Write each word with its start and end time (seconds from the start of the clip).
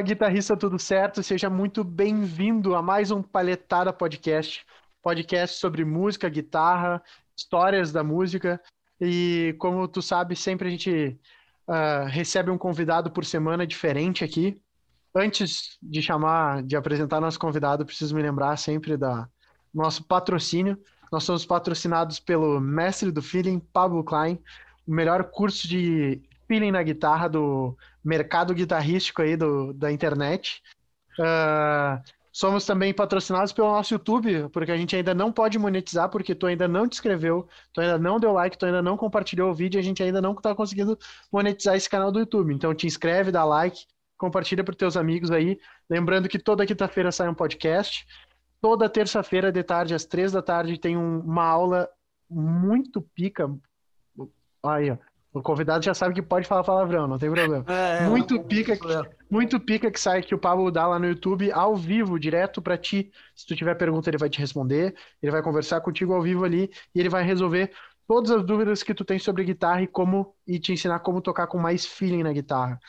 Fala 0.00 0.08
guitarrista, 0.08 0.56
tudo 0.56 0.78
certo? 0.78 1.22
Seja 1.22 1.50
muito 1.50 1.84
bem-vindo 1.84 2.74
a 2.74 2.80
mais 2.80 3.10
um 3.10 3.22
Palhetada 3.22 3.92
Podcast, 3.92 4.64
podcast 5.02 5.58
sobre 5.58 5.84
música, 5.84 6.26
guitarra, 6.26 7.02
histórias 7.36 7.92
da 7.92 8.02
música. 8.02 8.58
E 8.98 9.54
como 9.58 9.86
tu 9.86 10.00
sabe, 10.00 10.34
sempre 10.34 10.68
a 10.68 10.70
gente 10.70 11.20
uh, 11.68 12.06
recebe 12.08 12.50
um 12.50 12.56
convidado 12.56 13.10
por 13.10 13.26
semana 13.26 13.66
diferente 13.66 14.24
aqui. 14.24 14.58
Antes 15.14 15.76
de 15.82 16.00
chamar, 16.00 16.62
de 16.62 16.76
apresentar 16.76 17.20
nosso 17.20 17.38
convidado, 17.38 17.84
preciso 17.84 18.16
me 18.16 18.22
lembrar 18.22 18.56
sempre 18.56 18.96
da 18.96 19.28
nosso 19.72 20.02
patrocínio. 20.04 20.78
Nós 21.12 21.24
somos 21.24 21.44
patrocinados 21.44 22.18
pelo 22.18 22.58
mestre 22.58 23.12
do 23.12 23.20
feeling, 23.20 23.58
Pablo 23.58 24.02
Klein, 24.02 24.38
o 24.88 24.94
melhor 24.94 25.24
curso 25.24 25.68
de 25.68 26.22
feeling 26.48 26.70
na 26.70 26.82
guitarra 26.82 27.28
do 27.28 27.76
mercado 28.04 28.54
guitarrístico 28.54 29.22
aí 29.22 29.36
do, 29.36 29.72
da 29.72 29.92
internet. 29.92 30.62
Uh, 31.18 32.00
somos 32.32 32.64
também 32.64 32.94
patrocinados 32.94 33.52
pelo 33.52 33.72
nosso 33.72 33.94
YouTube, 33.94 34.48
porque 34.50 34.72
a 34.72 34.76
gente 34.76 34.94
ainda 34.96 35.14
não 35.14 35.32
pode 35.32 35.58
monetizar, 35.58 36.08
porque 36.08 36.34
tu 36.34 36.46
ainda 36.46 36.66
não 36.66 36.88
te 36.88 36.94
inscreveu, 36.94 37.48
tu 37.72 37.80
ainda 37.80 37.98
não 37.98 38.18
deu 38.18 38.32
like, 38.32 38.56
tu 38.56 38.66
ainda 38.66 38.80
não 38.80 38.96
compartilhou 38.96 39.50
o 39.50 39.54
vídeo, 39.54 39.78
a 39.78 39.82
gente 39.82 40.02
ainda 40.02 40.20
não 40.20 40.32
está 40.32 40.54
conseguindo 40.54 40.98
monetizar 41.32 41.76
esse 41.76 41.88
canal 41.88 42.10
do 42.10 42.20
YouTube. 42.20 42.54
Então 42.54 42.74
te 42.74 42.86
inscreve, 42.86 43.30
dá 43.30 43.44
like, 43.44 43.84
compartilha 44.16 44.64
para 44.64 44.74
teus 44.74 44.96
amigos 44.96 45.30
aí. 45.30 45.58
Lembrando 45.88 46.28
que 46.28 46.38
toda 46.38 46.66
quinta-feira 46.66 47.10
sai 47.10 47.28
um 47.28 47.34
podcast. 47.34 48.06
Toda 48.60 48.90
terça-feira 48.90 49.50
de 49.50 49.62
tarde, 49.62 49.94
às 49.94 50.04
três 50.04 50.32
da 50.32 50.42
tarde, 50.42 50.78
tem 50.78 50.96
um, 50.96 51.20
uma 51.20 51.44
aula 51.44 51.88
muito 52.28 53.00
pica. 53.00 53.50
Aí, 54.62 54.90
ó. 54.90 54.98
O 55.32 55.40
convidado 55.40 55.84
já 55.84 55.94
sabe 55.94 56.14
que 56.14 56.22
pode 56.22 56.46
falar 56.46 56.64
palavrão, 56.64 57.06
não 57.06 57.18
tem 57.18 57.30
problema. 57.30 57.64
É, 57.68 58.04
é 58.04 58.08
muito 58.08 58.34
não, 58.34 58.42
pica, 58.42 58.76
não 58.84 59.06
muito 59.30 59.60
pica 59.60 59.90
que 59.90 60.00
sai 60.00 60.22
que 60.22 60.34
o 60.34 60.38
Pablo 60.38 60.72
dá 60.72 60.88
lá 60.88 60.98
no 60.98 61.06
YouTube 61.06 61.52
ao 61.52 61.76
vivo, 61.76 62.18
direto 62.18 62.60
para 62.60 62.76
ti. 62.76 63.12
Se 63.34 63.46
tu 63.46 63.54
tiver 63.54 63.76
pergunta, 63.76 64.10
ele 64.10 64.18
vai 64.18 64.28
te 64.28 64.40
responder, 64.40 64.94
ele 65.22 65.30
vai 65.30 65.40
conversar 65.40 65.80
contigo 65.82 66.12
ao 66.12 66.22
vivo 66.22 66.44
ali 66.44 66.68
e 66.92 66.98
ele 66.98 67.08
vai 67.08 67.22
resolver 67.22 67.70
todas 68.08 68.32
as 68.32 68.44
dúvidas 68.44 68.82
que 68.82 68.92
tu 68.92 69.04
tem 69.04 69.20
sobre 69.20 69.44
guitarra 69.44 69.82
e 69.82 69.86
como 69.86 70.34
e 70.44 70.58
te 70.58 70.72
ensinar 70.72 70.98
como 70.98 71.20
tocar 71.20 71.46
com 71.46 71.58
mais 71.58 71.86
feeling 71.86 72.24
na 72.24 72.32
guitarra. 72.32 72.80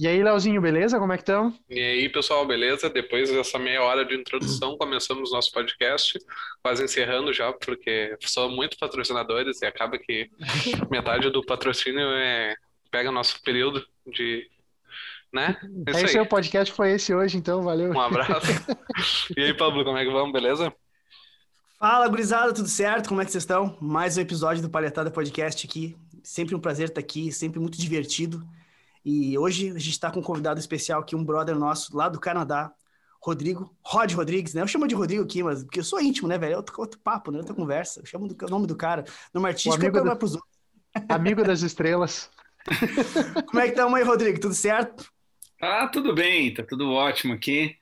E 0.00 0.08
aí, 0.08 0.22
Leozinho, 0.22 0.62
beleza? 0.62 0.98
Como 0.98 1.12
é 1.12 1.16
que 1.18 1.22
estão? 1.24 1.52
E 1.68 1.78
aí, 1.78 2.08
pessoal, 2.08 2.46
beleza? 2.46 2.88
Depois 2.88 3.30
dessa 3.30 3.58
meia 3.58 3.82
hora 3.82 4.02
de 4.02 4.14
introdução, 4.14 4.78
começamos 4.78 5.30
nosso 5.30 5.52
podcast, 5.52 6.18
quase 6.62 6.82
encerrando 6.82 7.34
já, 7.34 7.52
porque 7.52 8.16
são 8.22 8.48
muitos 8.48 8.78
patrocinadores 8.78 9.60
e 9.60 9.66
acaba 9.66 9.98
que 9.98 10.30
metade 10.90 11.28
do 11.28 11.44
patrocínio 11.44 12.00
é 12.12 12.54
pega 12.90 13.12
nosso 13.12 13.42
período 13.42 13.86
de 14.06 14.48
né? 15.30 15.54
É 15.86 16.02
isso 16.02 16.16
aí, 16.16 16.24
o 16.24 16.26
podcast 16.26 16.72
foi 16.72 16.92
esse 16.92 17.14
hoje, 17.14 17.36
então, 17.36 17.62
valeu. 17.62 17.92
Um 17.92 18.00
abraço. 18.00 18.50
e 19.36 19.42
aí, 19.42 19.52
Pablo, 19.52 19.84
como 19.84 19.98
é 19.98 20.04
que 20.06 20.10
vamos, 20.10 20.32
beleza? 20.32 20.72
Fala, 21.78 22.08
gurizada, 22.08 22.54
tudo 22.54 22.68
certo? 22.68 23.06
Como 23.06 23.20
é 23.20 23.26
que 23.26 23.32
vocês 23.32 23.42
estão? 23.42 23.76
Mais 23.82 24.16
um 24.16 24.22
episódio 24.22 24.62
do 24.62 24.70
Palhetada 24.70 25.10
Podcast 25.10 25.66
aqui. 25.66 25.94
Sempre 26.22 26.54
um 26.54 26.58
prazer 26.58 26.88
estar 26.88 27.02
aqui, 27.02 27.30
sempre 27.30 27.60
muito 27.60 27.78
divertido. 27.78 28.42
E 29.04 29.36
hoje 29.38 29.70
a 29.70 29.78
gente 29.78 29.90
está 29.90 30.10
com 30.10 30.20
um 30.20 30.22
convidado 30.22 30.60
especial 30.60 31.00
aqui, 31.00 31.16
um 31.16 31.24
brother 31.24 31.56
nosso 31.56 31.96
lá 31.96 32.08
do 32.08 32.20
Canadá, 32.20 32.72
Rodrigo, 33.22 33.74
Rod 33.84 34.12
Rodrigues, 34.12 34.54
né? 34.54 34.62
Eu 34.62 34.66
chamo 34.66 34.88
de 34.88 34.94
Rodrigo 34.94 35.22
aqui, 35.22 35.42
mas 35.42 35.62
porque 35.62 35.80
eu 35.80 35.84
sou 35.84 36.00
íntimo, 36.00 36.26
né, 36.26 36.38
velho? 36.38 36.54
É 36.54 36.56
outro, 36.56 36.74
outro 36.78 36.98
papo, 37.00 37.30
né? 37.30 37.38
Outra 37.38 37.54
conversa. 37.54 38.00
Eu 38.00 38.06
chamo 38.06 38.26
do, 38.26 38.46
o 38.46 38.48
nome 38.48 38.66
do 38.66 38.76
cara. 38.76 39.04
Nome 39.32 39.48
artístico 39.48 39.84
é 39.84 39.90
para 39.90 40.24
os 40.24 40.34
outros. 40.34 40.50
Amigo 41.08 41.44
das 41.44 41.62
estrelas. 41.62 42.30
Como 43.46 43.60
é 43.60 43.68
que 43.68 43.76
tá, 43.76 43.88
mãe, 43.88 44.02
Rodrigo? 44.02 44.40
Tudo 44.40 44.54
certo? 44.54 45.10
Ah, 45.60 45.86
tudo 45.88 46.14
bem, 46.14 46.52
tá 46.54 46.62
tudo 46.62 46.90
ótimo 46.90 47.34
aqui. 47.34 47.76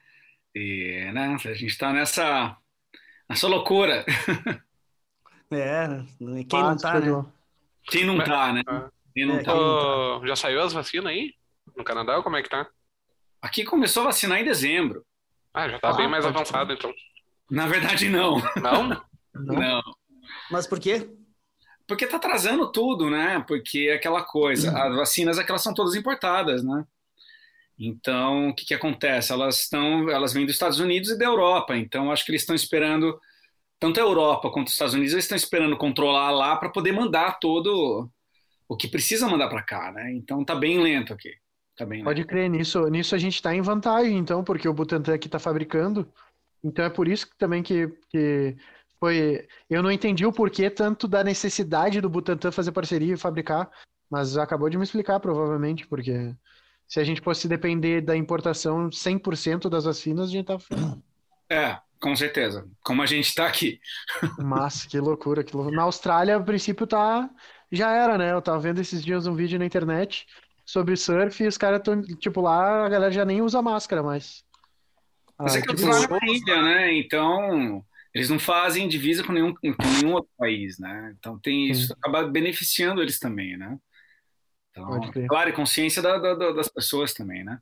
E, 0.54 1.10
né, 1.12 1.36
a 1.44 1.54
gente 1.54 1.66
está 1.66 1.92
nessa, 1.92 2.56
nessa 3.28 3.46
loucura. 3.46 4.04
É, 5.50 6.04
quem 6.18 6.62
não 6.62 6.76
tá, 6.76 7.00
né? 7.00 7.24
Quem 7.84 8.04
não 8.04 8.22
tá, 8.22 8.52
né? 8.52 8.62
Não 9.24 9.38
é, 9.38 9.42
tá. 9.42 9.54
Oh, 9.54 10.26
já 10.26 10.36
saiu 10.36 10.60
as 10.62 10.72
vacinas 10.72 11.06
aí? 11.06 11.34
No 11.76 11.84
Canadá, 11.84 12.20
como 12.22 12.36
é 12.36 12.42
que 12.42 12.48
tá? 12.48 12.68
Aqui 13.40 13.64
começou 13.64 14.02
a 14.02 14.06
vacinar 14.06 14.40
em 14.40 14.44
dezembro. 14.44 15.04
Ah, 15.52 15.68
já 15.68 15.78
tá 15.78 15.90
ah, 15.90 15.94
bem 15.94 16.08
mais 16.08 16.26
avançado, 16.26 16.72
então. 16.72 16.92
Na 17.50 17.66
verdade, 17.66 18.08
não. 18.08 18.36
Não? 18.56 18.88
não. 18.88 19.54
não. 19.54 19.82
Mas 20.50 20.66
por 20.66 20.78
quê? 20.78 21.08
Porque 21.86 22.06
tá 22.06 22.16
atrasando 22.16 22.70
tudo, 22.70 23.08
né? 23.08 23.42
Porque 23.46 23.88
é 23.90 23.94
aquela 23.94 24.22
coisa, 24.22 24.76
as 24.76 24.94
vacinas 24.94 25.38
aquelas 25.38 25.62
são 25.62 25.72
todas 25.72 25.94
importadas, 25.94 26.62
né? 26.62 26.84
Então, 27.78 28.48
o 28.48 28.54
que, 28.54 28.66
que 28.66 28.74
acontece? 28.74 29.32
Elas 29.32 29.60
estão, 29.60 30.10
elas 30.10 30.32
vêm 30.32 30.44
dos 30.44 30.54
Estados 30.54 30.80
Unidos 30.80 31.10
e 31.10 31.18
da 31.18 31.24
Europa. 31.24 31.76
Então, 31.76 32.10
acho 32.10 32.24
que 32.24 32.32
eles 32.32 32.42
estão 32.42 32.54
esperando 32.54 33.18
tanto 33.78 34.00
a 34.00 34.02
Europa 34.02 34.50
quanto 34.50 34.66
os 34.66 34.72
Estados 34.72 34.94
Unidos, 34.94 35.12
eles 35.12 35.24
estão 35.24 35.36
esperando 35.36 35.76
controlar 35.76 36.30
lá 36.32 36.56
para 36.56 36.68
poder 36.68 36.92
mandar 36.92 37.38
todo 37.38 38.10
o 38.68 38.76
que 38.76 38.86
precisa 38.86 39.28
mandar 39.28 39.48
para 39.48 39.62
cá, 39.62 39.90
né? 39.90 40.12
Então 40.12 40.44
tá 40.44 40.54
bem 40.54 40.80
lento 40.80 41.12
aqui. 41.12 41.34
Tá 41.76 41.86
bem 41.86 42.04
Pode 42.04 42.20
lento. 42.20 42.28
crer, 42.28 42.50
nisso, 42.50 42.86
nisso 42.88 43.14
a 43.14 43.18
gente 43.18 43.34
está 43.34 43.54
em 43.54 43.62
vantagem, 43.62 44.16
então, 44.18 44.44
porque 44.44 44.68
o 44.68 44.74
Butantan 44.74 45.14
aqui 45.14 45.26
está 45.26 45.38
fabricando. 45.38 46.12
Então 46.62 46.84
é 46.84 46.90
por 46.90 47.08
isso 47.08 47.28
que, 47.28 47.38
também 47.38 47.62
que, 47.62 47.88
que 48.10 48.56
foi. 49.00 49.48
Eu 49.70 49.82
não 49.82 49.90
entendi 49.90 50.26
o 50.26 50.32
porquê 50.32 50.68
tanto 50.68 51.08
da 51.08 51.24
necessidade 51.24 52.00
do 52.00 52.10
Butantan 52.10 52.52
fazer 52.52 52.72
parceria 52.72 53.14
e 53.14 53.18
fabricar, 53.18 53.70
mas 54.10 54.36
acabou 54.36 54.68
de 54.68 54.76
me 54.76 54.84
explicar, 54.84 55.18
provavelmente, 55.18 55.86
porque 55.86 56.34
se 56.86 57.00
a 57.00 57.04
gente 57.04 57.20
fosse 57.20 57.48
depender 57.48 58.00
da 58.02 58.16
importação 58.16 58.90
100% 58.90 59.68
das 59.70 59.84
vacinas, 59.84 60.28
a 60.28 60.32
gente 60.32 60.46
tava. 60.46 60.64
É, 61.48 61.78
com 62.00 62.14
certeza. 62.14 62.68
Como 62.84 63.02
a 63.02 63.06
gente 63.06 63.26
está 63.26 63.46
aqui. 63.46 63.80
Massa, 64.38 64.88
que 64.88 64.98
loucura, 64.98 65.42
que 65.42 65.54
loucura. 65.54 65.76
Na 65.76 65.82
Austrália, 65.84 66.36
a 66.36 66.40
princípio, 66.40 66.86
tá 66.86 67.30
já 67.70 67.92
era, 67.92 68.16
né? 68.16 68.32
Eu 68.32 68.42
tava 68.42 68.58
vendo 68.60 68.80
esses 68.80 69.04
dias 69.04 69.26
um 69.26 69.34
vídeo 69.34 69.58
na 69.58 69.66
internet 69.66 70.26
sobre 70.64 70.96
surf 70.96 71.42
e 71.42 71.46
os 71.46 71.58
caras 71.58 71.78
estão, 71.78 72.02
tipo, 72.02 72.40
lá 72.40 72.86
a 72.86 72.88
galera 72.88 73.12
já 73.12 73.24
nem 73.24 73.40
usa 73.40 73.62
máscara 73.62 74.02
mais. 74.02 74.44
Mas 75.38 75.54
é 75.54 75.58
ah, 75.58 75.60
é 75.60 75.62
que 75.62 75.74
tipo, 75.74 75.88
eu 75.88 76.08
na 76.08 76.18
ilha, 76.26 76.62
né? 76.62 76.94
Então, 76.98 77.84
eles 78.14 78.28
não 78.28 78.38
fazem 78.38 78.88
divisa 78.88 79.22
com 79.22 79.32
nenhum, 79.32 79.54
com 79.54 79.88
nenhum 80.00 80.14
outro 80.14 80.30
país, 80.36 80.78
né? 80.78 81.14
Então 81.18 81.38
tem 81.38 81.70
isso, 81.70 81.92
acaba 81.92 82.26
beneficiando 82.26 83.00
eles 83.00 83.18
também, 83.18 83.56
né? 83.56 83.78
Então, 84.70 85.00
claro, 85.28 85.50
e 85.50 85.52
consciência 85.52 86.02
da, 86.02 86.18
da, 86.18 86.52
das 86.52 86.68
pessoas 86.68 87.12
também, 87.12 87.44
né? 87.44 87.60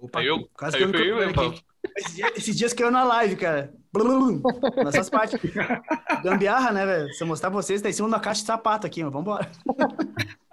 Opa, 0.00 0.22
eu, 0.22 0.48
quase 0.54 0.76
que 0.76 0.82
eu, 0.82 0.92
eu, 0.92 1.18
eu, 1.18 1.30
eu, 1.30 1.54
esses 1.96 2.14
dias, 2.14 2.32
esses 2.36 2.56
dias 2.56 2.72
caiu 2.72 2.90
na 2.90 3.04
live, 3.04 3.36
cara. 3.36 3.72
Blum, 3.92 4.40
nessas 4.76 5.10
partes. 5.10 5.38
Gambiarra, 6.22 6.72
né, 6.72 6.86
velho? 6.86 7.12
Se 7.14 7.22
eu 7.22 7.26
mostrar 7.26 7.50
pra 7.50 7.60
vocês, 7.60 7.82
tá 7.82 7.88
em 7.88 7.92
cima 7.92 8.08
da 8.08 8.20
caixa 8.20 8.40
de 8.40 8.46
sapato 8.46 8.86
aqui, 8.86 9.02
mas 9.02 9.12
vambora. 9.12 9.50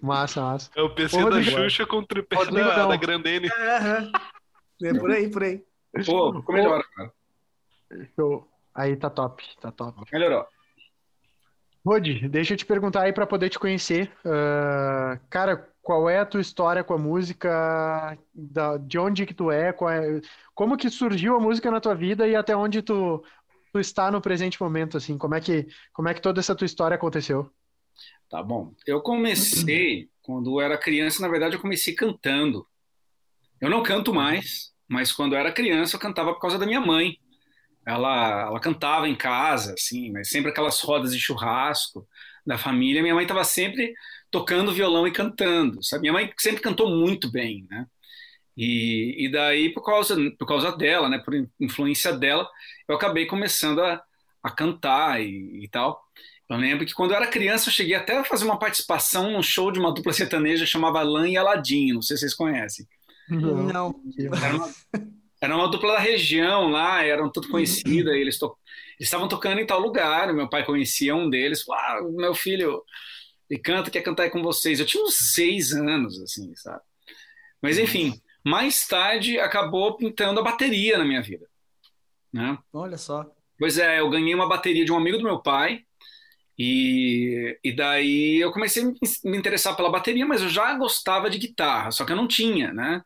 Massa, 0.00 0.40
massa. 0.40 0.70
É 0.74 0.80
o 0.80 0.94
PC 0.94 1.18
Porra, 1.18 1.30
da 1.32 1.42
Xuxa 1.42 1.84
com 1.84 1.98
o 1.98 2.06
tripé 2.06 2.46
da, 2.46 2.86
da 2.86 2.96
Grandene. 2.96 3.46
É, 3.46 4.88
é, 4.88 4.94
por 4.94 5.10
aí, 5.10 5.30
por 5.30 5.42
aí. 5.42 5.62
Pô, 6.06 6.32
ficou 6.32 6.54
melhor, 6.54 6.82
cara. 6.96 7.12
Show. 8.16 8.48
Aí 8.74 8.96
tá 8.96 9.10
top, 9.10 9.44
tá 9.60 9.70
top. 9.70 10.00
Melhorou. 10.10 10.46
Rodi, 11.84 12.28
deixa 12.28 12.54
eu 12.54 12.56
te 12.56 12.64
perguntar 12.64 13.02
aí 13.02 13.12
para 13.12 13.26
poder 13.26 13.48
te 13.48 13.58
conhecer. 13.58 14.10
Uh, 14.24 15.18
cara, 15.28 15.68
qual 15.90 16.08
é 16.08 16.20
a 16.20 16.24
tua 16.24 16.40
história 16.40 16.84
com 16.84 16.94
a 16.94 16.98
música, 16.98 18.16
da, 18.32 18.76
de 18.76 18.96
onde 18.96 19.26
que 19.26 19.34
tu 19.34 19.50
é, 19.50 19.70
é, 19.70 20.20
como 20.54 20.76
que 20.76 20.88
surgiu 20.88 21.34
a 21.34 21.40
música 21.40 21.68
na 21.68 21.80
tua 21.80 21.96
vida 21.96 22.28
e 22.28 22.36
até 22.36 22.54
onde 22.54 22.80
tu, 22.80 23.24
tu 23.72 23.80
está 23.80 24.08
no 24.08 24.20
presente 24.20 24.62
momento, 24.62 24.96
assim, 24.96 25.18
como 25.18 25.34
é 25.34 25.40
que 25.40 25.66
como 25.92 26.08
é 26.08 26.14
que 26.14 26.22
toda 26.22 26.38
essa 26.38 26.54
tua 26.54 26.64
história 26.64 26.94
aconteceu? 26.94 27.50
Tá 28.28 28.40
bom. 28.40 28.72
Eu 28.86 29.00
comecei 29.00 30.08
quando 30.22 30.60
eu 30.60 30.64
era 30.64 30.78
criança, 30.78 31.20
na 31.22 31.28
verdade 31.28 31.56
eu 31.56 31.60
comecei 31.60 31.92
cantando. 31.92 32.64
Eu 33.60 33.68
não 33.68 33.82
canto 33.82 34.14
mais, 34.14 34.72
mas 34.88 35.10
quando 35.10 35.32
eu 35.32 35.40
era 35.40 35.50
criança 35.50 35.96
eu 35.96 36.00
cantava 36.00 36.32
por 36.32 36.40
causa 36.40 36.56
da 36.56 36.66
minha 36.66 36.80
mãe. 36.80 37.18
Ela, 37.84 38.42
ela 38.42 38.60
cantava 38.60 39.08
em 39.08 39.16
casa, 39.16 39.74
assim, 39.74 40.12
mas 40.12 40.30
sempre 40.30 40.52
aquelas 40.52 40.80
rodas 40.82 41.12
de 41.12 41.18
churrasco 41.18 42.06
da 42.46 42.56
família. 42.56 43.02
Minha 43.02 43.14
mãe 43.14 43.24
estava 43.24 43.42
sempre 43.42 43.92
tocando 44.30 44.72
violão 44.72 45.06
e 45.06 45.12
cantando. 45.12 45.82
Sabe? 45.82 46.02
Minha 46.02 46.12
mãe 46.12 46.32
sempre 46.38 46.62
cantou 46.62 46.88
muito 46.88 47.30
bem, 47.30 47.66
né? 47.70 47.86
E, 48.56 49.26
e 49.26 49.30
daí, 49.30 49.72
por 49.72 49.82
causa, 49.82 50.16
por 50.38 50.46
causa 50.46 50.76
dela, 50.76 51.08
né, 51.08 51.18
por 51.18 51.34
influência 51.58 52.12
dela, 52.12 52.48
eu 52.86 52.94
acabei 52.94 53.24
começando 53.24 53.80
a, 53.80 54.02
a 54.42 54.50
cantar 54.50 55.20
e, 55.22 55.64
e 55.64 55.68
tal. 55.68 55.98
Eu 56.48 56.56
lembro 56.56 56.84
que 56.84 56.92
quando 56.92 57.12
eu 57.12 57.16
era 57.16 57.28
criança, 57.28 57.68
eu 57.68 57.72
cheguei 57.72 57.94
até 57.94 58.18
a 58.18 58.24
fazer 58.24 58.44
uma 58.44 58.58
participação 58.58 59.30
num 59.30 59.42
show 59.42 59.70
de 59.70 59.78
uma 59.78 59.94
dupla 59.94 60.12
sertaneja 60.12 60.66
chamada 60.66 60.98
Alain 60.98 61.32
e 61.32 61.36
Aladim, 61.36 61.92
não 61.92 62.02
sei 62.02 62.16
se 62.16 62.22
vocês 62.22 62.34
conhecem. 62.34 62.86
Não. 63.28 63.70
Era 63.70 64.56
uma, 64.56 64.74
era 65.40 65.56
uma 65.56 65.68
dupla 65.68 65.92
da 65.94 66.00
região 66.00 66.68
lá, 66.68 67.04
eram 67.04 67.30
tudo 67.30 67.48
conhecida, 67.48 68.10
eles 68.16 68.36
to, 68.36 68.54
estavam 68.98 69.28
tocando 69.28 69.60
em 69.60 69.66
tal 69.66 69.80
lugar, 69.80 70.34
meu 70.34 70.48
pai 70.48 70.64
conhecia 70.66 71.14
um 71.14 71.30
deles, 71.30 71.62
falou, 71.62 71.80
ah, 71.80 72.00
meu 72.10 72.34
filho 72.34 72.82
e 73.50 73.58
canta, 73.58 73.90
quer 73.90 74.02
cantar 74.02 74.30
com 74.30 74.42
vocês. 74.42 74.78
Eu 74.78 74.86
tinha 74.86 75.02
uns 75.02 75.32
seis 75.34 75.72
anos, 75.72 76.20
assim, 76.20 76.54
sabe? 76.54 76.82
Mas 77.60 77.78
enfim, 77.78 78.20
mais 78.44 78.86
tarde 78.86 79.38
acabou 79.38 79.96
pintando 79.96 80.40
a 80.40 80.44
bateria 80.44 80.96
na 80.96 81.04
minha 81.04 81.20
vida. 81.20 81.46
Né? 82.32 82.56
Olha 82.72 82.96
só. 82.96 83.26
Pois 83.58 83.76
é, 83.76 84.00
eu 84.00 84.08
ganhei 84.08 84.34
uma 84.34 84.48
bateria 84.48 84.84
de 84.84 84.92
um 84.92 84.96
amigo 84.96 85.18
do 85.18 85.24
meu 85.24 85.40
pai, 85.40 85.84
e, 86.62 87.58
e 87.64 87.72
daí 87.72 88.38
eu 88.38 88.52
comecei 88.52 88.82
a 88.82 88.86
me 89.28 89.36
interessar 89.36 89.74
pela 89.74 89.90
bateria, 89.90 90.26
mas 90.26 90.42
eu 90.42 90.48
já 90.48 90.74
gostava 90.74 91.28
de 91.28 91.38
guitarra, 91.38 91.90
só 91.90 92.04
que 92.04 92.12
eu 92.12 92.16
não 92.16 92.28
tinha, 92.28 92.72
né? 92.72 93.02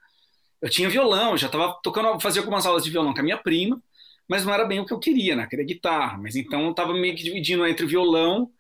Eu 0.61 0.69
tinha 0.69 0.88
violão, 0.88 1.37
já 1.37 1.47
estava 1.47 1.79
tocando, 1.82 2.19
fazia 2.20 2.43
algumas 2.43 2.67
aulas 2.67 2.85
de 2.85 2.90
violão 2.90 3.14
com 3.14 3.20
a 3.20 3.23
minha 3.23 3.37
prima, 3.37 3.81
mas 4.29 4.44
não 4.44 4.52
era 4.52 4.64
bem 4.64 4.81
o 4.81 4.87
que 4.87 4.93
eu 4.93 4.99
queria, 4.99 5.37
né? 5.37 5.44
Eu 5.44 5.49
queria 5.49 5.64
guitarra, 5.64 6.19
mas 6.19 6.37
então 6.37 6.64
eu 6.64 6.70
estava 6.70 6.93
meio 6.94 7.14
que 7.14 7.23
dividindo 7.23 7.67
entre 7.67 7.85
o 7.85 7.88
violão 7.88 8.50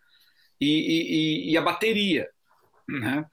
e, 0.64 1.50
e, 1.50 1.52
e, 1.52 1.56
a 1.56 1.62
bateria, 1.62 2.28
né? 2.88 3.24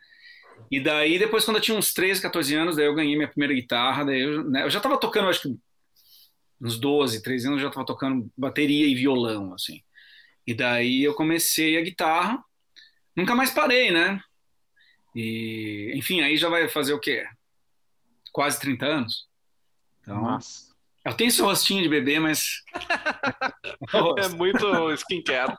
E 0.69 0.79
daí, 0.79 1.19
depois, 1.19 1.43
quando 1.43 1.57
eu 1.57 1.61
tinha 1.61 1.77
uns 1.77 1.93
13, 1.93 2.21
14 2.21 2.55
anos, 2.55 2.75
daí 2.75 2.85
eu 2.85 2.95
ganhei 2.95 3.15
minha 3.15 3.27
primeira 3.27 3.53
guitarra, 3.53 4.05
daí 4.05 4.21
eu, 4.21 4.43
né, 4.49 4.63
eu 4.63 4.69
já 4.69 4.79
estava 4.79 4.97
tocando, 4.97 5.29
acho 5.29 5.41
que 5.41 5.57
uns 6.61 6.79
12, 6.79 7.21
13 7.21 7.47
anos, 7.47 7.57
eu 7.57 7.63
já 7.63 7.69
estava 7.69 7.85
tocando 7.85 8.31
bateria 8.37 8.85
e 8.85 8.95
violão, 8.95 9.53
assim. 9.53 9.81
E 10.45 10.53
daí 10.53 11.03
eu 11.03 11.13
comecei 11.13 11.77
a 11.77 11.81
guitarra, 11.81 12.43
nunca 13.15 13.35
mais 13.35 13.51
parei, 13.51 13.91
né? 13.91 14.21
E, 15.15 15.91
enfim, 15.95 16.21
aí 16.21 16.37
já 16.37 16.49
vai 16.49 16.69
fazer 16.69 16.93
o 16.93 16.99
quê? 16.99 17.25
Quase 18.31 18.59
30 18.59 18.85
anos. 18.85 19.27
Então, 20.01 20.21
Nossa. 20.21 20.70
Eu 21.03 21.15
tenho 21.15 21.29
esse 21.29 21.41
rostinho 21.41 21.81
de 21.81 21.89
bebê, 21.89 22.19
mas. 22.19 22.63
é 24.23 24.27
muito 24.29 24.91
skincare. 24.93 25.57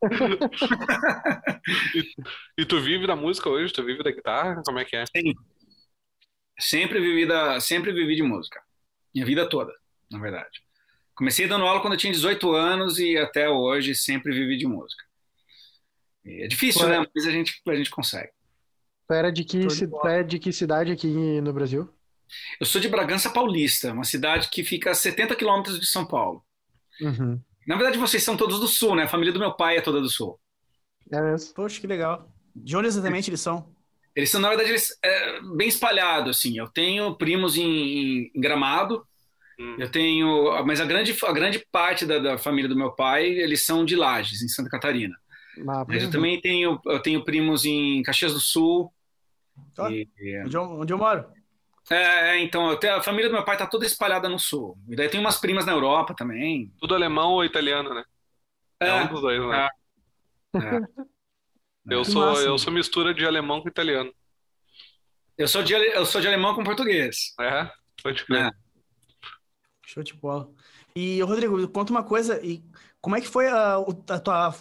e, 1.94 2.62
e, 2.62 2.64
tu 2.64 2.80
vive 2.80 3.06
da 3.06 3.16
música 3.16 3.48
hoje? 3.48 3.72
Tu 3.72 3.84
vive 3.84 4.02
da 4.02 4.12
guitarra? 4.12 4.62
Como 4.64 4.78
é 4.78 4.84
que 4.84 4.94
é? 4.96 5.04
Sim. 5.06 5.34
Sempre 6.58 7.00
vivi, 7.00 7.26
da, 7.26 7.58
sempre 7.60 7.92
vivi 7.92 8.14
de 8.14 8.22
música. 8.22 8.60
Minha 9.12 9.26
vida 9.26 9.48
toda, 9.48 9.72
na 10.10 10.20
verdade. 10.20 10.62
Comecei 11.14 11.48
dando 11.48 11.64
aula 11.66 11.80
quando 11.80 11.94
eu 11.94 11.98
tinha 11.98 12.12
18 12.12 12.52
anos 12.52 13.00
e 13.00 13.16
até 13.16 13.48
hoje 13.48 13.92
sempre 13.94 14.32
vivi 14.32 14.56
de 14.56 14.66
música. 14.68 15.02
E 16.24 16.44
é 16.44 16.46
difícil, 16.46 16.86
Ué. 16.86 17.00
né? 17.00 17.06
Mas 17.12 17.26
a 17.26 17.30
gente, 17.32 17.60
a 17.66 17.74
gente 17.74 17.90
consegue. 17.90 18.30
Tu 19.08 19.14
era 19.14 19.32
de 19.32 19.42
que, 19.42 19.66
de, 19.66 19.90
é 20.06 20.22
de 20.22 20.38
que 20.38 20.52
cidade 20.52 20.92
aqui 20.92 21.40
no 21.40 21.52
Brasil? 21.52 21.92
Eu 22.60 22.66
sou 22.66 22.80
de 22.80 22.88
Bragança 22.88 23.30
Paulista, 23.30 23.92
uma 23.92 24.04
cidade 24.04 24.48
que 24.50 24.64
fica 24.64 24.90
a 24.90 24.94
70 24.94 25.34
quilômetros 25.36 25.78
de 25.78 25.86
São 25.86 26.06
Paulo. 26.06 26.42
Uhum. 27.00 27.40
Na 27.66 27.76
verdade, 27.76 27.98
vocês 27.98 28.22
são 28.22 28.36
todos 28.36 28.60
do 28.60 28.66
Sul, 28.66 28.94
né? 28.94 29.04
A 29.04 29.08
família 29.08 29.32
do 29.32 29.38
meu 29.38 29.52
pai 29.52 29.76
é 29.76 29.80
toda 29.80 30.00
do 30.00 30.08
Sul. 30.08 30.40
É 31.10 31.20
mesmo? 31.20 31.54
Poxa, 31.54 31.80
que 31.80 31.86
legal. 31.86 32.30
De 32.54 32.76
onde 32.76 32.88
exatamente 32.88 33.30
eles 33.30 33.40
são? 33.40 33.74
Eles 34.16 34.30
são, 34.30 34.40
na 34.40 34.48
verdade, 34.48 34.70
eles, 34.70 34.98
é, 35.04 35.40
bem 35.56 35.68
espalhados, 35.68 36.36
assim. 36.36 36.58
Eu 36.58 36.66
tenho 36.68 37.14
primos 37.16 37.56
em, 37.56 38.30
em 38.34 38.40
Gramado, 38.40 39.06
hum. 39.60 39.76
eu 39.78 39.90
tenho... 39.90 40.64
Mas 40.64 40.80
a 40.80 40.84
grande, 40.84 41.16
a 41.24 41.32
grande 41.32 41.64
parte 41.70 42.04
da, 42.04 42.18
da, 42.18 42.38
família 42.38 42.68
do 42.68 42.76
meu 42.76 42.92
pai, 42.92 43.26
eles 43.26 43.64
são 43.64 43.84
de 43.84 43.94
Lages, 43.94 44.42
em 44.42 44.48
Santa 44.48 44.70
Catarina. 44.70 45.14
Ah, 45.68 45.84
mas 45.86 46.02
eu 46.02 46.10
também 46.10 46.40
tenho, 46.40 46.80
eu 46.86 47.00
tenho 47.00 47.24
primos 47.24 47.64
em 47.64 48.02
Caxias 48.02 48.32
do 48.32 48.40
Sul. 48.40 48.92
e, 49.90 50.08
onde, 50.44 50.56
eu, 50.56 50.62
onde 50.62 50.92
eu 50.92 50.98
moro? 50.98 51.26
É, 51.90 52.30
é, 52.30 52.40
então, 52.40 52.78
tenho, 52.78 52.96
a 52.96 53.02
família 53.02 53.28
do 53.28 53.34
meu 53.34 53.44
pai 53.44 53.56
tá 53.56 53.66
toda 53.66 53.86
espalhada 53.86 54.28
no 54.28 54.38
sul. 54.38 54.76
E 54.88 54.96
daí 54.96 55.08
tem 55.08 55.20
umas 55.20 55.38
primas 55.38 55.64
na 55.64 55.72
Europa 55.72 56.14
também. 56.14 56.72
Tudo 56.78 56.94
alemão 56.94 57.32
ou 57.32 57.44
italiano, 57.44 57.94
né? 57.94 58.04
É, 58.80 58.88
é 58.88 58.94
um 58.94 59.06
dos 59.06 59.20
dois, 59.20 59.40
né? 59.40 59.68
É. 60.54 60.58
é. 60.58 60.80
Eu, 61.90 62.04
sou, 62.04 62.38
eu 62.42 62.58
sou 62.58 62.70
mistura 62.70 63.14
de 63.14 63.24
alemão 63.24 63.62
com 63.62 63.68
italiano. 63.68 64.12
Eu 65.38 65.48
sou 65.48 65.62
de, 65.62 65.72
eu 65.72 66.04
sou 66.04 66.20
de 66.20 66.28
alemão 66.28 66.54
com 66.54 66.62
português. 66.62 67.34
É? 67.40 67.70
Pode 68.02 68.26
crer. 68.26 68.48
É. 68.48 68.50
Show 69.86 70.02
de 70.02 70.12
bola. 70.12 70.50
E, 70.94 71.22
Rodrigo, 71.22 71.66
conta 71.68 71.90
uma 71.90 72.02
coisa. 72.02 72.44
E 72.44 72.62
como 73.00 73.16
é 73.16 73.22
que 73.22 73.26
foi 73.26 73.48
a, 73.48 73.76
a 73.76 74.20
tua 74.20 74.54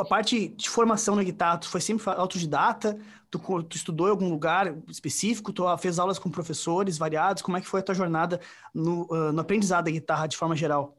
a 0.00 0.04
parte 0.04 0.48
de 0.48 0.70
formação 0.70 1.16
na 1.16 1.24
guitarra? 1.24 1.58
Tu 1.58 1.68
foi 1.68 1.80
sempre 1.80 2.08
autodidata? 2.10 2.98
Tu, 3.32 3.38
tu, 3.62 3.76
estudou 3.76 4.08
em 4.08 4.10
algum 4.10 4.28
lugar 4.28 4.76
específico? 4.86 5.54
Tu 5.54 5.64
fez 5.78 5.98
aulas 5.98 6.18
com 6.18 6.30
professores 6.30 6.98
variados? 6.98 7.42
Como 7.42 7.56
é 7.56 7.62
que 7.62 7.66
foi 7.66 7.80
a 7.80 7.82
tua 7.82 7.94
jornada 7.94 8.38
no, 8.74 9.06
uh, 9.10 9.32
no 9.32 9.40
aprendizado 9.40 9.86
da 9.86 9.90
guitarra 9.90 10.26
de 10.26 10.36
forma 10.36 10.54
geral? 10.54 10.98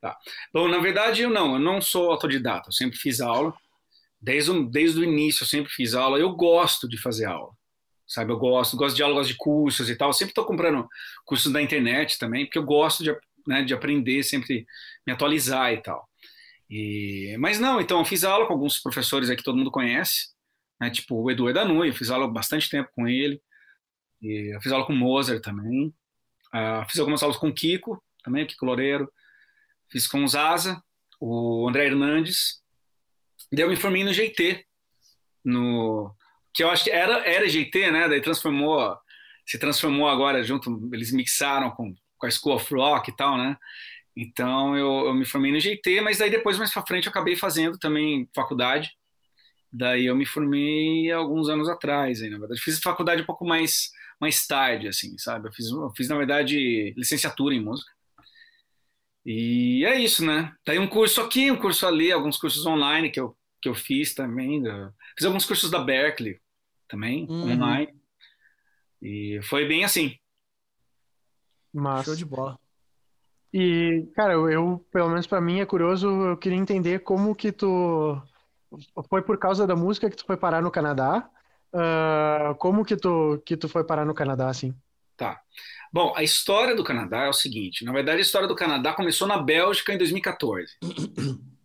Tá. 0.00 0.16
Bom, 0.54 0.68
na 0.68 0.78
verdade, 0.78 1.22
eu 1.22 1.30
não. 1.30 1.54
Eu 1.54 1.58
não 1.58 1.80
sou 1.80 2.12
autodidata. 2.12 2.68
Eu 2.68 2.72
sempre 2.72 2.96
fiz 2.96 3.20
aula. 3.20 3.52
Desde 4.20 4.52
o, 4.52 4.64
desde 4.64 5.00
o 5.00 5.02
início, 5.02 5.42
eu 5.42 5.48
sempre 5.48 5.72
fiz 5.72 5.92
aula. 5.92 6.20
Eu 6.20 6.30
gosto 6.36 6.88
de 6.88 6.96
fazer 6.96 7.24
aula. 7.24 7.52
Sabe? 8.06 8.30
Eu 8.30 8.38
gosto. 8.38 8.76
Gosto 8.76 8.94
de 8.94 9.02
aulas 9.02 9.26
de 9.26 9.34
cursos 9.36 9.90
e 9.90 9.96
tal. 9.96 10.10
Eu 10.10 10.14
sempre 10.14 10.30
estou 10.30 10.44
comprando 10.44 10.86
cursos 11.24 11.52
da 11.52 11.60
internet 11.60 12.16
também, 12.16 12.46
porque 12.46 12.58
eu 12.58 12.64
gosto 12.64 13.02
de, 13.02 13.12
né, 13.44 13.64
de 13.64 13.74
aprender, 13.74 14.22
sempre 14.22 14.64
me 15.04 15.12
atualizar 15.12 15.72
e 15.72 15.82
tal. 15.82 16.08
E, 16.70 17.36
mas 17.40 17.58
não, 17.58 17.80
então 17.80 17.98
eu 17.98 18.04
fiz 18.04 18.22
aula 18.22 18.46
com 18.46 18.52
alguns 18.52 18.78
professores 18.78 19.28
aí 19.28 19.36
que 19.36 19.42
todo 19.42 19.58
mundo 19.58 19.70
conhece 19.70 20.31
né? 20.82 20.90
Tipo 20.90 21.22
o 21.22 21.30
Edu 21.30 21.48
Edanui, 21.48 21.90
eu 21.90 21.94
fiz 21.94 22.10
aula 22.10 22.26
bastante 22.26 22.68
tempo 22.68 22.90
com 22.92 23.06
ele. 23.06 23.40
E 24.20 24.52
eu 24.52 24.60
fiz 24.60 24.72
aula 24.72 24.84
com 24.84 24.92
o 24.92 24.96
Moser 24.96 25.40
também. 25.40 25.94
Uh, 26.52 26.84
fiz 26.90 26.98
algumas 26.98 27.22
aulas 27.22 27.38
com 27.38 27.48
o 27.48 27.54
Kiko, 27.54 28.02
também, 28.24 28.42
o 28.42 28.46
Kiko 28.48 28.66
Loureiro. 28.66 29.10
Fiz 29.88 30.08
com 30.08 30.24
o 30.24 30.28
Zaza, 30.28 30.82
o 31.20 31.68
André 31.68 31.86
Hernandes. 31.86 32.60
Daí 33.52 33.64
eu 33.64 33.70
me 33.70 33.76
formei 33.76 34.02
no 34.02 34.12
GT, 34.12 34.66
no 35.44 36.12
que 36.52 36.64
eu 36.64 36.70
acho 36.70 36.84
que 36.84 36.90
era 36.90 37.18
era 37.26 37.48
GT, 37.48 37.92
né? 37.92 38.08
Daí 38.08 38.20
transformou, 38.20 38.96
se 39.46 39.58
transformou 39.58 40.08
agora 40.08 40.42
junto, 40.42 40.90
eles 40.92 41.12
mixaram 41.12 41.70
com, 41.70 41.94
com 42.18 42.26
a 42.26 42.30
School 42.30 42.56
of 42.56 42.74
Rock 42.74 43.10
e 43.10 43.16
tal, 43.16 43.38
né? 43.38 43.56
Então 44.16 44.76
eu, 44.76 45.06
eu 45.06 45.14
me 45.14 45.24
formei 45.24 45.52
no 45.52 45.60
GT, 45.60 46.00
mas 46.00 46.18
daí 46.18 46.30
depois 46.30 46.58
mais 46.58 46.72
para 46.72 46.86
frente 46.86 47.06
eu 47.06 47.10
acabei 47.10 47.36
fazendo 47.36 47.78
também 47.78 48.28
faculdade 48.34 48.90
Daí 49.72 50.06
eu 50.06 50.14
me 50.14 50.26
formei 50.26 51.10
alguns 51.10 51.48
anos 51.48 51.68
atrás, 51.68 52.20
aí, 52.20 52.28
na 52.28 52.38
verdade. 52.38 52.60
Fiz 52.60 52.78
faculdade 52.78 53.22
um 53.22 53.26
pouco 53.26 53.46
mais, 53.46 53.90
mais 54.20 54.46
tarde, 54.46 54.86
assim, 54.86 55.16
sabe? 55.16 55.48
Eu 55.48 55.52
fiz, 55.52 55.70
eu 55.70 55.90
fiz, 55.96 56.08
na 56.08 56.16
verdade, 56.18 56.92
licenciatura 56.96 57.54
em 57.54 57.64
música. 57.64 57.90
E 59.24 59.84
é 59.86 59.98
isso, 59.98 60.26
né? 60.26 60.54
Daí 60.66 60.78
um 60.78 60.86
curso 60.86 61.20
aqui, 61.20 61.50
um 61.50 61.56
curso 61.56 61.86
ali, 61.86 62.12
alguns 62.12 62.36
cursos 62.36 62.66
online 62.66 63.10
que 63.10 63.20
eu, 63.20 63.34
que 63.62 63.68
eu 63.68 63.74
fiz 63.74 64.14
também. 64.14 64.62
Fiz 65.16 65.26
alguns 65.26 65.46
cursos 65.46 65.70
da 65.70 65.78
Berkeley 65.78 66.38
também, 66.86 67.26
uhum. 67.30 67.52
online. 67.52 67.94
E 69.00 69.40
foi 69.44 69.66
bem 69.66 69.84
assim. 69.84 70.18
Massa. 71.72 72.04
Show 72.04 72.16
de 72.16 72.24
bola. 72.24 72.58
E, 73.54 74.06
cara, 74.14 74.34
eu, 74.34 74.84
pelo 74.90 75.08
menos 75.08 75.26
para 75.26 75.40
mim, 75.40 75.60
é 75.60 75.66
curioso, 75.66 76.08
eu 76.08 76.36
queria 76.36 76.58
entender 76.58 77.00
como 77.00 77.34
que 77.34 77.52
tu 77.52 78.20
foi 79.08 79.22
por 79.22 79.38
causa 79.38 79.66
da 79.66 79.76
música 79.76 80.08
que 80.08 80.16
tu 80.16 80.24
foi 80.24 80.36
parar 80.36 80.62
no 80.62 80.70
Canadá? 80.70 81.28
Uh, 81.72 82.54
como 82.56 82.84
que 82.84 82.96
tu, 82.96 83.42
que 83.46 83.56
tu 83.56 83.68
foi 83.68 83.84
parar 83.84 84.04
no 84.04 84.14
Canadá, 84.14 84.48
assim? 84.48 84.74
Tá. 85.16 85.40
Bom, 85.92 86.12
a 86.16 86.22
história 86.22 86.74
do 86.74 86.84
Canadá 86.84 87.24
é 87.24 87.28
o 87.28 87.32
seguinte. 87.32 87.84
Na 87.84 87.92
verdade, 87.92 88.18
a 88.18 88.22
história 88.22 88.48
do 88.48 88.54
Canadá 88.54 88.92
começou 88.92 89.28
na 89.28 89.38
Bélgica 89.38 89.92
em 89.92 89.98
2014. 89.98 90.72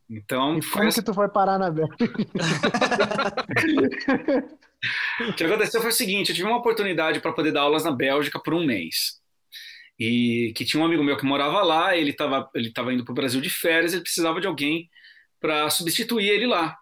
Então, 0.09 0.57
e 0.57 0.65
como 0.65 0.93
que 0.93 1.01
tu 1.01 1.13
foi 1.13 1.27
parar 1.27 1.59
na 1.59 1.69
Bélgica? 1.69 1.97
o 5.27 5.33
que 5.33 5.43
aconteceu 5.43 5.81
foi 5.81 5.89
o 5.89 5.93
seguinte: 5.93 6.29
eu 6.29 6.35
tive 6.35 6.47
uma 6.47 6.57
oportunidade 6.57 7.19
para 7.19 7.33
poder 7.33 7.51
dar 7.51 7.61
aulas 7.61 7.83
na 7.83 7.91
Bélgica 7.91 8.39
por 8.39 8.53
um 8.53 8.65
mês. 8.65 9.19
E 9.99 10.53
que 10.55 10.63
tinha 10.63 10.81
um 10.81 10.85
amigo 10.85 11.03
meu 11.03 11.17
que 11.17 11.25
morava 11.25 11.61
lá, 11.61 11.97
ele 11.97 12.11
estava 12.11 12.49
ele 12.53 12.71
tava 12.71 12.93
indo 12.93 13.03
para 13.03 13.11
o 13.11 13.15
Brasil 13.15 13.41
de 13.41 13.49
férias, 13.49 13.91
ele 13.91 14.03
precisava 14.03 14.39
de 14.39 14.47
alguém 14.47 14.89
para 15.41 15.69
substituir 15.69 16.29
ele 16.29 16.47
lá. 16.47 16.77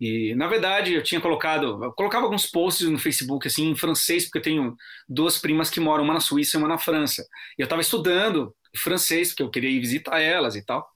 E, 0.00 0.34
na 0.34 0.46
verdade, 0.46 0.92
eu 0.92 1.02
tinha 1.02 1.20
colocado, 1.20 1.82
eu 1.82 1.92
colocava 1.92 2.24
alguns 2.24 2.46
posts 2.46 2.88
no 2.88 2.98
Facebook, 2.98 3.46
assim, 3.46 3.70
em 3.70 3.76
francês, 3.76 4.24
porque 4.24 4.38
eu 4.38 4.42
tenho 4.42 4.76
duas 5.08 5.38
primas 5.38 5.70
que 5.70 5.80
moram, 5.80 6.04
uma 6.04 6.14
na 6.14 6.20
Suíça 6.20 6.56
e 6.56 6.58
uma 6.58 6.68
na 6.68 6.78
França. 6.78 7.26
E 7.58 7.62
eu 7.62 7.64
estava 7.64 7.80
estudando 7.80 8.54
francês, 8.76 9.30
porque 9.30 9.42
eu 9.42 9.50
queria 9.50 9.70
ir 9.70 9.80
visitar 9.80 10.20
elas 10.20 10.54
e 10.54 10.64
tal. 10.64 10.86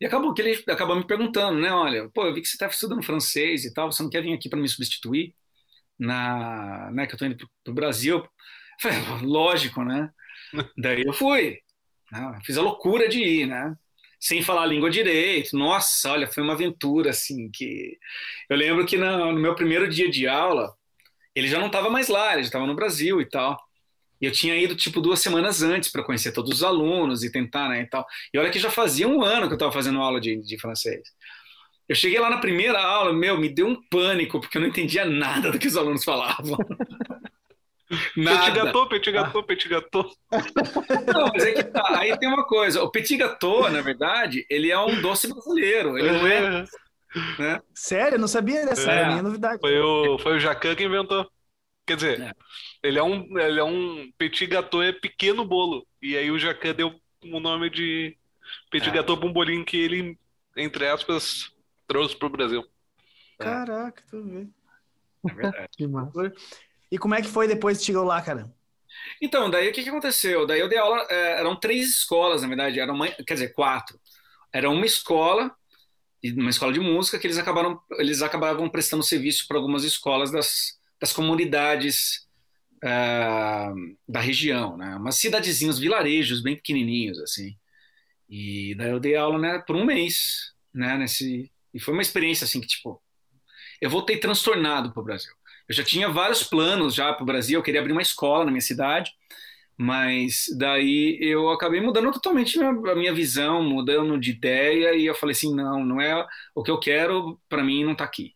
E 0.00 0.06
acabou 0.06 0.34
que 0.34 0.42
ele 0.42 0.62
acabou 0.68 0.96
me 0.96 1.06
perguntando, 1.06 1.58
né, 1.58 1.72
olha, 1.72 2.08
pô, 2.10 2.26
eu 2.26 2.34
vi 2.34 2.42
que 2.42 2.48
você 2.48 2.54
está 2.54 2.66
estudando 2.66 3.02
francês 3.02 3.64
e 3.64 3.72
tal, 3.72 3.90
você 3.90 4.02
não 4.02 4.10
quer 4.10 4.22
vir 4.22 4.34
aqui 4.34 4.48
para 4.48 4.60
me 4.60 4.68
substituir? 4.68 5.34
Na, 5.98 6.90
né, 6.92 7.06
que 7.06 7.12
eu 7.12 7.16
estou 7.16 7.26
indo 7.26 7.36
para 7.64 7.70
o 7.72 7.74
Brasil. 7.74 8.18
Eu 8.18 8.30
falei, 8.80 9.22
lógico, 9.22 9.82
né? 9.82 10.10
Daí 10.78 11.02
eu 11.04 11.12
fui. 11.12 11.58
Né, 12.12 12.38
fiz 12.44 12.58
a 12.58 12.62
loucura 12.62 13.08
de 13.08 13.18
ir, 13.20 13.46
né? 13.46 13.74
Sem 14.18 14.42
falar 14.42 14.62
a 14.62 14.66
língua 14.66 14.90
direito. 14.90 15.56
Nossa, 15.56 16.12
olha, 16.12 16.26
foi 16.26 16.42
uma 16.42 16.54
aventura 16.54 17.10
assim 17.10 17.50
que 17.52 17.96
eu 18.48 18.56
lembro 18.56 18.86
que 18.86 18.96
no, 18.96 19.32
no 19.32 19.40
meu 19.40 19.54
primeiro 19.54 19.88
dia 19.88 20.10
de 20.10 20.26
aula 20.26 20.74
ele 21.34 21.48
já 21.48 21.58
não 21.58 21.66
estava 21.66 21.90
mais 21.90 22.08
lá, 22.08 22.32
ele 22.32 22.42
estava 22.42 22.66
no 22.66 22.74
Brasil 22.74 23.20
e 23.20 23.26
tal. 23.26 23.58
E 24.20 24.24
eu 24.24 24.32
tinha 24.32 24.56
ido 24.56 24.74
tipo 24.74 25.00
duas 25.00 25.20
semanas 25.20 25.62
antes 25.62 25.90
para 25.90 26.02
conhecer 26.02 26.32
todos 26.32 26.50
os 26.50 26.62
alunos 26.62 27.22
e 27.22 27.30
tentar, 27.30 27.68
né, 27.68 27.82
e 27.82 27.86
tal. 27.86 28.06
E 28.32 28.38
olha 28.38 28.50
que 28.50 28.58
já 28.58 28.70
fazia 28.70 29.06
um 29.06 29.22
ano 29.22 29.46
que 29.46 29.52
eu 29.52 29.56
estava 29.56 29.72
fazendo 29.72 30.00
aula 30.00 30.18
de, 30.18 30.36
de 30.42 30.58
francês. 30.58 31.02
Eu 31.88 31.94
cheguei 31.94 32.18
lá 32.18 32.30
na 32.30 32.38
primeira 32.38 32.80
aula, 32.80 33.12
meu, 33.12 33.38
me 33.38 33.48
deu 33.48 33.68
um 33.68 33.80
pânico 33.88 34.40
porque 34.40 34.56
eu 34.56 34.62
não 34.62 34.68
entendia 34.68 35.04
nada 35.04 35.52
do 35.52 35.58
que 35.58 35.68
os 35.68 35.76
alunos 35.76 36.02
falavam. 36.02 36.56
Nada. 38.16 38.38
Petit 38.40 38.50
gâteau, 38.54 38.88
petit 38.88 39.12
gâteau, 39.12 39.42
petit 39.44 39.68
gâteau. 39.68 40.10
Não, 40.32 41.30
mas 41.32 41.44
é 41.44 41.52
que 41.52 41.62
tá. 41.64 41.98
Aí 42.00 42.18
tem 42.18 42.28
uma 42.28 42.44
coisa. 42.44 42.82
O 42.82 42.90
petit 42.90 43.16
gâteau, 43.16 43.70
na 43.70 43.80
verdade, 43.80 44.44
ele 44.50 44.70
é 44.70 44.78
um 44.78 45.00
doce 45.00 45.28
brasileiro. 45.28 45.96
Ele 45.96 46.10
não 46.10 46.26
é, 46.26 46.66
né? 47.38 47.62
Sério, 47.74 48.16
eu 48.16 48.18
não 48.20 48.26
sabia 48.28 48.64
dessa, 48.66 48.90
É. 48.90 49.04
a 49.04 49.08
minha 49.10 49.22
novidade. 49.22 49.60
Foi 49.60 49.78
o, 49.78 50.18
foi 50.18 50.36
o 50.36 50.40
Jacan 50.40 50.74
que 50.74 50.84
inventou. 50.84 51.30
Quer 51.86 51.94
dizer, 51.96 52.20
É. 52.20 52.32
ele 52.82 52.98
é 52.98 53.02
um, 53.02 53.38
ele 53.38 53.60
é 53.60 53.64
um 53.64 54.10
petit 54.18 54.46
gâteau, 54.46 54.82
é 54.82 54.92
pequeno 54.92 55.44
bolo. 55.44 55.86
E 56.02 56.16
aí 56.16 56.30
o 56.30 56.38
Jacan 56.38 56.74
deu 56.74 56.92
o 57.22 57.38
nome 57.40 57.70
de 57.70 58.16
petit 58.70 58.88
É. 58.88 58.92
gâteau 58.92 59.16
pra 59.16 59.28
um 59.28 59.32
bolinho 59.32 59.64
que 59.64 59.76
ele, 59.76 60.18
entre 60.56 60.88
aspas, 60.88 61.52
trouxe 61.86 62.16
pro 62.16 62.28
Brasil. 62.28 62.64
Caraca, 63.38 64.02
tu 64.10 64.24
vê. 64.24 64.46
É 65.30 65.34
verdade. 65.34 65.68
Que 65.76 65.86
massa. 65.86 66.32
E 66.90 66.98
como 66.98 67.14
é 67.14 67.22
que 67.22 67.28
foi 67.28 67.48
depois 67.48 67.78
que 67.78 67.84
chegou 67.84 68.04
lá, 68.04 68.20
cara? 68.22 68.52
Então, 69.20 69.50
daí 69.50 69.68
o 69.68 69.72
que, 69.72 69.82
que 69.82 69.88
aconteceu? 69.88 70.46
Daí 70.46 70.60
eu 70.60 70.68
dei 70.68 70.78
aula, 70.78 71.06
é, 71.08 71.40
eram 71.40 71.58
três 71.58 71.88
escolas, 71.88 72.42
na 72.42 72.48
verdade, 72.48 72.80
eram 72.80 72.94
uma, 72.94 73.08
quer 73.08 73.34
dizer, 73.34 73.52
quatro. 73.52 73.98
Era 74.52 74.70
uma 74.70 74.86
escola, 74.86 75.54
uma 76.24 76.50
escola 76.50 76.72
de 76.72 76.80
música, 76.80 77.18
que 77.18 77.26
eles 77.26 77.38
acabaram, 77.38 77.80
eles 77.98 78.22
acabavam 78.22 78.68
prestando 78.68 79.02
serviço 79.02 79.46
para 79.46 79.56
algumas 79.56 79.84
escolas 79.84 80.30
das, 80.30 80.78
das 81.00 81.12
comunidades 81.12 82.26
ah, 82.82 83.72
da 84.08 84.20
região, 84.20 84.76
né? 84.76 84.96
Umas 84.96 85.16
cidadezinhos, 85.16 85.78
vilarejos 85.78 86.42
bem 86.42 86.56
pequenininhos, 86.56 87.18
assim. 87.20 87.56
E 88.28 88.74
daí 88.76 88.90
eu 88.90 89.00
dei 89.00 89.16
aula, 89.16 89.38
né, 89.38 89.58
por 89.66 89.76
um 89.76 89.84
mês, 89.84 90.52
né, 90.74 90.96
nesse... 90.96 91.50
E 91.72 91.80
foi 91.80 91.94
uma 91.94 92.02
experiência, 92.02 92.44
assim, 92.44 92.60
que, 92.60 92.66
tipo, 92.66 93.00
eu 93.80 93.90
voltei 93.90 94.18
transtornado 94.18 94.92
para 94.92 95.00
o 95.00 95.04
Brasil. 95.04 95.32
Eu 95.68 95.74
já 95.74 95.84
tinha 95.84 96.08
vários 96.08 96.42
planos 96.42 96.94
já 96.94 97.12
para 97.12 97.22
o 97.22 97.26
Brasil, 97.26 97.58
eu 97.58 97.62
queria 97.62 97.80
abrir 97.80 97.92
uma 97.92 98.02
escola 98.02 98.44
na 98.44 98.50
minha 98.50 98.60
cidade, 98.60 99.12
mas 99.76 100.46
daí 100.56 101.18
eu 101.20 101.50
acabei 101.50 101.80
mudando 101.80 102.10
totalmente 102.12 102.58
a 102.60 102.72
minha- 102.94 103.12
visão, 103.12 103.62
mudando 103.62 104.18
de 104.18 104.30
ideia, 104.30 104.94
e 104.94 105.06
eu 105.06 105.14
falei 105.14 105.32
assim, 105.32 105.54
não, 105.54 105.84
não 105.84 106.00
é 106.00 106.26
o 106.54 106.62
que 106.62 106.70
eu 106.70 106.78
quero, 106.80 107.40
para 107.48 107.62
mim 107.62 107.84
não 107.84 107.92
está 107.92 108.04
aqui. 108.04 108.34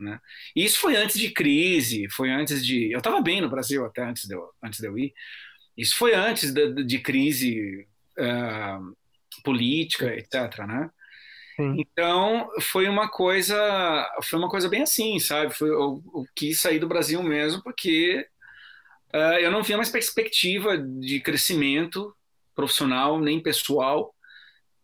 Né? 0.00 0.20
E 0.56 0.64
isso 0.64 0.78
foi 0.80 0.96
antes 0.96 1.18
de 1.18 1.30
crise, 1.30 2.08
foi 2.10 2.30
antes 2.30 2.64
de... 2.66 2.90
Eu 2.90 2.98
estava 2.98 3.20
bem 3.20 3.40
no 3.40 3.48
Brasil 3.48 3.84
até 3.84 4.02
antes 4.02 4.26
de 4.26 4.34
eu, 4.34 4.50
antes 4.62 4.80
de 4.80 4.86
eu 4.86 4.98
ir. 4.98 5.14
Isso 5.76 5.96
foi 5.96 6.14
antes 6.14 6.52
de, 6.52 6.84
de 6.84 6.98
crise 6.98 7.86
ah, 8.18 8.80
política, 9.44 10.14
etc, 10.16 10.58
né? 10.66 10.90
Sim. 11.56 11.76
Então 11.78 12.48
foi 12.60 12.88
uma 12.88 13.08
coisa, 13.08 13.56
foi 14.24 14.38
uma 14.38 14.48
coisa 14.48 14.68
bem 14.68 14.82
assim, 14.82 15.18
sabe? 15.18 15.54
Foi, 15.54 15.68
eu, 15.68 16.02
eu 16.14 16.26
quis 16.34 16.60
sair 16.60 16.78
do 16.78 16.88
Brasil 16.88 17.22
mesmo 17.22 17.62
porque 17.62 18.26
ah, 19.12 19.40
eu 19.40 19.50
não 19.50 19.62
via 19.62 19.76
mais 19.76 19.90
perspectiva 19.90 20.76
de 20.76 21.20
crescimento 21.20 22.14
profissional 22.54 23.20
nem 23.20 23.40
pessoal 23.40 24.12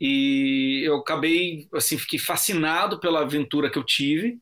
e 0.00 0.82
eu 0.84 0.96
acabei 0.96 1.68
assim 1.74 1.98
fiquei 1.98 2.18
fascinado 2.18 3.00
pela 3.00 3.20
aventura 3.20 3.68
que 3.68 3.78
eu 3.78 3.84
tive. 3.84 4.40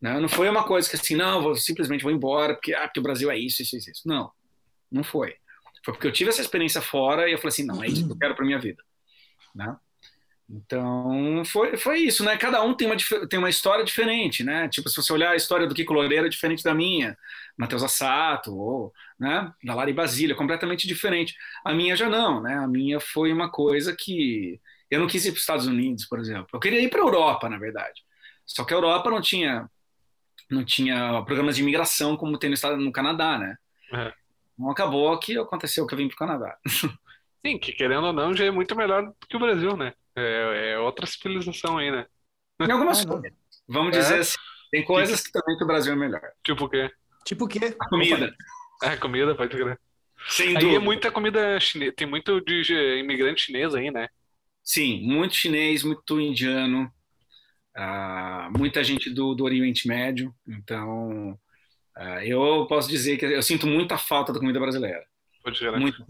Né? 0.00 0.18
Não 0.20 0.28
foi 0.28 0.48
uma 0.48 0.64
coisa 0.64 0.88
que 0.88 0.96
assim, 0.96 1.16
não, 1.16 1.42
vou 1.42 1.56
simplesmente 1.56 2.02
vou 2.02 2.12
embora 2.12 2.54
porque, 2.54 2.72
ah, 2.72 2.82
porque 2.82 3.00
o 3.00 3.02
Brasil 3.02 3.30
é 3.30 3.38
isso, 3.38 3.60
isso, 3.62 3.76
isso. 3.76 4.02
Não, 4.06 4.30
não 4.90 5.04
foi. 5.04 5.34
Foi 5.84 5.92
porque 5.92 6.06
eu 6.06 6.12
tive 6.12 6.30
essa 6.30 6.40
experiência 6.40 6.80
fora 6.80 7.28
e 7.28 7.32
eu 7.32 7.38
falei 7.38 7.48
assim, 7.48 7.64
não, 7.64 7.82
é 7.82 7.88
isso 7.88 8.06
que 8.06 8.12
eu 8.12 8.18
quero 8.18 8.34
para 8.34 8.44
minha 8.44 8.58
vida, 8.58 8.82
né? 9.54 9.76
Então, 10.50 11.42
foi, 11.44 11.76
foi 11.76 11.98
isso, 11.98 12.24
né? 12.24 12.36
Cada 12.38 12.62
um 12.62 12.74
tem 12.74 12.86
uma, 12.86 12.96
tem 13.28 13.38
uma 13.38 13.50
história 13.50 13.84
diferente, 13.84 14.42
né? 14.42 14.66
Tipo, 14.68 14.88
se 14.88 14.96
você 14.96 15.12
olhar 15.12 15.32
a 15.32 15.36
história 15.36 15.66
do 15.66 15.74
Kiko 15.74 15.92
Loureiro 15.92 16.26
é 16.26 16.30
diferente 16.30 16.64
da 16.64 16.74
minha, 16.74 17.18
Matheus 17.56 17.82
Assato, 17.82 18.56
ou, 18.56 18.92
né? 19.18 19.52
Da 19.62 19.74
Lari 19.74 19.92
Basília, 19.92 20.34
completamente 20.34 20.86
diferente. 20.86 21.36
A 21.62 21.74
minha 21.74 21.94
já 21.94 22.08
não, 22.08 22.40
né? 22.42 22.54
A 22.54 22.66
minha 22.66 22.98
foi 22.98 23.30
uma 23.32 23.50
coisa 23.50 23.94
que... 23.94 24.58
Eu 24.90 25.00
não 25.00 25.06
quis 25.06 25.26
ir 25.26 25.32
para 25.32 25.36
os 25.36 25.42
Estados 25.42 25.66
Unidos, 25.66 26.06
por 26.06 26.18
exemplo. 26.18 26.48
Eu 26.54 26.60
queria 26.60 26.80
ir 26.80 26.88
para 26.88 27.00
a 27.00 27.04
Europa, 27.04 27.46
na 27.48 27.58
verdade. 27.58 28.02
Só 28.46 28.64
que 28.64 28.72
a 28.72 28.76
Europa 28.76 29.10
não 29.10 29.20
tinha, 29.20 29.68
não 30.50 30.64
tinha 30.64 31.22
programas 31.24 31.56
de 31.56 31.62
imigração 31.62 32.16
como 32.16 32.38
tem 32.38 32.48
no, 32.48 32.54
estado, 32.54 32.78
no 32.78 32.90
Canadá, 32.90 33.36
né? 33.36 33.58
É. 33.92 34.14
Então 34.54 34.70
acabou 34.70 35.18
que 35.18 35.36
aconteceu 35.36 35.86
que 35.86 35.92
eu 35.92 35.98
vim 35.98 36.08
para 36.08 36.14
o 36.14 36.18
Canadá. 36.18 36.58
Sim, 37.44 37.58
que 37.58 37.72
querendo 37.72 38.06
ou 38.06 38.12
não, 38.14 38.34
já 38.34 38.46
é 38.46 38.50
muito 38.50 38.74
melhor 38.74 39.06
do 39.06 39.26
que 39.28 39.36
o 39.36 39.40
Brasil, 39.40 39.76
né? 39.76 39.92
É, 40.18 40.72
é 40.72 40.78
outra 40.78 41.06
civilização 41.06 41.78
aí, 41.78 41.90
né? 41.90 42.06
Em 42.60 42.70
algumas 42.70 43.02
Ah, 43.02 43.06
coisas. 43.06 43.32
Vamos 43.68 43.96
É. 43.96 44.00
dizer 44.00 44.20
assim, 44.20 44.36
tem 44.70 44.84
coisas 44.84 45.22
que 45.22 45.32
também 45.32 45.56
que 45.56 45.64
o 45.64 45.66
Brasil 45.66 45.92
é 45.92 45.96
melhor. 45.96 46.20
Tipo 46.42 46.64
o 46.64 46.68
quê? 46.68 46.90
Tipo 47.24 47.44
o 47.44 47.48
quê? 47.48 47.76
A 47.80 47.88
comida, 47.88 48.34
É, 48.82 48.96
comida, 48.96 49.34
pode 49.34 49.56
crer. 49.56 49.78
sem 50.28 50.56
Aí 50.56 50.56
é 50.56 50.60
dúvida. 50.60 50.80
muita 50.80 51.10
comida 51.10 51.58
chinesa, 51.60 51.92
tem 51.92 52.06
muito 52.06 52.40
de 52.40 52.98
imigrante 53.00 53.42
chinês 53.42 53.74
aí, 53.74 53.90
né? 53.90 54.08
Sim, 54.62 55.00
muito 55.02 55.34
chinês, 55.34 55.82
muito 55.82 56.20
indiano, 56.20 56.92
ah, 57.76 58.50
muita 58.56 58.82
gente 58.84 59.10
do, 59.10 59.34
do 59.34 59.44
Oriente 59.44 59.86
Médio. 59.88 60.34
Então, 60.46 61.38
ah, 61.96 62.24
eu 62.24 62.66
posso 62.68 62.88
dizer 62.88 63.16
que 63.18 63.24
eu 63.26 63.42
sinto 63.42 63.66
muita 63.66 63.98
falta 63.98 64.32
da 64.32 64.40
comida 64.40 64.60
brasileira. 64.60 65.04
Pode 65.42 65.58
crer. 65.58 65.78
Muito. 65.78 66.04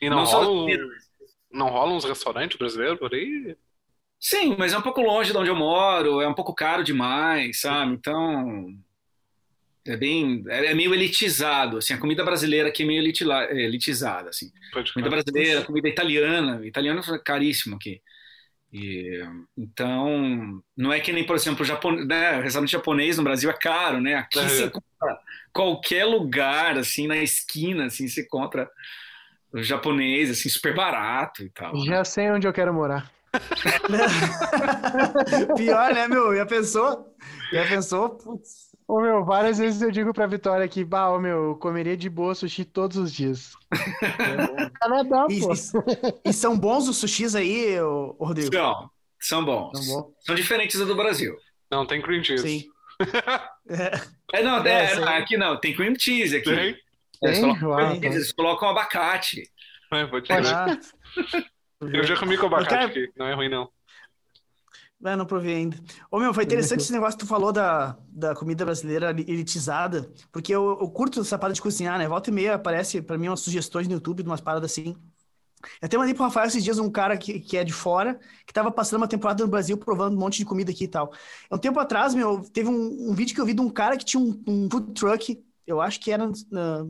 E 0.00 0.10
não, 0.10 0.18
Não 0.18 0.26
só 0.26 0.44
comida. 0.46 0.84
Não 1.56 1.68
rola 1.68 1.92
uns 1.92 2.04
restaurantes 2.04 2.56
brasileiros 2.56 2.98
por 2.98 3.14
aí? 3.14 3.56
Sim, 4.20 4.56
mas 4.58 4.72
é 4.72 4.78
um 4.78 4.82
pouco 4.82 5.00
longe 5.00 5.30
de 5.32 5.38
onde 5.38 5.50
eu 5.50 5.56
moro, 5.56 6.20
é 6.20 6.28
um 6.28 6.34
pouco 6.34 6.54
caro 6.54 6.82
demais, 6.82 7.60
sabe? 7.60 7.92
Então, 7.94 8.74
é 9.86 9.96
bem, 9.96 10.42
é 10.48 10.74
meio 10.74 10.92
elitizado, 10.92 11.78
assim, 11.78 11.94
a 11.94 11.98
comida 11.98 12.24
brasileira 12.24 12.68
aqui 12.68 12.82
é 12.82 12.86
meio 12.86 13.00
elitila- 13.00 13.50
elitizada, 13.52 14.30
assim. 14.30 14.50
Pode 14.72 14.92
Comida 14.92 15.10
brasileira, 15.10 15.64
comida 15.64 15.88
italiana, 15.88 16.66
italiano 16.66 17.00
é 17.00 17.18
caríssimo 17.18 17.76
aqui. 17.76 18.02
E, 18.72 19.20
então, 19.56 20.62
não 20.76 20.92
é 20.92 20.98
que 20.98 21.12
nem, 21.12 21.24
por 21.24 21.36
exemplo, 21.36 21.62
o 21.62 21.64
japon... 21.64 21.92
né, 21.92 22.40
restaurante 22.40 22.72
japonês 22.72 23.16
no 23.16 23.24
Brasil 23.24 23.48
é 23.48 23.52
caro, 23.56 24.00
né? 24.00 24.16
Aqui 24.16 24.38
É. 24.38 24.48
você 24.48 24.64
encontra 24.64 25.18
qualquer 25.52 26.04
lugar, 26.04 26.76
assim, 26.76 27.06
na 27.06 27.16
esquina, 27.18 27.86
assim, 27.86 28.08
você 28.08 28.26
o 28.30 28.70
japonês, 29.62 30.30
assim, 30.30 30.48
super 30.48 30.74
barato 30.74 31.42
e 31.42 31.50
tal. 31.50 31.76
Já 31.84 32.04
sei 32.04 32.30
onde 32.30 32.46
eu 32.46 32.52
quero 32.52 32.72
morar. 32.74 33.10
Pior, 35.56 35.94
né, 35.94 36.08
meu? 36.08 36.34
Já 36.36 36.46
pensou? 36.46 37.14
Já 37.52 37.66
pensou? 37.68 38.10
Putz. 38.10 38.66
Ô, 38.88 39.00
meu, 39.00 39.24
várias 39.24 39.58
vezes 39.58 39.82
eu 39.82 39.90
digo 39.90 40.12
pra 40.14 40.28
Vitória 40.28 40.66
que, 40.68 40.84
bah, 40.84 41.10
ô, 41.10 41.18
meu, 41.18 41.44
eu 41.50 41.54
comeria 41.56 41.96
de 41.96 42.08
boa 42.08 42.34
sushi 42.36 42.64
todos 42.64 42.96
os 42.96 43.12
dias. 43.12 43.52
Canadá, 44.80 45.26
E, 45.28 45.40
pô. 45.40 45.52
e- 45.52 46.30
e 46.30 46.32
são 46.32 46.56
bons 46.56 46.86
os 46.88 46.96
sushis 46.96 47.34
aí, 47.34 47.80
ô, 47.80 48.16
Rodrigo? 48.20 48.54
São, 48.54 48.90
são 49.20 49.44
bons. 49.44 49.72
São 49.84 49.94
bons. 50.02 50.12
São 50.20 50.34
diferentes 50.36 50.78
do 50.78 50.94
Brasil. 50.94 51.34
Não, 51.70 51.84
tem 51.84 52.00
cream 52.00 52.22
cheese. 52.22 52.42
Sim. 52.42 52.64
É, 53.68 54.38
É, 54.38 54.42
não, 54.44 54.64
É, 54.64 54.84
é, 54.92 55.18
aqui 55.18 55.36
não, 55.36 55.58
tem 55.58 55.74
cream 55.74 55.94
cheese 55.98 56.36
aqui. 56.36 56.54
Tem? 56.54 56.76
Eles, 57.22 57.38
Tem? 57.40 57.42
colocam, 57.42 57.68
Uau, 57.70 57.94
eles 58.02 58.32
colocam 58.32 58.68
abacate. 58.68 59.42
É, 59.92 60.02
ah, 60.52 60.76
Eu 61.80 62.02
já 62.02 62.16
comi 62.18 62.36
com 62.36 62.46
abacate 62.46 62.70
Cara- 62.70 62.86
aqui, 62.86 63.08
não 63.16 63.26
é 63.26 63.34
ruim 63.34 63.48
não. 63.48 63.70
Ah, 65.04 65.16
não 65.16 65.26
provei 65.26 65.54
ainda. 65.54 65.76
Ô, 66.10 66.18
meu, 66.18 66.34
foi 66.34 66.42
interessante 66.42 66.80
esse 66.80 66.92
negócio 66.92 67.16
que 67.18 67.24
tu 67.24 67.28
falou 67.28 67.52
da, 67.52 67.96
da 68.08 68.34
comida 68.34 68.64
brasileira 68.64 69.10
elitizada, 69.10 70.10
porque 70.32 70.52
eu, 70.52 70.78
eu 70.80 70.90
curto 70.90 71.20
essa 71.20 71.38
parada 71.38 71.54
de 71.54 71.62
cozinhar, 71.62 71.98
né? 71.98 72.08
Volta 72.08 72.30
e 72.30 72.32
meia 72.32 72.54
aparece 72.54 73.00
pra 73.00 73.16
mim 73.16 73.28
umas 73.28 73.40
sugestões 73.40 73.86
no 73.86 73.94
YouTube 73.94 74.22
de 74.24 74.28
umas 74.28 74.40
paradas 74.40 74.72
assim. 74.72 74.96
Eu 75.80 75.86
até 75.86 75.96
mandei 75.98 76.14
pro 76.14 76.24
Rafael 76.24 76.46
esses 76.48 76.64
dias 76.64 76.78
um 76.78 76.90
cara 76.90 77.16
que, 77.16 77.38
que 77.40 77.56
é 77.56 77.62
de 77.62 77.72
fora, 77.72 78.18
que 78.46 78.52
tava 78.52 78.70
passando 78.72 79.00
uma 79.00 79.08
temporada 79.08 79.44
no 79.44 79.50
Brasil 79.50 79.76
provando 79.76 80.16
um 80.16 80.18
monte 80.20 80.38
de 80.38 80.44
comida 80.44 80.70
aqui 80.72 80.84
e 80.84 80.88
tal. 80.88 81.12
Um 81.50 81.58
tempo 81.58 81.78
atrás, 81.78 82.14
meu, 82.14 82.40
teve 82.52 82.68
um, 82.68 83.10
um 83.10 83.14
vídeo 83.14 83.34
que 83.34 83.40
eu 83.40 83.46
vi 83.46 83.54
de 83.54 83.60
um 83.60 83.70
cara 83.70 83.96
que 83.96 84.04
tinha 84.04 84.20
um, 84.20 84.42
um 84.48 84.68
food 84.70 84.92
truck, 84.94 85.40
eu 85.66 85.80
acho 85.80 86.00
que 86.00 86.10
era 86.10 86.26
na- 86.50 86.86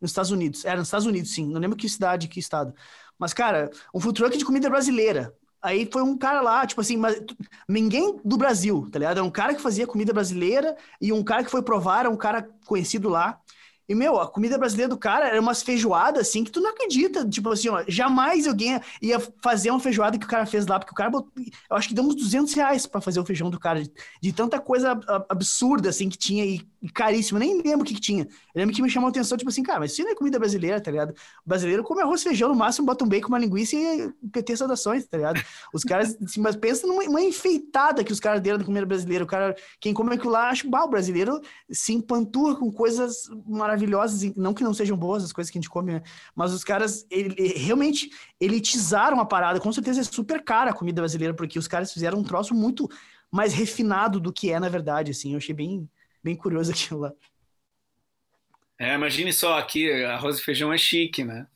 nos 0.00 0.10
Estados 0.10 0.30
Unidos. 0.30 0.64
Era 0.64 0.78
nos 0.78 0.88
Estados 0.88 1.06
Unidos, 1.06 1.32
sim. 1.34 1.46
Não 1.46 1.60
lembro 1.60 1.76
que 1.76 1.88
cidade, 1.88 2.28
que 2.28 2.40
estado. 2.40 2.74
Mas, 3.18 3.32
cara, 3.32 3.70
um 3.94 4.00
food 4.00 4.14
truck 4.20 4.36
de 4.38 4.44
comida 4.44 4.68
brasileira. 4.70 5.34
Aí 5.60 5.88
foi 5.92 6.02
um 6.02 6.16
cara 6.16 6.40
lá, 6.40 6.64
tipo 6.66 6.80
assim, 6.80 6.96
mas 6.96 7.20
ninguém 7.68 8.16
do 8.24 8.36
Brasil, 8.36 8.88
tá 8.92 8.98
ligado? 8.98 9.16
Era 9.18 9.24
um 9.26 9.30
cara 9.30 9.54
que 9.54 9.60
fazia 9.60 9.86
comida 9.86 10.12
brasileira 10.12 10.76
e 11.00 11.12
um 11.12 11.22
cara 11.24 11.42
que 11.42 11.50
foi 11.50 11.62
provar, 11.62 12.00
era 12.00 12.10
um 12.10 12.16
cara 12.16 12.48
conhecido 12.64 13.08
lá. 13.08 13.40
E, 13.88 13.94
meu, 13.94 14.20
a 14.20 14.28
comida 14.30 14.58
brasileira 14.58 14.90
do 14.90 14.98
cara 14.98 15.26
era 15.28 15.40
umas 15.40 15.62
feijoadas, 15.62 16.28
assim, 16.28 16.44
que 16.44 16.50
tu 16.50 16.60
não 16.60 16.70
acredita. 16.70 17.26
Tipo 17.26 17.50
assim, 17.50 17.70
ó, 17.70 17.82
jamais 17.88 18.46
alguém 18.46 18.78
ia 19.00 19.18
fazer 19.42 19.70
uma 19.70 19.80
feijoada 19.80 20.18
que 20.18 20.26
o 20.26 20.28
cara 20.28 20.44
fez 20.44 20.66
lá, 20.66 20.78
porque 20.78 20.92
o 20.92 20.94
cara 20.94 21.08
botou, 21.08 21.32
eu 21.70 21.76
acho 21.76 21.88
que 21.88 21.94
deu 21.94 22.04
uns 22.04 22.14
200 22.14 22.52
reais 22.52 22.86
pra 22.86 23.00
fazer 23.00 23.18
o 23.18 23.24
feijão 23.24 23.48
do 23.48 23.58
cara, 23.58 23.82
de, 23.82 23.90
de 24.22 24.32
tanta 24.32 24.60
coisa 24.60 24.90
ab- 24.92 25.24
absurda, 25.30 25.88
assim, 25.88 26.08
que 26.10 26.18
tinha. 26.18 26.44
E, 26.44 26.68
caríssimo, 26.94 27.38
nem 27.38 27.60
lembro 27.62 27.82
o 27.82 27.84
que, 27.84 27.94
que 27.94 28.00
tinha. 28.00 28.24
Eu 28.24 28.60
lembro 28.60 28.74
que 28.74 28.82
me 28.82 28.90
chamou 28.90 29.08
a 29.08 29.10
atenção, 29.10 29.36
tipo 29.36 29.50
assim, 29.50 29.62
cara, 29.62 29.80
mas 29.80 29.92
isso 29.92 30.02
não 30.02 30.10
é 30.10 30.14
comida 30.14 30.38
brasileira, 30.38 30.80
tá 30.80 30.90
ligado? 30.90 31.10
O 31.10 31.48
brasileiro 31.48 31.82
come 31.82 32.02
arroz, 32.02 32.22
feijão, 32.22 32.48
no 32.48 32.54
máximo 32.54 32.86
bota 32.86 33.04
um 33.04 33.08
bacon, 33.08 33.28
uma 33.28 33.38
linguiça 33.38 33.76
e 33.76 34.12
PT 34.32 34.56
saudações, 34.56 35.06
tá 35.06 35.16
ligado? 35.16 35.40
Os 35.72 35.82
caras, 35.82 36.16
assim, 36.22 36.40
mas 36.40 36.56
pensa 36.56 36.86
numa 36.86 37.20
enfeitada 37.20 38.04
que 38.04 38.12
os 38.12 38.20
caras 38.20 38.40
deram 38.40 38.58
da 38.58 38.64
comida 38.64 38.86
brasileira. 38.86 39.24
O 39.24 39.26
cara, 39.26 39.56
quem 39.80 39.92
come 39.92 40.14
aquilo 40.14 40.32
lá, 40.32 40.50
acha, 40.50 40.68
bah, 40.68 40.84
o 40.84 40.88
brasileiro 40.88 41.40
se 41.70 41.92
empanturra 41.92 42.56
com 42.56 42.70
coisas 42.70 43.28
maravilhosas, 43.46 44.34
não 44.36 44.54
que 44.54 44.62
não 44.62 44.74
sejam 44.74 44.96
boas 44.96 45.24
as 45.24 45.32
coisas 45.32 45.50
que 45.50 45.58
a 45.58 45.60
gente 45.60 45.70
come, 45.70 45.94
né? 45.94 46.02
Mas 46.34 46.52
os 46.52 46.62
caras, 46.62 47.06
ele, 47.10 47.34
realmente 47.56 48.10
elitizaram 48.40 49.20
a 49.20 49.24
parada. 49.24 49.60
Com 49.60 49.72
certeza 49.72 50.00
é 50.00 50.04
super 50.04 50.42
cara 50.42 50.70
a 50.70 50.74
comida 50.74 51.00
brasileira, 51.00 51.34
porque 51.34 51.58
os 51.58 51.66
caras 51.68 51.92
fizeram 51.92 52.18
um 52.18 52.24
troço 52.24 52.54
muito 52.54 52.88
mais 53.30 53.52
refinado 53.52 54.18
do 54.18 54.32
que 54.32 54.50
é 54.50 54.58
na 54.58 54.68
verdade, 54.68 55.10
assim. 55.10 55.32
Eu 55.32 55.38
achei 55.38 55.54
bem, 55.54 55.88
bem 56.22 56.36
curioso 56.36 56.72
aquilo 56.72 57.00
lá. 57.00 57.12
É, 58.78 58.94
imagine 58.94 59.32
só, 59.32 59.58
aqui 59.58 59.92
arroz 60.04 60.38
e 60.38 60.42
feijão 60.42 60.72
é 60.72 60.78
chique, 60.78 61.24
né? 61.24 61.46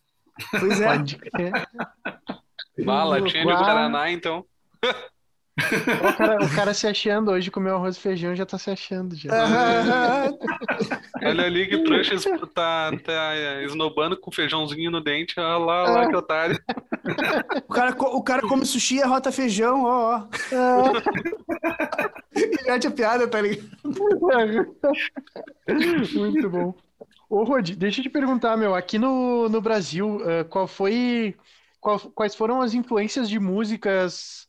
Pois 0.50 0.80
é. 0.80 0.86
Pode 0.86 1.16
crer. 1.16 1.52
Bala, 2.84 3.22
tinha 3.22 3.44
do 3.44 3.50
Paraná, 3.52 4.10
então. 4.10 4.44
O 5.58 6.16
cara, 6.16 6.44
o 6.44 6.54
cara 6.56 6.74
se 6.74 6.86
achando 6.86 7.30
hoje 7.30 7.50
comeu 7.50 7.76
arroz 7.76 7.96
e 7.96 8.00
feijão 8.00 8.34
já 8.34 8.46
tá 8.46 8.56
se 8.58 8.70
achando 8.70 9.14
já. 9.14 9.28
Olha 11.22 11.44
ali 11.44 11.68
que 11.68 11.78
trouxa 11.84 12.16
tá, 12.54 12.90
tá 13.04 13.34
esnobando 13.62 14.16
com 14.18 14.32
feijãozinho 14.32 14.90
no 14.90 15.00
dente. 15.02 15.38
Olha 15.38 15.56
lá, 15.58 15.82
olha 15.84 15.92
lá 15.92 16.08
que 16.08 16.16
otário. 16.16 16.58
O 17.68 17.74
cara, 17.74 17.96
o 17.98 18.22
cara 18.22 18.42
come 18.42 18.64
sushi 18.64 18.96
e 18.98 19.02
rota 19.02 19.32
feijão, 19.32 19.82
ó, 19.84 20.24
ó. 20.52 20.92
E 22.34 22.70
mete 22.70 22.86
a 22.86 22.90
piada, 22.90 23.26
tá 23.28 23.40
ligado? 23.40 23.68
Muito 26.14 26.50
bom. 26.50 26.74
Ô, 27.28 27.44
Rod, 27.44 27.70
deixa 27.70 28.00
eu 28.00 28.04
te 28.04 28.10
perguntar, 28.10 28.56
meu, 28.56 28.74
aqui 28.74 28.98
no, 28.98 29.48
no 29.48 29.60
Brasil, 29.60 30.20
eh, 30.28 30.44
qual 30.44 30.66
foi, 30.68 31.34
qual- 31.80 31.98
quais 32.14 32.34
foram 32.34 32.60
as 32.60 32.74
influências 32.74 33.28
de 33.28 33.38
músicas 33.40 34.46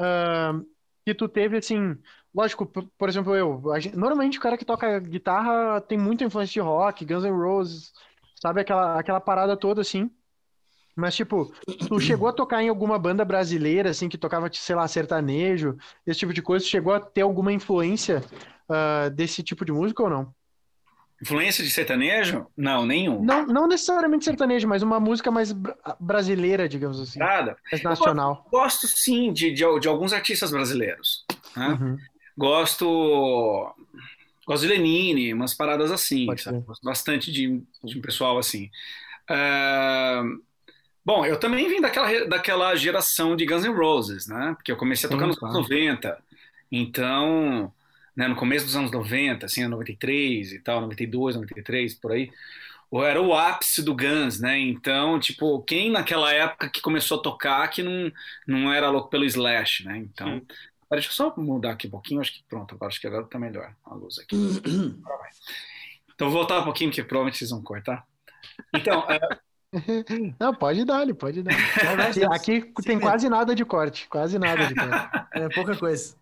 ah, 0.00 0.60
que 1.06 1.14
tu 1.14 1.28
teve, 1.28 1.58
assim, 1.58 1.96
lógico, 2.34 2.66
por, 2.66 2.88
por 2.98 3.08
exemplo, 3.08 3.34
eu, 3.36 3.62
gente- 3.80 3.96
normalmente 3.96 4.38
o 4.38 4.40
cara 4.42 4.56
que 4.58 4.64
toca 4.64 5.00
guitarra 5.00 5.80
tem 5.80 5.98
muita 5.98 6.24
influência 6.24 6.54
de 6.54 6.60
rock, 6.60 7.04
Guns 7.04 7.24
N' 7.24 7.30
Roses, 7.32 7.92
sabe, 8.40 8.60
aquela, 8.62 8.98
aquela 8.98 9.20
parada 9.20 9.56
toda, 9.56 9.80
assim, 9.82 10.10
mas, 10.96 11.14
tipo, 11.16 11.52
tu 11.88 12.00
chegou 12.00 12.28
a 12.28 12.32
tocar 12.32 12.62
em 12.62 12.68
alguma 12.68 12.98
banda 12.98 13.24
brasileira, 13.24 13.90
assim, 13.90 14.08
que 14.08 14.18
tocava, 14.18 14.50
sei 14.52 14.76
lá, 14.76 14.86
sertanejo, 14.88 15.76
esse 16.06 16.20
tipo 16.20 16.32
de 16.34 16.42
coisa, 16.42 16.64
tu 16.64 16.68
chegou 16.68 16.92
a 16.94 17.00
ter 17.00 17.22
alguma 17.22 17.52
influência 17.52 18.26
ah, 18.68 19.08
desse 19.10 19.42
tipo 19.42 19.64
de 19.64 19.72
música 19.72 20.02
ou 20.02 20.10
não? 20.10 20.34
Influência 21.22 21.62
de 21.62 21.70
sertanejo? 21.70 22.46
Não, 22.56 22.86
nenhum. 22.86 23.22
Não, 23.22 23.46
não 23.46 23.68
necessariamente 23.68 24.24
sertanejo, 24.24 24.66
mas 24.66 24.82
uma 24.82 24.98
música 24.98 25.30
mais 25.30 25.52
bra- 25.52 25.76
brasileira, 26.00 26.68
digamos 26.68 26.98
assim, 26.98 27.18
Nada. 27.18 27.56
mais 27.70 27.82
nacional. 27.82 28.46
Gosto 28.50 28.86
sim 28.88 29.30
de, 29.32 29.52
de, 29.52 29.64
de 29.80 29.88
alguns 29.88 30.12
artistas 30.14 30.50
brasileiros. 30.50 31.24
né? 31.56 31.68
Uhum. 31.80 31.98
Gosto. 32.38 33.74
Gosto 34.46 34.62
de 34.62 34.68
Lenine, 34.68 35.34
umas 35.34 35.52
paradas 35.54 35.90
assim. 35.92 36.24
Gosto 36.26 36.82
bastante 36.82 37.30
de, 37.30 37.62
de 37.84 37.98
um 37.98 38.00
pessoal 38.00 38.38
assim. 38.38 38.70
Ah, 39.28 40.22
bom, 41.04 41.24
eu 41.26 41.38
também 41.38 41.68
vim 41.68 41.80
daquela, 41.80 42.26
daquela 42.26 42.74
geração 42.74 43.36
de 43.36 43.44
Guns 43.44 43.64
N' 43.64 43.74
Roses, 43.76 44.26
né? 44.26 44.54
Porque 44.56 44.72
eu 44.72 44.76
comecei 44.76 45.06
a 45.06 45.10
tocar 45.10 45.24
Sim, 45.24 45.28
nos 45.28 45.42
anos 45.42 45.54
90. 45.68 46.18
Então, 46.72 47.72
né, 48.20 48.28
no 48.28 48.36
começo 48.36 48.66
dos 48.66 48.76
anos 48.76 48.90
90, 48.90 49.46
assim, 49.46 49.66
93 49.66 50.52
e 50.52 50.58
tal, 50.58 50.82
92, 50.82 51.36
93, 51.36 51.94
por 51.94 52.12
aí. 52.12 52.30
ou 52.90 53.02
Era 53.02 53.18
o 53.18 53.32
ápice 53.32 53.82
do 53.82 53.96
Guns, 53.96 54.38
né? 54.38 54.58
Então, 54.58 55.18
tipo, 55.18 55.62
quem 55.62 55.90
naquela 55.90 56.30
época 56.30 56.68
que 56.68 56.82
começou 56.82 57.18
a 57.18 57.22
tocar 57.22 57.66
que 57.68 57.82
não, 57.82 58.12
não 58.46 58.70
era 58.70 58.90
louco 58.90 59.08
pelo 59.08 59.24
Slash, 59.24 59.86
né? 59.86 59.96
Então. 59.96 60.40
Pera, 60.86 61.00
deixa 61.00 61.08
eu 61.08 61.14
só 61.14 61.34
mudar 61.38 61.70
aqui 61.70 61.86
um 61.86 61.92
pouquinho, 61.92 62.20
acho 62.20 62.34
que 62.34 62.44
pronto, 62.46 62.74
agora 62.74 62.88
acho 62.88 63.00
que 63.00 63.06
agora 63.06 63.24
tá 63.24 63.38
melhor 63.38 63.74
a 63.86 63.94
luz 63.94 64.18
aqui. 64.18 64.36
Então, 66.14 66.28
vou 66.28 66.40
voltar 66.40 66.60
um 66.60 66.64
pouquinho, 66.64 66.90
porque 66.90 67.02
provavelmente 67.02 67.38
vocês 67.38 67.48
vão 67.48 67.62
cortar. 67.62 68.04
Então, 68.74 69.02
é, 69.10 69.18
Não, 70.38 70.54
pode 70.54 70.84
dar, 70.84 71.06
pode 71.14 71.42
dar. 71.42 71.54
Aqui, 72.34 72.70
tem 72.84 73.00
quase 73.00 73.26
nada 73.30 73.54
de 73.54 73.64
corte, 73.64 74.06
quase 74.06 74.38
nada 74.38 74.66
de 74.66 74.74
corte. 74.74 75.20
É 75.32 75.48
pouca 75.48 75.74
coisa. 75.74 76.14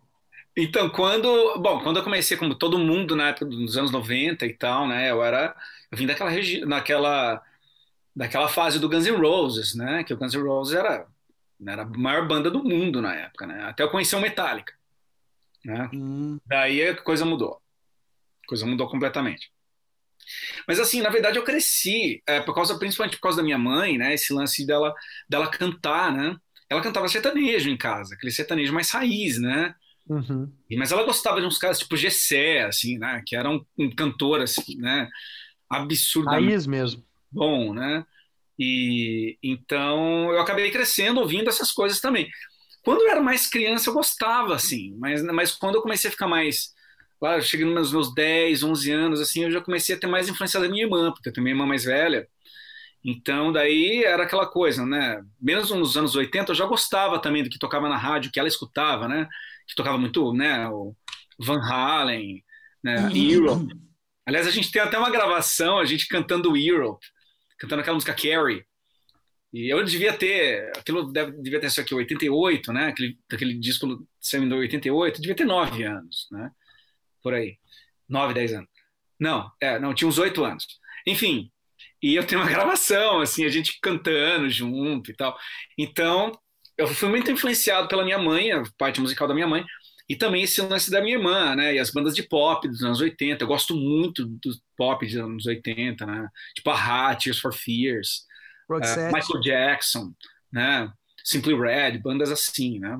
Então, 0.60 0.90
quando, 0.90 1.56
bom, 1.60 1.80
quando 1.80 1.98
eu 1.98 2.02
comecei, 2.02 2.36
como 2.36 2.52
todo 2.52 2.80
mundo 2.80 3.14
na 3.14 3.28
época 3.28 3.46
dos 3.46 3.76
anos 3.76 3.92
90 3.92 4.44
e 4.44 4.52
tal, 4.52 4.88
né, 4.88 5.08
eu 5.08 5.22
era, 5.22 5.54
eu 5.88 5.96
vim 5.96 6.04
daquela 6.04 6.32
naquela, 6.66 7.42
daquela 8.14 8.48
fase 8.48 8.80
do 8.80 8.88
Guns 8.88 9.06
N' 9.06 9.16
Roses, 9.20 9.76
né, 9.76 10.02
que 10.02 10.12
o 10.12 10.16
Guns 10.16 10.34
N' 10.34 10.42
Roses 10.42 10.74
era, 10.74 11.06
era 11.64 11.82
a 11.82 11.86
maior 11.86 12.26
banda 12.26 12.50
do 12.50 12.64
mundo 12.64 13.00
na 13.00 13.14
época, 13.14 13.46
né, 13.46 13.66
até 13.66 13.84
eu 13.84 13.88
conhecer 13.88 14.16
o 14.16 14.20
Metallica, 14.20 14.74
né, 15.64 15.88
Hum, 15.94 16.40
daí 16.44 16.88
a 16.88 16.96
coisa 16.96 17.24
mudou, 17.24 17.62
a 18.44 18.48
coisa 18.48 18.66
mudou 18.66 18.88
completamente. 18.88 19.52
Mas 20.66 20.80
assim, 20.80 21.00
na 21.00 21.08
verdade 21.08 21.38
eu 21.38 21.44
cresci, 21.44 22.20
é, 22.26 22.40
por 22.40 22.52
causa, 22.52 22.76
principalmente 22.80 23.16
por 23.16 23.22
causa 23.22 23.36
da 23.36 23.44
minha 23.44 23.58
mãe, 23.58 23.96
né, 23.96 24.12
esse 24.12 24.32
lance 24.32 24.66
dela, 24.66 24.92
dela 25.28 25.46
cantar, 25.48 26.12
né, 26.12 26.36
ela 26.68 26.82
cantava 26.82 27.06
sertanejo 27.08 27.70
em 27.70 27.76
casa, 27.76 28.16
aquele 28.16 28.32
sertanejo 28.32 28.72
mais 28.74 28.90
raiz, 28.90 29.40
né, 29.40 29.72
Uhum. 30.08 30.50
Mas 30.76 30.90
ela 30.90 31.04
gostava 31.04 31.40
de 31.40 31.46
uns 31.46 31.58
caras 31.58 31.78
tipo 31.78 31.96
Gessé, 31.96 32.62
assim, 32.62 32.98
né? 32.98 33.22
Que 33.26 33.36
era 33.36 33.50
um, 33.50 33.64
um 33.78 33.90
cantor, 33.94 34.40
assim, 34.40 34.76
né? 34.78 35.08
Absurdamente 35.68 36.50
Raiz 36.50 36.66
mesmo. 36.66 37.04
bom, 37.30 37.74
né? 37.74 38.04
E 38.58 39.38
então 39.42 40.32
eu 40.32 40.40
acabei 40.40 40.70
crescendo 40.70 41.20
ouvindo 41.20 41.48
essas 41.48 41.70
coisas 41.70 42.00
também. 42.00 42.28
Quando 42.82 43.02
eu 43.02 43.10
era 43.10 43.20
mais 43.20 43.46
criança, 43.46 43.90
eu 43.90 43.94
gostava, 43.94 44.54
assim, 44.54 44.96
mas, 44.98 45.22
mas 45.22 45.52
quando 45.52 45.74
eu 45.74 45.82
comecei 45.82 46.08
a 46.08 46.10
ficar 46.10 46.26
mais. 46.26 46.72
Lá, 47.20 47.40
cheguei 47.40 47.66
nos 47.66 47.92
meus 47.92 48.14
10, 48.14 48.62
11 48.62 48.92
anos, 48.92 49.20
assim, 49.20 49.44
eu 49.44 49.50
já 49.50 49.60
comecei 49.60 49.94
a 49.94 49.98
ter 49.98 50.06
mais 50.06 50.28
influência 50.28 50.60
da 50.60 50.68
minha 50.68 50.84
irmã, 50.84 51.12
porque 51.12 51.28
eu 51.28 51.32
tenho 51.32 51.42
minha 51.44 51.54
irmã 51.54 51.66
mais 51.66 51.84
velha. 51.84 52.28
Então, 53.04 53.52
daí 53.52 54.04
era 54.04 54.22
aquela 54.24 54.46
coisa, 54.46 54.86
né? 54.86 55.22
Menos 55.40 55.70
nos 55.70 55.96
anos 55.96 56.14
80, 56.14 56.52
eu 56.52 56.56
já 56.56 56.66
gostava 56.66 57.18
também 57.18 57.42
do 57.42 57.50
que 57.50 57.58
tocava 57.58 57.88
na 57.88 57.96
rádio, 57.96 58.30
que 58.32 58.38
ela 58.38 58.48
escutava, 58.48 59.08
né? 59.08 59.28
Que 59.68 59.74
tocava 59.74 59.98
muito, 59.98 60.32
né? 60.32 60.68
O 60.68 60.94
Van 61.38 61.60
Halen, 61.60 62.42
né? 62.82 63.10
Europe. 63.14 63.72
Aliás, 64.26 64.46
a 64.46 64.50
gente 64.50 64.70
tem 64.70 64.82
até 64.82 64.98
uma 64.98 65.10
gravação, 65.10 65.78
a 65.78 65.84
gente 65.84 66.06
cantando 66.08 66.56
Europe, 66.56 67.06
cantando 67.58 67.80
aquela 67.80 67.94
música 67.94 68.14
Carrie. 68.14 68.64
E 69.52 69.72
eu 69.72 69.82
devia 69.82 70.12
ter, 70.12 70.70
aquilo 70.76 71.10
deve, 71.10 71.32
devia 71.40 71.58
ter 71.58 71.70
sido 71.70 71.80
aqui 71.80 71.94
88, 71.94 72.72
né? 72.72 72.88
Aquele, 72.88 73.18
aquele 73.32 73.54
disco 73.54 74.06
saiu 74.20 74.44
em 74.44 74.52
88, 74.52 75.20
devia 75.20 75.34
ter 75.34 75.46
9 75.46 75.82
anos, 75.84 76.26
né? 76.30 76.50
Por 77.22 77.32
aí. 77.32 77.56
9, 78.08 78.34
10 78.34 78.52
anos. 78.52 78.68
Não, 79.18 79.50
é, 79.60 79.78
não, 79.78 79.94
tinha 79.94 80.08
uns 80.08 80.18
8 80.18 80.44
anos. 80.44 80.66
Enfim, 81.06 81.50
e 82.02 82.14
eu 82.14 82.26
tenho 82.26 82.40
uma 82.40 82.48
gravação, 82.50 83.20
assim, 83.20 83.44
a 83.44 83.48
gente 83.48 83.78
cantando 83.80 84.48
junto 84.50 85.10
e 85.10 85.14
tal. 85.14 85.36
Então, 85.78 86.38
eu 86.78 86.86
fui 86.86 87.08
muito 87.08 87.30
influenciado 87.30 87.88
pela 87.88 88.04
minha 88.04 88.18
mãe, 88.18 88.52
a 88.52 88.62
parte 88.78 89.00
musical 89.00 89.26
da 89.26 89.34
minha 89.34 89.48
mãe, 89.48 89.64
e 90.08 90.16
também 90.16 90.44
esse 90.44 90.62
lance 90.62 90.90
da 90.90 91.02
minha 91.02 91.16
irmã, 91.16 91.54
né? 91.54 91.74
E 91.74 91.78
as 91.78 91.90
bandas 91.90 92.14
de 92.14 92.22
pop 92.22 92.66
dos 92.66 92.82
anos 92.82 93.00
80. 93.00 93.42
Eu 93.44 93.48
gosto 93.48 93.74
muito 93.74 94.24
do 94.24 94.50
pop 94.76 95.04
dos 95.04 95.16
anos 95.16 95.44
80, 95.44 96.06
né? 96.06 96.28
Tipo 96.54 96.70
a 96.70 97.10
Hat, 97.10 97.24
Tears 97.24 97.40
for 97.40 97.52
Fears, 97.52 98.24
Roxette. 98.70 99.12
Michael 99.12 99.40
Jackson, 99.42 100.12
né? 100.50 100.90
Simply 101.22 101.54
Red, 101.54 101.98
bandas 101.98 102.30
assim, 102.30 102.78
né? 102.78 102.98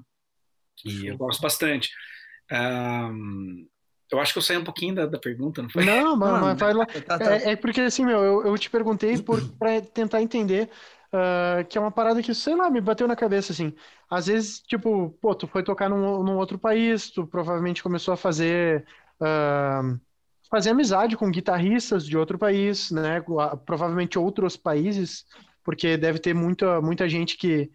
E 0.84 1.06
eu 1.06 1.16
gosto 1.16 1.40
bastante. 1.40 1.90
Ahn, 2.50 3.64
eu 4.10 4.20
acho 4.20 4.32
que 4.32 4.38
eu 4.38 4.42
saí 4.42 4.56
um 4.58 4.64
pouquinho 4.64 4.94
da, 4.94 5.06
da 5.06 5.18
pergunta, 5.18 5.62
não 5.62 5.70
foi? 5.70 5.84
Não, 5.84 6.16
mas, 6.16 6.32
Não, 6.32 6.40
mas 6.40 6.58
vai 6.58 6.74
lá. 6.74 6.84
Tá, 6.86 7.18
tá. 7.18 7.36
É, 7.36 7.52
é 7.52 7.56
porque 7.56 7.80
assim, 7.80 8.04
meu, 8.04 8.22
eu, 8.22 8.46
eu 8.46 8.58
te 8.58 8.68
perguntei 8.68 9.16
por, 9.22 9.40
pra 9.58 9.80
tentar 9.80 10.20
entender 10.20 10.68
ah, 11.12 11.64
que 11.68 11.78
é 11.78 11.80
uma 11.80 11.90
parada 11.92 12.22
que, 12.22 12.34
sei 12.34 12.54
lá, 12.56 12.70
me 12.70 12.80
bateu 12.80 13.06
na 13.08 13.16
cabeça, 13.16 13.52
assim. 13.52 13.74
Às 14.10 14.26
vezes, 14.26 14.60
tipo, 14.62 15.10
pô, 15.20 15.34
tu 15.34 15.46
foi 15.46 15.62
tocar 15.62 15.88
num, 15.88 16.22
num 16.22 16.36
outro 16.36 16.58
país, 16.58 17.10
tu 17.10 17.26
provavelmente 17.26 17.82
começou 17.82 18.14
a 18.14 18.16
fazer, 18.16 18.86
ah, 19.20 19.82
fazer 20.50 20.70
amizade 20.70 21.16
com 21.16 21.30
guitarristas 21.30 22.06
de 22.06 22.16
outro 22.16 22.38
país, 22.38 22.90
né? 22.90 23.20
Provavelmente 23.66 24.18
outros 24.18 24.56
países, 24.56 25.26
porque 25.64 25.96
deve 25.96 26.18
ter 26.18 26.34
muita, 26.34 26.80
muita 26.80 27.08
gente 27.08 27.36
que. 27.36 27.70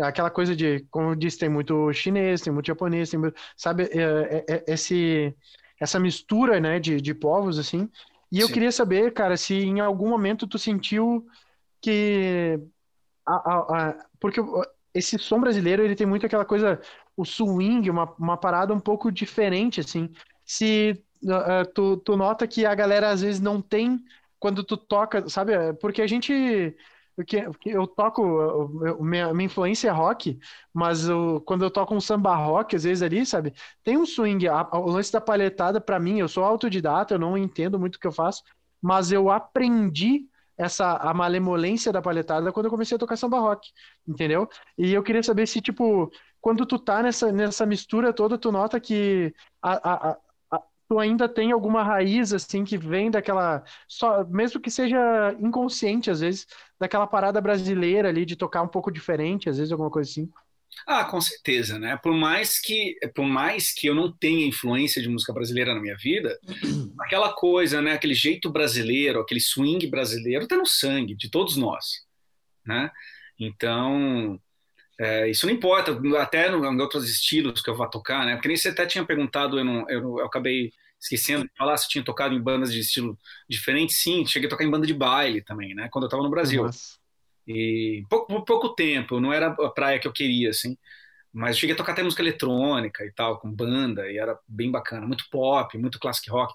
Aquela 0.00 0.30
coisa 0.30 0.54
de, 0.54 0.80
como 0.90 1.10
eu 1.10 1.14
disse, 1.16 1.38
tem 1.38 1.48
muito 1.48 1.92
chinês, 1.92 2.40
tem 2.40 2.52
muito 2.52 2.66
japonês, 2.66 3.10
tem 3.10 3.18
muito, 3.18 3.34
sabe, 3.56 3.84
é, 3.92 4.44
é- 4.48 4.54
é- 4.56 4.64
esse, 4.68 5.34
essa 5.80 5.98
mistura, 5.98 6.60
né, 6.60 6.78
de, 6.78 7.00
de 7.00 7.12
povos, 7.14 7.58
assim. 7.58 7.88
E 8.30 8.38
eu 8.40 8.48
Sim. 8.48 8.54
queria 8.54 8.70
saber, 8.70 9.12
cara, 9.12 9.36
se 9.36 9.54
em 9.54 9.80
algum 9.80 10.08
momento 10.08 10.46
tu 10.46 10.56
sentiu 10.58 11.26
que 11.82 12.58
a, 13.36 13.52
a- 13.54 13.90
a- 13.90 14.06
porque 14.20 14.40
esse 14.94 15.18
som 15.18 15.40
brasileiro 15.40 15.82
ele 15.82 15.94
tem 15.96 16.06
muito 16.06 16.26
aquela 16.26 16.44
coisa, 16.44 16.80
o 17.16 17.24
swing, 17.24 17.90
uma, 17.90 18.04
uma 18.18 18.36
parada 18.36 18.72
um 18.74 18.80
pouco 18.80 19.10
diferente, 19.12 19.80
assim. 19.80 20.10
Se 20.44 21.02
uh, 21.24 21.66
tu, 21.74 21.96
tu 21.98 22.16
nota 22.16 22.46
que 22.48 22.64
a 22.66 22.74
galera 22.74 23.10
às 23.10 23.20
vezes 23.22 23.40
não 23.40 23.60
tem 23.62 24.02
quando 24.38 24.64
tu 24.64 24.76
toca, 24.76 25.28
sabe? 25.28 25.52
Porque 25.80 26.02
a 26.02 26.06
gente. 26.06 26.76
Porque 27.16 27.44
eu 27.66 27.84
toco, 27.86 28.22
minha, 29.00 29.34
minha 29.34 29.46
influência 29.46 29.88
é 29.88 29.90
rock, 29.90 30.38
mas 30.72 31.08
eu, 31.08 31.40
quando 31.44 31.64
eu 31.64 31.70
toco 31.70 31.92
um 31.94 32.00
samba 32.00 32.34
rock, 32.36 32.76
às 32.76 32.84
vezes 32.84 33.02
ali, 33.02 33.26
sabe? 33.26 33.52
Tem 33.82 33.96
um 33.96 34.06
swing. 34.06 34.46
A, 34.48 34.68
o 34.78 34.88
lance 34.90 35.12
da 35.12 35.20
palhetada, 35.20 35.80
para 35.80 35.98
mim, 35.98 36.18
eu 36.20 36.28
sou 36.28 36.44
autodidata, 36.44 37.14
eu 37.14 37.18
não 37.18 37.36
entendo 37.36 37.78
muito 37.78 37.96
o 37.96 37.98
que 38.00 38.06
eu 38.06 38.12
faço, 38.12 38.42
mas 38.80 39.10
eu 39.12 39.30
aprendi 39.30 40.28
essa 40.58 40.96
a 40.96 41.14
malemolência 41.14 41.92
da 41.92 42.02
palhetada 42.02 42.52
quando 42.52 42.66
eu 42.66 42.70
comecei 42.70 42.96
a 42.96 42.98
tocar 42.98 43.16
samba 43.16 43.38
rock, 43.40 43.68
entendeu? 44.06 44.48
E 44.76 44.92
eu 44.92 45.02
queria 45.02 45.22
saber 45.22 45.46
se, 45.46 45.60
tipo, 45.60 46.10
quando 46.40 46.66
tu 46.66 46.78
tá 46.78 47.02
nessa, 47.02 47.32
nessa 47.32 47.64
mistura 47.66 48.12
toda, 48.12 48.36
tu 48.38 48.50
nota 48.52 48.80
que 48.80 49.34
a, 49.62 50.10
a, 50.12 50.18
tu 50.88 50.98
ainda 50.98 51.28
tem 51.28 51.52
alguma 51.52 51.82
raiz 51.82 52.32
assim 52.32 52.64
que 52.64 52.78
vem 52.78 53.10
daquela 53.10 53.62
só 53.86 54.24
mesmo 54.24 54.60
que 54.60 54.70
seja 54.70 54.98
inconsciente 55.38 56.10
às 56.10 56.20
vezes 56.20 56.46
daquela 56.80 57.06
parada 57.06 57.40
brasileira 57.40 58.08
ali 58.08 58.24
de 58.24 58.36
tocar 58.36 58.62
um 58.62 58.68
pouco 58.68 58.90
diferente 58.90 59.48
às 59.50 59.58
vezes 59.58 59.70
alguma 59.72 59.90
coisa 59.90 60.10
assim 60.10 60.30
ah 60.86 61.04
com 61.04 61.20
certeza 61.20 61.78
né 61.78 61.98
por 62.02 62.14
mais 62.14 62.60
que 62.60 62.96
por 63.14 63.24
mais 63.24 63.72
que 63.72 63.86
eu 63.86 63.94
não 63.94 64.10
tenha 64.10 64.46
influência 64.46 65.02
de 65.02 65.08
música 65.08 65.32
brasileira 65.32 65.74
na 65.74 65.80
minha 65.80 65.96
vida 65.96 66.38
aquela 67.00 67.32
coisa 67.32 67.82
né 67.82 67.92
aquele 67.92 68.14
jeito 68.14 68.50
brasileiro 68.50 69.20
aquele 69.20 69.40
swing 69.40 69.86
brasileiro 69.86 70.46
tá 70.46 70.56
no 70.56 70.66
sangue 70.66 71.14
de 71.14 71.30
todos 71.30 71.56
nós 71.56 72.04
né 72.66 72.90
então 73.38 74.40
é, 75.00 75.30
isso 75.30 75.46
não 75.46 75.54
importa, 75.54 75.96
até 76.20 76.50
no, 76.50 76.64
em 76.64 76.80
outros 76.80 77.08
estilos 77.08 77.62
que 77.62 77.70
eu 77.70 77.76
vá 77.76 77.86
tocar, 77.86 78.26
né? 78.26 78.34
Porque 78.34 78.48
nem 78.48 78.56
você 78.56 78.70
até 78.70 78.84
tinha 78.84 79.04
perguntado, 79.04 79.56
eu, 79.56 79.64
não, 79.64 79.88
eu, 79.88 80.18
eu 80.18 80.26
acabei 80.26 80.72
esquecendo 81.00 81.44
de 81.44 81.50
falar 81.56 81.76
se 81.76 81.88
tinha 81.88 82.02
tocado 82.02 82.34
em 82.34 82.40
bandas 82.40 82.72
de 82.72 82.80
estilo 82.80 83.16
diferente. 83.48 83.92
Sim, 83.92 84.26
cheguei 84.26 84.48
a 84.48 84.50
tocar 84.50 84.64
em 84.64 84.70
banda 84.70 84.86
de 84.86 84.94
baile 84.94 85.40
também, 85.40 85.72
né? 85.72 85.88
Quando 85.92 86.04
eu 86.04 86.08
estava 86.08 86.22
no 86.24 86.30
Brasil. 86.30 86.64
Nossa. 86.64 86.97
E 87.48 88.04
pouco, 88.10 88.44
pouco 88.44 88.68
tempo, 88.74 89.18
não 89.18 89.32
era 89.32 89.46
a 89.48 89.70
praia 89.70 89.98
que 89.98 90.06
eu 90.06 90.12
queria, 90.12 90.50
assim. 90.50 90.76
Mas 91.32 91.58
cheguei 91.58 91.74
a 91.74 91.76
tocar 91.76 91.92
até 91.92 92.02
música 92.02 92.22
eletrônica 92.22 93.04
e 93.04 93.12
tal, 93.12 93.38
com 93.38 93.50
banda, 93.50 94.10
e 94.10 94.18
era 94.18 94.38
bem 94.46 94.70
bacana, 94.70 95.06
muito 95.06 95.28
pop, 95.30 95.76
muito 95.78 95.98
classic 95.98 96.28
rock. 96.30 96.52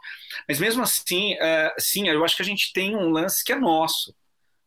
Mas 0.48 0.60
mesmo 0.60 0.84
assim, 0.84 1.34
é, 1.36 1.74
sim, 1.80 2.08
eu 2.08 2.24
acho 2.24 2.36
que 2.36 2.44
a 2.44 2.46
gente 2.46 2.72
tem 2.74 2.96
um 2.96 3.10
lance 3.10 3.44
que 3.44 3.52
é 3.52 3.56
nosso, 3.56 4.16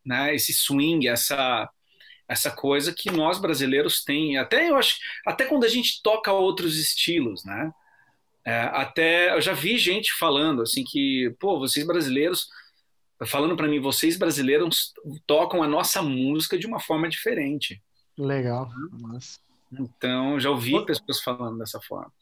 né? 0.04 0.34
Esse 0.34 0.52
swing, 0.52 1.08
essa 1.08 1.68
essa 2.28 2.50
coisa 2.50 2.92
que 2.92 3.10
nós 3.10 3.38
brasileiros 3.38 4.02
tem 4.02 4.36
até 4.36 4.68
eu 4.68 4.76
acho 4.76 4.98
até 5.24 5.44
quando 5.44 5.64
a 5.64 5.68
gente 5.68 6.02
toca 6.02 6.32
outros 6.32 6.76
estilos 6.76 7.44
né 7.44 7.70
é, 8.44 8.62
até 8.62 9.32
eu 9.32 9.40
já 9.40 9.52
vi 9.52 9.78
gente 9.78 10.12
falando 10.12 10.62
assim 10.62 10.82
que 10.82 11.32
pô 11.38 11.58
vocês 11.60 11.86
brasileiros 11.86 12.48
falando 13.24 13.56
para 13.56 13.68
mim 13.68 13.80
vocês 13.80 14.16
brasileiros 14.16 14.92
tocam 15.26 15.62
a 15.62 15.68
nossa 15.68 16.02
música 16.02 16.58
de 16.58 16.66
uma 16.66 16.80
forma 16.80 17.08
diferente 17.08 17.82
legal 18.18 18.68
Nossa. 18.92 19.38
então 19.72 20.38
já 20.38 20.50
ouvi 20.50 20.84
pessoas 20.84 21.20
falando 21.22 21.58
dessa 21.58 21.80
forma 21.80 22.12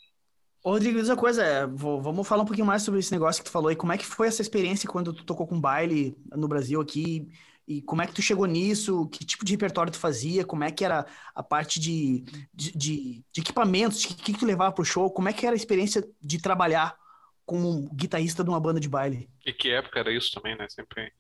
Rodrigo, 0.66 0.98
diz 0.98 1.10
uma 1.10 1.16
coisa, 1.16 1.44
é, 1.44 1.66
vou, 1.66 2.00
vamos 2.00 2.26
falar 2.26 2.42
um 2.42 2.46
pouquinho 2.46 2.66
mais 2.66 2.82
sobre 2.82 2.98
esse 2.98 3.12
negócio 3.12 3.42
que 3.42 3.50
tu 3.50 3.52
falou 3.52 3.70
e 3.70 3.76
como 3.76 3.92
é 3.92 3.98
que 3.98 4.06
foi 4.06 4.28
essa 4.28 4.40
experiência 4.40 4.88
quando 4.88 5.12
tu 5.12 5.22
tocou 5.22 5.46
com 5.46 5.60
baile 5.60 6.16
no 6.34 6.48
Brasil 6.48 6.80
aqui 6.80 7.28
e 7.66 7.80
como 7.80 8.02
é 8.02 8.06
que 8.06 8.12
tu 8.12 8.20
chegou 8.20 8.46
nisso? 8.46 9.06
Que 9.08 9.24
tipo 9.24 9.44
de 9.44 9.52
repertório 9.52 9.92
tu 9.92 9.98
fazia? 9.98 10.44
Como 10.44 10.64
é 10.64 10.70
que 10.70 10.84
era 10.84 11.06
a 11.34 11.42
parte 11.42 11.80
de, 11.80 12.22
de, 12.52 12.72
de, 12.76 13.24
de 13.32 13.40
equipamentos? 13.40 14.04
O 14.04 14.08
que, 14.08 14.32
que 14.32 14.38
tu 14.38 14.44
levava 14.44 14.72
pro 14.72 14.84
show? 14.84 15.10
Como 15.10 15.28
é 15.28 15.32
que 15.32 15.46
era 15.46 15.54
a 15.54 15.56
experiência 15.56 16.06
de 16.20 16.40
trabalhar 16.40 16.94
como 17.44 17.88
guitarrista 17.94 18.42
de 18.42 18.50
uma 18.50 18.60
banda 18.60 18.80
de 18.80 18.88
baile? 18.88 19.28
E 19.44 19.52
que 19.52 19.70
época 19.70 20.00
era 20.00 20.12
isso 20.12 20.32
também, 20.32 20.56
né? 20.56 20.66
Sempre. 20.68 21.12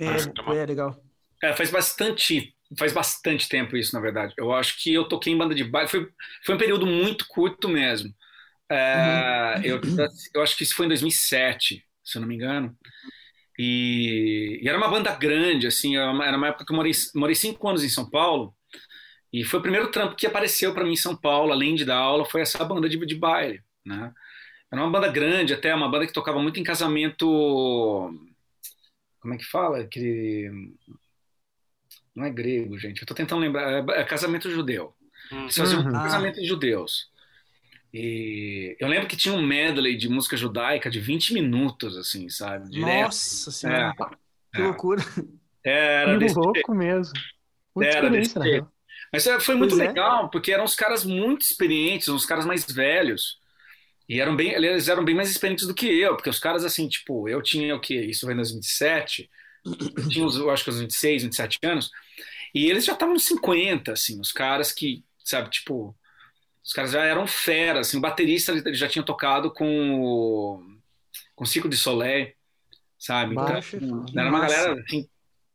É, 0.00 0.56
é 0.56 0.66
legal. 0.66 0.96
É, 1.42 1.52
faz 1.52 1.70
bastante, 1.70 2.54
faz 2.78 2.92
bastante 2.92 3.48
tempo 3.48 3.76
isso, 3.76 3.94
na 3.94 4.00
verdade. 4.00 4.34
Eu 4.36 4.52
acho 4.52 4.80
que 4.80 4.92
eu 4.94 5.04
toquei 5.04 5.32
em 5.32 5.38
banda 5.38 5.54
de 5.54 5.64
baile, 5.64 5.88
foi, 5.88 6.08
foi 6.44 6.54
um 6.54 6.58
período 6.58 6.86
muito 6.86 7.26
curto 7.26 7.68
mesmo. 7.68 8.14
É, 8.70 9.56
uhum. 9.56 9.64
eu, 9.64 9.80
eu 10.34 10.42
acho 10.42 10.56
que 10.56 10.62
isso 10.62 10.74
foi 10.74 10.86
em 10.86 10.88
2007, 10.88 11.84
se 12.02 12.16
eu 12.16 12.20
não 12.20 12.28
me 12.28 12.36
engano. 12.36 12.76
E, 13.58 14.60
e, 14.62 14.68
era 14.68 14.78
uma 14.78 14.88
banda 14.88 15.14
grande, 15.14 15.66
assim, 15.66 15.96
era 15.96 16.10
uma, 16.10 16.26
era 16.26 16.36
uma 16.36 16.48
época 16.48 16.64
que 16.64 16.72
eu 16.72 16.76
morei, 16.76 16.92
morei 17.14 17.34
cinco 17.34 17.68
anos 17.68 17.84
em 17.84 17.88
São 17.88 18.08
Paulo, 18.08 18.54
e 19.32 19.44
foi 19.44 19.58
o 19.58 19.62
primeiro 19.62 19.90
trampo 19.90 20.16
que 20.16 20.26
apareceu 20.26 20.72
para 20.72 20.84
mim 20.84 20.92
em 20.92 20.96
São 20.96 21.16
Paulo, 21.16 21.52
além 21.52 21.74
de 21.74 21.84
dar 21.84 21.96
aula, 21.96 22.24
foi 22.24 22.40
essa 22.40 22.64
banda 22.64 22.88
de, 22.88 22.98
de 23.04 23.14
baile, 23.14 23.62
né? 23.84 24.12
Era 24.72 24.80
uma 24.80 24.90
banda 24.90 25.08
grande, 25.08 25.52
até 25.52 25.74
uma 25.74 25.90
banda 25.90 26.06
que 26.06 26.14
tocava 26.14 26.40
muito 26.40 26.58
em 26.58 26.64
casamento. 26.64 27.26
Como 29.20 29.34
é 29.34 29.36
que 29.36 29.44
fala? 29.44 29.80
Aquele. 29.80 30.72
Não 32.14 32.24
é 32.24 32.30
grego, 32.30 32.78
gente. 32.78 33.02
Eu 33.02 33.06
tô 33.06 33.14
tentando 33.14 33.42
lembrar. 33.42 33.70
É, 33.70 34.00
é 34.00 34.04
casamento 34.04 34.50
judeu. 34.50 34.94
Eles 35.30 35.56
faziam 35.56 35.84
uhum. 35.84 35.92
casamento 35.92 36.40
de 36.40 36.46
judeus. 36.46 37.10
E 37.92 38.74
eu 38.80 38.88
lembro 38.88 39.06
que 39.06 39.16
tinha 39.16 39.34
um 39.34 39.42
medley 39.42 39.94
de 39.94 40.08
música 40.08 40.36
judaica 40.36 40.90
de 40.90 40.98
20 40.98 41.34
minutos, 41.34 41.96
assim, 41.96 42.30
sabe? 42.30 42.70
Direto. 42.70 43.04
Nossa 43.04 43.50
senhora, 43.50 43.94
é, 43.98 44.56
que 44.56 44.62
é. 44.62 44.64
loucura. 44.64 45.02
Era 45.62 46.18
que 46.18 46.32
louco 46.32 46.74
mesmo. 46.74 47.12
Muita 47.76 47.98
era 47.98 48.10
desse 48.10 48.40
jeito. 48.40 48.68
Mas 49.12 49.26
é, 49.26 49.38
foi 49.38 49.54
muito 49.54 49.76
pois 49.76 49.82
é. 49.82 49.88
legal, 49.88 50.26
é. 50.26 50.28
porque 50.30 50.50
eram 50.50 50.64
uns 50.64 50.74
caras 50.74 51.04
muito 51.04 51.42
experientes, 51.42 52.08
uns 52.08 52.24
caras 52.24 52.46
mais 52.46 52.64
velhos. 52.64 53.41
E 54.12 54.20
eram 54.20 54.36
bem, 54.36 54.50
eles 54.50 54.88
eram 54.88 55.02
bem 55.02 55.14
mais 55.14 55.30
experientes 55.30 55.66
do 55.66 55.72
que 55.72 55.86
eu, 55.86 56.14
porque 56.14 56.28
os 56.28 56.38
caras, 56.38 56.66
assim, 56.66 56.86
tipo, 56.86 57.26
eu 57.30 57.40
tinha 57.40 57.74
o 57.74 57.80
quê? 57.80 57.98
Isso 57.98 58.26
foi 58.26 58.34
em 58.34 58.36
2027, 58.36 59.30
eu 59.64 60.08
tinha, 60.10 60.26
eu 60.26 60.50
acho 60.50 60.64
que 60.64 60.68
uns 60.68 60.80
26, 60.80 61.22
27 61.22 61.58
anos, 61.62 61.90
e 62.54 62.68
eles 62.68 62.84
já 62.84 62.92
estavam 62.92 63.14
nos 63.14 63.24
50, 63.24 63.90
assim, 63.90 64.20
os 64.20 64.30
caras 64.30 64.70
que, 64.70 65.02
sabe, 65.24 65.48
tipo, 65.48 65.96
os 66.62 66.74
caras 66.74 66.90
já 66.90 67.02
eram 67.02 67.26
feras, 67.26 67.88
assim, 67.88 67.96
o 67.96 68.02
baterista 68.02 68.52
ele 68.52 68.74
já 68.74 68.86
tinha 68.86 69.02
tocado 69.02 69.50
com 69.50 70.02
o, 70.02 70.62
com 71.34 71.44
o 71.44 71.68
de 71.70 71.76
Soleil, 71.78 72.34
sabe? 72.98 73.32
Então, 73.32 73.60
era 74.14 74.28
uma 74.28 74.40
galera, 74.40 74.78
assim, 74.78 75.08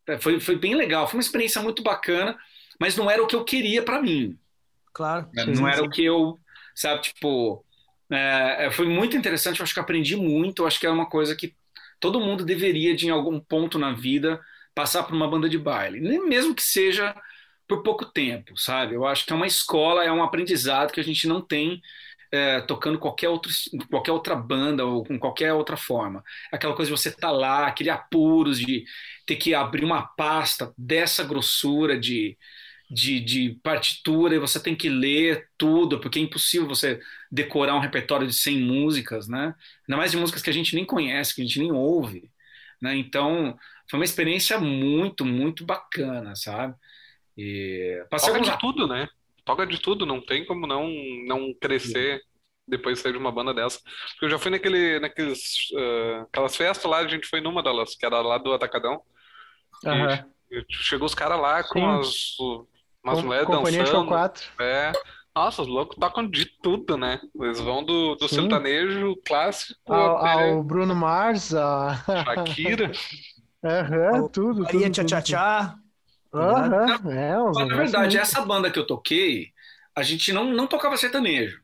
é, 0.07 0.17
foi, 0.17 0.39
foi 0.39 0.55
bem 0.55 0.73
legal, 0.73 1.07
foi 1.07 1.19
uma 1.19 1.23
experiência 1.23 1.61
muito 1.61 1.83
bacana, 1.83 2.35
mas 2.79 2.97
não 2.97 3.07
era 3.07 3.21
o 3.21 3.27
que 3.27 3.35
eu 3.35 3.45
queria 3.45 3.83
para 3.83 4.01
mim. 4.01 4.35
Claro. 4.91 5.29
Sim, 5.35 5.51
não 5.51 5.67
era 5.67 5.81
sim. 5.81 5.87
o 5.87 5.89
que 5.91 6.03
eu, 6.03 6.39
sabe, 6.73 7.03
tipo, 7.03 7.63
é, 8.11 8.67
é, 8.67 8.71
foi 8.71 8.87
muito 8.87 9.17
interessante, 9.17 9.59
eu 9.59 9.63
acho 9.63 9.73
que 9.73 9.79
aprendi 9.79 10.15
muito, 10.15 10.61
eu 10.61 10.67
acho 10.67 10.79
que 10.79 10.87
é 10.87 10.89
uma 10.89 11.09
coisa 11.09 11.35
que 11.35 11.55
todo 11.99 12.19
mundo 12.19 12.45
deveria, 12.45 12.95
de 12.95 13.07
em 13.07 13.09
algum 13.09 13.39
ponto 13.39 13.77
na 13.77 13.93
vida, 13.93 14.39
passar 14.73 15.03
por 15.03 15.15
uma 15.15 15.27
banda 15.27 15.49
de 15.49 15.57
baile, 15.57 15.99
nem 15.99 16.25
mesmo 16.27 16.55
que 16.55 16.63
seja 16.63 17.15
por 17.67 17.83
pouco 17.83 18.05
tempo, 18.05 18.57
sabe? 18.57 18.95
Eu 18.95 19.05
acho 19.05 19.25
que 19.25 19.33
é 19.33 19.35
uma 19.35 19.47
escola, 19.47 20.03
é 20.03 20.11
um 20.11 20.23
aprendizado 20.23 20.93
que 20.93 20.99
a 20.99 21.03
gente 21.03 21.27
não 21.27 21.41
tem 21.41 21.81
é, 22.31 22.61
tocando 22.61 22.99
qualquer, 22.99 23.29
outro, 23.29 23.51
qualquer 23.89 24.11
outra 24.11 24.35
banda 24.35 24.85
ou 24.85 25.03
com 25.03 25.19
qualquer 25.19 25.53
outra 25.53 25.77
forma. 25.77 26.23
Aquela 26.51 26.75
coisa 26.75 26.91
de 26.91 26.97
você 26.97 27.09
estar 27.09 27.27
tá 27.27 27.31
lá, 27.31 27.67
aquele 27.67 27.89
apuros 27.89 28.59
de 28.59 28.85
ter 29.25 29.35
que 29.35 29.53
abrir 29.53 29.83
uma 29.83 30.03
pasta 30.03 30.73
dessa 30.77 31.23
grossura 31.23 31.99
de, 31.99 32.37
de, 32.89 33.19
de, 33.19 33.59
partitura 33.61 34.35
e 34.35 34.39
você 34.39 34.61
tem 34.61 34.75
que 34.75 34.87
ler 34.87 35.49
tudo, 35.57 35.99
porque 35.99 36.19
é 36.19 36.21
impossível 36.21 36.67
você 36.67 36.99
decorar 37.31 37.75
um 37.75 37.81
repertório 37.81 38.25
de 38.25 38.33
100 38.33 38.61
músicas, 38.61 39.27
né? 39.27 39.53
Ainda 39.87 39.97
mais 39.97 40.11
de 40.11 40.17
músicas 40.17 40.41
que 40.41 40.49
a 40.49 40.53
gente 40.53 40.73
nem 40.73 40.85
conhece, 40.85 41.35
que 41.35 41.41
a 41.41 41.45
gente 41.45 41.59
nem 41.59 41.71
ouve, 41.71 42.31
né? 42.81 42.95
Então, 42.95 43.57
foi 43.89 43.99
uma 43.99 44.05
experiência 44.05 44.57
muito, 44.59 45.25
muito 45.25 45.65
bacana, 45.65 46.35
sabe? 46.35 46.75
E 47.37 48.05
passei 48.09 48.33
Toca 48.33 48.51
de 48.51 48.59
tudo, 48.59 48.87
né? 48.87 49.07
Toca 49.43 49.67
de 49.67 49.79
tudo, 49.79 50.05
não 50.05 50.21
tem 50.21 50.45
como 50.45 50.65
não, 50.65 50.89
não 51.25 51.53
crescer 51.53 52.21
depois 52.67 52.97
de 52.97 53.03
sair 53.03 53.13
de 53.13 53.17
uma 53.17 53.31
banda 53.31 53.53
dessa. 53.53 53.79
Porque 54.11 54.25
eu 54.25 54.29
já 54.29 54.39
fui 54.39 54.51
naquele, 54.51 54.99
naqueles, 54.99 55.69
uh, 55.71 56.21
aquelas 56.23 56.55
festas 56.55 56.89
lá, 56.89 56.99
a 56.99 57.07
gente 57.07 57.27
foi 57.27 57.39
numa 57.39 57.63
delas, 57.63 57.95
que 57.95 58.05
era 58.05 58.19
lá 58.21 58.37
do 58.37 58.53
Atacadão. 58.53 59.01
Uhum. 59.85 60.31
E 60.51 60.65
chegou 60.69 61.05
os 61.05 61.15
caras 61.15 61.39
lá 61.39 61.63
com 61.63 61.79
Sim. 61.79 61.99
as, 61.99 62.39
umas 63.07 63.23
mulheres 63.23 63.47
Companhia 63.47 63.83
dançando. 63.83 64.07
4. 64.07 64.43
É. 64.59 64.91
Nossa, 65.35 65.61
os 65.61 65.67
loucos 65.67 65.95
tocam 65.99 66.27
de 66.27 66.45
tudo, 66.45 66.97
né? 66.97 67.19
Eles 67.39 67.59
vão 67.59 67.83
do, 67.83 68.15
do 68.15 68.27
sertanejo 68.27 69.15
clássico 69.25 69.79
ao, 69.93 70.25
ao 70.25 70.63
Bruno 70.63 70.95
Mars, 70.95 71.53
a 71.53 72.03
Shakira. 72.25 72.91
Aham, 73.63 74.21
uhum, 74.21 74.27
tudo. 74.29 74.63
Maria 74.63 74.89
Tchá 74.89 75.03
Tchá 75.03 75.21
Tchá. 75.21 75.75
Uhum, 76.33 77.11
é, 77.11 77.37
Mas, 77.53 77.67
na 77.67 77.75
verdade, 77.75 78.17
essa 78.17 78.45
banda 78.45 78.69
que 78.69 78.77
eu 78.77 78.85
toquei, 78.85 79.51
a 79.95 80.03
gente 80.03 80.31
não, 80.31 80.45
não 80.45 80.67
tocava 80.67 80.97
sertanejo. 80.97 81.61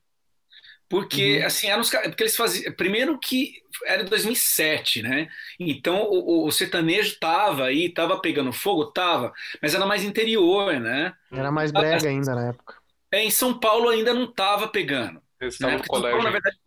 Porque, 0.94 1.40
uhum. 1.40 1.48
assim, 1.48 1.68
eram 1.70 1.82
os 1.82 1.90
Porque 1.90 2.22
eles 2.22 2.36
faziam. 2.36 2.72
Primeiro 2.74 3.18
que 3.18 3.64
era 3.88 4.04
2007, 4.04 5.02
né? 5.02 5.28
Então 5.60 6.04
o, 6.04 6.46
o, 6.46 6.52
sertanejo 6.52 7.18
tava 7.20 7.66
aí, 7.66 7.90
tava 7.90 8.20
pegando 8.20 8.54
fogo, 8.54 8.86
tava, 8.86 9.34
mas 9.60 9.74
era 9.74 9.88
mais 9.88 10.04
interior, 10.04 10.80
né? 10.80 11.12
Era 11.32 11.52
mais 11.52 11.72
brega 11.72 12.08
ainda 12.08 12.36
na 12.36 12.50
época. 12.50 12.76
É, 13.12 13.24
em 13.24 13.32
São 13.32 13.60
Paulo 13.60 13.90
ainda 13.90 14.14
não 14.14 14.32
tava 14.32 14.68
pegando. 14.68 15.20
Eles 15.42 15.56
estavam 15.56 15.78
né? 15.78 15.82
no 15.82 15.88
colégio. 15.88 16.12
Paulo, 16.12 16.24
na 16.26 16.30
verdade, 16.30 16.58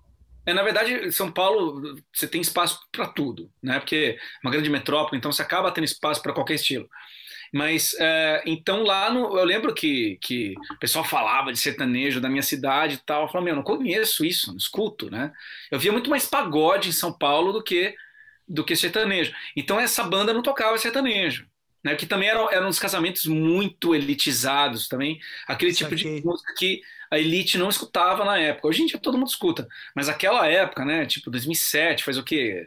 É, 0.45 0.53
na 0.53 0.63
verdade, 0.65 1.13
São 1.13 1.31
Paulo, 1.31 1.97
você 2.13 2.27
tem 2.27 2.41
espaço 2.41 2.81
para 2.91 3.07
tudo, 3.07 3.49
né? 3.63 3.79
Porque 3.79 4.19
é 4.19 4.45
uma 4.45 4.51
grande 4.51 4.69
metrópole, 4.69 5.19
então 5.19 5.31
você 5.31 5.43
acaba 5.43 5.71
tendo 5.71 5.85
espaço 5.85 6.21
para 6.21 6.33
qualquer 6.33 6.55
estilo. 6.55 6.89
Mas, 7.57 7.97
é, 7.99 8.43
então 8.45 8.83
lá 8.83 9.11
no, 9.11 9.39
eu 9.39 9.45
lembro 9.47 9.73
que, 9.73 10.19
que 10.21 10.53
o 10.73 10.79
pessoal 10.79 11.03
falava 11.03 11.51
de 11.51 11.59
sertanejo 11.59 12.21
da 12.21 12.29
minha 12.29 12.43
cidade 12.43 12.97
e 12.97 12.99
tal. 12.99 13.23
Eu 13.23 13.29
falava, 13.29 13.47
meu, 13.47 13.53
eu 13.53 13.57
não 13.57 13.63
conheço 13.63 14.27
isso, 14.27 14.51
não 14.51 14.59
escuto, 14.59 15.11
né? 15.11 15.33
Eu 15.71 15.79
via 15.79 15.91
muito 15.91 16.11
mais 16.11 16.27
pagode 16.27 16.91
em 16.91 16.93
São 16.93 17.11
Paulo 17.11 17.55
do 17.55 17.65
que, 17.65 17.95
do 18.47 18.63
que 18.63 18.77
sertanejo. 18.77 19.33
Então 19.57 19.81
essa 19.81 20.05
banda 20.05 20.35
não 20.35 20.43
tocava 20.43 20.77
sertanejo. 20.77 21.49
Né, 21.83 21.95
que 21.95 22.05
também 22.05 22.29
eram, 22.29 22.51
eram 22.51 22.69
uns 22.69 22.81
casamentos 22.81 23.27
muito 23.27 23.95
elitizados 23.95 24.89
também, 24.89 25.21
aquele 25.47 25.73
tipo 25.73 25.95
de 25.95 26.21
música 26.21 26.53
que 26.59 26.83
a 27.09 27.17
elite 27.17 27.57
não 27.57 27.69
escutava 27.69 28.25
na 28.25 28.37
época. 28.39 28.67
Hoje 28.67 28.83
em 28.83 28.87
dia 28.87 28.99
todo 28.99 29.17
mundo 29.17 29.29
escuta, 29.29 29.69
mas 29.95 30.09
aquela 30.09 30.49
época, 30.49 30.85
né, 30.85 31.07
tipo 31.07 31.31
2007, 31.31 32.03
faz 32.03 32.19
o 32.19 32.25
quê? 32.25 32.67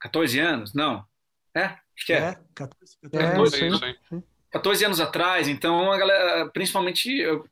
14 0.00 0.40
anos? 0.40 0.74
Não. 0.74 1.06
É, 1.54 1.64
acho 1.64 2.06
que 2.06 2.12
é. 2.12 2.16
é 2.16 2.38
14, 2.54 2.98
14, 3.10 3.64
é, 3.64 3.70
14, 3.70 4.24
14 4.50 4.84
anos 4.84 5.00
atrás, 5.00 5.48
então 5.48 5.92
a 5.92 5.98
galera, 5.98 6.48
principalmente 6.50 7.26
o 7.26 7.44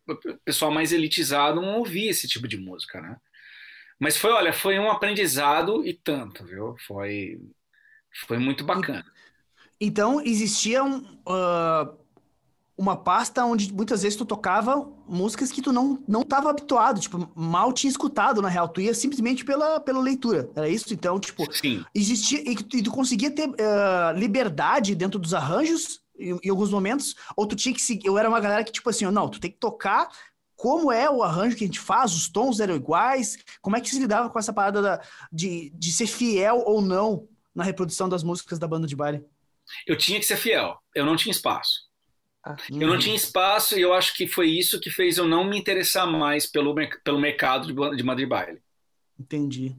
pessoal 0.44 0.70
mais 0.70 0.92
elitizado 0.92 1.61
não 1.61 1.78
ouvia 1.78 2.11
esse 2.11 2.26
tipo 2.26 2.48
de 2.48 2.56
música, 2.56 3.00
né? 3.00 3.16
Mas 3.98 4.16
foi, 4.16 4.30
olha, 4.30 4.52
foi 4.52 4.78
um 4.78 4.90
aprendizado 4.90 5.87
e 5.87 5.94
tanto, 5.94 6.44
viu? 6.44 6.76
Foi, 6.87 7.40
foi 8.26 8.38
muito 8.38 8.64
bacana. 8.64 9.04
Então, 9.80 10.20
existia 10.20 10.82
um, 10.82 10.98
uh, 11.26 11.98
uma 12.78 12.94
pasta 12.94 13.44
onde 13.44 13.72
muitas 13.72 14.02
vezes 14.02 14.16
tu 14.16 14.24
tocava 14.24 14.86
músicas 15.08 15.50
que 15.50 15.62
tu 15.62 15.72
não 15.72 16.02
não 16.06 16.20
estava 16.20 16.50
habituado, 16.50 17.00
tipo, 17.00 17.30
mal 17.34 17.72
tinha 17.72 17.90
escutado, 17.90 18.42
na 18.42 18.48
real. 18.48 18.68
Tu 18.68 18.82
ia 18.82 18.94
simplesmente 18.94 19.44
pela, 19.44 19.80
pela 19.80 20.00
leitura. 20.00 20.50
Era 20.54 20.68
isso? 20.68 20.92
Então, 20.92 21.18
tipo, 21.18 21.50
Sim. 21.52 21.84
existia. 21.94 22.40
E, 22.40 22.52
e 22.52 22.82
tu 22.82 22.90
conseguia 22.90 23.30
ter 23.30 23.48
uh, 23.48 24.12
liberdade 24.14 24.94
dentro 24.94 25.18
dos 25.18 25.32
arranjos 25.32 26.00
em, 26.18 26.38
em, 26.42 26.50
alguns 26.50 26.70
momentos, 26.70 27.14
ou 27.34 27.46
tu 27.46 27.56
tinha 27.56 27.74
que 27.74 27.80
seguir. 27.80 28.06
Eu 28.06 28.18
era 28.18 28.28
uma 28.28 28.40
galera 28.40 28.62
que, 28.62 28.72
tipo 28.72 28.90
assim, 28.90 29.06
não, 29.06 29.28
tu 29.28 29.40
tem 29.40 29.50
que 29.50 29.58
tocar. 29.58 30.08
Como 30.54 30.90
é 30.90 31.08
o 31.10 31.22
arranjo 31.22 31.56
que 31.56 31.64
a 31.64 31.66
gente 31.66 31.80
faz? 31.80 32.14
Os 32.14 32.28
tons 32.28 32.60
eram 32.60 32.74
iguais? 32.74 33.38
Como 33.60 33.76
é 33.76 33.80
que 33.80 33.90
se 33.90 33.98
lidava 33.98 34.30
com 34.30 34.38
essa 34.38 34.52
parada 34.52 34.82
da, 34.82 35.02
de, 35.30 35.70
de 35.74 35.92
ser 35.92 36.06
fiel 36.06 36.62
ou 36.66 36.80
não 36.80 37.28
na 37.54 37.64
reprodução 37.64 38.08
das 38.08 38.22
músicas 38.22 38.58
da 38.58 38.68
banda 38.68 38.86
de 38.86 38.96
baile? 38.96 39.22
Eu 39.86 39.96
tinha 39.96 40.18
que 40.18 40.26
ser 40.26 40.36
fiel, 40.36 40.78
eu 40.94 41.04
não 41.04 41.16
tinha 41.16 41.30
espaço. 41.30 41.86
Eu 42.70 42.88
não 42.88 42.98
tinha 42.98 43.14
espaço 43.14 43.78
e 43.78 43.82
eu 43.82 43.92
acho 43.92 44.14
que 44.14 44.26
foi 44.26 44.48
isso 44.48 44.80
que 44.80 44.90
fez 44.90 45.18
eu 45.18 45.26
não 45.26 45.44
me 45.44 45.59
interessar 45.59 46.06
mais 46.06 46.46
pelo, 46.46 46.74
pelo 47.02 47.18
mercado 47.18 47.66
de, 47.66 47.96
de 47.96 48.02
Madrid 48.02 48.28
Baile. 48.28 48.61
Entendi. 49.18 49.74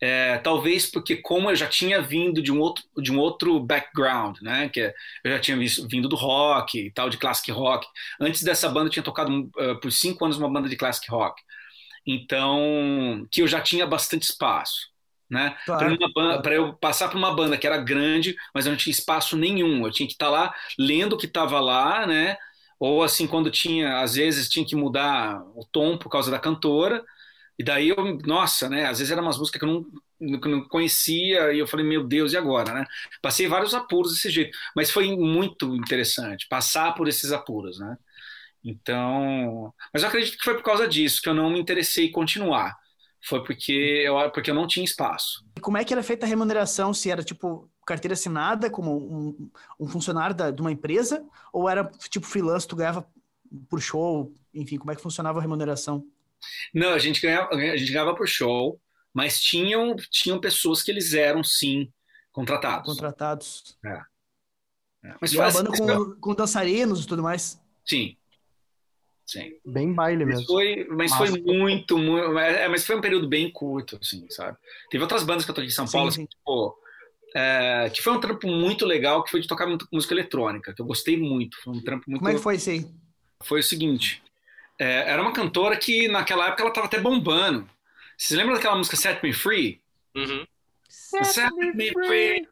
É, 0.00 0.38
talvez 0.38 0.90
porque 0.90 1.16
como 1.16 1.50
eu 1.50 1.54
já 1.54 1.68
tinha 1.68 2.02
vindo 2.02 2.42
de 2.42 2.50
um 2.50 2.58
outro, 2.58 2.84
de 2.96 3.12
um 3.12 3.18
outro 3.18 3.60
background, 3.60 4.40
né? 4.40 4.68
Que 4.68 4.80
é, 4.80 4.94
eu 5.22 5.30
já 5.32 5.38
tinha 5.38 5.56
visto, 5.56 5.86
vindo 5.86 6.08
do 6.08 6.16
rock 6.16 6.78
e 6.78 6.90
tal, 6.90 7.08
de 7.08 7.18
classic 7.18 7.50
rock. 7.52 7.86
Antes 8.20 8.42
dessa 8.42 8.68
banda 8.68 8.86
eu 8.86 8.92
tinha 8.92 9.02
tocado 9.02 9.50
uh, 9.56 9.80
por 9.80 9.92
cinco 9.92 10.24
anos 10.24 10.36
uma 10.36 10.50
banda 10.50 10.68
de 10.68 10.76
classic 10.76 11.08
rock. 11.10 11.40
Então, 12.04 13.26
que 13.30 13.42
eu 13.42 13.46
já 13.46 13.60
tinha 13.60 13.86
bastante 13.86 14.24
espaço 14.24 14.91
né? 15.32 15.56
Claro, 15.64 15.96
para 16.42 16.54
eu 16.54 16.74
passar 16.74 17.08
para 17.08 17.16
uma 17.16 17.34
banda 17.34 17.56
que 17.56 17.66
era 17.66 17.78
grande, 17.78 18.36
mas 18.54 18.66
eu 18.66 18.70
não 18.70 18.76
tinha 18.76 18.92
espaço 18.92 19.34
nenhum. 19.34 19.86
Eu 19.86 19.90
tinha 19.90 20.06
que 20.06 20.12
estar 20.12 20.26
tá 20.26 20.30
lá 20.30 20.54
lendo 20.78 21.14
o 21.14 21.16
que 21.16 21.24
estava 21.24 21.58
lá, 21.58 22.06
né? 22.06 22.36
Ou 22.78 23.02
assim, 23.02 23.26
quando 23.26 23.50
tinha, 23.50 24.00
às 24.02 24.14
vezes 24.14 24.50
tinha 24.50 24.66
que 24.66 24.76
mudar 24.76 25.42
o 25.56 25.64
tom 25.64 25.96
por 25.96 26.10
causa 26.10 26.30
da 26.30 26.38
cantora. 26.38 27.02
E 27.58 27.64
daí 27.64 27.88
eu, 27.88 27.96
nossa, 28.26 28.68
né? 28.68 28.84
Às 28.86 28.98
vezes 28.98 29.10
eram 29.10 29.22
umas 29.22 29.38
músicas 29.38 29.58
que 29.58 29.64
eu 29.64 29.86
não, 30.20 30.38
que 30.38 30.46
eu 30.46 30.52
não 30.52 30.68
conhecia 30.68 31.50
e 31.54 31.58
eu 31.58 31.66
falei, 31.66 31.86
meu 31.86 32.04
Deus, 32.06 32.34
e 32.34 32.36
agora, 32.36 32.74
né? 32.74 32.86
Passei 33.22 33.48
vários 33.48 33.72
apuros 33.72 34.12
desse 34.12 34.28
jeito, 34.28 34.56
mas 34.76 34.90
foi 34.90 35.16
muito 35.16 35.74
interessante 35.74 36.46
passar 36.46 36.92
por 36.94 37.08
esses 37.08 37.32
apuros, 37.32 37.78
né? 37.78 37.96
Então, 38.62 39.72
mas 39.92 40.02
eu 40.02 40.08
acredito 40.10 40.36
que 40.36 40.44
foi 40.44 40.54
por 40.54 40.62
causa 40.62 40.86
disso 40.86 41.22
que 41.22 41.28
eu 41.28 41.34
não 41.34 41.50
me 41.50 41.58
interessei 41.58 42.06
em 42.08 42.12
continuar 42.12 42.81
foi 43.24 43.42
porque 43.44 43.72
eu, 43.72 44.30
porque 44.30 44.50
eu 44.50 44.54
não 44.54 44.66
tinha 44.66 44.84
espaço. 44.84 45.44
E 45.56 45.60
como 45.60 45.76
é 45.76 45.84
que 45.84 45.92
era 45.92 46.02
feita 46.02 46.26
a 46.26 46.28
remuneração? 46.28 46.92
Se 46.92 47.10
era 47.10 47.22
tipo 47.22 47.70
carteira 47.86 48.14
assinada 48.14 48.70
como 48.70 48.96
um, 48.96 49.50
um 49.78 49.88
funcionário 49.88 50.34
da, 50.34 50.50
de 50.50 50.60
uma 50.60 50.72
empresa 50.72 51.24
ou 51.52 51.68
era 51.68 51.84
tipo 52.08 52.26
freelance, 52.26 52.66
tu 52.66 52.76
ganhava 52.76 53.06
por 53.68 53.80
show? 53.80 54.32
Enfim, 54.52 54.76
como 54.76 54.90
é 54.90 54.96
que 54.96 55.02
funcionava 55.02 55.38
a 55.38 55.42
remuneração? 55.42 56.04
Não, 56.74 56.92
a 56.92 56.98
gente 56.98 57.20
ganhava, 57.20 57.54
a 57.54 57.76
gente 57.76 57.92
ganhava 57.92 58.14
por 58.14 58.26
show, 58.26 58.80
mas 59.14 59.40
tinham, 59.40 59.94
tinham 60.10 60.40
pessoas 60.40 60.82
que 60.82 60.90
eles 60.90 61.14
eram 61.14 61.44
sim 61.44 61.92
contratados. 62.32 62.92
Contratados. 62.92 63.78
É. 63.84 64.02
é. 65.04 65.14
Mas 65.20 65.32
e 65.32 65.36
foi 65.36 65.44
assim, 65.44 65.64
com, 65.64 66.20
com 66.20 66.34
dançarinos 66.34 67.04
e 67.04 67.06
tudo 67.06 67.22
mais? 67.22 67.60
Sim, 67.84 68.16
Sim. 69.32 69.54
Bem 69.64 69.94
baile 69.94 70.26
mesmo. 70.26 70.40
Mas 70.40 70.46
foi, 70.46 70.86
mas 70.90 71.14
foi 71.14 71.40
muito, 71.40 71.96
muito. 71.96 72.38
É, 72.38 72.68
mas 72.68 72.84
foi 72.84 72.96
um 72.96 73.00
período 73.00 73.26
bem 73.26 73.50
curto, 73.50 73.98
assim, 74.00 74.26
sabe? 74.28 74.58
Teve 74.90 75.02
outras 75.02 75.22
bandas 75.22 75.46
que 75.46 75.50
eu 75.50 75.54
toquei 75.54 75.68
em 75.68 75.72
São 75.72 75.88
Paulo, 75.88 76.10
sim, 76.12 76.22
sim. 76.22 76.26
Tipo, 76.26 76.78
é, 77.34 77.90
que 77.94 78.02
foi 78.02 78.12
um 78.12 78.20
trampo 78.20 78.46
muito 78.46 78.84
legal, 78.84 79.24
que 79.24 79.30
foi 79.30 79.40
de 79.40 79.48
tocar 79.48 79.66
música 79.90 80.12
eletrônica, 80.12 80.74
que 80.74 80.82
eu 80.82 80.86
gostei 80.86 81.16
muito. 81.16 81.56
Foi 81.62 81.72
um 81.72 81.82
trampo 81.82 82.04
muito. 82.06 82.20
Como 82.20 82.30
é 82.30 82.34
que 82.34 82.42
foi 82.42 82.56
isso 82.56 82.68
aí? 82.68 82.86
Foi 83.42 83.60
o 83.60 83.64
seguinte: 83.64 84.22
é, 84.78 85.10
era 85.10 85.22
uma 85.22 85.32
cantora 85.32 85.78
que 85.78 86.08
naquela 86.08 86.48
época 86.48 86.62
ela 86.62 86.72
tava 86.72 86.86
até 86.86 87.00
bombando. 87.00 87.66
Vocês 88.18 88.36
lembram 88.36 88.54
daquela 88.54 88.76
música 88.76 88.96
Set 88.96 89.22
Me 89.22 89.32
Free? 89.32 89.80
Uhum. 90.14 90.46
Set, 90.90 91.24
Set 91.24 91.50
Me 91.74 91.90
Free. 91.90 92.46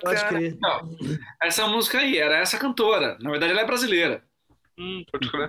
Pode 0.00 0.24
crer. 0.28 0.56
Não, 0.60 0.96
essa 1.42 1.66
música 1.66 1.98
aí, 1.98 2.16
era 2.16 2.36
essa 2.36 2.56
cantora. 2.58 3.18
Na 3.20 3.30
verdade, 3.30 3.50
ela 3.50 3.62
é 3.62 3.66
brasileira. 3.66 4.22
Hum. 4.78 5.02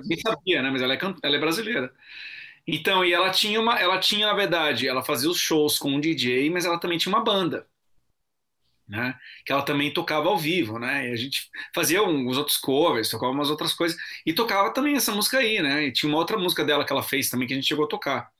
Nem 0.05 0.19
sabia, 0.19 0.61
né? 0.61 0.69
Mas 0.71 0.81
ela 0.81 0.93
é, 0.95 0.99
ela 1.23 1.35
é 1.35 1.39
brasileira. 1.39 1.93
Então, 2.67 3.05
e 3.05 3.13
ela 3.13 3.31
tinha 3.31 3.59
uma, 3.61 3.79
ela 3.79 3.99
tinha, 3.99 4.27
na 4.27 4.33
verdade, 4.33 4.87
ela 4.87 5.03
fazia 5.03 5.29
os 5.29 5.39
shows 5.39 5.79
com 5.79 5.91
um 5.93 5.99
DJ, 6.01 6.49
mas 6.51 6.65
ela 6.65 6.79
também 6.79 6.97
tinha 6.97 7.13
uma 7.15 7.23
banda. 7.23 7.67
Né? 8.87 9.13
Que 9.45 9.51
ela 9.51 9.61
também 9.61 9.93
tocava 9.93 10.29
ao 10.29 10.37
vivo, 10.37 10.79
né? 10.79 11.09
E 11.09 11.13
a 11.13 11.15
gente 11.15 11.47
fazia 11.75 12.01
uns 12.01 12.37
outros 12.37 12.57
covers, 12.57 13.09
tocava 13.09 13.31
umas 13.31 13.51
outras 13.51 13.71
coisas 13.71 13.95
e 14.25 14.33
tocava 14.33 14.73
também 14.73 14.95
essa 14.95 15.11
música 15.13 15.37
aí, 15.37 15.61
né? 15.61 15.85
E 15.85 15.91
tinha 15.93 16.09
uma 16.11 16.17
outra 16.17 16.37
música 16.39 16.65
dela 16.65 16.83
que 16.83 16.91
ela 16.91 17.03
fez 17.03 17.29
também 17.29 17.47
que 17.47 17.53
a 17.53 17.55
gente 17.55 17.67
chegou 17.67 17.85
a 17.85 17.87
tocar. 17.87 18.31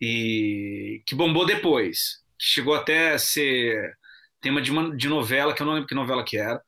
E 0.00 1.02
que 1.06 1.14
bombou 1.14 1.46
depois, 1.46 2.22
que 2.38 2.46
chegou 2.46 2.74
até 2.74 3.12
a 3.14 3.18
ser 3.18 3.96
tema 4.40 4.62
de 4.62 4.70
uma 4.70 4.96
de 4.96 5.08
novela, 5.08 5.54
que 5.54 5.62
eu 5.62 5.66
não 5.66 5.74
lembro 5.74 5.88
que 5.88 5.94
novela 5.94 6.24
que 6.24 6.38
era. 6.38 6.62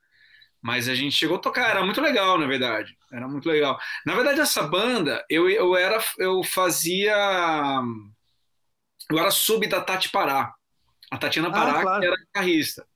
Mas 0.61 0.88
a 0.88 0.94
gente 0.94 1.14
chegou 1.14 1.37
a 1.37 1.40
tocar, 1.40 1.71
era 1.71 1.85
muito 1.85 2.01
legal, 2.01 2.37
na 2.37 2.47
verdade. 2.47 2.97
Era 3.12 3.29
muito 3.29 3.49
legal. 3.49 3.79
Na 4.05 4.14
verdade, 4.14 4.40
essa 4.40 4.62
banda, 4.62 5.25
eu, 5.31 5.49
eu 5.49 5.77
era, 5.77 6.03
eu 6.18 6.42
fazia, 6.42 7.14
eu 9.11 9.18
era 9.18 9.31
sub 9.31 9.66
da 9.68 9.81
Tati 9.81 10.11
Pará. 10.11 10.53
A 11.11 11.16
Tatiana 11.16 11.49
ah, 11.49 11.53
Pará, 11.53 11.79
ah, 11.79 11.83
claro. 11.83 12.01
que 12.01 12.07
era 12.07 12.16
guitarrista. 12.16 12.87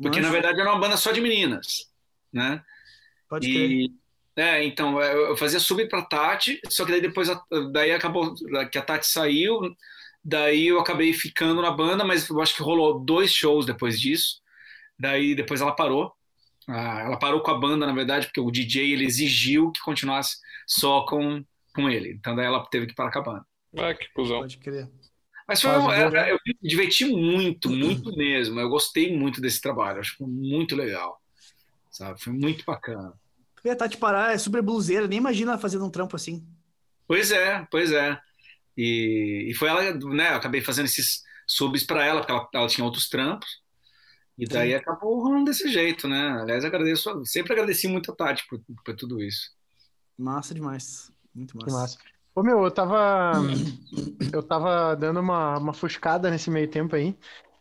Porque, 0.00 0.20
Nossa. 0.20 0.22
na 0.22 0.32
verdade, 0.32 0.60
era 0.60 0.70
uma 0.70 0.80
banda 0.80 0.96
só 0.96 1.12
de 1.12 1.20
meninas, 1.20 1.90
né? 2.32 2.62
Pode 3.28 3.48
e, 3.48 3.92
É, 4.36 4.64
então, 4.64 5.00
eu 5.00 5.36
fazia 5.36 5.60
sub 5.60 5.86
pra 5.88 6.02
Tati, 6.02 6.60
só 6.68 6.84
que 6.84 6.92
daí 6.92 7.00
depois, 7.00 7.28
daí 7.72 7.92
acabou, 7.92 8.34
que 8.70 8.78
a 8.78 8.82
Tati 8.82 9.06
saiu, 9.06 9.60
daí 10.22 10.68
eu 10.68 10.80
acabei 10.80 11.12
ficando 11.12 11.60
na 11.60 11.70
banda, 11.70 12.04
mas 12.04 12.28
eu 12.28 12.40
acho 12.40 12.54
que 12.54 12.62
rolou 12.62 13.00
dois 13.00 13.32
shows 13.32 13.66
depois 13.66 14.00
disso. 14.00 14.42
Daí 14.98 15.34
depois 15.34 15.60
ela 15.60 15.74
parou. 15.74 16.12
Ah, 16.68 17.02
ela 17.02 17.18
parou 17.18 17.42
com 17.42 17.50
a 17.50 17.58
banda, 17.58 17.86
na 17.86 17.92
verdade, 17.92 18.26
porque 18.26 18.40
o 18.40 18.50
DJ 18.50 18.92
ele 18.92 19.04
exigiu 19.04 19.70
que 19.70 19.80
continuasse 19.80 20.38
só 20.66 21.04
com, 21.04 21.44
com 21.74 21.88
ele. 21.90 22.12
Então 22.12 22.34
daí 22.34 22.46
ela 22.46 22.64
teve 22.66 22.86
que 22.86 22.94
parar 22.94 23.10
com 23.10 23.18
a 23.18 23.22
banda. 23.22 23.46
Ah, 23.76 23.94
que 23.94 24.08
cuzão. 24.14 24.40
Pode 24.40 24.58
crer. 24.58 24.88
Mas 25.46 25.60
foi, 25.60 25.70
eu, 25.70 25.90
eu, 25.90 26.10
eu 26.10 26.38
me 26.46 26.56
diverti 26.62 27.04
muito, 27.04 27.68
muito 27.68 28.16
mesmo. 28.16 28.58
Eu 28.58 28.68
gostei 28.68 29.14
muito 29.14 29.40
desse 29.40 29.60
trabalho. 29.60 30.00
Acho 30.00 30.16
muito 30.26 30.74
legal. 30.74 31.20
Sabe? 31.90 32.20
Foi 32.20 32.32
muito 32.32 32.64
bacana. 32.64 33.12
Porque 33.54 33.68
a 33.68 33.76
Tati 33.76 33.96
Pará 33.96 34.32
é 34.32 34.38
super 34.38 34.62
bluseira, 34.62 35.06
nem 35.06 35.18
imagina 35.18 35.58
fazendo 35.58 35.84
um 35.84 35.90
trampo 35.90 36.16
assim. 36.16 36.46
Pois 37.06 37.30
é, 37.30 37.66
pois 37.70 37.92
é. 37.92 38.18
E, 38.76 39.46
e 39.48 39.54
foi 39.54 39.68
ela, 39.68 39.94
né? 39.94 40.30
Eu 40.30 40.36
acabei 40.36 40.60
fazendo 40.60 40.86
esses 40.86 41.22
subs 41.46 41.84
para 41.84 42.04
ela, 42.04 42.20
porque 42.20 42.32
ela, 42.32 42.48
ela 42.52 42.68
tinha 42.68 42.84
outros 42.84 43.08
trampos. 43.08 43.62
E 44.36 44.46
daí 44.46 44.70
Sim. 44.70 44.74
acabou 44.74 45.22
rolando 45.22 45.44
desse 45.44 45.68
jeito, 45.68 46.08
né? 46.08 46.40
Aliás, 46.40 46.64
agradeço, 46.64 47.24
sempre 47.24 47.52
agradeci 47.52 47.86
muito 47.86 48.10
a 48.10 48.14
Tati 48.14 48.44
por, 48.48 48.60
por 48.84 48.96
tudo 48.96 49.22
isso. 49.22 49.50
Massa 50.18 50.54
demais. 50.54 51.12
Muito 51.34 51.56
massa. 51.56 51.66
Que 51.66 51.72
massa. 51.72 51.98
Ô 52.34 52.42
meu, 52.42 52.64
eu 52.64 52.70
tava. 52.70 53.32
eu 54.32 54.42
tava 54.42 54.96
dando 54.96 55.20
uma, 55.20 55.56
uma 55.58 55.72
fuscada 55.72 56.30
nesse 56.30 56.50
meio 56.50 56.68
tempo 56.68 56.96
aí. 56.96 57.16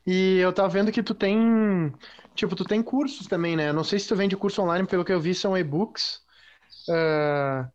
E 0.05 0.37
eu 0.39 0.51
tava 0.51 0.69
vendo 0.69 0.91
que 0.91 1.03
tu 1.03 1.13
tem. 1.13 1.93
Tipo, 2.33 2.55
tu 2.55 2.65
tem 2.65 2.81
cursos 2.81 3.27
também, 3.27 3.55
né? 3.55 3.71
Não 3.71 3.83
sei 3.83 3.99
se 3.99 4.07
tu 4.07 4.15
vende 4.15 4.35
curso 4.35 4.61
online, 4.61 4.87
pelo 4.87 5.05
que 5.05 5.13
eu 5.13 5.21
vi, 5.21 5.35
são 5.35 5.55
e-books. 5.55 6.21
Uh, 6.89 7.71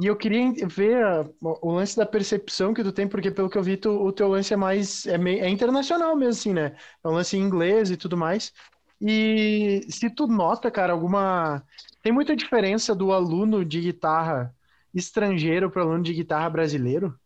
E 0.00 0.06
eu 0.06 0.14
queria 0.16 0.52
ver 0.66 1.02
a- 1.02 1.24
o 1.40 1.72
lance 1.72 1.96
da 1.96 2.04
percepção 2.04 2.74
que 2.74 2.82
tu 2.84 2.92
tem, 2.92 3.08
porque 3.08 3.30
pelo 3.30 3.48
que 3.48 3.56
eu 3.56 3.62
vi, 3.62 3.76
tu- 3.78 3.90
o 4.04 4.12
teu 4.12 4.28
lance 4.28 4.52
é 4.52 4.56
mais 4.56 5.06
é, 5.06 5.16
meio- 5.16 5.42
é 5.42 5.48
internacional 5.48 6.14
mesmo, 6.14 6.30
assim, 6.32 6.52
né? 6.52 6.76
É 7.02 7.08
um 7.08 7.12
lance 7.12 7.36
em 7.36 7.40
inglês 7.40 7.90
e 7.90 7.96
tudo 7.96 8.16
mais. 8.16 8.52
E 9.00 9.80
se 9.88 10.10
tu 10.10 10.26
nota, 10.26 10.70
cara, 10.70 10.92
alguma. 10.92 11.62
Tem 12.02 12.12
muita 12.12 12.36
diferença 12.36 12.94
do 12.94 13.12
aluno 13.12 13.64
de 13.64 13.80
guitarra 13.80 14.54
estrangeiro 14.94 15.70
para 15.70 15.82
o 15.84 15.88
aluno 15.88 16.02
de 16.02 16.12
guitarra 16.14 16.48
brasileiro? 16.50 17.18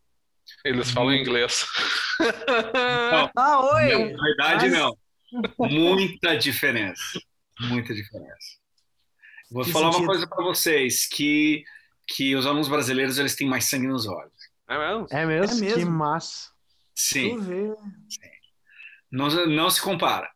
Eles 0.65 0.91
falam 0.91 1.13
inglês. 1.15 1.65
Ah, 3.37 3.61
oi! 3.75 4.13
Na 4.13 4.23
verdade, 4.23 4.69
Mas- 4.69 4.73
não. 4.73 4.97
Muita 5.59 6.37
diferença. 6.37 7.21
Muita 7.61 7.95
diferença. 7.95 8.59
Vou 9.51 9.65
Que 9.65 9.73
falar 9.73 9.87
sentido? 9.93 10.03
uma 10.05 10.13
coisa 10.13 10.27
para 10.27 10.45
vocês, 10.45 11.07
que, 11.09 11.65
que 12.07 12.35
os 12.35 12.47
alunos 12.47 12.69
brasileiros 12.69 13.19
eles 13.19 13.35
têm 13.35 13.49
mais 13.49 13.69
sangue 13.69 13.87
nos 13.87 14.07
olhos. 14.07 14.33
É 14.69 14.79
mesmo? 14.79 15.07
É 15.11 15.27
mesmo? 15.27 15.57
É 15.57 15.61
mesmo? 15.61 15.79
Que 15.79 15.85
massa. 15.85 16.51
Sim, 16.95 17.39
vê. 17.41 17.75
não, 19.11 19.29
não 19.47 19.71
se 19.71 19.81
compara. 19.81 20.31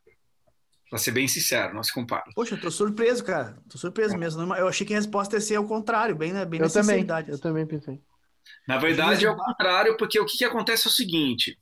Pra 0.89 0.99
ser 0.99 1.11
bem 1.11 1.27
sincero, 1.27 1.75
não 1.75 1.83
se 1.83 1.93
compara. 1.93 2.25
Poxa, 2.35 2.55
eu 2.55 2.61
tô 2.61 2.71
surpreso, 2.71 3.25
cara. 3.25 3.59
Tô 3.69 3.77
surpreso 3.77 4.17
mesmo. 4.17 4.55
Eu 4.55 4.69
achei 4.69 4.87
que 4.87 4.95
a 4.95 4.97
resposta 4.97 5.37
ia 5.37 5.41
ser 5.41 5.57
ao 5.57 5.67
contrário, 5.67 6.15
bem, 6.15 6.33
né? 6.33 6.45
bem 6.45 6.61
Eu 6.61 6.67
na 6.67 6.73
também. 6.73 6.85
sinceridade. 6.85 7.31
Eu 7.31 7.39
também 7.41 7.67
pensei. 7.67 8.01
Na 8.69 8.79
verdade, 8.79 9.27
é 9.27 9.31
o 9.31 9.37
contrário, 9.37 9.97
porque 9.97 10.21
o 10.21 10.27
que, 10.27 10.39
que 10.39 10.45
acontece 10.45 10.87
é 10.87 10.91
o 10.91 10.93
seguinte: 10.93 11.59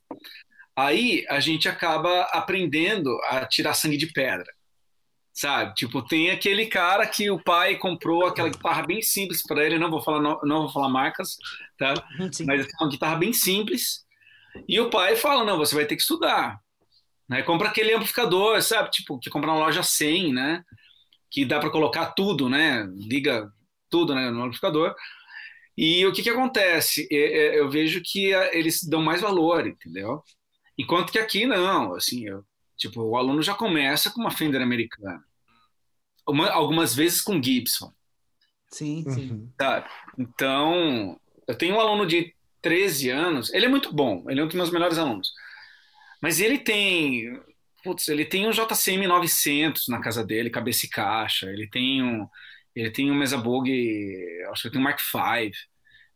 aí 0.75 1.25
a 1.29 1.39
gente 1.39 1.67
acaba 1.67 2.23
aprendendo 2.25 3.09
a 3.29 3.45
tirar 3.45 3.73
sangue 3.73 3.97
de 3.97 4.07
pedra. 4.07 4.51
Sabe? 5.33 5.73
Tipo, 5.73 6.03
tem 6.03 6.29
aquele 6.29 6.67
cara 6.67 7.07
que 7.07 7.29
o 7.31 7.43
pai 7.43 7.75
comprou 7.77 8.27
aquela 8.27 8.49
guitarra 8.49 8.83
bem 8.85 9.01
simples 9.01 9.41
para 9.41 9.65
ele, 9.65 9.79
não 9.79 9.89
vou 9.89 10.01
falar, 10.01 10.21
não, 10.21 10.39
não 10.43 10.61
vou 10.63 10.69
falar 10.69 10.89
marcas, 10.89 11.37
tá? 11.77 11.93
Hum, 12.19 12.31
Sim. 12.31 12.45
Mas 12.45 12.65
é 12.65 12.69
uma 12.79 12.89
guitarra 12.89 13.15
bem 13.15 13.33
simples. 13.33 14.05
E 14.67 14.79
o 14.79 14.89
pai 14.89 15.15
fala: 15.15 15.43
não, 15.43 15.57
você 15.57 15.75
vai 15.75 15.85
ter 15.85 15.95
que 15.95 16.01
estudar. 16.01 16.59
Né? 17.27 17.41
Compra 17.43 17.69
aquele 17.69 17.93
amplificador, 17.93 18.61
sabe? 18.61 18.91
Tipo, 18.91 19.19
que 19.19 19.29
compra 19.29 19.51
na 19.51 19.59
loja 19.59 19.81
100, 19.83 20.33
né? 20.33 20.63
Que 21.31 21.45
dá 21.45 21.59
para 21.59 21.71
colocar 21.71 22.07
tudo, 22.13 22.49
né? 22.49 22.85
Liga 22.95 23.49
tudo 23.89 24.13
né? 24.15 24.29
no 24.29 24.43
amplificador. 24.43 24.95
E 25.77 26.05
o 26.05 26.13
que, 26.13 26.21
que 26.23 26.29
acontece? 26.29 27.07
É, 27.11 27.55
é, 27.55 27.59
Eu 27.59 27.69
vejo 27.69 28.01
que 28.03 28.33
ah, 28.33 28.49
eles 28.53 28.83
dão 28.83 29.01
mais 29.01 29.21
valor, 29.21 29.65
entendeu? 29.67 30.21
Enquanto 30.77 31.11
que 31.11 31.19
aqui 31.19 31.45
não, 31.45 31.95
assim, 31.95 32.27
eu- 32.27 32.45
tipo, 32.87 33.01
o 33.01 33.17
aluno 33.17 33.41
já 33.41 33.53
começa 33.53 34.11
com 34.11 34.21
uma 34.21 34.31
Fender 34.31 34.61
americana. 34.61 35.23
Uma- 36.27 36.51
algumas 36.51 36.95
vezes 36.95 37.21
com 37.21 37.41
Gibson. 37.41 37.93
Sim, 38.71 39.05
sim. 39.09 39.29
Uhum. 39.29 39.51
Sabe? 39.59 39.89
Então, 40.17 41.19
eu 41.47 41.55
tenho 41.55 41.75
um 41.75 41.79
aluno 41.79 42.05
de 42.05 42.33
13 42.61 43.09
anos, 43.09 43.53
ele 43.53 43.65
é 43.65 43.69
muito 43.69 43.93
bom, 43.93 44.25
ele 44.29 44.39
é 44.39 44.43
um 44.43 44.47
dos 44.47 44.55
meus 44.55 44.71
melhores 44.71 44.97
alunos. 44.97 45.31
Mas 46.21 46.39
ele 46.39 46.57
tem, 46.57 47.39
putz, 47.83 48.07
ele 48.07 48.25
tem 48.25 48.47
um 48.47 48.51
JCM 48.51 49.05
900 49.07 49.87
na 49.89 49.99
casa 49.99 50.23
dele, 50.25 50.49
cabeça 50.49 50.85
e 50.85 50.89
caixa, 50.89 51.49
ele 51.51 51.67
tem 51.67 52.01
um, 52.01 52.27
ele 52.75 52.89
tem 52.89 53.11
um 53.11 53.15
Mesa 53.15 53.37
Bog, 53.37 53.69
acho 54.51 54.61
que 54.61 54.67
ele 54.67 54.73
tem 54.73 54.81
um 54.81 54.83
Mark 54.83 54.99
V, 55.13 55.51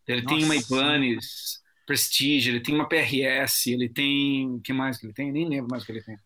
ele 0.07 0.21
tem 0.23 0.43
uma 0.43 0.55
Nossa. 0.55 0.73
Ibanez 0.73 1.61
Prestige, 1.85 2.49
ele 2.49 2.59
tem 2.61 2.75
uma 2.75 2.87
PRS, 2.87 3.71
ele 3.71 3.89
tem, 3.89 4.49
o 4.55 4.61
que 4.61 4.73
mais 4.73 4.97
que 4.97 5.05
ele 5.05 5.13
tem? 5.13 5.31
Nem 5.31 5.47
lembro 5.47 5.69
mais 5.69 5.83
o 5.83 5.85
que 5.85 5.91
ele 5.91 6.03
tem. 6.03 6.17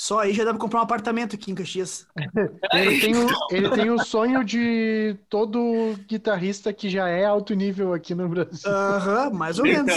Só 0.00 0.20
aí 0.20 0.32
já 0.32 0.44
dá 0.44 0.50
pra 0.52 0.58
comprar 0.58 0.80
um 0.80 0.82
apartamento 0.82 1.36
aqui 1.36 1.50
em 1.50 1.54
Caxias. 1.54 2.06
Ele 2.72 3.00
tem, 3.00 3.14
o, 3.14 3.26
ele 3.50 3.68
tem 3.68 3.90
o 3.90 3.98
sonho 3.98 4.42
de 4.42 5.14
todo 5.28 5.94
guitarrista 6.08 6.72
que 6.72 6.88
já 6.88 7.06
é 7.06 7.26
alto 7.26 7.52
nível 7.52 7.92
aqui 7.92 8.14
no 8.14 8.26
Brasil. 8.26 8.70
Aham, 8.70 9.28
mais 9.30 9.58
ou 9.58 9.66
menos. 9.66 9.92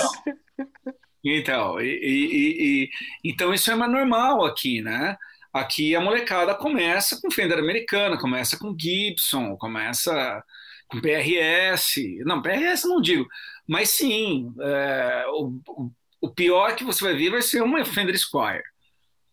Então, 1.23 1.79
e, 1.79 1.85
e- 1.85 2.25
e- 2.35 2.83
e- 2.83 2.89
então 3.23 3.53
isso 3.53 3.71
é 3.71 3.75
mais 3.75 3.89
normal 3.89 4.43
aqui, 4.43 4.81
né? 4.81 5.15
Aqui 5.53 5.95
a 5.95 6.01
molecada 6.01 6.53
começa 6.53 7.17
com 7.21 7.31
Fender 7.31 7.57
americana, 7.57 8.19
começa 8.19 8.59
com 8.59 8.75
Gibson, 8.77 9.55
começa 9.55 10.43
com 10.89 10.99
PRS. 10.99 11.95
Não, 12.25 12.41
PRS 12.41 12.85
não 12.89 12.99
digo, 12.99 13.25
mas 13.65 13.89
sim, 13.91 14.53
é, 14.59 15.23
o, 15.29 15.61
o- 15.65 15.91
o 16.19 16.29
pior 16.29 16.75
que 16.75 16.83
você 16.83 17.05
vai 17.05 17.13
ver 17.15 17.29
vai 17.29 17.41
ser 17.41 17.61
uma 17.63 17.85
Fender 17.85 18.17
Squire, 18.19 18.63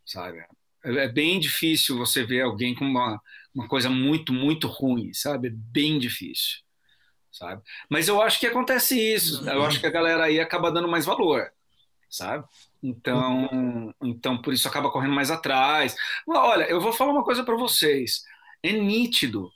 sabe? 0.06 0.38
É, 0.84 1.04
é 1.04 1.08
bem 1.08 1.38
difícil 1.40 1.96
você 1.98 2.24
ver 2.24 2.42
alguém 2.42 2.74
com 2.74 2.84
uma, 2.84 3.20
uma 3.54 3.68
coisa 3.68 3.90
muito, 3.90 4.32
muito 4.32 4.66
ruim, 4.66 5.12
sabe? 5.12 5.48
É 5.48 5.52
bem 5.52 5.98
difícil, 5.98 6.58
sabe? 7.30 7.62
Mas 7.88 8.08
eu 8.08 8.20
acho 8.20 8.40
que 8.40 8.46
acontece 8.46 8.98
isso. 8.98 9.48
Eu 9.48 9.64
acho 9.64 9.80
que 9.80 9.86
a 9.86 9.90
galera 9.90 10.24
aí 10.24 10.40
acaba 10.40 10.70
dando 10.70 10.88
mais 10.88 11.04
valor 11.04 11.50
sabe? 12.10 12.44
Então, 12.82 13.94
então 14.02 14.42
por 14.42 14.52
isso 14.52 14.66
acaba 14.66 14.90
correndo 14.90 15.14
mais 15.14 15.30
atrás. 15.30 15.94
Olha, 16.26 16.64
eu 16.64 16.80
vou 16.80 16.92
falar 16.92 17.12
uma 17.12 17.24
coisa 17.24 17.44
para 17.44 17.56
vocês. 17.56 18.24
É 18.62 18.72
nítido 18.72 19.50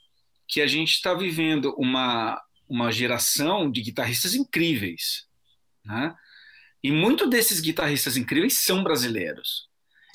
que 0.47 0.61
a 0.61 0.67
gente 0.67 0.91
está 0.93 1.13
vivendo 1.13 1.75
uma, 1.77 2.41
uma 2.67 2.91
geração 2.91 3.69
de 3.69 3.81
guitarristas 3.81 4.33
incríveis, 4.33 5.27
né? 5.83 6.15
E 6.81 6.91
muitos 6.91 7.29
desses 7.29 7.59
guitarristas 7.59 8.15
incríveis 8.15 8.59
são 8.59 8.83
brasileiros. 8.83 9.67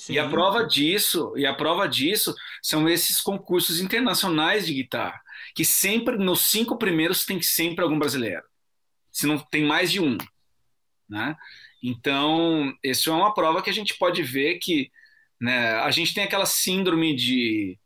E 0.09 0.17
a 0.17 0.25
Sim. 0.25 0.31
prova 0.31 0.65
disso, 0.65 1.33
e 1.35 1.45
a 1.45 1.53
prova 1.53 1.87
disso 1.87 2.33
são 2.61 2.87
esses 2.89 3.21
concursos 3.21 3.79
internacionais 3.79 4.65
de 4.65 4.73
guitarra, 4.73 5.21
que 5.53 5.63
sempre 5.63 6.17
nos 6.17 6.49
cinco 6.49 6.77
primeiros 6.77 7.25
tem 7.25 7.41
sempre 7.41 7.83
algum 7.83 7.99
brasileiro. 7.99 8.43
Se 9.11 9.27
não 9.27 9.37
tem 9.37 9.63
mais 9.65 9.91
de 9.91 9.99
um, 9.99 10.17
né? 11.09 11.35
Então, 11.83 12.73
isso 12.83 13.09
é 13.09 13.13
uma 13.13 13.33
prova 13.33 13.61
que 13.61 13.69
a 13.69 13.73
gente 13.73 13.97
pode 13.97 14.23
ver 14.23 14.59
que 14.59 14.91
né, 15.39 15.73
a 15.79 15.91
gente 15.91 16.13
tem 16.13 16.23
aquela 16.23 16.45
síndrome 16.45 17.15
de, 17.15 17.77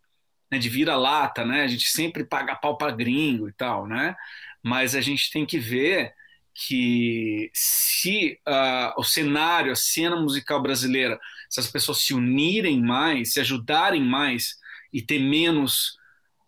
né, 0.51 0.60
de 0.60 0.69
vira-lata, 0.69 1.45
né? 1.45 1.63
A 1.63 1.67
gente 1.67 1.88
sempre 1.88 2.25
paga 2.25 2.56
pau 2.56 2.78
para 2.78 2.91
gringo 2.91 3.47
e 3.47 3.54
tal, 3.54 3.88
né? 3.88 4.15
Mas 4.62 4.93
a 4.95 5.01
gente 5.01 5.32
tem 5.32 5.45
que 5.45 5.58
ver 5.58 6.13
que 6.54 7.49
se 7.54 8.39
ah, 8.45 8.93
o 8.97 9.04
cenário, 9.04 9.71
a 9.71 9.75
cena 9.75 10.15
musical 10.15 10.62
brasileira, 10.62 11.19
se 11.49 11.60
as 11.60 11.67
pessoas 11.67 11.99
se 11.99 12.13
unirem 12.13 12.81
mais, 12.81 13.34
se 13.34 13.39
ajudarem 13.39 14.01
mais 14.03 14.55
e 14.91 15.01
ter 15.01 15.19
menos, 15.19 15.97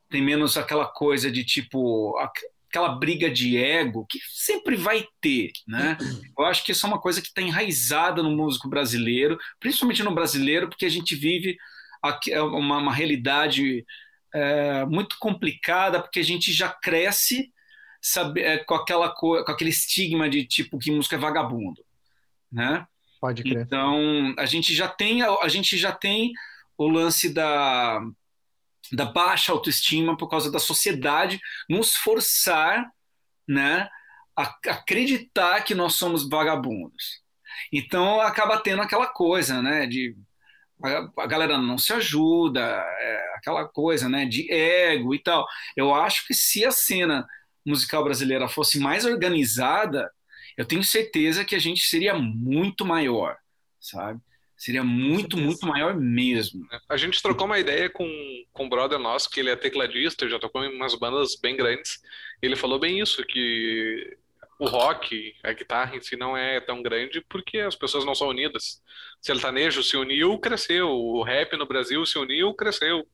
ter 0.09 0.21
menos 0.21 0.57
aquela 0.57 0.85
coisa 0.85 1.31
de 1.31 1.43
tipo 1.43 2.17
aqu- 2.17 2.45
aquela 2.69 2.89
briga 2.89 3.29
de 3.29 3.57
ego 3.57 4.05
que 4.09 4.19
sempre 4.29 4.75
vai 4.75 5.05
ter, 5.21 5.51
né? 5.67 5.97
Eu 6.37 6.45
acho 6.45 6.63
que 6.63 6.71
isso 6.71 6.85
é 6.85 6.89
uma 6.89 6.99
coisa 6.99 7.21
que 7.21 7.27
está 7.29 7.41
enraizada 7.41 8.21
no 8.21 8.35
músico 8.35 8.69
brasileiro, 8.69 9.37
principalmente 9.59 10.03
no 10.03 10.13
brasileiro, 10.13 10.67
porque 10.69 10.85
a 10.85 10.89
gente 10.89 11.15
vive 11.15 11.57
é 12.29 12.41
uma, 12.41 12.77
uma 12.77 12.93
realidade 12.93 13.85
é, 14.33 14.85
muito 14.85 15.17
complicada, 15.19 16.01
porque 16.01 16.19
a 16.19 16.23
gente 16.23 16.51
já 16.53 16.69
cresce 16.69 17.51
sabe, 18.01 18.41
é, 18.41 18.57
com, 18.59 18.75
aquela, 18.75 19.09
co- 19.09 19.43
com 19.43 19.51
aquele 19.51 19.71
estigma 19.71 20.29
de 20.29 20.45
tipo 20.45 20.77
que 20.77 20.91
música 20.91 21.15
é 21.15 21.19
vagabundo, 21.19 21.83
né? 22.51 22.85
Pode 23.19 23.43
crer. 23.43 23.63
Então, 23.65 24.33
a 24.37 24.45
gente 24.45 24.73
já 24.73 24.87
tem 24.87 25.21
a, 25.21 25.29
a 25.41 25.47
gente 25.47 25.77
já 25.77 25.91
tem 25.91 26.31
o 26.77 26.87
lance 26.87 27.33
da, 27.33 27.99
da 28.91 29.05
baixa 29.05 29.51
autoestima 29.51 30.15
por 30.15 30.27
causa 30.29 30.51
da 30.51 30.59
sociedade 30.59 31.39
nos 31.69 31.95
forçar, 31.95 32.85
né, 33.47 33.89
a 34.37 34.43
acreditar 34.67 35.61
que 35.61 35.73
nós 35.73 35.95
somos 35.95 36.29
vagabundos. 36.29 37.21
Então, 37.73 38.21
acaba 38.21 38.59
tendo 38.59 38.81
aquela 38.81 39.07
coisa, 39.07 39.61
né, 39.61 39.87
de 39.87 40.15
a, 40.83 41.23
a 41.23 41.27
galera 41.27 41.57
não 41.57 41.77
se 41.77 41.91
ajuda, 41.91 42.61
é, 42.61 43.33
aquela 43.35 43.67
coisa, 43.67 44.07
né, 44.07 44.25
de 44.25 44.51
ego 44.51 45.15
e 45.15 45.19
tal. 45.19 45.45
Eu 45.75 45.93
acho 45.93 46.25
que 46.27 46.33
se 46.33 46.63
a 46.63 46.71
cena 46.71 47.27
musical 47.65 48.03
brasileira 48.03 48.47
fosse 48.47 48.79
mais 48.79 49.05
organizada, 49.05 50.09
eu 50.57 50.65
tenho 50.65 50.83
certeza 50.83 51.45
que 51.45 51.55
a 51.55 51.59
gente 51.59 51.83
seria 51.83 52.15
muito 52.15 52.83
maior, 52.83 53.37
sabe? 53.79 54.19
Seria 54.57 54.83
muito, 54.83 55.37
muito 55.37 55.67
maior 55.67 55.95
mesmo. 55.95 56.67
A 56.89 56.97
gente 56.97 57.21
trocou 57.21 57.45
uma 57.45 57.59
ideia 57.59 57.91
com, 57.91 58.09
com 58.51 58.65
um 58.65 58.69
brother 58.69 58.97
nosso, 58.97 59.29
que 59.29 59.39
ele 59.39 59.51
é 59.51 59.55
tecladista, 59.55 60.27
já 60.27 60.39
tocou 60.39 60.63
em 60.63 60.75
umas 60.75 60.95
bandas 60.95 61.35
bem 61.39 61.55
grandes. 61.55 62.01
Ele 62.41 62.55
falou 62.55 62.79
bem 62.79 62.99
isso, 62.99 63.23
que 63.23 64.17
o 64.57 64.65
rock, 64.65 65.35
a 65.43 65.53
guitarra 65.53 65.95
em 65.95 66.01
si 66.01 66.15
não 66.15 66.35
é 66.35 66.59
tão 66.59 66.81
grande 66.81 67.21
porque 67.29 67.59
as 67.59 67.75
pessoas 67.75 68.03
não 68.03 68.15
são 68.15 68.29
unidas. 68.29 68.81
O 69.21 69.25
sertanejo 69.25 69.83
se 69.83 69.95
uniu, 69.95 70.39
cresceu. 70.39 70.89
O 70.89 71.21
rap 71.21 71.55
no 71.55 71.67
Brasil 71.67 72.03
se 72.03 72.17
uniu, 72.17 72.51
cresceu. 72.55 73.07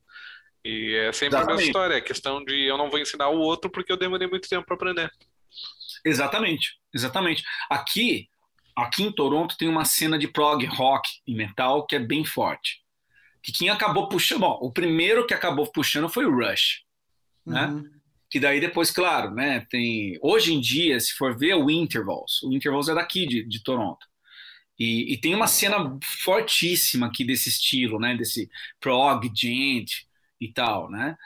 E 0.64 0.94
é 0.94 1.12
sempre 1.12 1.36
a 1.36 1.40
mesma 1.40 1.52
Exatamente. 1.52 1.66
história, 1.66 1.94
é 1.96 2.00
questão 2.00 2.42
de 2.42 2.64
eu 2.64 2.78
não 2.78 2.88
vou 2.88 2.98
ensinar 2.98 3.28
o 3.28 3.38
outro 3.38 3.70
porque 3.70 3.92
eu 3.92 3.98
demorei 3.98 4.26
muito 4.26 4.48
tempo 4.48 4.64
para 4.64 4.76
aprender. 4.76 5.12
Exatamente, 6.04 6.78
exatamente. 6.92 7.42
Aqui, 7.70 8.28
aqui 8.76 9.02
em 9.02 9.12
Toronto 9.12 9.56
tem 9.56 9.68
uma 9.68 9.84
cena 9.84 10.18
de 10.18 10.28
prog 10.28 10.64
rock 10.66 11.08
e 11.26 11.34
metal 11.34 11.86
que 11.86 11.96
é 11.96 11.98
bem 11.98 12.24
forte. 12.24 12.82
Que 13.42 13.52
quem 13.52 13.68
acabou 13.70 14.08
puxando, 14.08 14.40
bom, 14.40 14.58
o 14.60 14.72
primeiro 14.72 15.26
que 15.26 15.34
acabou 15.34 15.70
puxando 15.70 16.08
foi 16.08 16.24
o 16.24 16.34
Rush, 16.34 16.82
né? 17.46 17.66
Uhum. 17.66 17.90
que 18.30 18.40
daí 18.40 18.58
depois, 18.60 18.90
claro, 18.90 19.30
né, 19.30 19.66
tem... 19.70 20.18
Hoje 20.22 20.54
em 20.54 20.60
dia, 20.60 20.98
se 20.98 21.12
for 21.12 21.36
ver 21.36 21.54
o 21.54 21.70
Intervals, 21.70 22.42
o 22.42 22.52
Intervals 22.52 22.88
é 22.88 22.94
daqui, 22.94 23.26
de, 23.26 23.44
de 23.44 23.62
Toronto. 23.62 24.06
E, 24.78 25.12
e, 25.12 25.20
tem 25.20 25.34
uma 25.34 25.46
cena 25.46 25.96
fortíssima 26.02 27.06
aqui 27.06 27.24
desse 27.24 27.48
estilo, 27.48 28.00
né, 28.00 28.16
desse 28.16 28.50
prog, 28.80 29.30
gent 29.32 29.88
e 30.40 30.52
tal, 30.52 30.90
né? 30.90 31.16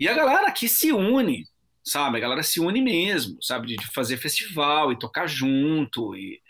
E 0.00 0.08
a 0.08 0.14
galera 0.14 0.48
aqui 0.48 0.68
se 0.68 0.92
une, 0.92 1.46
sabe? 1.88 2.18
A 2.18 2.20
galera 2.20 2.42
se 2.42 2.60
une 2.60 2.80
mesmo, 2.80 3.42
sabe? 3.42 3.76
De 3.76 3.86
fazer 3.92 4.16
festival 4.16 4.92
e 4.92 4.98
tocar 4.98 5.26
junto 5.26 6.14
e, 6.16 6.40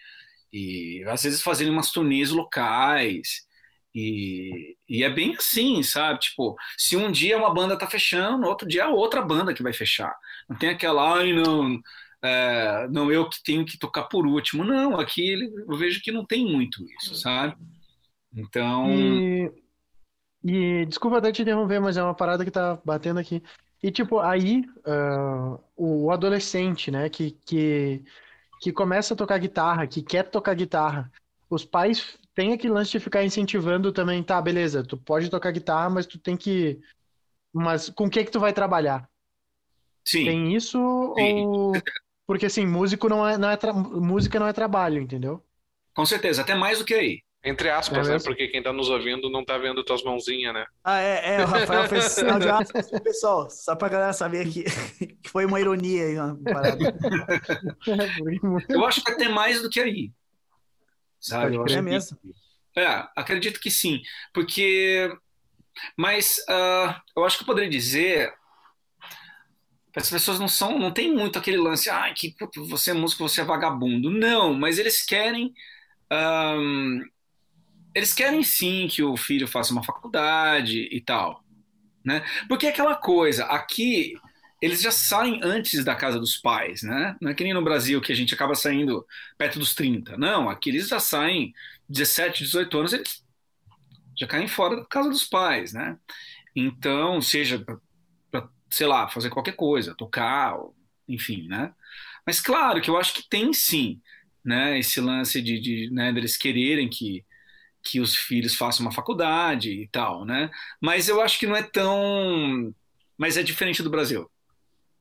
e 0.53 1.05
às 1.07 1.22
vezes 1.22 1.43
fazendo 1.43 1.70
umas 1.70 1.91
turnês 1.91 2.30
locais. 2.30 3.47
E, 3.95 4.76
e, 4.89 5.03
é 5.03 5.11
bem 5.11 5.34
assim, 5.36 5.82
sabe? 5.82 6.20
Tipo, 6.20 6.57
se 6.76 6.97
um 6.97 7.11
dia 7.11 7.39
uma 7.39 7.53
banda 7.53 7.76
tá 7.76 7.86
fechando, 7.86 8.39
no 8.39 8.49
outro 8.49 8.68
dia 8.68 8.82
é 8.82 8.86
outra 8.86 9.22
banda 9.22 9.55
que 9.55 9.62
vai 9.62 9.72
fechar. 9.72 10.14
Não 10.49 10.57
tem 10.57 10.68
aquela, 10.70 11.18
ai 11.18 11.32
não, 11.32 11.80
é, 12.22 12.86
não 12.91 13.11
eu 13.11 13.28
que 13.28 13.43
tenho 13.43 13.64
que 13.64 13.78
tocar 13.78 14.05
por 14.05 14.26
último. 14.26 14.62
Não, 14.64 14.99
aqui 15.01 15.51
eu 15.68 15.76
vejo 15.76 16.03
que 16.03 16.12
não 16.12 16.24
tem 16.24 16.45
muito 16.45 16.84
isso, 17.01 17.14
sabe? 17.14 17.57
Então. 18.32 18.91
E, 18.91 19.53
e 20.45 20.86
desculpa 20.86 21.18
até 21.18 21.32
te 21.32 21.43
interromper, 21.43 21.80
mas 21.80 21.97
é 21.97 22.03
uma 22.03 22.14
parada 22.14 22.45
que 22.45 22.51
tá 22.51 22.80
batendo 22.84 23.18
aqui. 23.18 23.43
E 23.83 23.91
tipo, 23.91 24.18
aí 24.18 24.64
uh, 24.87 25.61
o 25.76 26.11
adolescente, 26.11 26.91
né, 26.91 27.09
que, 27.09 27.33
que, 27.45 28.03
que 28.61 28.72
começa 28.72 29.14
a 29.14 29.16
tocar 29.16 29.39
guitarra, 29.39 29.87
que 29.87 30.03
quer 30.03 30.24
tocar 30.24 30.55
guitarra, 30.55 31.11
os 31.49 31.64
pais 31.64 32.18
têm 32.35 32.53
aquele 32.53 32.72
lance 32.72 32.91
de 32.91 33.01
ficar 33.01 33.24
incentivando 33.24 33.93
também, 33.93 34.22
tá, 34.22 34.41
beleza, 34.41 34.85
tu 34.85 34.97
pode 34.97 35.31
tocar 35.31 35.53
guitarra, 35.53 35.91
mas 35.91 36.07
tu 36.07 36.18
tem 36.18 36.37
que. 36.37 36.81
Mas 37.53 37.89
com 37.89 38.07
o 38.07 38.11
que 38.11 38.24
que 38.24 38.31
tu 38.31 38.41
vai 38.41 38.53
trabalhar? 38.53 39.09
Sim. 40.05 40.24
Tem 40.24 40.55
isso 40.55 40.79
Sim. 41.16 41.47
ou. 41.47 41.72
Porque 42.26 42.47
assim, 42.47 42.66
músico 42.66 43.09
não 43.09 43.26
é, 43.26 43.39
não 43.39 43.51
é 43.51 43.57
tra... 43.57 43.72
música 43.72 44.39
não 44.39 44.47
é 44.47 44.53
trabalho, 44.53 45.01
entendeu? 45.01 45.43
Com 45.95 46.05
certeza, 46.05 46.43
até 46.43 46.55
mais 46.55 46.79
do 46.79 46.85
que 46.85 46.95
aí. 46.95 47.22
Entre 47.49 47.70
aspas, 47.70 48.09
É 48.09 48.12
né? 48.12 48.18
Porque 48.22 48.49
quem 48.49 48.62
tá 48.62 48.72
nos 48.72 48.90
ouvindo 48.90 49.30
não 49.30 49.42
tá 49.44 49.57
vendo 49.57 49.82
tuas 49.82 50.03
mãozinhas, 50.03 50.53
né? 50.53 50.66
Ah, 50.84 50.99
é, 51.01 51.36
é, 51.36 51.42
o 51.42 51.46
Rafael 51.46 51.88
fez 51.88 52.05
sinal 52.12 52.38
de 52.38 52.49
aspas 52.49 52.90
pessoal, 53.03 53.49
só 53.49 53.74
pra 53.74 53.88
galera 53.88 54.12
saber 54.12 54.46
que, 54.51 54.64
que 55.22 55.28
foi 55.30 55.46
uma 55.46 55.59
ironia 55.59 56.05
aí, 56.05 56.18
uma 56.18 56.36
parada. 56.44 56.78
Eu 58.68 58.84
acho 58.84 59.03
que 59.03 59.11
até 59.12 59.28
mais 59.28 59.62
do 59.62 59.70
que 59.70 59.80
aí. 59.80 60.12
Sabe? 61.18 61.57
Eu 61.57 61.64
acho 61.64 61.74
É 61.76 61.82
mesmo. 61.82 62.18
que- 62.18 62.80
é, 62.80 63.05
acredito 63.16 63.61
que 63.61 63.70
sim. 63.70 64.01
Porque. 64.32 65.11
Mas 65.96 66.44
ah, 66.49 67.01
eu 67.16 67.24
acho 67.24 67.38
que 67.38 67.42
eu 67.44 67.46
poderia 67.46 67.70
dizer. 67.70 68.32
As 69.96 70.11
pessoas 70.11 70.38
não 70.38 70.46
são, 70.49 70.78
não 70.78 70.92
tem 70.92 71.12
muito 71.12 71.38
aquele 71.38 71.57
lance, 71.57 71.90
ah, 71.90 72.12
que 72.14 72.30
puto, 72.38 72.64
você 72.66 72.90
é 72.92 72.94
músico, 72.94 73.26
você 73.28 73.40
é 73.40 73.44
vagabundo. 73.44 74.11
Não, 74.11 74.53
mas 74.55 74.78
eles 74.78 75.05
querem. 75.05 75.53
Eles 77.99 78.14
querem 78.14 78.42
sim 78.42 78.86
que 78.88 79.03
o 79.03 79.16
filho 79.16 79.49
faça 79.49 79.72
uma 79.72 79.82
faculdade 79.82 80.88
e 80.90 81.01
tal, 81.01 81.44
né? 82.05 82.24
Porque 82.49 82.66
é 82.66 82.70
aquela 82.70 82.94
coisa, 82.94 83.44
aqui 83.46 84.14
eles 84.62 84.80
já 84.80 84.90
saem 84.90 85.40
antes 85.42 85.84
da 85.84 85.94
casa 85.96 86.18
dos 86.18 86.36
pais, 86.36 86.82
né? 86.82 87.16
Não 87.20 87.30
é 87.30 87.34
que 87.34 87.42
nem 87.42 87.53
no 87.53 87.62
Brasil 87.62 88.01
que 88.01 88.12
a 88.12 88.14
gente 88.14 88.34
acaba 88.34 88.55
saindo 88.55 89.05
perto 89.36 89.59
dos 89.59 89.74
30. 89.74 90.16
Não, 90.16 90.49
aqui 90.49 90.70
eles 90.70 90.88
já 90.88 91.01
saem 91.01 91.53
17, 91.88 92.44
18 92.44 92.78
anos, 92.78 92.92
eles 92.92 93.24
já 94.16 94.26
caem 94.26 94.49
fora 94.49 94.76
da 94.76 94.84
casa 94.84 95.09
dos 95.11 95.24
pais, 95.24 95.72
né? 95.72 95.96
Então, 96.55 97.20
seja 97.20 97.64
para, 98.30 98.49
sei 98.70 98.86
lá, 98.86 99.09
fazer 99.09 99.30
qualquer 99.30 99.57
coisa, 99.57 99.94
tocar, 99.94 100.57
enfim, 101.09 101.49
né? 101.49 101.72
Mas 102.24 102.40
claro 102.40 102.80
que 102.80 102.90
eu 102.90 102.96
acho 102.96 103.14
que 103.14 103.28
tem 103.28 103.53
sim, 103.53 104.01
né? 104.44 104.78
Esse 104.78 105.01
lance 105.01 105.42
de, 105.42 105.61
de 105.61 105.90
né, 105.92 106.12
deles 106.12 106.36
quererem 106.36 106.88
que 106.88 107.24
que 107.83 108.01
os 108.01 108.14
filhos 108.16 108.55
façam 108.55 108.85
uma 108.85 108.93
faculdade 108.93 109.70
e 109.70 109.89
tal, 109.89 110.24
né? 110.24 110.51
Mas 110.81 111.09
eu 111.09 111.20
acho 111.20 111.39
que 111.39 111.47
não 111.47 111.57
é 111.57 111.62
tão. 111.62 112.74
Mas 113.16 113.37
é 113.37 113.43
diferente 113.43 113.83
do 113.83 113.91
Brasil, 113.91 114.31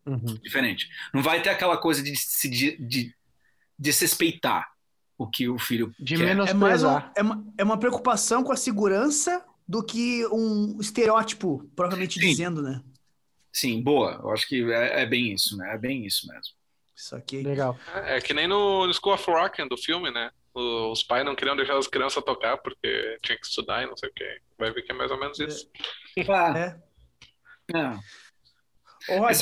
Uhum. 0.06 0.38
diferente. 0.42 0.88
Não 1.14 1.22
vai 1.22 1.42
ter 1.42 1.50
aquela 1.50 1.78
coisa 1.78 2.02
de 2.02 2.16
se 2.16 2.50
de, 2.50 2.78
de 2.78 3.14
desrespeitar 3.78 4.68
o 5.18 5.28
que 5.28 5.48
o 5.50 5.58
filho 5.58 5.94
De 6.00 6.16
quer. 6.16 6.24
É 6.30 6.34
mais 6.36 6.52
um- 6.54 6.58
menosprezar. 6.58 7.12
é 7.16 7.22
uma, 7.22 7.46
é 7.58 7.64
uma 7.64 7.78
preocupação 7.78 8.44
com 8.44 8.52
a 8.52 8.58
segurança 8.58 9.44
do 9.68 9.84
que 9.84 10.26
um 10.28 10.78
estereótipo, 10.80 11.70
propriamente 11.76 12.20
Sim. 12.20 12.28
dizendo, 12.28 12.62
né? 12.62 12.82
Sim, 13.52 13.82
boa. 13.82 14.20
Eu 14.24 14.32
acho 14.32 14.48
que 14.48 14.64
é, 14.72 15.02
é 15.02 15.06
bem 15.06 15.34
isso, 15.34 15.58
né? 15.58 15.74
É 15.74 15.78
bem 15.78 16.06
isso 16.06 16.28
mesmo. 16.28 16.54
Isso 16.96 17.16
aqui. 17.16 17.42
Legal. 17.42 17.78
É 17.94 18.20
que 18.22 18.34
nem 18.34 18.48
no 18.48 18.92
School 18.94 19.14
of 19.16 19.30
Rock 19.30 19.68
do 19.68 19.78
filme, 19.78 20.10
né? 20.12 20.32
O- 20.60 20.92
Os 20.92 21.04
pais 21.04 21.24
não 21.24 21.36
queriam 21.36 21.56
deixar 21.56 21.78
as 21.78 21.88
crianças 21.88 22.24
tocar 22.24 22.58
porque 22.58 23.18
tinha 23.22 23.38
que 23.38 23.46
estudar 23.46 23.84
e 23.84 23.86
não 23.86 23.96
sei 23.96 24.10
o 24.10 24.14
quê. 24.14 24.42
Vai 24.58 24.72
ver 24.72 24.82
que 24.82 24.92
é 24.92 24.96
mais 24.96 25.12
ou 25.12 25.20
menos 25.20 25.40
isso. 25.40 25.70
Ah, 26.30 26.58
É. 26.58 27.78
é. 27.78 28.00
Ô, 29.10 29.22
Mas, 29.22 29.42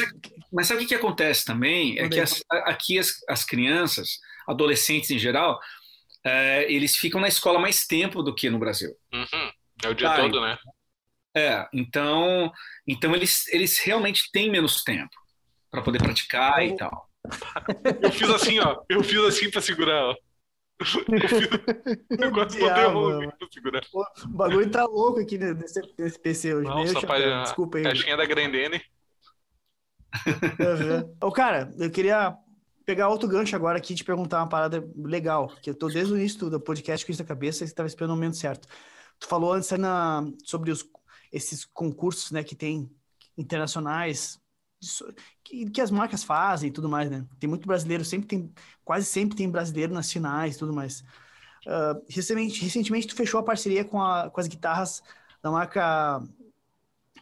mas 0.51 0.68
sabe 0.68 0.80
o 0.80 0.82
que, 0.84 0.89
que 0.89 0.95
acontece 0.95 1.43
também? 1.45 1.97
É 1.97 2.07
que 2.09 2.20
as- 2.20 2.43
aqui 2.66 2.99
as, 2.99 3.13
as 3.30 3.43
crianças, 3.43 4.20
adolescentes 4.47 5.09
em 5.09 5.18
geral, 5.18 5.59
é, 6.24 6.72
eles 6.72 6.95
ficam 6.97 7.20
na 7.22 7.28
escola 7.28 7.57
mais 7.59 7.86
tempo 7.88 8.22
do 8.22 8.36
que 8.36 8.49
no 8.49 8.59
Brasil. 8.59 8.91
Uhum. 9.13 9.51
É 9.84 9.89
o 9.89 9.93
dia 9.95 10.09
Tá, 10.09 10.18
todo, 10.18 10.39
né? 10.41 10.57
É, 11.36 11.68
então, 11.74 12.51
então 12.88 13.16
eles, 13.16 13.47
eles 13.47 13.80
realmente 13.80 14.30
têm 14.32 14.49
menos 14.51 14.84
tempo 14.84 15.16
para 15.72 15.82
poder 15.82 15.99
praticar 15.99 16.63
e 16.66 16.76
tal. 16.76 17.09
Eu 18.01 18.11
fiz 18.11 18.30
assim, 18.30 18.59
ó. 18.59 18.82
Eu 18.88 19.03
fiz 19.03 19.20
assim 19.20 19.49
pra 19.49 19.61
segurar, 19.61 20.03
ó. 20.09 20.16
Eu, 20.80 22.32
mano. 22.94 23.30
aqui 23.30 23.38
pra 23.38 23.48
segurar. 23.52 23.84
o 23.94 24.28
bagulho 24.30 24.70
tá 24.70 24.86
louco 24.86 25.20
aqui 25.20 25.38
nesse, 25.38 25.82
nesse 25.98 26.20
PC 26.20 26.54
hoje. 26.56 26.68
Nossa, 26.68 27.08
pai, 27.08 27.24
a 27.24 27.44
Desculpa 27.44 27.78
aí. 27.78 27.84
caixinha 27.84 28.18
da 28.18 28.26
Grendene. 28.26 28.82
Uhum. 30.26 31.16
Ô, 31.22 31.32
cara, 31.32 31.72
eu 31.78 31.90
queria 31.90 32.38
pegar 32.86 33.10
outro 33.10 33.28
gancho 33.28 33.56
agora 33.56 33.78
aqui 33.78 33.94
e 33.94 33.96
te 33.96 34.04
perguntar 34.04 34.40
uma 34.40 34.50
parada 34.50 34.88
legal, 34.98 35.48
que 35.62 35.70
eu 35.70 35.76
tô 35.76 35.88
desde 35.88 36.14
o 36.14 36.18
início 36.18 36.50
do 36.50 36.60
podcast 36.60 37.06
com 37.06 37.12
isso 37.12 37.22
na 37.22 37.28
cabeça 37.28 37.64
e 37.64 37.68
estava 37.68 37.88
esperando 37.88 38.12
o 38.12 38.16
momento 38.16 38.38
certo. 38.38 38.68
Tu 39.20 39.28
falou 39.28 39.54
antes 39.54 39.72
aí 39.72 39.80
na, 39.80 40.24
sobre 40.44 40.72
os, 40.72 40.86
esses 41.32 41.66
concursos, 41.66 42.32
né, 42.32 42.44
que 42.44 42.56
tem 42.56 42.90
internacionais, 43.38 44.40
que, 45.44 45.70
que 45.70 45.82
as 45.82 45.92
marcas 45.92 46.24
fazem 46.24 46.70
e 46.70 46.72
tudo 46.72 46.88
mais, 46.90 47.10
né? 47.10 47.26
Tem 47.40 47.50
muito 47.50 47.68
brasileiro, 47.68 48.04
sempre 48.06 48.28
tem, 48.28 48.52
quase 48.84 49.06
sempre 49.06 49.36
tem 49.38 49.50
brasileiro 49.50 49.94
nas 49.94 50.12
finais 50.12 50.56
e 50.56 50.60
tudo 50.60 50.74
mais. 50.74 51.04
Ah, 51.68 52.00
recentemente, 52.08 52.62
recentemente 52.64 53.08
tu 53.08 53.16
fechou 53.16 53.40
a 53.40 53.44
parceria 53.44 53.84
com, 53.86 54.02
a, 54.02 54.30
com 54.30 54.40
as 54.40 54.48
guitarras 54.48 55.02
da 55.42 55.50
marca... 55.52 56.22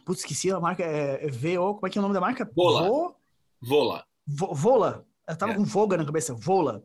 Putz, 0.04 0.20
esqueci 0.20 0.50
a 0.50 0.60
marca, 0.60 0.82
é, 0.82 1.26
é 1.26 1.30
VO, 1.30 1.74
como 1.76 1.86
é 1.86 1.90
que 1.90 1.96
é 1.96 2.00
o 2.00 2.02
nome 2.02 2.12
da 2.14 2.20
marca? 2.20 2.50
Vola. 2.54 2.86
Vo- 2.88 3.16
Vola. 3.62 4.04
Vo- 4.26 4.54
Vola. 4.54 5.06
Eu 5.26 5.36
tava 5.36 5.52
É. 5.52 5.54
com 5.54 5.64
Voga 5.64 5.96
na 5.96 6.04
cabeça, 6.04 6.34
Vola. 6.34 6.84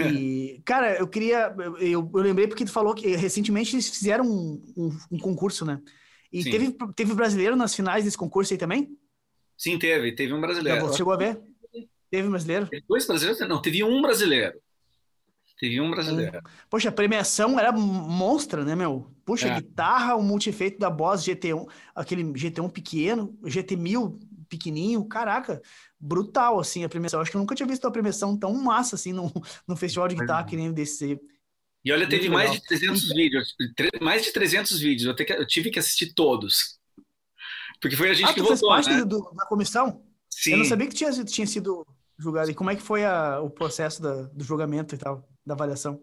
E, 0.00 0.62
cara, 0.64 0.96
eu 0.98 1.06
queria. 1.06 1.54
Eu, 1.78 2.10
eu 2.14 2.22
lembrei 2.22 2.46
porque 2.48 2.64
tu 2.64 2.72
falou 2.72 2.94
que 2.94 3.14
recentemente 3.16 3.74
eles 3.74 3.90
fizeram 3.90 4.24
um, 4.24 4.62
um- 4.74 4.98
um 5.12 5.18
concurso, 5.18 5.66
né? 5.66 5.78
E 6.32 6.42
Sim. 6.42 6.50
teve, 6.50 6.72
teve 6.96 7.12
brasileiro 7.14 7.54
nas 7.54 7.74
finais 7.74 8.04
desse 8.04 8.16
concurso 8.16 8.54
aí 8.54 8.58
também? 8.58 8.96
Sim, 9.56 9.78
teve. 9.78 10.12
Teve 10.14 10.32
um 10.32 10.40
brasileiro. 10.40 10.86
você 10.86 10.96
chegou 10.98 11.12
a 11.12 11.16
ver? 11.16 11.40
Teve 12.10 12.28
brasileiro? 12.28 12.66
Teve 12.66 12.84
dois 12.88 13.06
brasileiros? 13.06 13.48
Não, 13.48 13.60
teve 13.60 13.82
um 13.82 14.00
brasileiro. 14.02 14.58
Teve 15.58 15.80
um 15.80 15.90
brasileiro. 15.90 16.40
Poxa, 16.68 16.88
a 16.88 16.92
premiação 16.92 17.58
era 17.58 17.72
monstra, 17.72 18.64
né, 18.64 18.74
meu? 18.74 19.10
Puxa, 19.24 19.48
É. 19.48 19.60
guitarra, 19.60 20.16
o 20.16 20.22
multiefeito 20.22 20.78
da 20.78 20.90
Boss 20.90 21.24
GT1, 21.24 21.66
aquele 21.94 22.24
GT1 22.24 22.68
pequeno, 22.70 23.38
GT1000 23.44 24.18
pequenininho, 24.48 25.04
caraca, 25.06 25.62
brutal, 25.98 26.60
assim, 26.60 26.84
a 26.84 26.88
premiação. 26.88 27.20
Acho 27.20 27.30
que 27.30 27.36
eu 27.36 27.40
nunca 27.40 27.54
tinha 27.54 27.66
visto 27.66 27.84
uma 27.84 27.92
premiação 27.92 28.36
tão 28.36 28.52
massa, 28.54 28.96
assim, 28.96 29.12
num, 29.12 29.30
num 29.66 29.76
festival 29.76 30.06
de 30.08 30.16
guitarra 30.16 30.44
que 30.44 30.56
nem 30.56 30.68
o 30.68 30.72
desse. 30.72 31.18
E 31.84 31.92
olha, 31.92 32.08
teve 32.08 32.28
Muito 32.28 32.32
mais 32.34 32.50
legal. 32.50 32.62
de 32.62 32.66
300 32.68 33.08
vídeos. 33.10 33.54
Mais 34.00 34.24
de 34.24 34.32
300 34.32 34.78
vídeos. 34.80 35.16
Eu, 35.18 35.36
eu 35.36 35.46
tive 35.46 35.70
que 35.70 35.78
assistir 35.78 36.14
todos. 36.14 36.78
Porque 37.80 37.96
foi 37.96 38.10
a 38.10 38.14
gente 38.14 38.30
Ah, 38.30 38.34
que 38.34 38.40
tu 38.40 38.46
fez 38.46 38.60
votou, 38.60 38.74
parte 38.74 38.90
né? 38.90 39.04
do- 39.04 39.30
da 39.34 39.46
comissão? 39.46 40.02
Sim. 40.30 40.52
Eu 40.52 40.58
não 40.58 40.64
sabia 40.64 40.86
que 40.88 40.94
tinha, 40.94 41.10
tinha 41.24 41.46
sido 41.46 41.86
julgado. 42.18 42.50
E 42.50 42.54
como 42.54 42.70
é 42.70 42.76
que 42.76 42.82
foi 42.82 43.04
a- 43.04 43.40
o 43.40 43.50
processo 43.50 44.00
da- 44.02 44.22
do 44.24 44.42
julgamento 44.44 44.94
e 44.94 44.98
tal, 44.98 45.28
da 45.44 45.54
avaliação? 45.54 46.00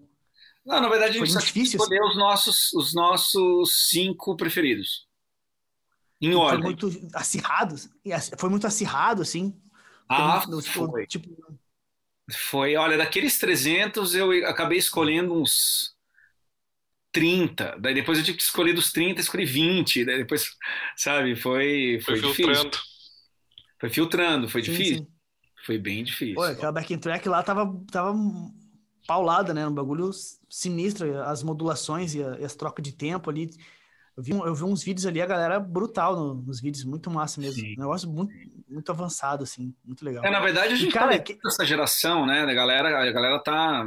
Não, 0.65 0.79
na 0.79 0.87
verdade, 0.89 1.15
a 1.15 1.17
Foi 1.17 1.25
gente 1.25 1.33
muito 1.33 1.33
só 1.33 1.39
difícil, 1.39 1.81
assim? 1.81 1.93
escolheu 1.93 2.09
os 2.11 2.17
nossos, 2.17 2.73
os 2.73 2.93
nossos 2.93 3.89
cinco 3.89 4.35
preferidos. 4.37 5.07
Em 6.21 6.33
Foi 6.33 6.39
ordem. 6.41 6.61
muito 6.63 6.89
acirrado? 7.15 7.75
ac- 8.13 8.35
Foi 8.37 8.49
muito 8.49 8.67
acirrado, 8.67 9.21
assim? 9.23 9.59
Ah, 10.07 10.39
Foi 10.41 10.51
muito- 10.51 10.65
tipo, 10.67 10.85
foi. 10.91 11.07
tipo, 11.07 11.57
Foi, 12.49 12.75
olha, 12.77 12.97
daqueles 12.97 13.37
300 13.39 14.13
eu 14.15 14.31
acabei 14.47 14.77
escolhendo 14.77 15.33
uns 15.33 15.90
30. 17.11 17.77
Daí 17.79 17.93
depois 17.93 18.17
eu 18.17 18.23
tive 18.23 18.37
que 18.37 18.43
escolher 18.43 18.73
dos 18.73 18.91
30, 18.91 19.19
escolhi 19.21 19.45
20. 19.45 20.05
Daí 20.05 20.17
depois, 20.19 20.45
sabe, 20.95 21.35
foi, 21.35 21.99
Foi 22.03 22.17
foi 22.19 22.29
difícil. 22.29 22.45
filtrando. 22.53 22.77
Foi 23.79 23.89
filtrando, 23.89 24.49
foi 24.49 24.63
Sim, 24.63 24.71
difícil. 24.71 24.97
sim. 24.97 25.07
Foi 25.65 25.77
bem 25.77 26.03
difícil. 26.03 26.35
Pô, 26.35 26.43
aquela 26.43 26.71
backing 26.71 26.97
track 26.97 27.27
lá 27.29 27.43
tava, 27.43 27.71
tava 27.91 28.15
paulada, 29.07 29.53
né? 29.53 29.67
Um 29.67 29.73
bagulho 29.73 30.09
sinistro, 30.49 31.19
as 31.23 31.43
modulações 31.43 32.15
e, 32.15 32.23
a- 32.23 32.37
e 32.39 32.45
as 32.45 32.55
trocas 32.55 32.83
de 32.83 32.93
tempo 32.93 33.29
ali. 33.29 33.49
Eu 34.15 34.23
vi, 34.23 34.31
eu 34.31 34.53
vi 34.55 34.63
uns 34.63 34.83
vídeos 34.83 35.05
ali, 35.05 35.21
a 35.21 35.25
galera 35.25 35.59
brutal 35.59 36.15
no- 36.15 36.35
nos 36.35 36.59
vídeos, 36.59 36.83
muito 36.83 37.09
massa 37.09 37.39
mesmo. 37.39 37.61
Sim. 37.61 37.73
Um 37.77 37.81
negócio 37.81 38.09
muito, 38.09 38.33
muito 38.69 38.91
avançado, 38.91 39.43
assim, 39.43 39.73
muito 39.85 40.03
legal. 40.03 40.23
É, 40.25 40.29
na 40.29 40.39
verdade, 40.39 40.73
a 40.73 40.77
gente 40.77 40.91
cara, 40.93 41.17
tá 41.17 41.23
que- 41.23 41.39
essa 41.45 41.65
geração, 41.65 42.25
né? 42.25 42.41
A 42.41 42.53
galera, 42.53 43.07
a 43.07 43.11
galera 43.11 43.39
tá 43.39 43.85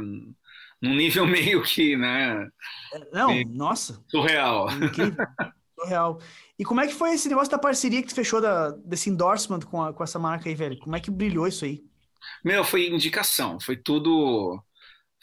num 0.81 0.95
nível 0.95 1.25
meio 1.27 1.63
que, 1.63 1.95
né? 1.97 2.47
Não, 3.11 3.41
Sim. 3.41 3.45
nossa, 3.45 4.03
Surreal. 4.09 4.67
incrível. 4.67 5.19
Surreal. 5.79 6.19
E 6.59 6.65
como 6.65 6.81
é 6.81 6.87
que 6.87 6.93
foi 6.93 7.13
esse 7.13 7.29
negócio 7.29 7.51
da 7.51 7.59
parceria 7.59 8.01
que 8.01 8.09
tu 8.09 8.15
fechou, 8.15 8.41
da, 8.41 8.71
desse 8.71 9.09
endorsement 9.09 9.61
com, 9.61 9.83
a- 9.83 9.93
com 9.93 10.03
essa 10.03 10.19
marca 10.19 10.49
aí, 10.49 10.55
velho? 10.55 10.79
Como 10.79 10.95
é 10.95 10.99
que 10.99 11.11
brilhou 11.11 11.47
isso 11.47 11.65
aí? 11.65 11.83
Meu, 12.43 12.63
foi 12.63 12.87
indicação, 12.87 13.59
foi 13.59 13.75
tudo, 13.77 14.61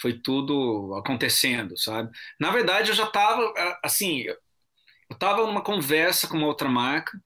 foi 0.00 0.20
tudo 0.20 0.94
acontecendo, 0.96 1.76
sabe? 1.78 2.10
Na 2.40 2.50
verdade, 2.50 2.90
eu 2.90 2.94
já 2.96 3.06
tava, 3.06 3.52
assim, 3.84 4.22
eu 4.22 5.18
tava 5.18 5.46
numa 5.46 5.62
conversa 5.62 6.28
com 6.28 6.36
uma 6.36 6.46
outra 6.48 6.68
marca, 6.68 7.18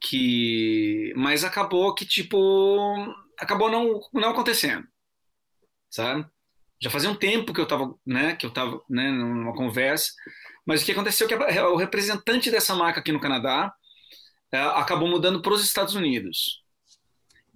que, 0.00 1.12
mas 1.16 1.44
acabou 1.44 1.94
que, 1.94 2.06
tipo, 2.06 2.38
acabou 3.38 3.70
não, 3.70 4.00
não 4.12 4.30
acontecendo, 4.30 4.86
sabe? 5.90 6.28
Já 6.80 6.90
fazia 6.90 7.10
um 7.10 7.14
tempo 7.14 7.52
que 7.52 7.60
eu 7.60 7.66
tava, 7.66 7.94
né, 8.06 8.36
que 8.36 8.44
eu 8.44 8.50
tava, 8.50 8.80
né, 8.88 9.10
numa 9.10 9.54
conversa, 9.54 10.12
mas 10.66 10.82
o 10.82 10.84
que 10.84 10.92
aconteceu 10.92 11.26
é 11.26 11.28
que 11.28 11.60
o 11.60 11.76
representante 11.76 12.50
dessa 12.50 12.74
marca 12.74 13.00
aqui 13.00 13.12
no 13.12 13.20
Canadá 13.20 13.72
eh, 14.52 14.58
acabou 14.58 15.08
mudando 15.08 15.42
para 15.42 15.52
os 15.52 15.64
Estados 15.64 15.94
Unidos. 15.94 16.62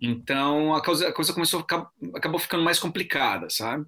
Então 0.01 0.75
a 0.75 0.83
coisa, 0.83 1.09
a 1.09 1.13
coisa 1.13 1.33
começou 1.33 1.65
acabou 2.15 2.39
ficando 2.39 2.63
mais 2.63 2.79
complicada, 2.79 3.49
sabe? 3.51 3.85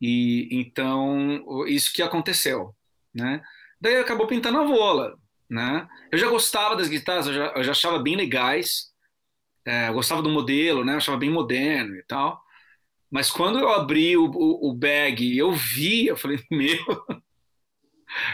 E 0.00 0.48
então 0.50 1.44
isso 1.66 1.92
que 1.92 2.02
aconteceu, 2.02 2.74
né? 3.14 3.42
Daí 3.80 3.96
acabou 3.96 4.26
pintando 4.26 4.58
a 4.58 4.64
vola, 4.64 5.16
né? 5.50 5.88
Eu 6.10 6.18
já 6.18 6.28
gostava 6.28 6.76
das 6.76 6.88
guitarras, 6.88 7.26
eu 7.26 7.34
já, 7.34 7.46
eu 7.56 7.64
já 7.64 7.72
achava 7.72 7.98
bem 7.98 8.16
legais, 8.16 8.92
é, 9.64 9.90
gostava 9.92 10.22
do 10.22 10.30
modelo, 10.30 10.84
né? 10.84 10.94
Eu 10.94 10.98
achava 10.98 11.18
bem 11.18 11.30
moderno 11.30 11.96
e 11.96 12.02
tal. 12.04 12.40
Mas 13.12 13.30
quando 13.30 13.58
eu 13.58 13.68
abri 13.68 14.16
o, 14.16 14.24
o, 14.24 14.70
o 14.70 14.74
bag 14.74 15.22
e 15.22 15.36
eu 15.36 15.52
vi, 15.52 16.06
eu 16.06 16.16
falei, 16.16 16.40
meu, 16.50 16.78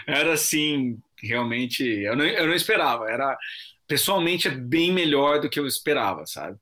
era 0.07 0.35
assim, 0.35 0.97
realmente, 1.20 1.83
eu 1.83 2.14
não, 2.14 2.24
eu 2.24 2.47
não 2.47 2.55
esperava. 2.55 3.11
Era 3.11 3.37
pessoalmente 3.89 4.47
é 4.47 4.53
bem 4.53 4.93
melhor 4.93 5.41
do 5.41 5.51
que 5.51 5.59
eu 5.59 5.66
esperava, 5.66 6.24
sabe? 6.26 6.57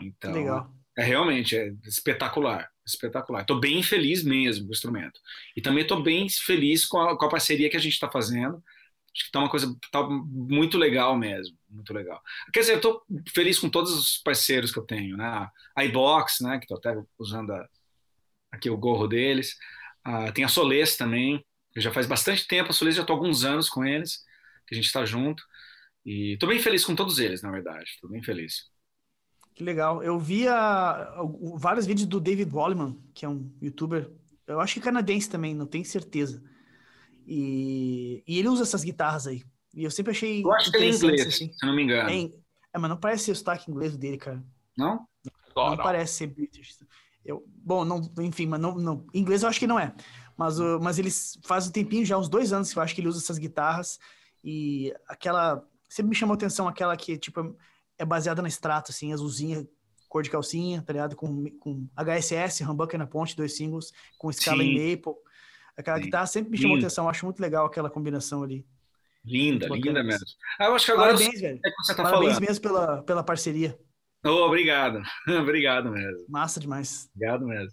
Então, 0.00 0.32
Legal. 0.32 0.74
é 0.98 1.04
realmente 1.04 1.56
é 1.56 1.72
espetacular, 1.84 2.68
espetacular. 2.84 3.42
Estou 3.42 3.60
bem 3.60 3.84
feliz 3.84 4.24
mesmo 4.24 4.64
com 4.64 4.70
o 4.70 4.74
instrumento. 4.74 5.20
E 5.56 5.62
também 5.62 5.82
estou 5.82 6.02
bem 6.02 6.28
feliz 6.28 6.84
com 6.84 6.98
a, 6.98 7.16
com 7.16 7.24
a 7.24 7.30
parceria 7.30 7.70
que 7.70 7.76
a 7.76 7.80
gente 7.80 7.92
está 7.92 8.10
fazendo. 8.10 8.60
Acho 9.14 9.26
que 9.26 9.30
tá 9.32 9.38
uma 9.38 9.48
coisa 9.50 9.74
tá 9.92 10.02
muito 10.02 10.76
legal 10.76 11.16
mesmo, 11.16 11.56
muito 11.70 11.92
legal. 11.94 12.20
Quer 12.52 12.60
dizer, 12.60 12.72
eu 12.72 12.76
estou 12.76 13.02
feliz 13.32 13.58
com 13.60 13.68
todos 13.70 13.92
os 13.92 14.18
parceiros 14.18 14.72
que 14.72 14.78
eu 14.78 14.82
tenho, 14.84 15.16
né? 15.16 15.48
A 15.76 15.84
iBox, 15.84 16.40
né? 16.40 16.58
Que 16.58 16.64
estou 16.64 16.78
até 16.78 17.00
usando 17.18 17.52
a, 17.52 17.68
aqui 18.50 18.68
o 18.68 18.76
gorro 18.76 19.06
deles. 19.06 19.56
Tem 20.34 20.44
a 20.44 20.48
Soles 20.48 20.96
também. 20.96 21.44
que 21.72 21.80
Já 21.80 21.92
faz 21.92 22.06
bastante 22.08 22.46
tempo. 22.48 22.70
A 22.70 22.72
Soles 22.72 22.96
já 22.96 23.02
há 23.04 23.06
alguns 23.12 23.44
anos 23.44 23.68
com 23.68 23.84
eles, 23.84 24.24
que 24.66 24.74
a 24.74 24.76
gente 24.76 24.86
está 24.86 25.04
junto. 25.04 25.44
E 26.04 26.32
estou 26.34 26.48
bem 26.48 26.58
feliz 26.58 26.84
com 26.84 26.94
todos 26.96 27.18
eles, 27.20 27.40
na 27.40 27.50
verdade. 27.52 27.84
Estou 27.84 28.10
bem 28.10 28.22
feliz. 28.22 28.68
Que 29.54 29.62
legal. 29.62 30.02
Eu 30.02 30.18
vi 30.18 30.48
a- 30.48 31.20
o- 31.22 31.56
vários 31.56 31.86
vídeos 31.86 32.08
do 32.08 32.18
David 32.20 32.50
Wallman, 32.52 32.98
que 33.14 33.24
é 33.24 33.28
um 33.28 33.48
youtuber, 33.62 34.10
eu 34.46 34.60
acho 34.60 34.74
que 34.74 34.80
canadense 34.80 35.30
também, 35.30 35.54
não 35.54 35.66
tenho 35.66 35.84
certeza. 35.84 36.42
E, 37.26 38.22
e 38.26 38.38
ele 38.38 38.48
usa 38.48 38.62
essas 38.62 38.84
guitarras 38.84 39.26
aí. 39.26 39.42
E 39.74 39.84
eu 39.84 39.90
sempre 39.90 40.12
achei 40.12 40.44
Eu 40.44 40.52
acho 40.52 40.70
que 40.70 40.76
ele 40.76 40.86
é 40.86 40.90
inglês, 40.90 41.26
assim. 41.26 41.52
se 41.52 41.66
não 41.66 41.74
me 41.74 41.82
engano. 41.82 42.10
É, 42.10 42.30
é, 42.72 42.78
mas 42.78 42.90
não 42.90 42.96
parece 42.96 43.24
ser 43.24 43.32
o 43.32 43.36
sotaque 43.36 43.70
inglês 43.70 43.96
dele, 43.96 44.18
cara. 44.18 44.42
Não? 44.76 45.06
Não 45.56 45.62
Agora, 45.64 45.82
parece 45.82 46.14
ser 46.14 46.26
British. 46.28 46.78
Eu, 47.24 47.44
bom, 47.46 47.84
não, 47.84 48.02
enfim, 48.20 48.46
mas 48.46 48.60
não, 48.60 48.74
não, 48.74 49.06
inglês 49.14 49.42
eu 49.42 49.48
acho 49.48 49.58
que 49.58 49.66
não 49.66 49.78
é. 49.78 49.94
Mas, 50.36 50.58
mas 50.80 50.98
eles 50.98 51.38
faz 51.44 51.68
um 51.68 51.70
tempinho, 51.70 52.04
já 52.04 52.18
uns 52.18 52.28
dois 52.28 52.52
anos 52.52 52.72
que 52.72 52.78
eu 52.78 52.82
acho 52.82 52.94
que 52.94 53.00
ele 53.00 53.08
usa 53.08 53.20
essas 53.20 53.38
guitarras. 53.38 53.98
E 54.42 54.92
aquela. 55.08 55.66
Sempre 55.88 56.10
me 56.10 56.16
chamou 56.16 56.34
atenção 56.34 56.66
aquela 56.66 56.96
que, 56.96 57.16
tipo, 57.16 57.56
é 57.96 58.04
baseada 58.04 58.42
na 58.42 58.48
extrato, 58.48 58.90
assim, 58.90 59.12
azulzinha, 59.12 59.66
cor 60.08 60.22
de 60.22 60.30
calcinha, 60.30 60.82
tá 60.82 60.92
ligado? 60.92 61.16
Com, 61.16 61.44
com 61.60 61.88
HSS, 61.96 62.64
Humbucker 62.64 62.98
na 62.98 63.06
ponte, 63.06 63.36
dois 63.36 63.56
singles, 63.56 63.92
com 64.18 64.28
escala 64.28 64.62
Sim. 64.62 64.70
em 64.70 64.90
maple. 64.90 65.14
Aquela 65.76 65.98
Sim. 65.98 66.04
guitarra 66.04 66.26
sempre 66.26 66.50
me 66.50 66.56
chamou 66.56 66.76
Lindo. 66.76 66.86
atenção, 66.86 67.04
eu 67.04 67.10
acho 67.10 67.24
muito 67.24 67.40
legal 67.40 67.66
aquela 67.66 67.90
combinação 67.90 68.42
ali. 68.42 68.64
Linda, 69.24 69.66
linda 69.68 70.02
mesmo. 70.04 70.26
Ah, 70.60 70.66
eu 70.66 70.74
acho 70.74 70.84
que 70.86 70.92
agora 70.92 71.14
Parabéns, 71.14 71.40
velho. 71.40 71.56
o 71.56 71.60
que 71.62 71.70
você 71.82 71.94
tá 71.94 72.02
Parabéns 72.02 72.32
falando. 72.34 72.46
mesmo 72.48 72.62
pela, 72.62 73.02
pela 73.02 73.24
parceria. 73.24 73.78
Oh, 74.24 74.46
obrigado. 74.46 75.02
obrigado 75.40 75.90
mesmo. 75.90 76.24
Massa 76.28 76.60
demais. 76.60 77.08
Obrigado 77.14 77.46
mesmo. 77.46 77.70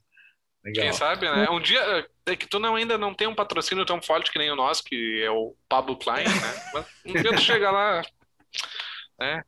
Legal. 0.64 0.84
quem 0.86 0.94
sabe, 0.94 1.30
né? 1.30 1.50
Um 1.50 1.60
dia, 1.60 2.08
é 2.28 2.36
que 2.36 2.48
tu 2.48 2.60
não, 2.60 2.76
ainda 2.76 2.96
não 2.98 3.14
tem 3.16 3.28
um 3.28 3.34
patrocínio 3.36 3.84
tão 3.86 4.02
forte 4.02 4.32
que 4.32 4.38
nem 4.40 4.52
o 4.52 4.56
nosso, 4.56 4.84
que 4.84 5.22
é 5.24 5.30
o 5.32 5.56
Pablo 5.68 5.98
Klein, 5.98 6.24
né? 6.26 6.72
Mas 6.74 6.86
um 7.06 7.14
dia 7.14 7.34
tu 7.36 7.42
chega 7.42 7.72
lá, 7.72 8.02
É. 9.20 9.44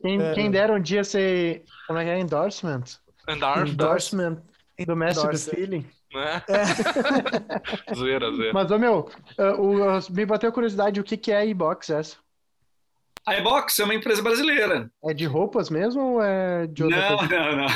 Quem, 0.00 0.20
É. 0.20 0.34
quem 0.34 0.50
dera 0.50 0.72
um 0.74 0.80
dia 0.80 1.02
ser. 1.04 1.64
Como 1.86 1.98
é 1.98 2.04
que 2.04 2.10
é? 2.10 2.18
Endorsement? 2.20 2.84
Endorsement 3.28 4.42
do 4.86 4.96
mestre 4.96 5.22
do 5.22 5.28
Endorse. 5.28 5.50
feeling. 5.50 5.90
Né? 6.14 6.42
É. 6.48 7.94
Zoeira, 7.94 8.30
zoeira. 8.32 8.52
Mas, 8.52 8.70
ô 8.70 8.78
meu, 8.78 9.08
uh, 9.38 9.60
o- 9.60 9.98
uh, 9.98 10.00
me 10.12 10.24
bateu 10.26 10.48
a 10.50 10.52
curiosidade, 10.52 11.00
o 11.00 11.04
que, 11.04 11.16
que 11.16 11.32
é 11.32 11.36
a 11.38 11.44
iBox 11.44 11.90
essa? 11.90 12.16
A 13.26 13.36
iBox 13.38 13.78
é 13.78 13.84
uma 13.84 13.94
empresa 13.94 14.20
brasileira. 14.20 14.90
É 15.04 15.14
de 15.14 15.24
roupas 15.26 15.70
mesmo 15.70 16.14
ou 16.14 16.22
é 16.22 16.66
de 16.66 16.82
outra 16.82 17.10
Não, 17.10 17.18
coisa? 17.18 17.38
não, 17.38 17.56
não. 17.56 17.66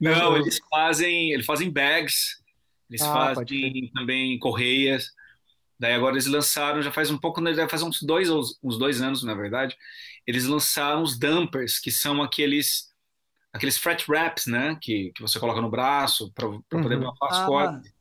Não, 0.00 0.36
eles 0.38 0.58
fazem, 0.70 1.32
eles 1.32 1.44
fazem 1.44 1.70
bags, 1.70 2.42
eles 2.88 3.02
Ah, 3.02 3.34
fazem 3.34 3.90
também 3.94 4.38
correias. 4.38 5.10
Daí 5.78 5.92
agora 5.92 6.14
eles 6.14 6.26
lançaram, 6.26 6.80
já 6.80 6.90
faz 6.90 7.10
um 7.10 7.18
pouco, 7.18 7.38
né, 7.42 7.52
já 7.52 7.68
faz 7.68 7.82
uns 7.82 8.00
dois, 8.00 8.30
uns 8.62 8.78
dois 8.78 9.02
anos, 9.02 9.22
na 9.22 9.34
verdade, 9.34 9.76
eles 10.26 10.46
lançaram 10.46 11.02
os 11.02 11.18
dumpers, 11.18 11.78
que 11.78 11.90
são 11.90 12.22
aqueles 12.22 12.86
aqueles 13.56 13.78
fret 13.78 14.04
wraps, 14.08 14.46
né, 14.46 14.76
que, 14.80 15.12
que 15.14 15.22
você 15.22 15.38
coloca 15.40 15.60
no 15.60 15.70
braço 15.70 16.32
para 16.32 16.46
poder 16.48 16.96
Uhum. 16.96 17.00
botar 17.04 17.26
as 17.28 17.38
Ah, 17.38 17.46
cordas. 17.46 17.92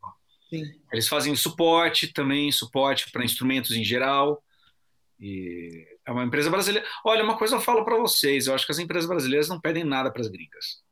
Sim. 0.49 0.63
Eles 0.91 1.07
fazem 1.07 1.35
suporte 1.35 2.07
também, 2.13 2.51
suporte 2.51 3.11
para 3.11 3.25
instrumentos 3.25 3.71
em 3.71 3.83
geral. 3.83 4.41
E 5.19 5.87
é 6.05 6.11
uma 6.11 6.23
empresa 6.23 6.49
brasileira. 6.49 6.87
Olha, 7.03 7.23
uma 7.23 7.37
coisa 7.37 7.55
eu 7.55 7.61
falo 7.61 7.83
para 7.85 7.97
vocês, 7.97 8.47
eu 8.47 8.53
acho 8.53 8.65
que 8.65 8.71
as 8.71 8.79
empresas 8.79 9.07
brasileiras 9.07 9.47
não 9.49 9.59
pedem 9.59 9.83
nada 9.83 10.11
para 10.11 10.21
as 10.21 10.27
gringas, 10.27 10.83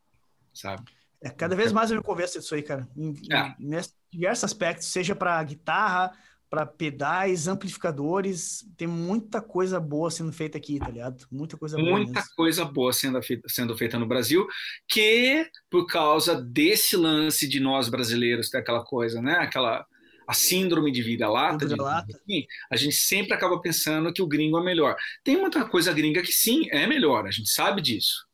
sabe? 0.52 0.82
É, 1.22 1.30
cada 1.30 1.54
vez 1.54 1.72
mais 1.72 1.90
eu 1.90 1.96
me 1.98 2.02
convenço 2.02 2.38
disso 2.38 2.54
aí, 2.54 2.62
cara. 2.62 2.88
Em, 2.96 3.10
em- 3.10 3.32
É. 3.32 3.54
nesse- 3.58 3.94
diversos 4.10 4.44
aspectos, 4.44 4.86
seja 4.88 5.14
para 5.14 5.42
guitarra, 5.42 6.12
para 6.54 6.64
pedais, 6.64 7.48
amplificadores, 7.48 8.64
tem 8.76 8.86
muita 8.86 9.42
coisa 9.42 9.80
boa 9.80 10.08
sendo 10.08 10.32
feita 10.32 10.56
aqui, 10.56 10.78
tá 10.78 10.88
ligado? 10.88 11.26
Muita 11.32 11.56
coisa 11.56 11.76
boa 11.76 11.90
Muita 11.90 12.22
coisa 12.36 12.64
boa 12.64 12.92
sendo 12.92 13.20
feita, 13.20 13.48
sendo 13.48 13.76
feita 13.76 13.98
no 13.98 14.06
Brasil, 14.06 14.46
que 14.88 15.50
por 15.68 15.84
causa 15.88 16.40
desse 16.40 16.96
lance 16.96 17.48
de 17.48 17.58
nós 17.58 17.88
brasileiros, 17.88 18.50
ter 18.50 18.58
aquela 18.58 18.84
coisa, 18.84 19.20
né? 19.20 19.32
Aquela 19.40 19.84
a 20.28 20.32
síndrome 20.32 20.92
de 20.92 21.02
vira-lata, 21.02 21.66
de- 21.66 21.72
Vira-lata. 21.72 22.06
assim, 22.16 22.44
a 22.70 22.76
gente 22.76 22.94
sempre 22.94 23.34
acaba 23.34 23.60
pensando 23.60 24.12
que 24.12 24.22
o 24.22 24.28
gringo 24.28 24.56
é 24.56 24.62
melhor. 24.64 24.94
Tem 25.24 25.36
muita 25.36 25.64
coisa 25.64 25.92
gringa 25.92 26.22
que 26.22 26.32
sim, 26.32 26.68
é 26.70 26.86
melhor, 26.86 27.26
a 27.26 27.32
gente 27.32 27.50
sabe 27.50 27.82
disso. 27.82 28.24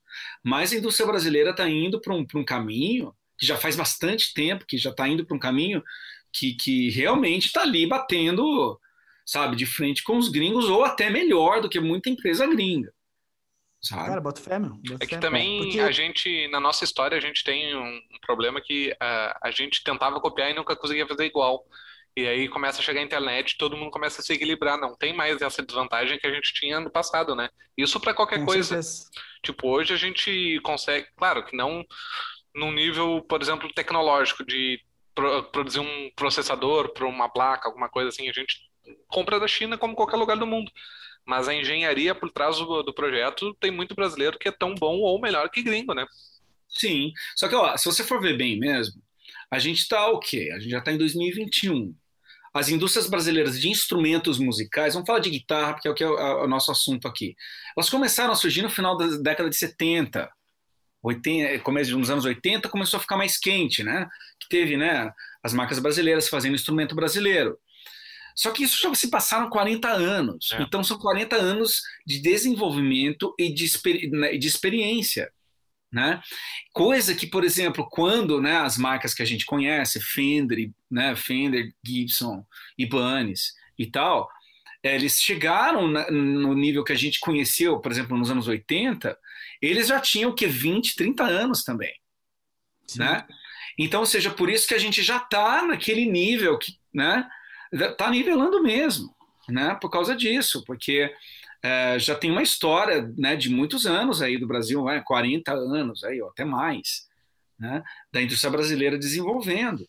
Mas 0.44 0.74
a 0.74 0.76
indústria 0.76 1.06
brasileira 1.06 1.50
está 1.52 1.66
indo 1.66 1.98
para 2.02 2.14
um, 2.14 2.26
pra 2.26 2.38
um 2.38 2.44
caminho 2.44 3.14
que 3.38 3.46
já 3.46 3.56
faz 3.56 3.76
bastante 3.76 4.34
tempo, 4.34 4.66
que 4.68 4.76
já 4.76 4.90
está 4.90 5.08
indo 5.08 5.24
para 5.24 5.34
um 5.34 5.40
caminho 5.40 5.82
que, 6.32 6.54
que 6.54 6.90
realmente 6.90 7.46
está 7.46 7.62
ali 7.62 7.86
batendo, 7.86 8.78
sabe, 9.24 9.56
de 9.56 9.66
frente 9.66 10.02
com 10.02 10.16
os 10.16 10.28
gringos, 10.28 10.66
ou 10.68 10.84
até 10.84 11.10
melhor 11.10 11.60
do 11.60 11.68
que 11.68 11.80
muita 11.80 12.10
empresa 12.10 12.46
gringa. 12.46 12.92
Sabe? 13.82 14.08
Cara, 14.08 14.20
bota 14.20 14.40
fé, 14.42 14.58
meu. 14.58 14.70
bota 14.74 15.02
É 15.04 15.06
que 15.06 15.14
fé. 15.14 15.20
também 15.20 15.62
Porque- 15.62 15.80
a 15.80 15.90
gente, 15.90 16.48
na 16.48 16.60
nossa 16.60 16.84
história, 16.84 17.16
a 17.16 17.20
gente 17.20 17.42
tem 17.42 17.74
um, 17.74 17.96
um 17.96 18.18
problema 18.20 18.60
que 18.60 18.94
ah, 19.00 19.38
a 19.42 19.50
gente 19.50 19.82
tentava 19.82 20.20
copiar 20.20 20.50
e 20.50 20.54
nunca 20.54 20.76
conseguia 20.76 21.06
fazer 21.06 21.24
igual. 21.24 21.64
E 22.16 22.26
aí 22.26 22.48
começa 22.48 22.80
a 22.80 22.82
chegar 22.82 23.00
a 23.00 23.04
internet, 23.04 23.56
todo 23.56 23.76
mundo 23.76 23.90
começa 23.90 24.20
a 24.20 24.24
se 24.24 24.32
equilibrar. 24.34 24.78
Não 24.78 24.94
tem 24.96 25.14
mais 25.16 25.40
essa 25.40 25.62
desvantagem 25.62 26.18
que 26.18 26.26
a 26.26 26.32
gente 26.32 26.52
tinha 26.52 26.78
no 26.78 26.90
passado, 26.90 27.34
né? 27.34 27.48
Isso 27.78 27.98
para 28.00 28.12
qualquer 28.12 28.40
Com 28.40 28.46
coisa. 28.46 28.64
certeza. 28.82 29.08
Tipo, 29.42 29.68
hoje 29.68 29.94
a 29.94 29.96
gente 29.96 30.60
consegue, 30.62 31.06
claro 31.16 31.42
que 31.46 31.56
não 31.56 31.82
num 32.54 32.72
nível, 32.72 33.24
por 33.28 33.40
exemplo, 33.40 33.72
tecnológico, 33.72 34.44
de 34.44 34.78
pro- 35.20 35.42
produzir 35.44 35.80
um 35.80 36.10
processador 36.16 36.92
para 36.92 37.06
uma 37.06 37.28
placa, 37.28 37.68
alguma 37.68 37.88
coisa 37.88 38.08
assim, 38.08 38.28
a 38.28 38.32
gente 38.32 38.58
compra 39.08 39.38
da 39.38 39.46
China 39.46 39.76
como 39.76 39.94
qualquer 39.94 40.16
lugar 40.16 40.36
do 40.36 40.46
mundo. 40.46 40.70
Mas 41.26 41.46
a 41.46 41.54
engenharia 41.54 42.14
por 42.14 42.30
trás 42.30 42.56
do, 42.56 42.82
do 42.82 42.94
projeto 42.94 43.54
tem 43.60 43.70
muito 43.70 43.94
brasileiro 43.94 44.38
que 44.38 44.48
é 44.48 44.52
tão 44.52 44.74
bom 44.74 44.96
ou 44.98 45.20
melhor 45.20 45.48
que 45.50 45.62
gringo, 45.62 45.94
né? 45.94 46.06
Sim. 46.68 47.12
Só 47.36 47.48
que, 47.48 47.54
ó, 47.54 47.76
se 47.76 47.84
você 47.84 48.02
for 48.02 48.20
ver 48.20 48.36
bem 48.36 48.58
mesmo, 48.58 49.02
a 49.50 49.58
gente 49.58 49.80
está 49.80 50.08
o 50.08 50.18
quê? 50.18 50.50
A 50.54 50.58
gente 50.58 50.70
já 50.70 50.78
está 50.78 50.92
em 50.92 50.98
2021. 50.98 51.94
As 52.52 52.68
indústrias 52.68 53.08
brasileiras 53.08 53.60
de 53.60 53.68
instrumentos 53.68 54.38
musicais, 54.38 54.94
vamos 54.94 55.06
falar 55.06 55.20
de 55.20 55.30
guitarra, 55.30 55.74
porque 55.74 55.86
é 55.86 55.90
o 55.90 55.94
que 55.94 56.02
é 56.02 56.08
o, 56.08 56.48
nosso 56.48 56.72
assunto 56.72 57.06
aqui. 57.06 57.36
Elas 57.76 57.88
começaram 57.88 58.32
a 58.32 58.36
surgir 58.36 58.62
no 58.62 58.70
final 58.70 58.96
da 58.96 59.06
década 59.18 59.48
de 59.48 59.56
70, 59.56 60.28
80, 61.02 61.58
começo 61.60 61.96
dos 61.96 62.10
anos 62.10 62.24
80, 62.24 62.68
começou 62.68 62.98
a 62.98 63.00
ficar 63.00 63.16
mais 63.16 63.38
quente, 63.38 63.82
né? 63.82 64.08
Que 64.38 64.48
teve, 64.48 64.76
né, 64.76 65.12
as 65.42 65.52
marcas 65.52 65.78
brasileiras 65.78 66.28
fazendo 66.28 66.54
instrumento 66.54 66.94
brasileiro. 66.94 67.58
Só 68.34 68.50
que 68.50 68.62
isso 68.62 68.80
já 68.80 68.94
se 68.94 69.10
passaram 69.10 69.50
40 69.50 69.88
anos. 69.88 70.52
É. 70.52 70.62
Então 70.62 70.82
são 70.84 70.98
40 70.98 71.36
anos 71.36 71.82
de 72.06 72.20
desenvolvimento 72.20 73.34
e 73.38 73.52
de, 73.52 73.70
né, 74.10 74.36
de 74.36 74.46
experiência. 74.46 75.30
Né? 75.92 76.20
Coisa 76.72 77.14
que, 77.14 77.26
por 77.26 77.42
exemplo, 77.42 77.88
quando 77.90 78.40
né, 78.40 78.58
as 78.58 78.78
marcas 78.78 79.12
que 79.12 79.22
a 79.22 79.26
gente 79.26 79.44
conhece, 79.44 80.00
Fender, 80.00 80.70
né, 80.88 81.16
Fender, 81.16 81.74
Gibson, 81.84 82.46
Ibanez 82.78 83.52
e 83.76 83.86
tal, 83.86 84.28
eles 84.82 85.20
chegaram 85.20 85.88
na, 85.88 86.10
no 86.10 86.54
nível 86.54 86.82
que 86.82 86.92
a 86.92 86.96
gente 86.96 87.20
conheceu, 87.20 87.78
por 87.80 87.92
exemplo, 87.92 88.16
nos 88.16 88.30
anos 88.30 88.48
80, 88.48 89.16
eles 89.60 89.88
já 89.88 90.00
tinham 90.00 90.34
que 90.34 90.46
20, 90.46 90.96
30 90.96 91.24
anos 91.24 91.62
também. 91.62 91.94
Né? 92.96 93.26
Então, 93.78 94.04
seja 94.04 94.30
por 94.30 94.50
isso 94.50 94.66
que 94.66 94.74
a 94.74 94.78
gente 94.78 95.02
já 95.02 95.18
está 95.18 95.64
naquele 95.64 96.06
nível 96.06 96.58
que, 96.58 96.78
né, 96.92 97.28
está 97.72 98.10
nivelando 98.10 98.62
mesmo, 98.62 99.14
né? 99.48 99.76
Por 99.80 99.90
causa 99.90 100.16
disso, 100.16 100.64
porque 100.66 101.14
é, 101.62 101.98
já 101.98 102.14
tem 102.14 102.30
uma 102.30 102.42
história 102.42 103.12
né, 103.16 103.36
de 103.36 103.48
muitos 103.48 103.86
anos 103.86 104.20
aí 104.20 104.38
do 104.38 104.46
Brasil, 104.46 104.84
né, 104.84 105.02
40 105.04 105.52
anos 105.52 106.02
aí, 106.04 106.20
ou 106.20 106.28
até 106.30 106.44
mais, 106.44 107.08
né, 107.58 107.82
da 108.12 108.20
indústria 108.20 108.50
brasileira 108.50 108.98
desenvolvendo. 108.98 109.88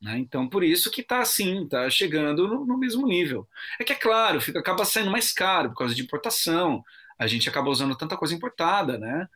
Né? 0.00 0.18
Então, 0.18 0.48
por 0.48 0.62
isso 0.62 0.90
que 0.90 1.00
está 1.00 1.20
assim, 1.20 1.64
está 1.64 1.88
chegando 1.88 2.46
no, 2.46 2.66
no, 2.66 2.78
mesmo 2.78 3.06
nível. 3.06 3.48
É 3.80 3.84
que 3.84 3.92
é 3.92 3.96
claro, 3.96 4.40
fica, 4.40 4.58
acaba 4.58 4.84
saindo 4.84 5.10
mais 5.10 5.32
caro 5.32 5.70
por 5.70 5.78
causa 5.78 5.94
de 5.94 6.02
importação. 6.02 6.84
A 7.18 7.26
gente 7.26 7.48
acaba 7.48 7.70
usando 7.70 7.96
tanta 7.96 8.16
coisa 8.16 8.34
importada, 8.34 8.98
né? 8.98 9.28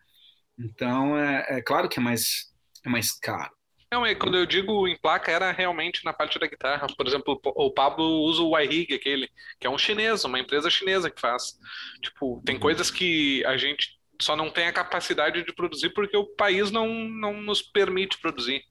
Então, 0.59 1.17
é, 1.17 1.59
é 1.59 1.63
claro 1.63 1.89
que 1.89 1.99
é 1.99 2.03
mais, 2.03 2.53
é 2.85 2.89
mais 2.89 3.13
caro. 3.13 3.53
Não, 3.91 4.05
é 4.05 4.15
quando 4.15 4.37
eu 4.37 4.45
digo 4.45 4.87
em 4.87 4.99
placa, 4.99 5.33
era 5.33 5.51
realmente 5.51 6.05
na 6.05 6.13
parte 6.13 6.39
da 6.39 6.47
guitarra. 6.47 6.87
Por 6.95 7.07
exemplo, 7.07 7.41
o 7.43 7.71
Pablo 7.73 8.05
usa 8.25 8.43
o 8.43 8.59
iRig, 8.59 8.93
aquele, 8.93 9.31
que 9.59 9.67
é 9.67 9.71
um 9.71 9.79
chinês, 9.79 10.25
uma 10.25 10.39
empresa 10.39 10.69
chinesa 10.69 11.11
que 11.11 11.21
faz. 11.21 11.59
Tipo, 12.03 12.43
tem 12.45 12.57
uhum. 12.57 12.61
coisas 12.61 12.91
que 12.91 13.43
a 13.47 13.57
gente 13.57 13.99
só 14.21 14.37
não 14.37 14.51
tem 14.51 14.67
a 14.67 14.73
capacidade 14.73 15.43
de 15.43 15.53
produzir 15.55 15.91
porque 15.91 16.17
o 16.17 16.27
país 16.27 16.71
não, 16.71 16.89
não 16.89 17.41
nos 17.41 17.63
permite 17.63 18.19
produzir. 18.19 18.63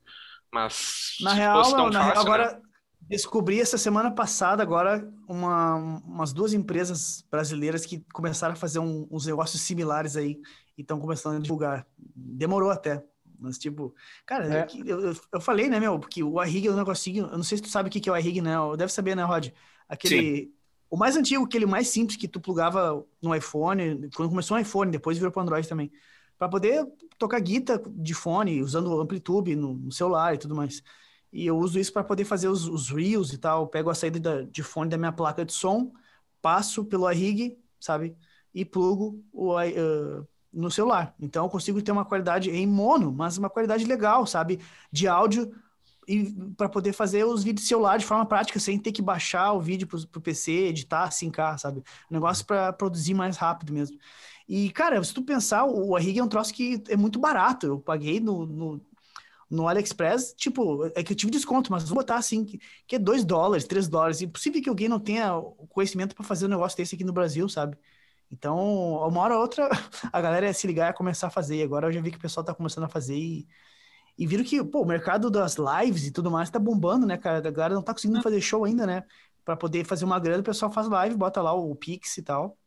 Mas 0.54 1.18
na 1.22 1.34
real, 1.34 1.72
não, 1.72 1.90
na 1.90 2.00
fácil, 2.00 2.14
real, 2.14 2.22
agora 2.22 2.54
né? 2.54 2.62
descobri 3.02 3.60
essa 3.60 3.78
semana 3.78 4.12
passada 4.12 4.64
agora 4.64 5.08
uma, 5.28 5.76
umas 5.76 6.34
duas 6.34 6.54
empresas 6.54 7.26
brasileiras 7.30 7.86
que 7.86 8.04
começaram 8.14 8.54
a 8.54 8.58
fazer 8.58 8.80
um, 8.80 9.08
uns 9.12 9.26
negócios 9.26 9.62
similares 9.62 10.16
aí 10.16 10.40
e 10.78 10.82
estão 10.82 11.00
começando 11.00 11.38
a 11.38 11.40
divulgar. 11.40 11.86
Demorou 12.16 12.70
até, 12.70 13.04
mas, 13.40 13.58
tipo, 13.58 13.94
cara, 14.26 14.62
é. 14.62 14.68
eu, 14.86 15.00
eu, 15.02 15.16
eu, 15.34 15.42
falei, 15.42 15.70
né, 15.70 15.80
meu, 15.80 16.00
porque 16.00 16.24
o 16.24 16.44
iRig 16.44 16.68
é 16.68 16.72
um 16.72 16.76
negocinho. 16.76 17.26
Eu 17.26 17.38
não 17.38 17.44
sei 17.44 17.58
se 17.58 17.64
tu 17.64 17.70
sabe 17.70 17.90
o 17.90 17.92
que 17.92 18.10
é 18.10 18.12
o 18.12 18.18
iRig, 18.18 18.42
né? 18.42 18.56
Deve 18.78 18.92
saber, 18.92 19.16
né, 19.16 19.24
Rod? 19.24 19.50
Aquele. 19.88 20.46
Sim. 20.46 20.54
O 20.90 20.98
mais 20.98 21.18
antigo, 21.18 21.44
aquele 21.44 21.66
mais 21.66 21.90
simples 21.90 22.18
que 22.18 22.30
tu 22.30 22.40
plugava 22.40 23.06
no 23.22 23.36
iPhone, 23.36 24.10
quando 24.16 24.30
começou 24.30 24.56
no 24.56 24.62
iPhone, 24.62 24.90
depois 24.90 25.18
virou 25.18 25.32
para 25.32 25.42
Android 25.42 25.68
também. 25.68 25.92
Para 26.38 26.50
poder 26.50 26.86
tocar 27.18 27.40
guitarra 27.40 27.82
de 27.88 28.14
fone, 28.14 28.62
usando 28.62 29.00
amplitude 29.00 29.56
no, 29.56 29.74
no, 29.74 29.92
celular 29.92 30.36
e 30.36 30.38
tudo 30.38 30.56
mais. 30.56 30.82
E 31.32 31.46
eu 31.46 31.58
uso 31.58 31.80
isso 31.80 31.92
para 31.92 32.04
poder 32.04 32.26
fazer 32.26 32.48
os, 32.48 32.68
os, 32.68 32.90
reels 32.90 33.34
e 33.34 33.38
tal. 33.38 33.64
Eu 33.64 33.68
pego 33.68 33.90
a 33.90 33.96
saída 33.96 34.20
da, 34.20 34.42
de 34.44 34.64
fone 34.64 34.90
da 34.90 34.98
minha 34.98 35.12
placa 35.12 35.44
de 35.44 35.54
som, 35.54 35.92
passo 36.42 36.86
pelo 36.86 37.12
iRig, 37.12 37.58
sabe? 37.80 38.16
E 38.54 38.64
plugo 38.64 39.24
o, 39.32 39.56
uh, 39.56 40.28
no 40.54 40.72
celular. 40.72 41.14
Então 41.20 41.46
eu 41.46 41.50
consigo 41.50 41.82
ter 41.82 41.92
uma 41.92 42.06
qualidade 42.06 42.50
em 42.50 42.66
mono, 42.68 43.12
mas 43.12 43.38
uma 43.38 43.50
qualidade 43.50 43.86
legal, 43.86 44.26
sabe? 44.26 44.60
De 44.92 45.08
áudio 45.08 45.52
e 46.08 46.32
para 46.56 46.70
poder 46.70 46.94
fazer 46.94 47.26
os 47.26 47.44
vídeos 47.44 47.64
de 47.64 47.68
celular 47.68 47.98
de 47.98 48.06
forma 48.06 48.26
prática, 48.26 48.60
sem 48.60 48.80
ter 48.80 48.94
que 48.94 49.02
baixar 49.02 49.52
o 49.52 49.60
vídeo 49.60 49.86
para 49.86 50.00
o 50.00 50.22
PC, 50.22 50.52
editar, 50.52 51.12
sincar, 51.12 51.60
sabe? 51.60 51.84
Um 52.10 52.14
negócio 52.14 52.46
para 52.46 52.72
produzir 52.72 53.14
mais 53.14 53.36
rápido 53.36 53.74
mesmo. 53.74 53.98
E, 54.48 54.70
cara, 54.72 55.04
se 55.04 55.14
tu 55.14 55.22
pensar, 55.24 55.66
o 55.66 55.96
Arrig 55.96 56.20
é 56.20 56.24
um 56.24 56.28
troço 56.28 56.54
que 56.54 56.82
é 56.90 56.96
muito 56.96 57.20
barato. 57.20 57.68
Eu 57.68 57.80
paguei 57.80 58.20
no, 58.20 58.46
no, 58.46 58.82
no 59.50 59.68
AliExpress, 59.68 60.34
tipo, 60.36 60.86
é 60.96 61.04
que 61.04 61.14
eu 61.14 61.18
tive 61.18 61.32
desconto, 61.32 61.72
mas 61.72 61.84
vou 61.88 61.98
botar 61.98 62.16
assim, 62.18 62.46
que, 62.46 62.60
que 62.88 62.96
é 62.96 63.00
2 63.00 63.26
dólares, 63.26 63.66
3 63.66 63.88
dólares. 63.88 64.22
E 64.22 64.28
possível 64.28 64.62
que 64.62 64.70
alguém 64.70 64.88
não 64.90 65.00
tenha 65.00 65.36
o 65.36 65.68
conhecimento 65.68 66.16
para 66.16 66.26
fazer 66.26 66.46
um 66.46 66.50
negócio 66.50 66.78
desse 66.78 66.96
aqui 66.96 67.04
no 67.04 67.14
Brasil, 67.14 67.48
sabe? 67.50 67.78
Então, 68.32 68.58
uma 69.08 69.22
hora 69.22 69.36
ou 69.36 69.42
outra, 69.42 69.70
a 70.12 70.22
galera 70.22 70.48
ia 70.48 70.54
se 70.54 70.68
ligar 70.68 70.92
e 70.92 70.96
começar 70.98 71.28
a 71.28 71.30
fazer. 71.30 71.64
Agora 71.64 71.88
eu 71.88 71.92
já 71.92 72.02
vi 72.02 72.12
que 72.12 72.18
o 72.18 72.22
pessoal 72.22 72.44
tá 72.46 72.54
começando 72.54 72.86
a 72.86 72.90
fazer 72.90 73.16
e, 73.18 73.48
e 74.18 74.28
viram 74.28 74.44
que, 74.44 74.64
pô, 74.64 74.82
o 74.84 74.86
mercado 74.86 75.30
das 75.32 75.58
lives 75.58 76.06
e 76.08 76.12
tudo 76.12 76.32
mais 76.32 76.50
tá 76.50 76.60
bombando, 76.60 77.06
né, 77.06 77.18
cara? 77.18 77.40
A 77.40 77.52
galera 77.52 77.76
não 77.76 77.84
tá 77.84 77.94
conseguindo 77.94 78.22
fazer 78.22 78.42
show 78.42 78.66
ainda, 78.66 78.86
né? 78.86 79.04
Para 79.46 79.56
poder 79.58 79.86
fazer 79.86 80.06
uma 80.06 80.20
grana, 80.20 80.42
o 80.42 80.44
pessoal 80.44 80.72
faz 80.72 80.88
live, 80.90 81.16
bota 81.16 81.42
lá 81.42 81.54
o 81.54 81.76
Pix 81.76 82.18
e 82.18 82.24
tal. 82.24 82.58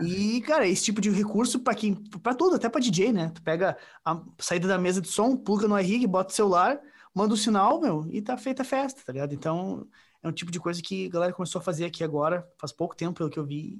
É. 0.00 0.04
E, 0.04 0.40
cara, 0.40 0.66
esse 0.66 0.84
tipo 0.84 1.00
de 1.00 1.08
recurso 1.10 1.60
para 1.60 1.74
quem, 1.74 1.94
para 1.94 2.34
tudo, 2.34 2.56
até 2.56 2.68
para 2.68 2.80
DJ, 2.80 3.12
né? 3.12 3.30
Tu 3.32 3.42
pega 3.42 3.76
a 4.04 4.20
saída 4.38 4.66
da 4.66 4.76
mesa 4.76 5.00
de 5.00 5.08
som, 5.08 5.36
pluga 5.36 5.68
no 5.68 5.78
iRig, 5.78 6.06
bota 6.06 6.32
o 6.32 6.34
celular, 6.36 6.80
manda 7.14 7.32
o 7.32 7.36
sinal, 7.36 7.80
meu, 7.80 8.08
e 8.10 8.20
tá 8.20 8.36
feita 8.36 8.62
a 8.62 8.64
festa, 8.64 9.02
tá 9.04 9.12
ligado? 9.12 9.32
Então, 9.32 9.86
é 10.22 10.28
um 10.28 10.32
tipo 10.32 10.50
de 10.50 10.58
coisa 10.58 10.82
que 10.82 11.06
a 11.06 11.10
galera 11.10 11.32
começou 11.32 11.60
a 11.60 11.62
fazer 11.62 11.84
aqui 11.84 12.02
agora, 12.02 12.46
faz 12.58 12.72
pouco 12.72 12.96
tempo, 12.96 13.14
pelo 13.14 13.30
que 13.30 13.38
eu 13.38 13.46
vi 13.46 13.78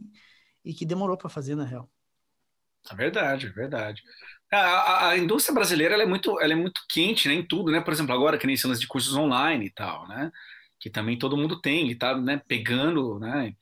e 0.64 0.72
que 0.72 0.86
demorou 0.86 1.16
para 1.16 1.28
fazer, 1.28 1.56
na 1.56 1.64
real. 1.64 1.90
É 2.90 2.94
verdade, 2.94 3.46
é 3.46 3.50
verdade. 3.50 4.02
A, 4.52 4.58
a, 4.58 5.08
a, 5.08 5.18
indústria 5.18 5.54
brasileira 5.54 6.00
é, 6.00 6.06
muito, 6.06 6.38
ela 6.40 6.52
é 6.52 6.56
muito 6.56 6.82
quente 6.88 7.28
né, 7.28 7.34
em 7.34 7.46
tudo, 7.46 7.72
né? 7.72 7.80
Por 7.80 7.92
exemplo, 7.92 8.14
agora 8.14 8.38
que 8.38 8.46
nem 8.46 8.56
cenas 8.56 8.78
de 8.78 8.86
cursos 8.86 9.16
online 9.16 9.66
e 9.66 9.70
tal, 9.70 10.06
né? 10.06 10.30
Que 10.78 10.90
também 10.90 11.18
todo 11.18 11.36
mundo 11.36 11.60
tem, 11.60 11.90
e 11.90 11.94
tá 11.96 12.16
né, 12.16 12.40
pegando, 12.46 13.18
né? 13.18 13.54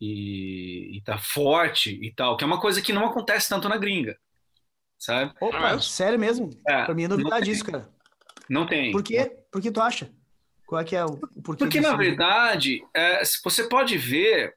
E, 0.00 0.96
e 0.96 1.02
tá 1.02 1.18
forte 1.18 1.98
e 2.02 2.12
tal, 2.14 2.36
que 2.36 2.44
é 2.44 2.46
uma 2.46 2.60
coisa 2.60 2.80
que 2.80 2.92
não 2.92 3.04
acontece 3.04 3.48
tanto 3.48 3.68
na 3.68 3.76
gringa, 3.76 4.16
sabe? 4.98 5.32
Opa, 5.40 5.78
sério 5.78 6.18
mesmo? 6.18 6.48
É, 6.66 6.84
pra 6.84 6.94
mim 6.94 7.04
é 7.04 7.08
novidade 7.08 7.50
isso, 7.50 7.64
cara. 7.64 7.88
Não 8.48 8.66
tem. 8.66 8.92
Por 8.92 9.02
quê? 9.02 9.30
Por 9.50 9.60
que 9.60 9.70
tu 9.70 9.80
acha? 9.80 10.10
Qual 10.66 10.80
é 10.80 10.84
que 10.84 10.96
é 10.96 11.04
o, 11.04 11.16
porquê? 11.44 11.64
Porque, 11.64 11.80
na 11.80 11.96
verdade, 11.96 12.82
é, 12.94 13.22
você 13.44 13.68
pode 13.68 13.98
ver 13.98 14.54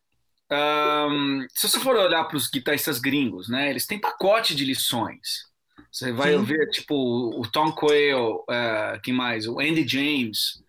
um, 0.51 1.45
se 1.53 1.67
você 1.67 1.79
for 1.79 1.95
olhar 1.95 2.23
para 2.25 2.37
os 2.37 2.49
guitarristas 2.49 2.99
gringos, 2.99 3.49
né, 3.49 3.69
eles 3.69 3.85
têm 3.85 3.99
pacote 3.99 4.55
de 4.55 4.65
lições. 4.65 5.51
Você 5.91 6.11
vai 6.11 6.33
Sim. 6.33 6.43
ver, 6.43 6.69
tipo, 6.69 6.95
o 6.95 7.47
Tom 7.51 7.71
Quayle, 7.71 8.15
uh, 8.15 9.01
quem 9.03 9.13
mais? 9.13 9.47
O 9.47 9.59
Andy 9.59 9.87
James, 9.87 10.62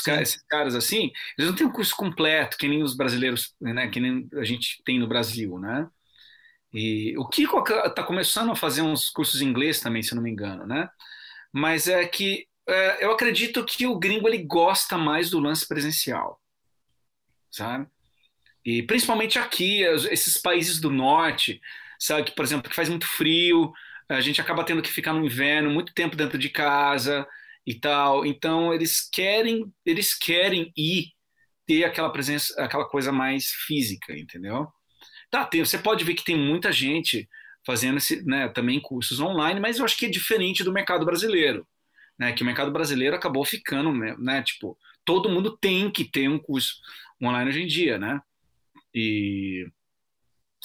caras, 0.00 0.28
esses 0.28 0.42
caras 0.48 0.74
assim, 0.74 1.10
eles 1.36 1.50
não 1.50 1.56
têm 1.56 1.66
um 1.66 1.72
curso 1.72 1.96
completo, 1.96 2.56
que 2.56 2.68
nem 2.68 2.82
os 2.82 2.96
brasileiros, 2.96 3.54
né, 3.60 3.88
que 3.88 3.98
nem 3.98 4.28
a 4.34 4.44
gente 4.44 4.80
tem 4.84 4.98
no 4.98 5.08
Brasil, 5.08 5.58
né? 5.58 5.88
E 6.72 7.16
o 7.18 7.26
Kiko 7.28 7.58
está 7.58 8.02
começando 8.04 8.52
a 8.52 8.56
fazer 8.56 8.82
uns 8.82 9.10
cursos 9.10 9.40
em 9.40 9.46
inglês 9.48 9.80
também, 9.80 10.02
se 10.02 10.14
não 10.14 10.22
me 10.22 10.30
engano, 10.30 10.66
né? 10.66 10.88
Mas 11.52 11.88
é 11.88 12.06
que 12.06 12.46
é, 12.68 13.04
eu 13.04 13.10
acredito 13.10 13.64
que 13.64 13.86
o 13.86 13.98
gringo 13.98 14.28
ele 14.28 14.38
gosta 14.44 14.96
mais 14.96 15.30
do 15.30 15.40
lance 15.40 15.66
presencial, 15.66 16.40
sabe? 17.50 17.88
E 18.64 18.82
principalmente 18.84 19.38
aqui, 19.38 19.82
esses 19.82 20.38
países 20.38 20.80
do 20.80 20.90
norte, 20.90 21.60
sabe, 21.98 22.24
que, 22.24 22.32
por 22.36 22.44
exemplo, 22.44 22.70
que 22.70 22.76
faz 22.76 22.88
muito 22.88 23.06
frio, 23.06 23.72
a 24.08 24.20
gente 24.20 24.40
acaba 24.40 24.62
tendo 24.62 24.82
que 24.82 24.92
ficar 24.92 25.12
no 25.12 25.24
inverno 25.24 25.70
muito 25.70 25.92
tempo 25.94 26.14
dentro 26.14 26.38
de 26.38 26.48
casa 26.48 27.26
e 27.66 27.74
tal. 27.74 28.24
Então 28.24 28.72
eles 28.72 29.08
querem, 29.10 29.72
eles 29.84 30.14
querem 30.14 30.72
ir 30.76 31.12
ter 31.66 31.84
aquela 31.84 32.10
presença, 32.10 32.54
aquela 32.62 32.84
coisa 32.88 33.12
mais 33.12 33.46
física, 33.66 34.16
entendeu? 34.16 34.66
Tá, 35.30 35.44
tem, 35.44 35.64
você 35.64 35.78
pode 35.78 36.04
ver 36.04 36.14
que 36.14 36.24
tem 36.24 36.36
muita 36.36 36.72
gente 36.72 37.28
fazendo 37.64 37.98
esse, 37.98 38.24
né, 38.24 38.48
também 38.48 38.80
cursos 38.80 39.20
online, 39.20 39.60
mas 39.60 39.78
eu 39.78 39.84
acho 39.84 39.96
que 39.96 40.06
é 40.06 40.08
diferente 40.08 40.64
do 40.64 40.72
mercado 40.72 41.04
brasileiro, 41.04 41.66
né? 42.18 42.32
Que 42.32 42.42
o 42.42 42.46
mercado 42.46 42.72
brasileiro 42.72 43.14
acabou 43.14 43.44
ficando, 43.44 43.92
né, 43.92 44.42
tipo, 44.42 44.76
todo 45.04 45.28
mundo 45.28 45.56
tem 45.58 45.90
que 45.90 46.04
ter 46.04 46.28
um 46.28 46.38
curso 46.38 46.74
online 47.22 47.50
hoje 47.50 47.62
em 47.62 47.66
dia, 47.66 47.98
né? 47.98 48.20
E 48.94 49.66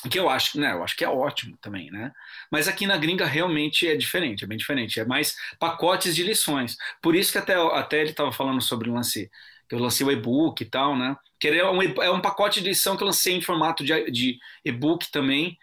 que 0.09 0.19
eu 0.19 0.29
acho, 0.29 0.59
né, 0.59 0.73
eu 0.73 0.83
acho 0.83 0.95
que 0.95 1.03
é 1.03 1.09
ótimo 1.09 1.57
também, 1.61 1.89
né? 1.89 2.11
Mas 2.51 2.67
aqui 2.67 2.85
na 2.85 2.97
gringa 2.97 3.25
realmente 3.25 3.87
é 3.87 3.95
diferente, 3.95 4.43
é 4.43 4.47
bem 4.47 4.57
diferente, 4.57 4.99
é 4.99 5.05
mais 5.05 5.35
pacotes 5.59 6.15
de 6.15 6.23
lições. 6.23 6.77
Por 7.01 7.15
isso 7.15 7.31
que 7.31 7.37
até, 7.37 7.55
até 7.55 8.01
ele 8.01 8.11
estava 8.11 8.31
falando 8.31 8.61
sobre 8.61 8.89
um 8.89 8.95
lance 8.95 9.31
Eu 9.71 9.79
lancei 9.79 10.05
o 10.05 10.11
e-book 10.11 10.61
e 10.61 10.65
tal, 10.65 10.95
né? 10.95 11.15
Que 11.39 11.47
é 11.47 11.69
um, 11.69 11.81
é 11.81 12.11
um 12.11 12.21
pacote 12.21 12.61
de 12.61 12.69
edição 12.69 12.95
que 12.95 13.03
eu 13.03 13.07
lancei 13.07 13.33
em 13.35 13.41
formato 13.41 13.83
de, 13.83 14.11
de 14.11 14.37
e-book 14.63 15.09
também, 15.11 15.57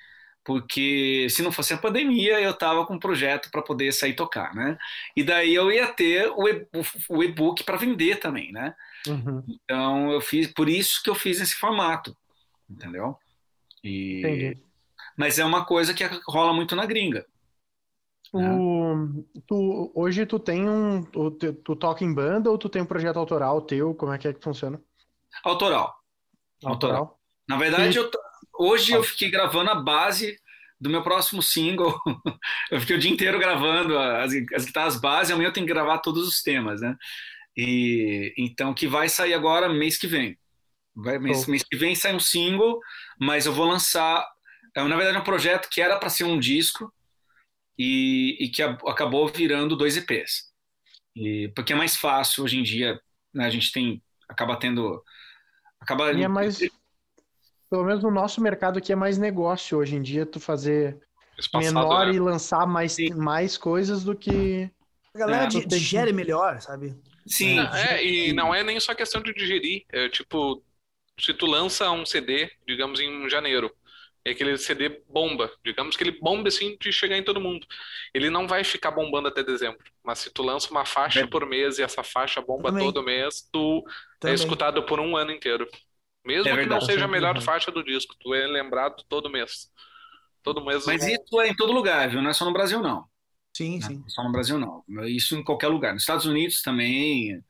porque 0.44 1.28
se 1.30 1.42
não 1.42 1.52
fosse 1.52 1.72
a 1.72 1.78
pandemia, 1.78 2.40
eu 2.40 2.52
tava 2.52 2.84
com 2.84 2.94
um 2.94 2.98
projeto 2.98 3.48
para 3.50 3.62
poder 3.62 3.92
sair 3.92 4.14
tocar, 4.14 4.54
né? 4.54 4.76
E 5.14 5.22
daí 5.22 5.54
eu 5.54 5.70
ia 5.70 5.86
ter 5.86 6.28
o 7.08 7.22
e-book 7.22 7.62
para 7.64 7.76
vender 7.76 8.16
também, 8.18 8.50
né? 8.50 8.74
Uhum. 9.06 9.44
Então 9.48 10.10
eu 10.10 10.20
fiz, 10.20 10.48
por 10.48 10.68
isso 10.68 11.02
que 11.02 11.10
eu 11.10 11.14
fiz 11.14 11.40
esse 11.40 11.54
formato, 11.54 12.16
entendeu? 12.68 13.16
E... 13.82 14.18
Entendi. 14.20 14.62
Mas 15.16 15.38
é 15.38 15.44
uma 15.44 15.64
coisa 15.64 15.92
que 15.92 16.04
rola 16.26 16.52
muito 16.52 16.74
na 16.74 16.86
gringa. 16.86 17.26
O, 18.32 19.26
tu, 19.46 19.92
hoje 19.94 20.24
tu 20.24 20.38
tem 20.38 20.66
um. 20.66 21.02
Tu, 21.02 21.30
tu, 21.52 21.76
toca 21.76 22.02
em 22.02 22.14
banda 22.14 22.50
ou 22.50 22.56
tu 22.56 22.68
tem 22.68 22.80
um 22.80 22.86
projeto 22.86 23.18
autoral 23.18 23.60
teu? 23.60 23.94
Como 23.94 24.10
é 24.10 24.16
que 24.16 24.26
é 24.26 24.32
que 24.32 24.42
funciona? 24.42 24.80
Autoral. 25.44 25.94
Autoral. 26.64 26.96
autoral. 26.96 27.20
Na 27.46 27.58
verdade, 27.58 27.98
eu, 27.98 28.10
hoje 28.58 28.92
eu 28.92 29.02
fiquei 29.02 29.30
gravando 29.30 29.70
a 29.70 29.74
base 29.74 30.38
do 30.80 30.88
meu 30.88 31.02
próximo 31.02 31.42
single. 31.42 31.94
eu 32.70 32.80
fiquei 32.80 32.96
o 32.96 32.98
dia 32.98 33.10
inteiro 33.10 33.38
gravando 33.38 33.98
as, 33.98 34.32
as 34.54 34.64
guitarras 34.64 34.98
base, 34.98 35.32
amanhã 35.32 35.48
eu 35.48 35.52
tenho 35.52 35.66
que 35.66 35.72
gravar 35.72 35.98
todos 35.98 36.26
os 36.26 36.42
temas, 36.42 36.80
né? 36.80 36.96
E 37.54 38.32
então 38.38 38.72
que 38.72 38.88
vai 38.88 39.10
sair 39.10 39.34
agora 39.34 39.68
mês 39.68 39.98
que 39.98 40.06
vem. 40.06 40.38
Vai, 40.94 41.18
mês, 41.18 41.46
mês 41.46 41.62
que 41.62 41.76
vem 41.76 41.94
sai 41.94 42.14
um 42.14 42.20
single, 42.20 42.78
mas 43.22 43.46
eu 43.46 43.52
vou 43.52 43.66
lançar. 43.66 44.28
É, 44.74 44.82
na 44.82 44.96
verdade, 44.96 45.16
é 45.16 45.20
um 45.20 45.24
projeto 45.24 45.68
que 45.70 45.80
era 45.80 45.96
para 45.98 46.10
ser 46.10 46.24
um 46.24 46.38
disco, 46.38 46.92
e, 47.78 48.36
e 48.40 48.48
que 48.48 48.62
a, 48.62 48.70
acabou 48.86 49.28
virando 49.28 49.76
dois 49.76 49.96
EPs. 49.96 50.50
E, 51.14 51.50
porque 51.54 51.72
é 51.72 51.76
mais 51.76 51.96
fácil 51.96 52.44
hoje 52.44 52.58
em 52.58 52.62
dia, 52.62 53.00
né, 53.32 53.46
a 53.46 53.50
gente 53.50 53.70
tem 53.72 54.02
acaba 54.28 54.56
tendo 54.56 55.02
acaba 55.78 56.10
e 56.12 56.22
é 56.22 56.28
mais 56.28 56.58
pelo 57.68 57.84
menos 57.84 58.02
no 58.02 58.10
nosso 58.10 58.40
mercado 58.40 58.78
aqui 58.78 58.92
é 58.92 58.96
mais 58.96 59.18
negócio 59.18 59.76
hoje 59.76 59.94
em 59.94 60.00
dia 60.00 60.24
tu 60.24 60.40
fazer 60.40 60.98
Espaçado, 61.38 61.74
menor 61.74 62.06
né? 62.06 62.14
e 62.14 62.18
lançar 62.18 62.66
mais 62.66 62.96
mais 63.14 63.58
coisas 63.58 64.04
do 64.04 64.16
que 64.16 64.70
a 65.14 65.18
galera 65.18 65.44
é, 65.44 65.48
digere 65.48 66.12
melhor, 66.14 66.60
sabe? 66.62 66.96
Sim, 67.26 67.58
é, 67.58 68.02
e 68.02 68.32
não 68.32 68.54
é 68.54 68.62
nem 68.62 68.80
só 68.80 68.94
questão 68.94 69.20
de 69.22 69.34
digerir, 69.34 69.84
é 69.90 70.08
tipo 70.08 70.62
se 71.22 71.32
tu 71.32 71.46
lança 71.46 71.90
um 71.90 72.04
CD, 72.04 72.50
digamos 72.66 72.98
em 72.98 73.28
janeiro, 73.30 73.72
é 74.24 74.30
aquele 74.32 74.58
CD 74.58 75.02
bomba. 75.08 75.50
Digamos 75.64 75.96
que 75.96 76.02
ele 76.02 76.18
bomba 76.20 76.48
assim 76.48 76.76
de 76.80 76.92
chegar 76.92 77.16
em 77.16 77.22
todo 77.22 77.40
mundo. 77.40 77.66
Ele 78.12 78.28
não 78.28 78.48
vai 78.48 78.64
ficar 78.64 78.90
bombando 78.90 79.28
até 79.28 79.42
dezembro. 79.42 79.78
Mas 80.02 80.18
se 80.18 80.30
tu 80.30 80.42
lança 80.42 80.70
uma 80.70 80.84
faixa 80.84 81.20
é. 81.20 81.26
por 81.26 81.46
mês 81.46 81.78
e 81.78 81.82
essa 81.82 82.02
faixa 82.02 82.40
bomba 82.40 82.70
Também. 82.70 82.84
todo 82.84 83.04
mês, 83.04 83.48
tu 83.52 83.84
é 83.86 84.18
Também. 84.20 84.32
é 84.32 84.34
escutado 84.34 84.82
por 84.84 84.98
um 84.98 85.16
ano 85.16 85.30
inteiro. 85.30 85.68
Mesmo 86.24 86.48
é 86.48 86.62
que 86.62 86.68
não 86.68 86.80
seja 86.80 87.04
a 87.04 87.08
melhor 87.08 87.40
faixa 87.40 87.70
do 87.70 87.82
disco, 87.82 88.14
tu 88.20 88.32
é 88.32 88.46
lembrado 88.46 89.04
todo 89.08 89.30
mês. 89.30 89.70
Todo 90.42 90.64
mês. 90.64 90.86
Mas 90.86 91.04
isso 91.06 91.40
é 91.40 91.48
em 91.48 91.54
todo 91.54 91.72
lugar, 91.72 92.08
viu? 92.08 92.22
Não 92.22 92.30
é 92.30 92.32
só 92.32 92.44
no 92.44 92.52
Brasil, 92.52 92.80
não. 92.80 93.04
Sim, 93.56 93.78
não, 93.80 93.88
sim. 93.88 94.04
Só 94.08 94.22
no 94.24 94.32
Brasil, 94.32 94.58
não. 94.58 94.84
Isso 95.06 95.36
em 95.36 95.42
qualquer 95.42 95.68
lugar. 95.68 95.92
Nos 95.92 96.02
Estados 96.02 96.26
Unidos 96.26 96.62
também, 96.62 97.42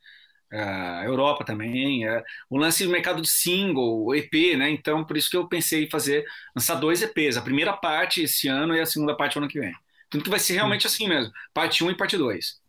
a 0.58 1.04
Europa 1.04 1.44
também, 1.44 2.06
é, 2.06 2.22
o 2.50 2.56
lance 2.56 2.84
do 2.84 2.90
mercado 2.90 3.22
de 3.22 3.28
single, 3.28 4.14
EP, 4.14 4.56
né? 4.56 4.70
Então, 4.70 5.04
por 5.04 5.16
isso 5.16 5.30
que 5.30 5.36
eu 5.36 5.48
pensei 5.48 5.84
em 5.84 5.90
fazer, 5.90 6.24
lançar 6.54 6.74
dois 6.74 7.02
EPs, 7.02 7.36
a 7.36 7.42
primeira 7.42 7.72
parte 7.72 8.22
esse 8.22 8.48
ano 8.48 8.74
e 8.74 8.80
a 8.80 8.86
segunda 8.86 9.16
parte 9.16 9.38
ano 9.38 9.48
que 9.48 9.60
vem. 9.60 9.74
Tudo 10.10 10.24
que 10.24 10.30
vai 10.30 10.38
ser 10.38 10.54
realmente 10.54 10.86
assim 10.86 11.08
mesmo, 11.08 11.32
parte 11.54 11.82
1 11.82 11.86
um 11.86 11.90
e 11.90 11.96
parte 11.96 12.16
2. 12.16 12.60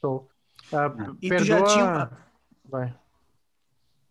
Show. 0.00 0.28
Uh, 0.72 1.16
e 1.22 1.28
perdoa... 1.28 1.38
tu 1.38 1.44
já 1.44 1.62
tinha... 1.64 2.10
Vai. 2.64 2.94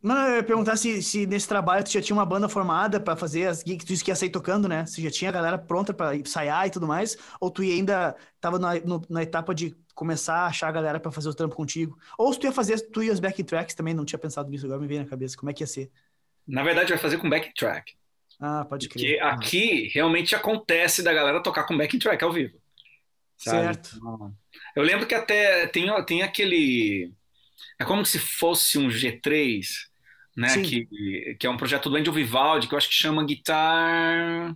Não, 0.02 0.28
eu 0.30 0.36
ia 0.38 0.43
perguntar 0.43 0.78
se, 0.78 1.04
se 1.04 1.26
nesse 1.26 1.47
trabalho 1.47 1.84
tu 1.84 1.91
já 1.91 2.02
tinha 2.02 2.16
uma 2.16 2.26
banda 2.26 2.47
formada 2.47 3.00
para 3.02 3.18
fazer 3.18 3.47
as 3.47 3.60
gigs, 3.60 3.86
tu 3.86 3.89
disse 3.89 4.04
que 4.04 4.10
ia 4.10 4.16
sair 4.16 4.30
tocando, 4.30 4.68
né? 4.68 4.86
Se 4.86 5.02
já 5.02 5.12
tinha 5.12 5.30
a 5.30 5.34
galera 5.34 5.58
pronta 5.58 5.93
para 5.93 6.16
ensaiar 6.16 6.68
e 6.68 6.70
tudo 6.70 6.88
mais, 6.88 7.18
ou 7.39 7.52
tu 7.52 7.62
ainda 7.62 8.16
tava 8.39 8.58
na, 8.58 8.76
no, 8.76 9.02
na 9.10 9.24
etapa 9.24 9.54
de 9.54 9.76
começar 9.93 10.38
a 10.38 10.47
achar 10.47 10.70
a 10.70 10.72
galera 10.72 11.00
para 11.00 11.12
fazer 11.12 11.28
o 11.28 11.34
trampo 11.34 11.56
contigo? 11.56 11.97
Ou 12.18 12.32
se 12.32 12.39
tu 12.39 12.45
ia 12.45 12.52
fazer 12.54 12.80
tu 12.91 13.04
e 13.04 13.10
as 13.10 13.20
back 13.20 13.43
tracks 13.43 13.76
também, 13.76 13.93
não 13.93 14.06
tinha 14.06 14.18
pensado 14.18 14.50
nisso, 14.50 14.66
agora 14.66 14.80
me 14.80 14.88
veio 14.88 15.02
na 15.02 15.08
cabeça, 15.08 15.36
como 15.36 15.50
é 15.50 15.54
que 15.54 15.64
ia 15.64 15.68
ser? 15.68 15.91
Na 16.47 16.64
verdade, 16.64 16.89
vai 16.89 16.97
fazer 16.97 17.18
com 17.18 17.30
back 17.30 17.54
track. 17.54 17.93
Ah, 18.39 18.64
pode 18.64 18.88
crer. 18.88 19.20
Porque 19.20 19.22
aqui 19.22 19.91
realmente 19.93 20.34
acontece 20.34 21.04
da 21.04 21.14
galera 21.14 21.43
tocar 21.43 21.66
com 21.66 21.78
back 21.78 22.00
track 22.00 22.24
ao 22.24 22.32
vivo. 22.32 22.58
Sabe? 23.38 23.66
Certo. 23.66 24.00
Eu 24.76 24.84
lembro 24.84 25.06
que 25.06 25.14
até 25.14 25.68
tem, 25.68 25.88
tem 26.06 26.22
aquele. 26.22 27.14
É 27.78 27.84
como 27.84 28.06
se 28.06 28.18
fosse 28.18 28.78
um 28.78 28.88
G3, 28.88 29.89
né? 30.36 30.61
Que, 30.61 31.36
que 31.39 31.47
é 31.47 31.49
um 31.49 31.57
projeto 31.57 31.89
do 31.89 31.95
Angel 31.95 32.13
Vivaldi, 32.13 32.67
que 32.67 32.73
eu 32.73 32.77
acho 32.77 32.89
que 32.89 32.95
chama 32.95 33.25
Guitar. 33.25 34.55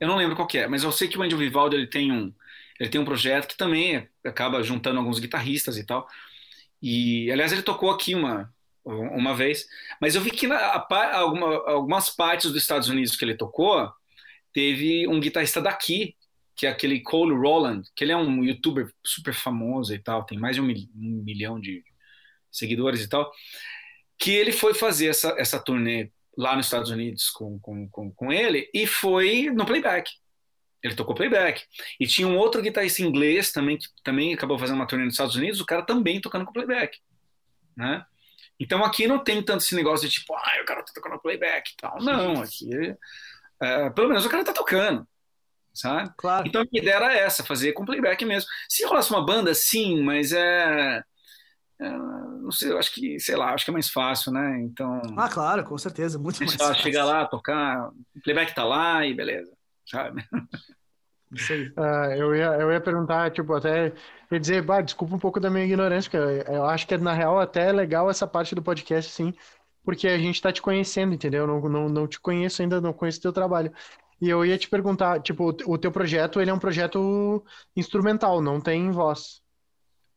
Eu 0.00 0.08
não 0.08 0.16
lembro 0.16 0.36
qual 0.36 0.48
é, 0.54 0.66
mas 0.68 0.84
eu 0.84 0.92
sei 0.92 1.08
que 1.08 1.18
o 1.18 1.22
Angel 1.22 1.38
Vivaldi 1.38 1.76
ele 1.76 1.86
tem 1.86 2.12
um, 2.12 2.32
ele 2.78 2.88
tem 2.88 3.00
um 3.00 3.04
projeto 3.04 3.48
que 3.48 3.56
também 3.56 4.08
acaba 4.24 4.62
juntando 4.62 4.98
alguns 4.98 5.18
guitarristas 5.18 5.76
e 5.76 5.84
tal. 5.84 6.08
E, 6.80 7.30
aliás, 7.32 7.52
ele 7.52 7.62
tocou 7.62 7.90
aqui 7.90 8.14
uma, 8.14 8.52
uma 8.84 9.34
vez. 9.34 9.66
Mas 10.00 10.14
eu 10.14 10.20
vi 10.20 10.30
que 10.30 10.46
na, 10.46 10.56
a, 10.56 11.16
alguma, 11.16 11.46
algumas 11.68 12.10
partes 12.10 12.50
dos 12.52 12.62
Estados 12.62 12.88
Unidos 12.88 13.16
que 13.16 13.24
ele 13.24 13.34
tocou, 13.34 13.92
teve 14.52 15.08
um 15.08 15.18
guitarrista 15.18 15.60
daqui, 15.60 16.14
que 16.54 16.66
é 16.66 16.70
aquele 16.70 17.00
Cole 17.00 17.34
Roland, 17.34 17.82
que 17.94 18.04
ele 18.04 18.12
é 18.12 18.16
um 18.16 18.44
youtuber 18.44 18.92
super 19.04 19.34
famoso 19.34 19.94
e 19.94 19.98
tal, 19.98 20.24
tem 20.24 20.38
mais 20.38 20.56
de 20.56 20.62
um, 20.62 20.68
um 20.68 21.22
milhão 21.24 21.60
de 21.60 21.84
seguidores 22.50 23.02
e 23.02 23.08
tal, 23.08 23.30
que 24.18 24.32
ele 24.32 24.52
foi 24.52 24.74
fazer 24.74 25.08
essa, 25.08 25.34
essa 25.38 25.58
turnê 25.58 26.10
lá 26.36 26.56
nos 26.56 26.66
Estados 26.66 26.90
Unidos 26.90 27.30
com, 27.30 27.58
com, 27.58 27.88
com, 27.88 28.12
com 28.12 28.32
ele 28.32 28.70
e 28.72 28.86
foi 28.86 29.50
no 29.50 29.64
playback. 29.64 30.10
Ele 30.82 30.94
tocou 30.94 31.14
playback. 31.14 31.64
E 31.98 32.06
tinha 32.06 32.28
um 32.28 32.36
outro 32.36 32.62
guitarrista 32.62 33.02
inglês 33.02 33.50
também, 33.50 33.76
que 33.76 33.86
também 34.04 34.32
acabou 34.32 34.58
fazendo 34.58 34.76
uma 34.76 34.86
turnê 34.86 35.04
nos 35.04 35.14
Estados 35.14 35.34
Unidos, 35.34 35.60
o 35.60 35.66
cara 35.66 35.82
também 35.82 36.20
tocando 36.20 36.44
com 36.44 36.52
playback. 36.52 36.98
Né? 37.76 38.04
Então 38.58 38.84
aqui 38.84 39.06
não 39.06 39.22
tem 39.22 39.42
tanto 39.42 39.64
esse 39.64 39.74
negócio 39.74 40.08
de 40.08 40.14
tipo, 40.14 40.34
ah, 40.34 40.58
o 40.62 40.64
cara 40.64 40.82
tá 40.82 40.92
tocando 40.92 41.18
playback 41.20 41.72
e 41.72 41.76
tal. 41.76 41.98
Não, 42.02 42.42
aqui, 42.42 42.70
é, 43.60 43.90
pelo 43.90 44.08
menos 44.08 44.24
o 44.24 44.30
cara 44.30 44.44
tá 44.44 44.52
tocando. 44.52 45.06
Sabe? 45.72 46.12
Claro. 46.16 46.48
Então 46.48 46.62
a 46.62 46.64
minha 46.64 46.82
ideia 46.82 46.96
era 46.96 47.14
essa, 47.14 47.44
fazer 47.44 47.72
com 47.72 47.84
playback 47.84 48.24
mesmo. 48.24 48.48
Se 48.68 48.84
rolasse 48.84 49.10
uma 49.10 49.24
banda, 49.24 49.54
sim, 49.54 50.02
mas 50.02 50.32
é. 50.32 51.02
É 51.80 51.90
não 51.90 52.50
sei, 52.50 52.72
eu 52.72 52.78
acho 52.78 52.92
que, 52.94 53.20
sei 53.20 53.36
lá, 53.36 53.52
acho 53.52 53.64
que 53.64 53.70
é 53.70 53.74
mais 53.74 53.90
fácil, 53.90 54.32
né? 54.32 54.60
Então. 54.62 55.02
Ah, 55.16 55.28
claro, 55.28 55.62
com 55.64 55.76
certeza, 55.76 56.18
muito 56.18 56.38
mais 56.38 56.54
fácil. 56.54 56.82
Chega 56.82 57.04
lá, 57.04 57.26
tocar, 57.26 57.88
o 57.88 58.20
playback 58.22 58.54
tá 58.54 58.64
lá 58.64 59.04
e 59.04 59.14
beleza 59.14 59.58
sabe? 59.88 60.24
Isso 61.32 61.52
aí. 61.52 61.68
Uh, 61.68 62.12
eu, 62.16 62.34
ia, 62.34 62.46
eu 62.58 62.72
ia 62.72 62.80
perguntar, 62.80 63.30
tipo, 63.30 63.52
até 63.54 63.92
ia 64.30 64.40
dizer, 64.40 64.62
bah, 64.62 64.80
desculpa 64.80 65.14
um 65.14 65.18
pouco 65.18 65.40
da 65.40 65.50
minha 65.50 65.64
ignorância, 65.64 66.10
porque 66.10 66.50
eu, 66.50 66.54
eu 66.56 66.64
acho 66.64 66.86
que 66.86 66.96
na 66.96 67.12
real 67.12 67.38
até 67.38 67.68
é 67.68 67.72
legal 67.72 68.08
essa 68.08 68.26
parte 68.26 68.54
do 68.54 68.62
podcast, 68.62 69.10
sim, 69.10 69.34
porque 69.84 70.08
a 70.08 70.18
gente 70.18 70.40
tá 70.40 70.52
te 70.52 70.62
conhecendo, 70.62 71.14
entendeu? 71.14 71.46
Não, 71.46 71.60
não, 71.68 71.88
não 71.88 72.06
te 72.06 72.20
conheço 72.20 72.62
ainda, 72.62 72.80
não 72.80 72.92
conheço 72.92 73.20
teu 73.20 73.32
trabalho. 73.32 73.72
E 74.20 74.28
eu 74.28 74.44
ia 74.44 74.58
te 74.58 74.68
perguntar, 74.68 75.20
tipo, 75.20 75.54
o 75.66 75.78
teu 75.78 75.92
projeto, 75.92 76.40
ele 76.40 76.50
é 76.50 76.54
um 76.54 76.58
projeto 76.58 77.44
instrumental, 77.76 78.40
não 78.40 78.60
tem 78.60 78.90
voz. 78.90 79.40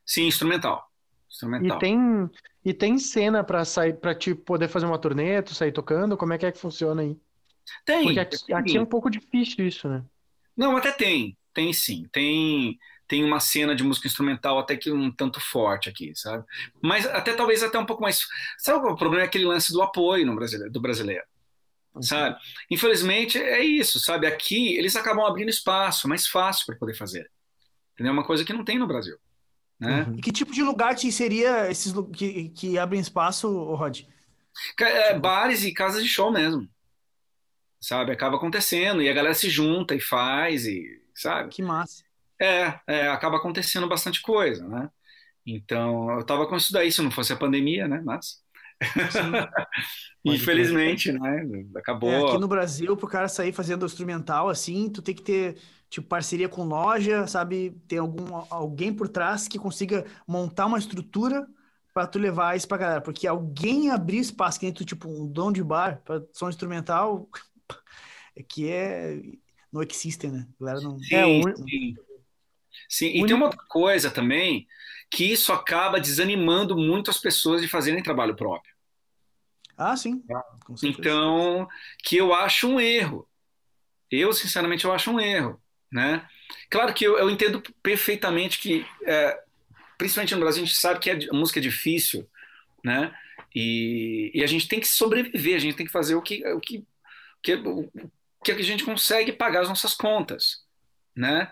Sim, 0.05 0.27
instrumental. 0.27 0.90
Instrumental. 1.31 1.77
E 1.77 1.79
tem, 1.79 2.29
e 2.65 2.73
tem 2.73 2.99
cena 2.99 3.43
para 3.43 3.63
sair, 3.63 3.93
para 3.93 4.13
te 4.13 4.35
poder 4.35 4.67
fazer 4.67 4.85
uma 4.85 4.99
turnê, 4.99 5.41
tu 5.41 5.55
sair 5.55 5.71
tocando? 5.71 6.17
Como 6.17 6.33
é 6.33 6.37
que 6.37 6.45
é 6.45 6.51
que 6.51 6.59
funciona 6.59 7.01
aí? 7.01 7.17
Tem. 7.85 8.03
Porque 8.03 8.19
aqui, 8.19 8.53
aqui, 8.53 8.77
é 8.77 8.81
um 8.81 8.85
pouco 8.85 9.09
difícil 9.09 9.65
isso, 9.65 9.87
né? 9.87 10.03
Não, 10.55 10.75
até 10.75 10.91
tem. 10.91 11.37
Tem 11.53 11.71
sim. 11.71 12.05
Tem 12.11 12.77
tem 13.07 13.25
uma 13.25 13.41
cena 13.41 13.75
de 13.75 13.83
música 13.83 14.07
instrumental 14.07 14.57
até 14.57 14.77
que 14.77 14.89
um 14.89 15.11
tanto 15.11 15.37
forte 15.41 15.89
aqui, 15.89 16.13
sabe? 16.15 16.45
Mas 16.81 17.05
até 17.05 17.33
talvez 17.33 17.61
até 17.61 17.77
um 17.77 17.85
pouco 17.85 18.01
mais. 18.01 18.25
Sabe 18.57 18.85
o 18.87 18.95
problema 18.95 19.23
é 19.23 19.25
aquele 19.25 19.43
lance 19.43 19.73
do 19.73 19.81
apoio 19.81 20.25
no 20.25 20.33
brasileiro, 20.33 20.71
do 20.71 20.79
brasileiro. 20.79 21.25
Uhum. 21.93 22.01
Sabe? 22.01 22.37
Infelizmente 22.69 23.37
é 23.37 23.61
isso, 23.61 23.99
sabe? 23.99 24.27
Aqui 24.27 24.77
eles 24.77 24.95
acabam 24.95 25.25
abrindo 25.25 25.49
espaço, 25.49 26.07
mais 26.07 26.25
fácil 26.25 26.65
para 26.65 26.77
poder 26.77 26.93
fazer. 26.93 27.29
Entendeu? 27.93 28.13
Uma 28.13 28.23
coisa 28.23 28.45
que 28.45 28.53
não 28.53 28.63
tem 28.63 28.79
no 28.79 28.87
Brasil. 28.87 29.17
Né? 29.81 30.03
Uhum. 30.03 30.15
E 30.15 30.21
que 30.21 30.31
tipo 30.31 30.53
de 30.53 30.63
lugar 30.63 30.95
te 30.95 31.11
seria 31.11 31.69
esses 31.69 31.91
que, 32.13 32.49
que 32.49 32.77
abrem 32.77 33.01
espaço, 33.01 33.49
Rod? 33.73 34.03
É, 34.79 35.17
bares 35.17 35.65
e 35.65 35.73
casas 35.73 36.03
de 36.03 36.07
show 36.07 36.31
mesmo 36.31 36.69
sabe? 37.81 38.11
Acaba 38.11 38.37
acontecendo 38.37 39.01
e 39.01 39.09
a 39.09 39.13
galera 39.13 39.33
se 39.33 39.49
junta 39.49 39.95
e 39.95 39.99
faz 39.99 40.65
e, 40.65 41.01
sabe? 41.15 41.49
Que 41.49 41.63
massa. 41.63 42.03
É, 42.39 42.79
é 42.87 43.07
acaba 43.07 43.37
acontecendo 43.37 43.89
bastante 43.89 44.21
coisa, 44.21 44.67
né? 44.67 44.89
Então, 45.45 46.11
eu 46.11 46.23
tava 46.23 46.47
com 46.47 46.55
isso 46.55 46.71
daí 46.71 46.91
se 46.91 47.01
não 47.01 47.09
fosse 47.09 47.33
a 47.33 47.37
pandemia, 47.37 47.87
né? 47.87 48.01
Mas 48.05 48.39
Infelizmente, 50.25 51.11
né? 51.11 51.43
Acabou. 51.75 52.09
É, 52.09 52.29
aqui 52.29 52.37
no 52.39 52.47
Brasil, 52.47 52.95
pro 52.95 53.07
cara 53.07 53.27
sair 53.27 53.51
fazendo 53.51 53.85
instrumental 53.85 54.49
assim, 54.49 54.89
tu 54.89 55.01
tem 55.01 55.15
que 55.15 55.21
ter 55.21 55.57
tipo 55.91 56.07
parceria 56.07 56.49
com 56.49 56.63
loja, 56.63 57.27
sabe? 57.27 57.71
Ter 57.87 57.97
algum 57.97 58.33
alguém 58.49 58.91
por 58.93 59.09
trás 59.09 59.47
que 59.47 59.59
consiga 59.59 60.05
montar 60.27 60.65
uma 60.65 60.79
estrutura 60.79 61.45
pra 61.93 62.07
tu 62.07 62.17
levar 62.17 62.55
isso 62.55 62.67
pra 62.67 62.77
galera? 62.77 63.01
Porque 63.01 63.27
alguém 63.27 63.91
abrir 63.91 64.19
espaço, 64.19 64.57
que 64.59 64.65
nem 64.65 64.73
tu, 64.73 64.85
tipo, 64.85 65.09
um 65.09 65.27
dom 65.27 65.51
de 65.51 65.61
bar 65.61 66.01
pra 66.03 66.23
som 66.31 66.49
instrumental, 66.49 67.29
é 68.35 68.41
que 68.41 68.69
é. 68.69 69.21
Não 69.71 69.83
existe, 69.83 70.27
né? 70.27 70.47
A 70.59 70.65
galera 70.65 70.81
não. 70.81 70.97
Sim, 70.99 71.15
É, 71.15 71.25
o- 71.25 71.55
sim. 71.57 71.95
Sim, 72.89 73.07
e 73.07 73.25
tem 73.25 73.35
uma 73.35 73.45
outra 73.45 73.61
coisa 73.67 74.09
também, 74.09 74.65
que 75.09 75.25
isso 75.25 75.51
acaba 75.51 75.99
desanimando 75.99 76.75
muito 76.77 77.09
as 77.11 77.17
pessoas 77.17 77.61
de 77.61 77.67
fazerem 77.67 78.01
trabalho 78.01 78.35
próprio. 78.35 78.73
Ah, 79.77 79.95
sim. 79.97 80.23
Com 80.65 80.75
certeza. 80.77 80.99
Então, 81.01 81.67
que 82.03 82.15
eu 82.17 82.33
acho 82.33 82.67
um 82.67 82.79
erro. 82.79 83.27
Eu, 84.09 84.33
sinceramente, 84.33 84.83
eu 84.85 84.91
acho 84.91 85.09
um 85.11 85.19
erro, 85.19 85.60
né? 85.91 86.25
Claro 86.69 86.93
que 86.93 87.05
eu, 87.05 87.17
eu 87.17 87.29
entendo 87.29 87.61
perfeitamente 87.83 88.59
que, 88.59 88.85
é, 89.05 89.39
principalmente 89.97 90.33
no 90.33 90.39
Brasil, 90.39 90.63
a 90.63 90.65
gente 90.65 90.79
sabe 90.79 90.99
que 90.99 91.09
a 91.09 91.33
música 91.33 91.59
é 91.59 91.61
difícil, 91.61 92.27
né? 92.83 93.13
E, 93.53 94.31
e 94.33 94.43
a 94.43 94.47
gente 94.47 94.67
tem 94.67 94.79
que 94.79 94.87
sobreviver, 94.87 95.55
a 95.55 95.59
gente 95.59 95.75
tem 95.75 95.85
que 95.85 95.91
fazer 95.91 96.15
o 96.15 96.21
que, 96.21 96.45
o 96.53 96.59
que, 96.59 96.77
o 96.77 96.85
que, 97.41 97.53
o 97.55 97.89
que 98.43 98.51
a 98.51 98.61
gente 98.61 98.83
consegue 98.83 99.33
pagar 99.33 99.61
as 99.61 99.69
nossas 99.69 99.93
contas, 99.93 100.63
né? 101.15 101.51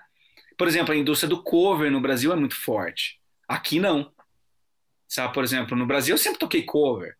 Por 0.57 0.67
exemplo, 0.67 0.93
a 0.93 0.97
indústria 0.97 1.29
do 1.29 1.43
cover 1.43 1.91
no 1.91 2.01
Brasil 2.01 2.31
é 2.31 2.35
muito 2.35 2.55
forte. 2.55 3.19
Aqui 3.47 3.79
não. 3.79 4.11
Sabe, 5.07 5.33
por 5.33 5.43
exemplo, 5.43 5.75
no 5.75 5.85
Brasil 5.85 6.13
eu 6.13 6.17
sempre 6.17 6.39
toquei 6.39 6.63
cover. 6.63 7.15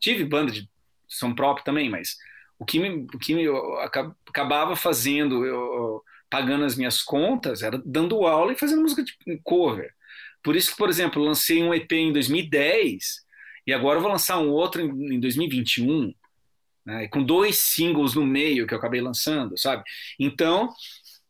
Tive 0.00 0.24
banda 0.24 0.50
de 0.52 0.68
som 1.06 1.34
próprio 1.34 1.64
também, 1.64 1.88
mas 1.90 2.16
o 2.58 2.64
que 2.64 2.78
me, 2.78 3.06
o 3.12 3.18
que 3.18 3.34
me 3.34 3.44
eu 3.44 3.78
aca- 3.80 4.14
acabava 4.28 4.76
fazendo, 4.76 5.44
eu, 5.44 6.04
pagando 6.34 6.64
as 6.64 6.74
minhas 6.74 7.00
contas, 7.00 7.62
era 7.62 7.80
dando 7.86 8.26
aula 8.26 8.52
e 8.52 8.58
fazendo 8.58 8.82
música 8.82 9.04
de 9.04 9.14
cover. 9.44 9.94
Por 10.42 10.56
isso 10.56 10.72
que, 10.72 10.76
por 10.76 10.88
exemplo, 10.88 11.22
lancei 11.22 11.62
um 11.62 11.72
EP 11.72 11.92
em 11.92 12.12
2010 12.12 13.20
e 13.64 13.72
agora 13.72 14.00
vou 14.00 14.10
lançar 14.10 14.40
um 14.40 14.50
outro 14.50 14.80
em, 14.82 15.14
em 15.14 15.20
2021, 15.20 16.12
né, 16.84 17.06
com 17.06 17.22
dois 17.22 17.56
singles 17.56 18.14
no 18.16 18.26
meio 18.26 18.66
que 18.66 18.74
eu 18.74 18.78
acabei 18.78 19.00
lançando, 19.00 19.56
sabe? 19.56 19.84
Então, 20.18 20.70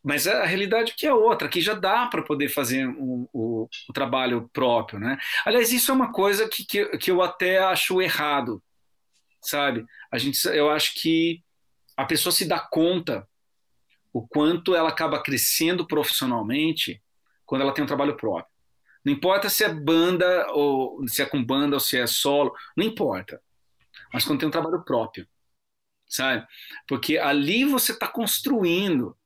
mas 0.02 0.26
a 0.26 0.46
realidade 0.46 0.92
é 0.92 0.94
que 0.96 1.06
é 1.06 1.12
outra, 1.12 1.50
que 1.50 1.60
já 1.60 1.74
dá 1.74 2.06
para 2.06 2.22
poder 2.22 2.48
fazer 2.48 2.88
um- 2.88 3.28
o, 3.30 3.68
o 3.90 3.92
trabalho 3.92 4.48
próprio, 4.54 4.98
né? 4.98 5.18
Aliás, 5.44 5.70
isso 5.70 5.90
é 5.90 5.94
uma 5.94 6.12
coisa 6.12 6.48
que, 6.48 6.64
que, 6.64 6.86
que 6.96 7.10
eu 7.10 7.20
até 7.20 7.58
acho 7.58 8.00
errado, 8.00 8.62
sabe? 9.42 9.84
A 10.10 10.16
gente, 10.16 10.42
eu 10.48 10.70
acho 10.70 10.94
que 10.94 11.42
a 11.94 12.06
pessoa 12.06 12.32
se 12.32 12.46
dá 12.46 12.58
conta 12.58 13.28
o 14.14 14.26
quanto 14.26 14.76
ela 14.76 14.90
acaba 14.90 15.22
crescendo 15.22 15.86
profissionalmente 15.86 17.02
quando 17.44 17.62
ela 17.62 17.74
tem 17.74 17.84
um 17.84 17.88
trabalho 17.88 18.16
próprio. 18.16 18.54
Não 19.04 19.12
importa 19.12 19.50
se 19.50 19.64
é 19.64 19.68
banda 19.68 20.46
ou 20.52 21.06
se 21.08 21.20
é 21.20 21.26
com 21.26 21.44
banda 21.44 21.76
ou 21.76 21.80
se 21.80 21.98
é 21.98 22.06
solo, 22.06 22.54
não 22.76 22.86
importa. 22.86 23.42
Mas 24.12 24.24
quando 24.24 24.38
tem 24.38 24.48
um 24.48 24.52
trabalho 24.52 24.84
próprio, 24.84 25.28
sabe? 26.08 26.46
Porque 26.88 27.18
ali 27.18 27.64
você 27.64 27.92
está 27.92 28.06
construindo 28.08 29.16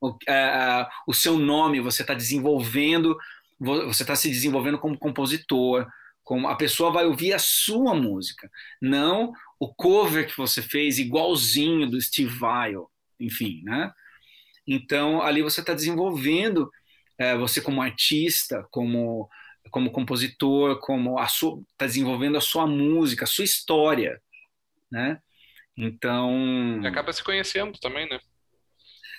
o, 0.00 0.16
é, 0.28 0.88
o 1.06 1.14
seu 1.14 1.38
nome, 1.38 1.80
você 1.80 2.02
está 2.02 2.12
desenvolvendo, 2.12 3.16
vo- 3.58 3.86
você 3.86 4.02
está 4.02 4.16
se 4.16 4.28
desenvolvendo 4.28 4.78
como 4.78 4.98
compositor, 4.98 5.86
como 6.24 6.48
a 6.48 6.56
pessoa 6.56 6.90
vai 6.90 7.06
ouvir 7.06 7.32
a 7.32 7.38
sua 7.38 7.94
música, 7.94 8.50
não 8.82 9.32
o 9.60 9.72
cover 9.72 10.26
que 10.26 10.36
você 10.36 10.60
fez 10.60 10.98
igualzinho 10.98 11.88
do 11.88 12.00
Steve 12.00 12.36
Vai, 12.36 12.74
enfim, 13.20 13.62
né? 13.64 13.92
Então 14.66 15.22
ali 15.22 15.42
você 15.42 15.60
está 15.60 15.74
desenvolvendo 15.74 16.70
é, 17.18 17.36
você 17.36 17.60
como 17.60 17.82
artista, 17.82 18.66
como 18.70 19.28
como 19.70 19.90
compositor, 19.90 20.78
como 20.80 21.18
a 21.18 21.26
sua 21.28 21.60
está 21.72 21.86
desenvolvendo 21.86 22.38
a 22.38 22.40
sua 22.40 22.66
música, 22.66 23.24
a 23.24 23.26
sua 23.26 23.44
história, 23.44 24.20
né? 24.90 25.18
Então 25.76 26.80
acaba 26.86 27.12
se 27.12 27.22
conhecendo 27.22 27.78
também, 27.80 28.08
né? 28.08 28.18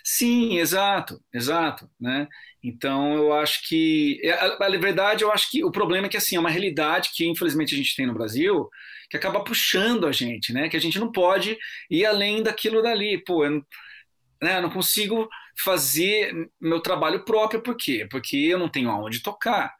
Sim, 0.03 0.57
exato, 0.57 1.21
exato, 1.33 1.89
né? 1.99 2.27
Então 2.63 3.13
eu 3.13 3.33
acho 3.33 3.67
que 3.67 4.19
é, 4.23 4.31
a, 4.31 4.65
a 4.65 4.77
verdade, 4.77 5.23
eu 5.23 5.31
acho 5.31 5.51
que 5.51 5.63
o 5.63 5.71
problema 5.71 6.07
é 6.07 6.09
que 6.09 6.17
assim 6.17 6.37
é 6.37 6.39
uma 6.39 6.49
realidade 6.49 7.09
que 7.13 7.25
infelizmente 7.27 7.73
a 7.75 7.77
gente 7.77 7.95
tem 7.95 8.07
no 8.07 8.13
Brasil 8.13 8.69
que 9.09 9.17
acaba 9.17 9.43
puxando 9.43 10.07
a 10.07 10.11
gente, 10.11 10.53
né? 10.53 10.69
Que 10.69 10.77
a 10.77 10.79
gente 10.79 10.99
não 10.99 11.11
pode 11.11 11.57
ir 11.89 12.05
além 12.05 12.41
daquilo 12.41 12.81
dali. 12.81 13.21
Pô, 13.23 13.43
eu 13.45 13.51
não, 13.51 13.65
né, 14.41 14.57
eu 14.57 14.61
não 14.61 14.69
consigo 14.69 15.27
fazer 15.57 16.49
meu 16.59 16.79
trabalho 16.81 17.23
próprio, 17.25 17.61
por 17.61 17.75
quê? 17.75 18.07
Porque 18.09 18.37
eu 18.37 18.59
não 18.59 18.69
tenho 18.69 18.89
aonde 18.89 19.21
tocar, 19.21 19.75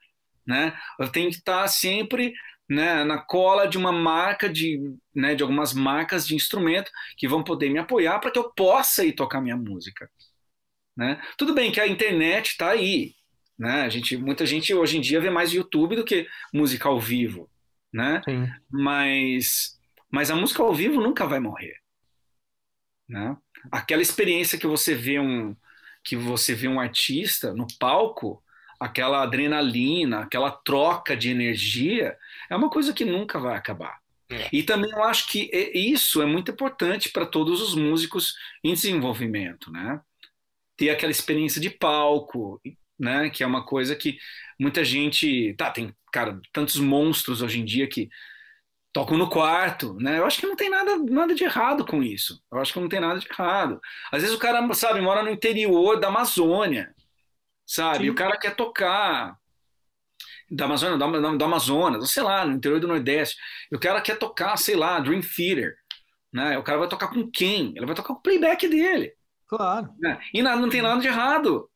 né? 0.46 0.78
Eu 1.00 1.10
tenho 1.10 1.30
que 1.30 1.38
estar 1.38 1.68
sempre 1.68 2.34
né, 2.70 3.04
na 3.04 3.18
cola 3.18 3.68
de 3.68 3.78
uma 3.78 3.92
marca 3.92 4.50
de, 4.50 4.80
né, 5.16 5.36
de 5.36 5.42
algumas 5.42 5.74
marcas 5.74 6.28
de 6.28 6.36
instrumento 6.36 6.92
que 7.16 7.28
vão 7.28 7.44
poder 7.44 7.70
me 7.70 7.80
apoiar 7.80 8.20
para 8.20 8.32
que 8.32 8.40
eu 8.40 8.52
possa 8.54 9.06
ir 9.06 9.14
tocar 9.14 9.40
minha 9.40 9.56
música, 9.56 10.10
né? 10.96 11.22
Tudo 11.38 11.54
bem 11.54 11.72
que 11.72 11.80
a 11.80 11.88
internet 11.88 12.48
está 12.50 12.72
aí, 12.72 13.14
né? 13.58 13.84
A 13.84 13.90
gente, 13.90 14.18
muita 14.18 14.46
gente 14.46 14.74
hoje 14.74 14.98
em 14.98 15.02
dia 15.02 15.22
vê 15.22 15.30
mais 15.30 15.54
YouTube 15.54 15.96
do 15.96 16.04
que 16.04 16.28
música 16.54 16.90
ao 16.90 17.00
vivo, 17.00 17.50
né? 17.94 18.22
Sim. 18.28 18.48
Mas, 18.70 19.80
mas 20.12 20.30
a 20.30 20.36
música 20.36 20.62
ao 20.62 20.74
vivo 20.74 21.00
nunca 21.00 21.26
vai 21.26 21.40
morrer, 21.40 21.76
né? 23.08 23.38
Aquela 23.72 24.02
experiência 24.02 24.58
que 24.58 24.68
você 24.68 24.96
vê 24.96 25.20
um 25.20 25.56
que 26.04 26.16
você 26.16 26.56
vê 26.56 26.70
um 26.70 26.80
artista 26.80 27.54
no 27.54 27.68
palco, 27.78 28.42
aquela 28.80 29.24
adrenalina, 29.24 30.22
aquela 30.22 30.52
troca 30.52 31.18
de 31.18 31.30
energia, 31.30 32.18
é 32.50 32.56
uma 32.56 32.70
coisa 32.70 32.94
que 32.94 33.04
nunca 33.04 33.38
vai 33.40 33.58
acabar. 33.58 34.00
É. 34.30 34.48
E 34.54 34.64
também 34.64 34.90
eu 34.92 35.04
acho 35.04 35.28
que 35.28 35.50
é- 35.54 35.78
isso 35.78 36.22
é 36.22 36.26
muito 36.26 36.52
importante 36.52 37.10
para 37.10 37.26
todos 37.26 37.62
os 37.62 37.76
músicos 37.76 38.36
em 38.64 38.74
desenvolvimento, 38.74 39.70
né? 39.72 40.00
Ter 40.78 40.90
aquela 40.90 41.12
experiência 41.12 41.60
de 41.60 41.70
palco, 41.70 42.62
né? 42.98 43.30
Que 43.30 43.44
é 43.44 43.48
uma 43.48 43.66
coisa 43.66 43.96
que 43.96 44.18
muita 44.60 44.86
gente, 44.86 45.54
tá, 45.58 45.72
tem, 45.72 45.94
cara, 46.12 46.40
tantos 46.54 46.78
monstros 46.78 47.42
hoje 47.42 47.60
em 47.60 47.66
dia 47.66 47.88
que 47.88 48.10
tocam 48.98 49.16
no 49.16 49.30
quarto, 49.30 49.94
né? 50.00 50.18
Eu 50.18 50.26
acho 50.26 50.40
que 50.40 50.48
não 50.48 50.56
tem 50.56 50.72
nada, 50.72 50.98
nada 50.98 51.36
de 51.36 51.44
errado 51.44 51.86
com 51.86 52.02
isso. 52.02 52.44
Eu 52.52 52.58
acho 52.58 52.74
que 52.74 52.80
não 52.80 52.90
tem 52.90 53.00
nada 53.00 53.20
de 53.20 53.28
errado. 53.30 53.80
Às 54.12 54.24
vezes 54.24 54.36
o 54.36 54.40
cara, 54.40 54.74
sabe, 54.74 55.00
mora 55.02 55.22
no 55.22 55.30
interior 55.30 56.00
da 56.00 56.08
Amazônia, 56.08 56.96
sabe? 57.64 58.00
Sim. 58.00 58.04
E 58.06 58.10
o 58.10 58.16
cara 58.16 58.36
quer 58.38 58.56
tocar 58.56 59.38
da 60.50 60.66
Amazônia, 60.66 60.98
do, 60.98 61.22
do, 61.22 61.38
do 61.38 61.46
Amazonas, 61.46 62.10
sei 62.10 62.24
lá, 62.24 62.44
no 62.44 62.54
interior 62.54 62.80
do 62.80 62.88
Nordeste. 62.88 63.38
E 63.72 63.76
o 63.76 63.80
cara 63.80 64.02
quer 64.02 64.18
tocar, 64.18 64.58
sei 64.58 64.76
lá, 64.76 65.00
Dream 65.00 65.22
Theater, 65.22 65.78
né? 66.34 66.58
O 66.58 66.64
cara 66.64 66.80
vai 66.80 66.88
tocar 66.88 67.10
com 67.10 67.30
quem? 67.30 67.74
Ele 67.76 67.86
vai 67.86 67.94
tocar 67.94 68.08
com 68.08 68.20
o 68.20 68.22
playback 68.22 68.68
dele. 68.68 69.14
Claro. 69.48 69.94
né? 70.00 70.20
E 70.34 70.42
não 70.42 70.70
tem 70.70 70.82
nada 70.82 71.00
de 71.00 71.08
errado 71.08 71.70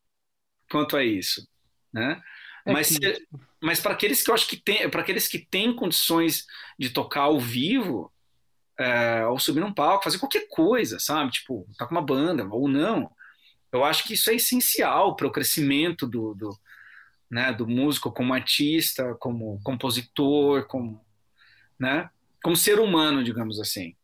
quanto 0.72 0.98
a 0.98 1.04
isso, 1.04 1.48
né? 1.94 2.20
É 2.66 2.74
Mas, 2.74 2.98
que- 2.98 3.28
mas 3.60 3.80
para 3.80 3.94
aqueles 3.94 4.22
que 4.24 4.30
eu 4.30 4.36
acho 4.36 4.48
que 4.48 4.58
tem, 4.58 4.90
para 4.90 5.02
aqueles 5.02 5.28
que 5.28 5.40
têm 5.40 5.76
condições 5.76 6.46
de 6.78 6.90
tocar 6.90 7.22
ao 7.22 7.40
vivo, 7.40 8.12
é, 8.80 9.26
ou 9.28 9.40
subir 9.40 9.60
num 9.60 9.74
palco, 9.74 10.04
fazer 10.04 10.20
qualquer 10.20 10.48
coisa, 10.50 11.00
sabe? 11.00 11.32
Tipo, 11.32 11.68
tá 11.78 11.86
com 11.86 11.94
uma 11.96 12.02
banda 12.02 12.46
ou 12.46 12.68
não. 12.68 13.12
Eu 13.72 13.84
acho 13.84 14.04
que 14.04 14.14
isso 14.14 14.30
é 14.30 14.36
essencial 14.36 15.16
para 15.16 15.28
o 15.28 15.32
crescimento 15.32 16.08
do, 16.08 16.34
do, 16.36 16.58
né, 17.30 17.54
do 17.54 17.68
músico 17.68 18.12
como 18.12 18.34
artista, 18.34 19.16
como 19.20 19.60
compositor, 19.64 20.66
como, 20.68 21.00
né, 21.80 22.10
como 22.44 22.56
ser 22.56 22.80
humano, 22.80 23.24
digamos 23.24 23.60
assim. 23.60 23.96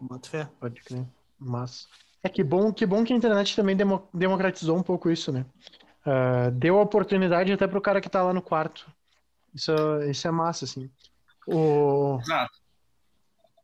Boto 0.00 0.30
fé. 0.30 0.48
Pode 0.60 0.80
crer. 0.82 1.04
Mas. 1.38 1.88
É 2.22 2.28
que 2.28 2.42
bom, 2.44 2.72
que 2.72 2.86
bom 2.86 3.04
que 3.04 3.12
a 3.12 3.16
internet 3.16 3.54
também 3.56 3.76
demo- 3.76 4.08
democratizou 4.14 4.76
um 4.76 4.82
pouco 4.82 5.10
isso, 5.10 5.32
né? 5.32 5.44
Ah, 6.10 6.48
deu 6.50 6.78
a 6.78 6.82
oportunidade 6.82 7.52
até 7.52 7.66
pro 7.66 7.82
cara 7.82 8.00
que 8.00 8.08
tá 8.08 8.22
lá 8.22 8.32
no 8.32 8.40
quarto. 8.40 8.90
Isso, 9.54 9.72
isso 10.08 10.26
é 10.26 10.30
massa, 10.30 10.64
assim. 10.64 10.90
O, 11.46 12.18
Exato. 12.22 12.58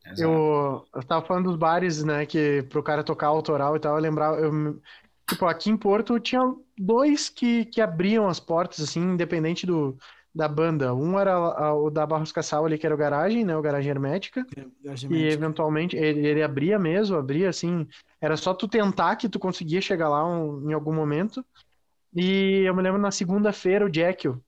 Exato. 0.07 0.21
eu, 0.21 0.85
eu 0.95 1.03
tava 1.05 1.25
falando 1.25 1.47
dos 1.47 1.57
bares, 1.57 2.05
né? 2.05 2.27
Que 2.27 2.63
pro 2.65 2.83
cara 2.83 3.03
tocar 3.03 3.29
autoral 3.29 3.77
e 3.77 3.81
tal, 3.81 3.95
eu 3.97 4.03
lembrava. 4.03 4.37
Eu, 4.39 4.79
tipo, 5.27 5.47
aqui 5.47 5.71
em 5.71 5.77
Porto 5.77 6.21
tinha 6.21 6.43
dois 6.77 7.31
que, 7.31 7.65
que 7.65 7.81
abriam 7.81 8.29
as 8.29 8.39
portas, 8.39 8.81
assim, 8.81 9.01
independente 9.01 9.65
do, 9.65 9.97
da 10.35 10.47
banda. 10.47 10.95
Um 10.95 11.19
era 11.19 11.33
a- 11.35 11.75
o 11.75 11.89
da 11.89 12.05
Barros 12.07 12.33
Cassal 12.33 12.67
ali, 12.67 12.77
que 12.77 12.85
era 12.85 12.95
o 12.95 12.99
Garagem, 12.99 13.45
né? 13.45 13.57
O 13.57 13.63
Garagem 13.63 13.91
Hermética. 13.91 14.47
E 15.11 15.29
eventualmente 15.33 15.97
ele, 15.97 16.27
ele 16.27 16.43
abria 16.43 16.79
mesmo, 16.79 17.17
abria 17.17 17.49
assim. 17.49 17.89
Era 18.21 18.37
só 18.37 18.53
tu 18.53 18.69
tentar 18.69 19.17
que 19.17 19.29
tu 19.31 19.39
conseguia 19.39 19.81
chegar 19.81 20.11
lá 20.11 20.27
um- 20.27 20.69
em 20.71 20.75
algum 20.75 20.93
momento. 20.93 21.43
E 22.15 22.63
eu 22.67 22.75
me 22.75 22.83
lembro 22.83 23.01
na 23.01 23.11
segunda-feira 23.11 23.85
o 23.85 23.93
Jekyll, 23.93 24.41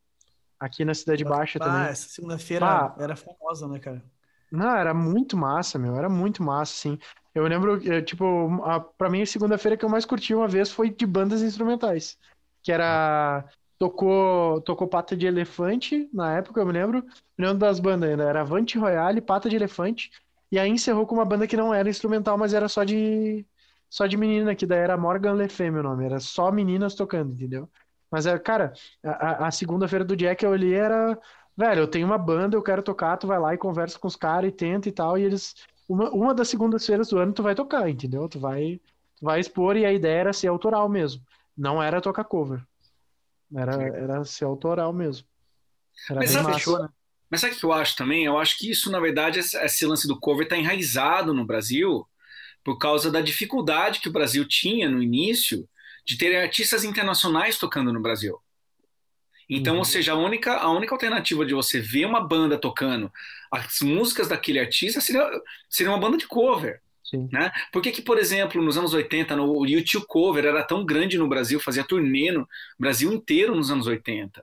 aqui 0.58 0.84
na 0.84 0.94
Cidade 0.94 1.24
Baixa 1.24 1.58
Ah, 1.60 1.64
também. 1.64 1.82
essa 1.88 2.08
segunda-feira 2.08 2.66
Ah. 2.66 2.94
era 2.98 3.16
famosa, 3.16 3.66
né, 3.68 3.78
cara? 3.78 4.02
Não, 4.50 4.76
era 4.76 4.94
muito 4.94 5.36
massa, 5.36 5.78
meu, 5.78 5.96
era 5.96 6.08
muito 6.08 6.42
massa, 6.42 6.72
assim. 6.72 6.98
Eu 7.34 7.46
lembro, 7.46 7.80
eh, 7.92 8.00
tipo, 8.00 8.24
a, 8.64 8.80
pra 8.80 9.10
mim 9.10 9.20
a 9.22 9.26
segunda-feira 9.26 9.76
que 9.76 9.84
eu 9.84 9.88
mais 9.88 10.04
curti 10.04 10.34
uma 10.34 10.48
vez 10.48 10.70
foi 10.70 10.88
de 10.90 11.04
bandas 11.04 11.42
instrumentais. 11.42 12.16
Que 12.62 12.72
era 12.72 13.44
tocou, 13.78 14.60
tocou 14.62 14.88
Pata 14.88 15.16
de 15.16 15.26
Elefante 15.26 16.08
na 16.14 16.36
época, 16.38 16.60
eu 16.60 16.66
me 16.66 16.72
lembro. 16.72 17.02
Me 17.36 17.44
lembro 17.44 17.58
das 17.58 17.78
bandas 17.80 18.08
ainda. 18.08 18.22
Era 18.24 18.40
Avante 18.40 18.78
Royale, 18.78 19.20
Pata 19.20 19.50
de 19.50 19.56
Elefante. 19.56 20.10
E 20.50 20.58
aí 20.58 20.70
encerrou 20.70 21.06
com 21.06 21.16
uma 21.16 21.24
banda 21.24 21.46
que 21.46 21.56
não 21.56 21.74
era 21.74 21.88
instrumental, 21.90 22.38
mas 22.38 22.54
era 22.54 22.68
só 22.68 22.84
de 22.84 23.44
só 23.96 24.06
de 24.06 24.16
menina, 24.16 24.54
que 24.54 24.66
daí 24.66 24.78
era 24.80 24.96
Morgan 24.96 25.34
Le 25.34 25.48
Femme 25.48 25.78
o 25.78 25.82
nome, 25.82 26.04
era 26.04 26.20
só 26.20 26.50
meninas 26.52 26.94
tocando, 26.94 27.32
entendeu? 27.34 27.68
Mas, 28.10 28.26
é, 28.26 28.38
cara, 28.38 28.72
a, 29.04 29.46
a 29.48 29.50
segunda-feira 29.50 30.04
do 30.04 30.16
Jack 30.16 30.44
eu 30.44 30.50
olhei 30.50 30.74
era, 30.74 31.18
velho, 31.56 31.80
eu 31.82 31.88
tenho 31.88 32.06
uma 32.06 32.18
banda, 32.18 32.56
eu 32.56 32.62
quero 32.62 32.82
tocar, 32.82 33.16
tu 33.16 33.26
vai 33.26 33.38
lá 33.38 33.54
e 33.54 33.58
conversa 33.58 33.98
com 33.98 34.06
os 34.08 34.16
caras 34.16 34.48
e 34.50 34.52
tenta 34.52 34.88
e 34.88 34.92
tal, 34.92 35.18
e 35.18 35.22
eles, 35.24 35.54
uma, 35.88 36.10
uma 36.10 36.34
das 36.34 36.48
segundas-feiras 36.48 37.08
do 37.08 37.18
ano 37.18 37.32
tu 37.32 37.42
vai 37.42 37.54
tocar, 37.54 37.88
entendeu? 37.88 38.28
Tu 38.28 38.38
vai, 38.38 38.80
tu 39.16 39.24
vai 39.24 39.40
expor 39.40 39.76
e 39.76 39.84
a 39.86 39.92
ideia 39.92 40.20
era 40.20 40.32
ser 40.32 40.48
autoral 40.48 40.88
mesmo, 40.88 41.22
não 41.56 41.82
era 41.82 42.00
tocar 42.00 42.24
cover, 42.24 42.62
era, 43.56 43.74
era 43.96 44.24
ser 44.24 44.44
autoral 44.46 44.92
mesmo. 44.92 45.26
Era 46.08 46.22
Mas 46.22 46.30
bem 46.30 46.38
sabe, 46.40 46.50
massa. 46.50 46.66
eu- 46.66 46.88
mas 47.30 47.40
sabe 47.40 47.54
o 47.54 47.58
que 47.58 47.64
eu 47.64 47.72
acho 47.72 47.96
também? 47.96 48.24
Eu 48.24 48.38
acho 48.38 48.56
que 48.58 48.70
isso, 48.70 48.90
na 48.90 49.00
verdade, 49.00 49.40
esse 49.40 49.56
esse 49.58 49.86
lance 49.86 50.06
do 50.06 50.18
cover 50.18 50.44
está 50.44 50.56
enraizado 50.56 51.34
no 51.34 51.44
Brasil 51.44 52.06
por 52.66 52.78
causa 52.78 53.12
da 53.12 53.20
dificuldade 53.20 54.00
que 54.00 54.08
o 54.08 54.12
Brasil 54.12 54.44
tinha 54.44 54.90
no 54.90 55.00
início 55.00 55.68
de 56.04 56.18
ter 56.18 56.34
artistas 56.34 56.82
internacionais 56.82 57.56
tocando 57.58 57.92
no 57.92 58.00
Brasil. 58.00 58.40
Então, 59.48 59.74
Uhum. 59.74 59.78
ou 59.78 59.84
seja, 59.84 60.10
a 60.12 60.16
única, 60.16 60.56
a 60.56 60.68
única 60.72 60.92
alternativa 60.92 61.46
de 61.46 61.54
você 61.54 61.78
ver 61.80 62.06
uma 62.06 62.20
banda 62.20 62.58
tocando 62.58 63.08
as 63.52 63.78
músicas 63.80 64.26
daquele 64.26 64.58
artista 64.58 65.00
seria, 65.00 65.30
seria 65.70 65.92
uma 65.92 66.00
banda 66.00 66.16
de 66.16 66.26
cover. 66.26 66.80
Sim. 67.04 67.28
Né? 67.30 67.52
Por 67.72 67.80
que, 67.80 67.92
que, 67.92 68.02
por 68.02 68.18
exemplo, 68.18 68.60
nos 68.60 68.76
anos 68.76 68.92
80, 68.92 69.36
no, 69.36 69.56
o 69.56 69.64
YouTube 69.64 70.04
Cover 70.08 70.44
era 70.44 70.64
tão 70.64 70.84
grande 70.84 71.16
no 71.16 71.28
Brasil, 71.28 71.60
fazia 71.60 71.84
turnê 71.84 72.32
no 72.32 72.48
Brasil 72.76 73.12
inteiro 73.12 73.54
nos 73.54 73.70
anos 73.70 73.86
80? 73.86 74.42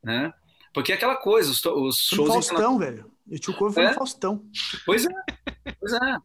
Né? 0.00 0.32
Porque 0.72 0.92
é 0.92 0.94
aquela 0.94 1.16
coisa, 1.16 1.50
os, 1.50 1.56
os 1.64 2.08
Foi 2.08 2.18
no 2.18 2.26
shows 2.32 2.46
Faustão, 2.46 2.78
velho. 2.78 3.10
E 3.28 3.34
o 3.34 3.38
tio 3.40 3.52
Couve 3.54 3.74
foi 3.74 3.82
É? 3.82 3.88
no 3.88 3.94
Faustão. 3.94 4.44
Pois 4.86 5.04
é, 5.04 5.10
pois 5.80 5.92
é. 5.92 6.16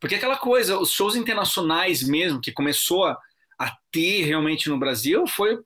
Porque 0.00 0.14
aquela 0.16 0.36
coisa, 0.36 0.78
os 0.78 0.90
shows 0.90 1.16
internacionais 1.16 2.02
mesmo, 2.02 2.40
que 2.40 2.52
começou 2.52 3.04
a, 3.06 3.18
a 3.58 3.76
ter 3.90 4.22
realmente 4.24 4.68
no 4.68 4.78
Brasil, 4.78 5.26
foi 5.26 5.58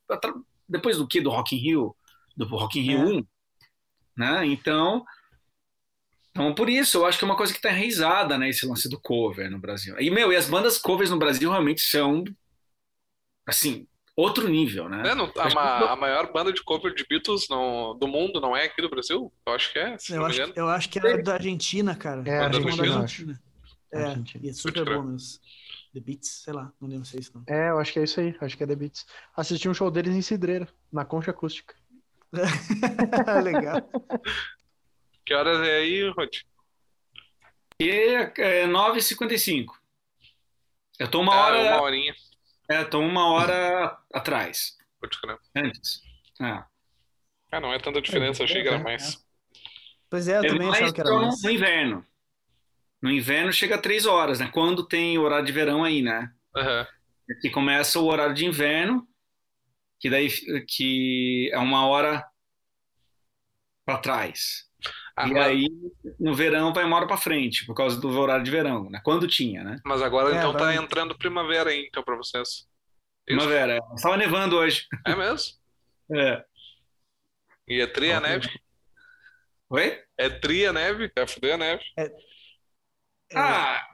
depois 0.68 0.96
do 0.96 1.06
que? 1.06 1.20
Do 1.20 1.30
Rock 1.30 1.56
in 1.56 1.58
Rio? 1.58 1.96
Do 2.36 2.46
Rock 2.46 2.78
in 2.78 2.82
Rio 2.82 2.98
É. 3.00 3.04
1. 3.04 3.26
Né? 4.16 4.46
Então, 4.46 5.04
então, 6.30 6.54
por 6.54 6.68
isso, 6.70 6.98
eu 6.98 7.06
acho 7.06 7.18
que 7.18 7.24
é 7.24 7.28
uma 7.28 7.36
coisa 7.36 7.52
que 7.52 7.58
está 7.58 7.70
enraizada, 7.70 8.38
né, 8.38 8.48
esse 8.48 8.64
lance 8.66 8.88
do 8.88 9.00
cover 9.00 9.50
no 9.50 9.58
Brasil. 9.58 9.96
E, 9.98 10.10
meu, 10.10 10.32
e 10.32 10.36
as 10.36 10.48
bandas 10.48 10.78
covers 10.78 11.10
no 11.10 11.18
Brasil 11.18 11.50
realmente 11.50 11.80
são, 11.80 12.22
assim, 13.46 13.86
outro 14.16 14.48
nível, 14.48 14.88
né? 14.88 15.10
É, 15.10 15.14
não- 15.14 15.32
a, 15.36 15.50
ma- 15.54 15.78
que- 15.78 15.84
a 15.88 15.96
maior 15.96 16.32
banda 16.32 16.52
de 16.52 16.62
cover 16.62 16.94
de 16.94 17.04
Beatles 17.08 17.48
no- 17.48 17.94
do 17.94 18.06
mundo 18.06 18.40
não 18.40 18.56
é 18.56 18.64
aqui 18.66 18.80
do 18.80 18.88
Brasil? 18.88 19.32
Eu 19.46 19.52
acho 19.54 19.72
que 19.72 19.78
é, 19.78 19.96
Eu 20.10 20.16
não 20.20 20.26
acho, 20.26 20.40
eu 20.54 20.68
acho 20.68 20.88
que 20.88 20.98
era 20.98 21.22
da 21.22 21.34
Argentina, 21.34 21.96
cara. 21.96 22.22
É, 22.26 22.38
Acho 22.44 22.60
que 22.60 22.66
uma 22.66 22.76
da 22.76 22.82
Argentina, 22.82 23.00
Argentina. 23.02 23.42
É, 23.92 24.04
Argentina. 24.04 24.46
e 24.46 24.48
é 24.50 24.52
super 24.52 24.84
bom 24.84 25.02
mesmo. 25.02 25.40
The 25.92 26.00
Beats, 26.00 26.28
sei 26.44 26.52
lá, 26.52 26.72
não 26.80 26.88
lembro 26.88 27.04
se 27.04 27.16
é 27.16 27.20
isso 27.20 27.32
não. 27.34 27.42
É, 27.48 27.70
eu 27.70 27.78
acho 27.78 27.92
que 27.92 27.98
é 27.98 28.04
isso 28.04 28.20
aí, 28.20 28.36
acho 28.40 28.56
que 28.56 28.62
é 28.62 28.66
The 28.66 28.76
Beats. 28.76 29.06
Assisti 29.36 29.68
um 29.68 29.74
show 29.74 29.90
deles 29.90 30.14
em 30.14 30.22
Cidreira, 30.22 30.68
na 30.92 31.04
Concha 31.04 31.30
Acústica. 31.32 31.74
Legal. 33.42 33.82
Que 35.26 35.34
horas 35.34 35.60
é 35.66 35.78
aí, 35.78 36.08
Rod? 36.10 36.38
E 37.78 37.88
é 37.88 38.66
9h55. 38.66 39.66
Eu 40.98 41.08
tô 41.08 41.20
uma 41.20 41.32
Ah, 41.34 41.44
hora, 41.46 41.60
uma 41.74 41.82
horinha. 41.82 42.14
é, 42.68 42.82
tô 42.84 42.98
uma 43.00 43.26
hora 43.32 43.96
atrás, 44.12 44.76
Pode 45.00 45.20
crer. 45.20 45.38
antes. 45.54 46.02
É. 46.40 46.64
Ah, 47.52 47.60
não 47.60 47.72
é 47.72 47.78
tanta 47.78 48.02
diferença, 48.02 48.42
eu 48.42 48.44
achei 48.46 48.62
que 48.62 48.68
era 48.68 48.78
mais. 48.80 49.24
Pois 50.08 50.26
é, 50.26 50.38
eu 50.38 50.44
É 50.44 50.48
também 50.48 50.68
achava 50.68 50.92
que 50.92 51.00
era 51.00 51.10
mais. 51.14 51.42
no 51.42 51.50
inverno. 51.50 52.06
No 53.02 53.10
inverno 53.10 53.52
chega 53.52 53.76
a 53.76 53.80
três 53.80 54.04
horas, 54.06 54.38
né? 54.40 54.50
Quando 54.52 54.86
tem 54.86 55.16
o 55.18 55.22
horário 55.22 55.46
de 55.46 55.52
verão 55.52 55.82
aí, 55.84 56.02
né? 56.02 56.30
Aham. 56.56 56.86
Que 57.40 57.48
começa 57.50 57.98
o 57.98 58.06
horário 58.06 58.34
de 58.34 58.44
inverno, 58.44 59.06
que 60.00 60.10
daí 60.10 60.28
que 60.66 61.48
é 61.52 61.58
uma 61.58 61.86
hora 61.86 62.26
para 63.86 63.98
trás. 63.98 64.68
Ah, 65.16 65.28
e 65.28 65.32
mas, 65.32 65.46
aí 65.46 65.68
no 66.18 66.34
verão 66.34 66.72
vai 66.72 66.84
uma 66.84 66.96
hora 66.96 67.06
para 67.06 67.16
frente, 67.16 67.66
por 67.66 67.74
causa 67.74 68.00
do 68.00 68.08
horário 68.18 68.44
de 68.44 68.50
verão, 68.50 68.88
né? 68.90 69.00
Quando 69.04 69.26
tinha, 69.28 69.62
né? 69.62 69.76
mas 69.84 70.00
agora 70.02 70.34
É, 70.34 70.38
então 70.38 70.52
tá 70.52 70.64
vai- 70.66 70.76
entrando 70.76 71.16
primavera 71.18 71.70
aí, 71.70 71.86
então, 71.86 72.02
pra 72.02 72.16
vocês. 72.16 72.48
Isso. 72.48 72.66
Primavera. 73.26 73.74
é. 73.76 73.94
Estava 73.94 74.16
nevando 74.16 74.56
hoje. 74.56 74.86
É 75.06 75.14
mesmo? 75.14 75.58
É. 76.12 76.44
E 77.68 77.80
é 77.80 77.86
tria 77.86 78.16
a 78.16 78.20
neve? 78.20 78.48
Oi? 79.68 80.02
É 80.18 80.28
tria 80.28 80.70
a 80.70 80.72
neve? 80.72 81.12
É 81.14 81.24
fuder 81.24 81.54
a 81.54 81.56
neve? 81.56 81.84
É. 81.96 82.10
Ah, 83.34 83.86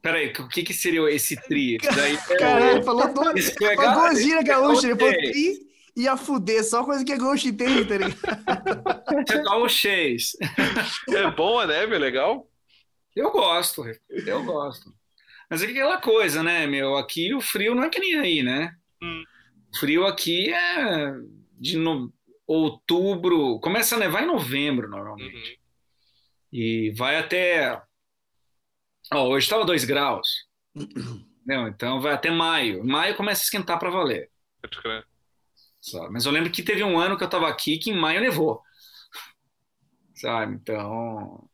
peraí, 0.00 0.32
o 0.38 0.48
que 0.48 0.62
que 0.62 0.74
seria 0.74 1.10
esse 1.10 1.36
tri? 1.36 1.76
Isso 1.82 1.94
daí 1.94 2.14
é 2.14 2.36
Caralho, 2.36 2.84
falou 2.84 3.12
duas, 3.12 3.48
é 3.48 3.76
falou 3.76 4.00
duas 4.00 4.22
gírias 4.22 4.44
gaúchas, 4.44 4.84
ele 4.84 4.96
falou 4.96 5.14
tri 5.14 5.72
e 5.94 6.08
a 6.08 6.16
fuder, 6.16 6.64
só 6.64 6.84
coisa 6.84 7.04
que 7.04 7.12
é 7.12 7.18
gaúcho 7.18 7.48
entende, 7.48 7.84
tá 7.84 7.98
ligado? 7.98 9.24
é 9.30 9.42
gauchês. 9.42 10.32
É 11.10 11.30
bom 11.30 11.58
a 11.58 11.66
neve, 11.66 11.94
é 11.94 11.98
legal? 11.98 12.48
Eu 13.14 13.30
gosto, 13.30 13.84
eu 14.08 14.42
gosto. 14.44 14.92
Mas 15.50 15.62
é 15.62 15.66
aquela 15.66 16.00
coisa, 16.00 16.42
né, 16.42 16.66
meu? 16.66 16.96
Aqui 16.96 17.34
o 17.34 17.40
frio 17.40 17.74
não 17.74 17.84
é 17.84 17.90
que 17.90 18.00
nem 18.00 18.18
aí, 18.18 18.42
né? 18.42 18.74
Hum. 19.02 19.22
Frio 19.78 20.06
aqui 20.06 20.50
é 20.50 21.12
de 21.58 21.76
no... 21.76 22.10
outubro, 22.46 23.60
começa 23.60 23.96
a 23.96 23.98
nevar 23.98 24.22
em 24.22 24.26
novembro, 24.26 24.88
normalmente. 24.88 25.50
Uhum. 25.50 25.56
E 26.54 26.90
vai 26.92 27.18
até. 27.18 27.80
Ó, 29.12 29.28
hoje 29.28 29.44
estava 29.46 29.64
2 29.64 29.84
graus. 29.84 30.46
Não, 31.46 31.66
então 31.66 32.00
vai 32.00 32.12
até 32.12 32.30
maio. 32.30 32.84
Maio 32.84 33.16
começa 33.16 33.42
a 33.42 33.44
esquentar 33.44 33.78
para 33.78 33.90
valer. 33.90 34.30
Pode 34.60 34.80
crer. 34.80 35.04
sabe? 35.80 36.10
Mas 36.12 36.24
eu 36.24 36.30
lembro 36.32 36.50
que 36.52 36.62
teve 36.62 36.84
um 36.84 36.98
ano 36.98 37.16
que 37.16 37.24
eu 37.24 37.26
estava 37.26 37.48
aqui 37.48 37.78
que 37.78 37.90
em 37.90 37.96
maio 37.98 38.20
nevou. 38.20 38.62
Sabe? 40.14 40.54
Então. 40.54 41.48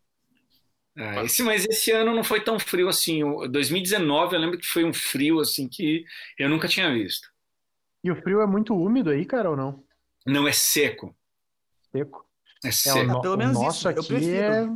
é, 0.96 1.24
esse, 1.24 1.42
mas 1.42 1.64
esse 1.64 1.90
ano 1.90 2.14
não 2.14 2.22
foi 2.22 2.42
tão 2.42 2.58
frio 2.58 2.88
assim. 2.88 3.24
O 3.24 3.48
2019 3.48 4.34
eu 4.36 4.40
lembro 4.40 4.58
que 4.58 4.66
foi 4.66 4.84
um 4.84 4.92
frio 4.92 5.40
assim 5.40 5.66
que 5.68 6.04
eu 6.38 6.48
nunca 6.50 6.68
tinha 6.68 6.92
visto. 6.92 7.28
E 8.04 8.10
o 8.10 8.16
frio 8.22 8.40
é 8.42 8.46
muito 8.46 8.74
úmido 8.76 9.08
aí, 9.10 9.24
cara, 9.24 9.50
ou 9.50 9.56
não? 9.56 9.82
Não 10.26 10.46
é 10.46 10.52
seco. 10.52 11.16
Seco. 11.90 12.28
É 12.62 12.68
É, 12.68 12.70
o, 12.70 12.72
seco. 12.74 13.04
no- 13.06 13.20
pelo 13.22 13.34
o 13.34 13.38
menos 13.38 13.54
nosso 13.54 13.78
isso, 13.78 13.88
aqui 13.88 14.06
prefiro. 14.06 14.36
é. 14.36 14.66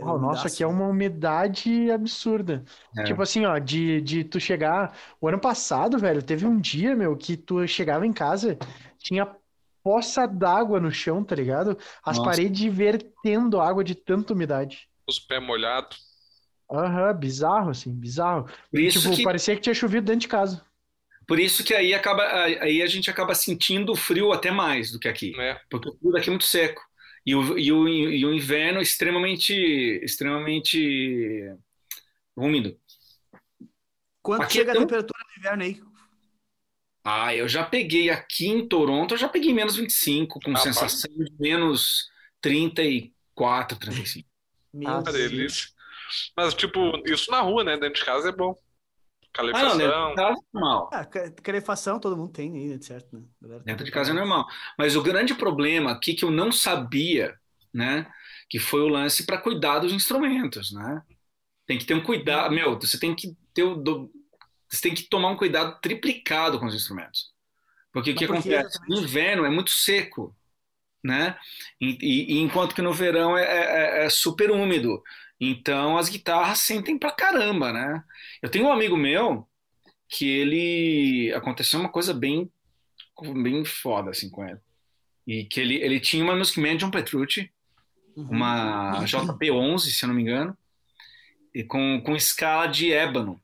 É, 0.00 0.18
nosso 0.18 0.46
umidaço, 0.46 0.46
aqui 0.46 0.62
é 0.62 0.66
né? 0.66 0.72
uma 0.72 0.86
umidade 0.88 1.90
absurda. 1.90 2.64
É. 2.96 3.04
Tipo 3.04 3.22
assim, 3.22 3.44
ó, 3.44 3.58
de, 3.58 4.00
de 4.00 4.24
tu 4.24 4.38
chegar. 4.40 4.96
O 5.20 5.28
ano 5.28 5.38
passado, 5.40 5.98
velho, 5.98 6.22
teve 6.22 6.46
um 6.46 6.60
dia, 6.60 6.94
meu, 6.94 7.16
que 7.16 7.36
tu 7.36 7.66
chegava 7.66 8.06
em 8.06 8.12
casa, 8.12 8.58
tinha 8.98 9.26
poça 9.82 10.26
d'água 10.26 10.80
no 10.80 10.90
chão, 10.90 11.22
tá 11.22 11.36
ligado? 11.36 11.78
As 12.04 12.18
Nossa. 12.18 12.30
paredes 12.30 12.72
vertendo 12.74 13.60
água 13.60 13.84
de 13.84 13.94
tanta 13.94 14.32
umidade. 14.32 14.88
Os 15.06 15.18
pés 15.18 15.42
molhados. 15.42 16.04
Aham, 16.70 17.14
bizarro, 17.14 17.70
assim, 17.70 17.92
bizarro. 17.92 18.46
Por 18.70 18.80
isso 18.80 19.00
Tipo, 19.00 19.14
que 19.14 19.22
parecia 19.22 19.54
que 19.54 19.60
tinha 19.60 19.74
chovido 19.74 20.06
dentro 20.06 20.22
de 20.22 20.28
casa. 20.28 20.64
Por 21.26 21.38
isso 21.38 21.64
que 21.64 21.74
aí 21.74 21.94
acaba, 21.94 22.22
aí 22.44 22.82
a 22.82 22.86
gente 22.86 23.10
acaba 23.10 23.34
sentindo 23.34 23.92
o 23.92 23.96
frio 23.96 24.32
até 24.32 24.50
mais 24.50 24.90
do 24.90 24.98
que 24.98 25.08
aqui, 25.08 25.36
né? 25.36 25.58
porque 25.68 25.88
o 25.88 25.96
frio 25.96 26.12
daqui 26.12 26.28
é 26.28 26.30
muito 26.30 26.44
seco 26.44 26.80
e 27.26 27.34
o, 27.34 27.58
e 27.58 27.72
o, 27.72 27.88
e 27.88 28.24
o 28.24 28.32
inverno 28.32 28.78
é 28.78 28.82
extremamente, 28.82 29.52
extremamente 30.02 31.52
úmido. 32.36 32.78
Quanto 34.22 34.42
Aqui 34.44 34.54
chega 34.54 34.72
é 34.72 34.74
tão- 34.74 34.82
a 34.82 34.86
temperatura 34.86 35.24
no 35.24 35.38
inverno 35.40 35.62
aí? 35.62 35.82
Ah, 37.04 37.34
eu 37.34 37.48
já 37.48 37.64
peguei 37.64 38.10
aqui 38.10 38.48
em 38.48 38.66
Toronto, 38.66 39.14
eu 39.14 39.18
já 39.18 39.28
peguei 39.28 39.54
menos 39.54 39.76
25, 39.76 40.40
com 40.40 40.52
Ah, 40.52 40.56
sensação 40.56 41.10
de 41.14 41.32
menos 41.38 42.08
34, 42.40 43.78
35. 43.78 44.28
Meu 44.72 44.90
Ah. 44.90 45.02
Mas, 46.36 46.54
tipo, 46.54 46.80
isso 47.06 47.30
na 47.30 47.40
rua, 47.40 47.64
né? 47.64 47.76
Dentro 47.76 48.00
de 48.00 48.04
casa 48.04 48.28
é 48.28 48.32
bom. 48.32 48.56
Ah, 49.52 49.62
não, 49.62 49.76
Calefação. 49.76 49.78
dentro 49.78 50.04
de 50.08 50.14
casa 50.14 50.40
é 50.40 50.44
normal. 50.54 50.90
Ah, 50.92 51.04
ca- 51.04 51.30
calefação 51.42 52.00
todo 52.00 52.16
mundo 52.16 52.32
tem 52.32 52.54
aí, 52.56 52.82
certo? 52.82 53.16
Né? 53.16 53.24
Galera 53.40 53.64
Dentro 53.64 53.84
de 53.84 53.90
casa 53.90 54.10
é 54.10 54.14
normal. 54.14 54.46
Mas 54.78 54.96
o 54.96 55.02
grande 55.02 55.34
problema 55.34 55.90
aqui 55.92 56.14
que 56.14 56.24
eu 56.24 56.30
não 56.30 56.52
sabia, 56.52 57.34
né, 57.74 58.06
que 58.48 58.58
foi 58.58 58.80
o 58.80 58.88
lance 58.88 59.26
para 59.26 59.38
cuidar 59.38 59.80
dos 59.80 59.92
instrumentos, 59.92 60.72
né? 60.72 61.02
Tem 61.66 61.78
que 61.78 61.86
ter 61.86 61.94
um 61.94 62.02
cuidado, 62.02 62.54
meu, 62.54 62.78
você 62.78 62.98
tem 62.98 63.14
que 63.14 63.36
ter 63.54 63.64
o 63.64 63.76
do- 63.76 64.10
você 64.70 64.82
tem 64.82 64.94
que 64.94 65.04
tomar 65.08 65.30
um 65.30 65.36
cuidado 65.36 65.80
triplicado 65.80 66.58
com 66.60 66.66
os 66.66 66.74
instrumentos. 66.74 67.32
Porque 67.92 68.12
o 68.12 68.14
Mas 68.14 68.20
que 68.20 68.26
por 68.26 68.38
que 68.38 68.54
acontece? 68.54 68.78
No 68.88 68.96
exatamente? 68.96 69.02
inverno 69.02 69.44
é 69.46 69.50
muito 69.50 69.70
seco, 69.70 70.36
né? 71.04 71.38
E, 71.80 71.98
e- 72.02 72.34
e 72.34 72.38
enquanto 72.40 72.74
que 72.74 72.82
no 72.82 72.92
verão 72.92 73.36
é, 73.38 73.44
é- 74.02 74.06
é 74.06 74.10
super 74.10 74.50
úmido. 74.50 75.02
Então 75.40 75.98
as 75.98 76.08
guitarras 76.08 76.60
sentem 76.60 76.98
pra 76.98 77.12
caramba, 77.12 77.72
né? 77.72 78.02
Eu 78.42 78.48
tenho 78.50 78.66
um 78.66 78.72
amigo 78.72 78.96
meu 78.96 79.46
que 80.08 80.26
ele 80.28 81.32
aconteceu 81.34 81.78
uma 81.80 81.88
coisa 81.90 82.14
bem 82.14 82.50
bem 83.42 83.64
foda, 83.64 84.10
assim, 84.10 84.28
com 84.30 84.44
ele. 84.44 84.58
E 85.26 85.44
que 85.44 85.58
ele, 85.60 85.76
ele 85.76 85.98
tinha 86.00 86.22
uma 86.22 86.36
Music 86.36 86.60
Man 86.60 86.76
John 86.76 86.90
Petrucci, 86.90 87.50
Uhum. 88.14 88.28
uma 88.30 89.04
JP11, 89.04 89.78
se 89.92 90.02
eu 90.04 90.08
não 90.08 90.14
me 90.14 90.22
engano, 90.22 90.56
e 91.54 91.62
com, 91.62 92.00
com 92.02 92.16
escala 92.16 92.66
de 92.66 92.90
ébano. 92.90 93.38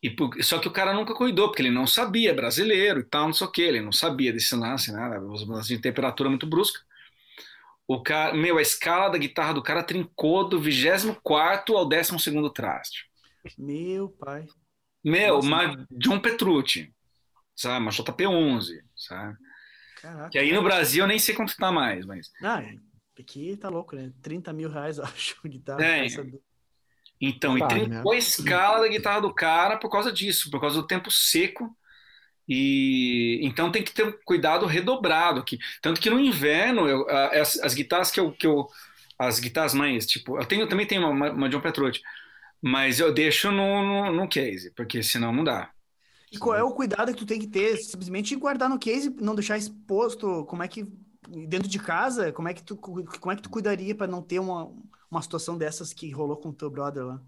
E, 0.00 0.08
por- 0.08 0.40
só 0.42 0.58
que 0.60 0.68
o 0.68 0.72
cara 0.72 0.92
nunca 0.94 1.14
cuidou, 1.14 1.48
porque 1.48 1.62
ele 1.62 1.70
não 1.70 1.84
sabia, 1.86 2.32
brasileiro 2.32 3.00
e 3.00 3.04
tal, 3.04 3.26
não 3.26 3.32
sei 3.32 3.46
o 3.46 3.50
que, 3.50 3.62
ele 3.62 3.80
não 3.80 3.90
sabia 3.90 4.32
desse 4.32 4.54
lance, 4.54 4.92
né? 4.92 5.18
Lances 5.18 5.66
de 5.66 5.78
temperatura 5.78 6.28
muito 6.28 6.46
brusca. 6.46 6.80
O 7.86 8.02
cara, 8.02 8.34
meu, 8.34 8.56
a 8.58 8.62
escala 8.62 9.10
da 9.10 9.18
guitarra 9.18 9.52
do 9.52 9.62
cara 9.62 9.82
trincou 9.82 10.48
do 10.48 10.58
24 10.60 11.76
ao 11.76 11.86
12 11.86 12.52
traste. 12.54 13.04
Meu 13.58 14.08
pai. 14.08 14.46
Meu, 15.04 15.34
Nossa. 15.36 15.46
uma 15.48 15.86
John 15.90 16.18
Petrucci, 16.18 16.90
sabe? 17.54 17.80
Uma 17.84 17.90
JP11, 17.90 18.68
sabe? 18.96 19.36
Caraca. 20.00 20.30
Que 20.30 20.38
aí 20.38 20.52
no 20.52 20.62
Brasil 20.62 21.04
eu 21.04 21.08
nem 21.08 21.18
sei 21.18 21.34
quanto 21.34 21.54
tá 21.56 21.70
mais, 21.70 22.06
mas. 22.06 22.30
Ah, 22.42 22.62
aqui 23.18 23.56
tá 23.58 23.68
louco, 23.68 23.94
né? 23.94 24.12
30 24.22 24.52
mil 24.54 24.70
reais, 24.70 24.96
eu 24.98 25.04
acho, 25.04 25.36
guitarra. 25.46 25.84
É. 25.84 26.06
do- 26.08 26.42
Então, 27.20 27.58
Tá, 27.58 27.66
e 27.66 27.68
trincou 27.68 28.12
a 28.12 28.16
escala 28.16 28.80
da 28.80 28.88
guitarra 28.88 29.20
do 29.20 29.34
cara 29.34 29.76
por 29.78 29.90
causa 29.90 30.10
disso, 30.10 30.50
por 30.50 30.60
causa 30.60 30.80
do 30.80 30.86
tempo 30.86 31.10
seco. 31.10 31.70
E 32.48 33.40
então 33.42 33.72
tem 33.72 33.82
que 33.82 33.92
ter 33.92 34.04
um 34.06 34.12
cuidado 34.24 34.66
redobrado 34.66 35.40
aqui. 35.40 35.58
Tanto 35.82 36.00
que 36.00 36.10
no 36.10 36.20
inverno, 36.20 36.88
eu- 36.88 37.08
as, 37.10 37.58
as 37.60 37.74
guitarras 37.74 38.10
que 38.10 38.20
eu, 38.20 38.32
que 38.32 38.46
eu. 38.46 38.68
As 39.18 39.38
guitarras 39.38 39.74
mais, 39.74 40.06
tipo, 40.06 40.36
eu 40.38 40.44
tenho, 40.44 40.68
também 40.68 40.86
tenho 40.86 41.08
uma, 41.08 41.30
uma 41.30 41.48
John 41.48 41.60
Petrucci, 41.60 42.02
mas 42.62 43.00
eu 43.00 43.12
deixo 43.14 43.50
no, 43.52 43.82
no, 43.84 44.12
no 44.12 44.28
case, 44.28 44.72
porque 44.74 45.02
senão 45.02 45.32
não 45.32 45.44
dá. 45.44 45.70
E 46.30 46.38
qual 46.38 46.56
é 46.56 46.62
o 46.62 46.72
cuidado 46.74 47.12
que 47.12 47.18
tu 47.18 47.26
tem 47.26 47.38
que 47.38 47.46
ter? 47.46 47.76
Simplesmente 47.78 48.34
guardar 48.36 48.68
no 48.68 48.78
case, 48.78 49.10
não 49.20 49.34
deixar 49.34 49.56
exposto. 49.56 50.44
Como 50.46 50.62
é 50.62 50.68
que 50.68 50.84
dentro 51.48 51.68
de 51.68 51.78
casa, 51.78 52.32
como 52.32 52.48
é 52.48 52.54
que 52.54 52.62
tu 52.62 52.76
como 52.76 53.32
é 53.32 53.36
que 53.36 53.42
tu 53.42 53.50
cuidaria 53.50 53.94
para 53.94 54.06
não 54.10 54.20
ter 54.22 54.38
uma, 54.40 54.72
uma 55.10 55.22
situação 55.22 55.56
dessas 55.56 55.92
que 55.92 56.10
rolou 56.10 56.36
com 56.36 56.48
o 56.50 56.52
teu 56.54 56.70
brother 56.70 57.04
lá? 57.06 57.22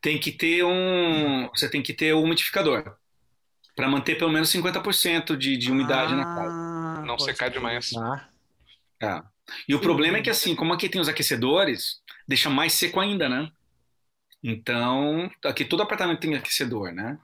Tem 0.00 0.18
que 0.20 0.32
ter 0.32 0.64
um. 0.64 1.48
Você 1.50 1.68
tem 1.70 1.82
que 1.82 1.92
ter 1.94 2.14
um 2.14 2.22
umidificador 2.22 2.96
para 3.78 3.88
manter 3.88 4.18
pelo 4.18 4.32
menos 4.32 4.50
50% 4.50 5.38
de, 5.38 5.56
de 5.56 5.72
umidade 5.72 6.16
na 6.16 6.26
casa. 6.26 6.54
Ah, 6.96 7.06
Não 7.06 7.18
secar 7.18 7.50
demais. 7.50 7.92
Ah, 7.96 8.28
É. 9.02 9.22
E 9.68 9.74
o 9.74 9.80
problema 9.80 10.18
é 10.18 10.22
que, 10.22 10.30
assim, 10.30 10.54
como 10.56 10.72
aqui 10.74 10.88
tem 10.88 11.00
os 11.00 11.08
aquecedores, 11.08 12.02
deixa 12.28 12.50
mais 12.50 12.74
seco 12.74 13.00
ainda, 13.00 13.28
né? 13.28 13.50
Então, 14.42 15.30
aqui 15.44 15.64
todo 15.64 15.82
apartamento 15.82 16.20
tem 16.20 16.34
aquecedor, 16.36 16.92
né? 16.92 17.18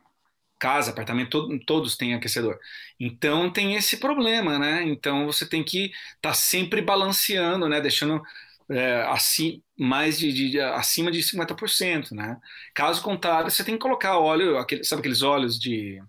Casa, 0.58 0.92
apartamento, 0.92 1.30
todo- 1.30 1.60
todos 1.66 1.96
têm 1.96 2.14
aquecedor. 2.14 2.58
Então, 3.00 3.52
tem 3.52 3.76
esse 3.76 3.98
problema, 3.98 4.58
né? 4.58 4.84
Então, 4.84 5.26
você 5.26 5.48
tem 5.48 5.64
que 5.64 5.92
estar 6.16 6.34
sempre 6.34 6.82
balanceando, 6.82 7.68
né? 7.68 7.80
Deixando 7.80 8.22
é, 8.70 9.02
assim, 9.04 9.62
mais 9.78 10.18
de, 10.18 10.32
de- 10.32 10.60
acima 10.60 11.10
de 11.10 11.22
50%, 11.22 12.14
né? 12.14 12.38
Caso 12.74 13.02
contrário, 13.02 13.50
você 13.50 13.64
tem 13.64 13.74
que 13.76 13.80
colocar 13.82 14.18
óleo, 14.18 14.58
aquele, 14.58 14.84
sabe 14.84 15.00
aqueles 15.00 15.22
óleos 15.22 15.58
de, 15.58 16.02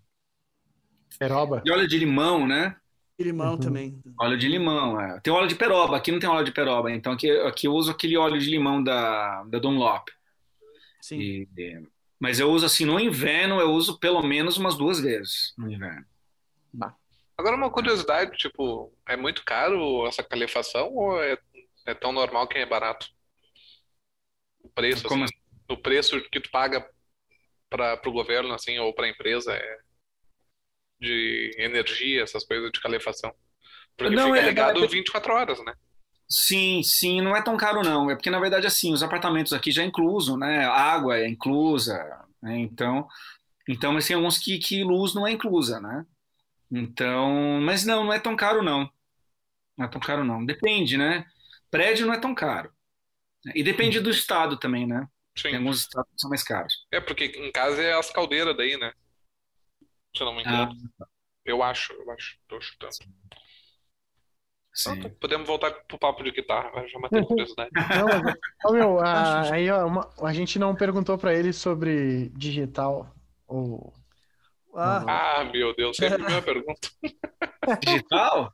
peroba. 1.18 1.62
de 1.62 1.72
óleo 1.72 1.88
de 1.88 1.98
limão, 1.98 2.48
né? 2.48 2.76
E 3.18 3.24
limão 3.24 3.54
Uhum. 3.54 3.60
também. 3.60 4.02
Óleo 4.20 4.38
de 4.38 4.48
limão, 4.48 5.00
é. 5.00 5.20
Tem 5.22 5.32
óleo 5.34 5.48
de 5.48 5.56
peroba, 5.56 5.96
aqui 5.98 6.12
não 6.12 6.20
tem 6.20 6.30
óleo 6.30 6.46
de 6.46 6.52
peroba, 6.52 6.92
então 6.92 7.14
aqui, 7.14 7.30
aqui 7.32 7.68
eu 7.68 7.74
uso 7.74 7.92
aquele 7.92 8.18
óleo 8.18 8.40
de 8.40 8.50
limão 8.50 8.84
da, 8.84 9.44
da 9.46 9.60
Dunlop. 9.60 10.10
Sim. 11.02 11.20
E- 11.20 11.48
e- 11.58 11.84
mas 12.20 12.40
eu 12.40 12.50
uso 12.50 12.66
assim, 12.66 12.86
no 12.86 13.00
inverno 13.00 13.60
eu 13.60 13.72
uso 13.72 14.00
pelo 14.00 14.22
menos 14.24 14.58
umas 14.58 14.76
duas 14.76 15.00
vezes 15.00 15.54
no 15.58 15.72
inverno. 15.72 16.06
Agora 17.38 17.56
uma 17.58 17.70
curiosidade, 17.70 18.38
tipo, 18.38 18.94
é 19.06 19.18
muito 19.18 19.44
caro 19.44 20.08
essa 20.08 20.24
calefação 20.24 20.94
ou 20.96 21.22
é, 21.22 21.38
é 21.86 21.94
tão 21.94 22.14
normal 22.14 22.48
que 22.48 22.58
é 22.58 22.66
barato? 22.66 23.10
O 24.64 24.70
preço, 24.70 25.06
Como 25.08 25.26
assim, 25.26 25.34
o 25.70 25.76
preço 25.78 26.22
que 26.32 26.40
tu 26.40 26.50
paga 26.50 26.90
para 27.70 28.00
o 28.08 28.12
governo, 28.12 28.54
assim, 28.54 28.80
ou 28.80 28.94
para 28.94 29.06
a 29.06 29.10
empresa 29.10 29.52
é 29.54 29.80
de 31.06 31.56
energia, 31.58 32.24
essas 32.24 32.44
coisas 32.44 32.72
de 32.72 32.82
calefação. 32.82 33.34
Porque 33.98 34.16
Não, 34.16 34.28
fica 34.34 34.40
é- 34.42 34.48
ligado 34.50 34.84
é- 34.84 34.88
24 34.88 35.34
horas, 35.34 35.64
né? 35.64 35.74
Sim, 36.28 36.82
sim, 36.84 37.22
não 37.22 37.36
é 37.36 37.42
tão 37.42 37.56
caro 37.56 37.84
não. 37.84 38.10
É 38.10 38.16
porque 38.16 38.30
na 38.32 38.40
verdade 38.40 38.66
assim, 38.68 38.92
os 38.92 39.04
apartamentos 39.04 39.54
aqui 39.54 39.72
já 39.72 39.84
é 39.84 39.86
incluso, 39.86 40.36
né? 40.38 40.66
A 40.66 40.74
água 40.74 41.18
é 41.18 41.28
inclusa, 41.28 42.04
né? 42.42 42.58
Então, 42.60 43.08
então 43.70 43.94
mas 43.94 44.08
tem 44.08 44.16
alguns 44.16 44.38
que, 44.40 44.58
que 44.58 44.84
luz 44.84 45.14
não 45.14 45.26
é 45.28 45.32
inclusa, 45.32 45.80
né? 45.80 46.06
Então, 46.72 47.62
mas 47.62 47.86
não, 47.86 48.04
não 48.06 48.14
é 48.14 48.20
tão 48.20 48.36
caro 48.36 48.64
não. 48.64 48.90
Não 49.78 49.86
é 49.86 49.88
tão 49.88 50.02
caro 50.02 50.24
não. 50.24 50.44
Depende, 50.46 50.98
né? 50.98 51.26
Prédio 51.70 52.08
não 52.08 52.14
é 52.14 52.20
tão 52.20 52.34
caro. 52.34 52.72
E 53.54 53.62
depende 53.64 54.00
do 54.00 54.10
estado 54.10 54.58
também, 54.58 54.88
né? 54.88 55.08
Tem 55.42 55.52
Sim. 55.52 55.58
alguns 55.58 55.82
estados 55.82 56.10
que 56.12 56.22
são 56.22 56.30
mais 56.30 56.44
caros. 56.44 56.74
É 56.92 57.00
porque 57.00 57.26
em 57.26 57.52
casa 57.52 57.82
é 57.82 57.94
as 57.94 58.10
caldeiras 58.10 58.58
daí, 58.58 58.78
né? 58.78 58.92
Se 60.16 60.22
eu 60.24 60.26
não 60.26 60.36
me 60.36 60.42
engano. 60.42 60.72
Eu 61.44 61.62
acho, 61.62 61.94
eu 61.94 62.10
acho. 62.12 62.38
Tô 62.48 62.60
chutando. 62.60 62.94
Sim. 64.74 64.92
Então, 64.92 65.10
podemos 65.22 65.48
voltar 65.48 65.72
pro 65.88 65.98
papo 65.98 66.24
de 66.24 66.32
guitarra, 66.32 66.86
já 66.88 67.00
matei 67.00 67.22
a 67.22 67.26
curiosidade. 67.26 67.70
Não, 67.74 68.08
mas, 68.24 68.36
ô, 68.66 68.72
meu, 68.74 69.00
a, 69.06 69.54
aí, 69.54 69.70
ó, 69.70 69.86
uma- 69.88 70.10
a 70.22 70.34
gente 70.34 70.60
não 70.60 70.76
perguntou 70.76 71.18
pra 71.18 71.34
ele 71.34 71.54
sobre 71.54 72.30
digital. 72.30 73.14
Ou... 73.48 73.94
Ah, 74.74 75.40
Ah, 75.40 75.44
meu 75.46 75.74
Deus, 75.76 75.96
sempre 75.96 76.22
a 76.22 76.26
mesma 76.26 76.42
pergunta. 76.42 76.90
Digital? 77.82 78.54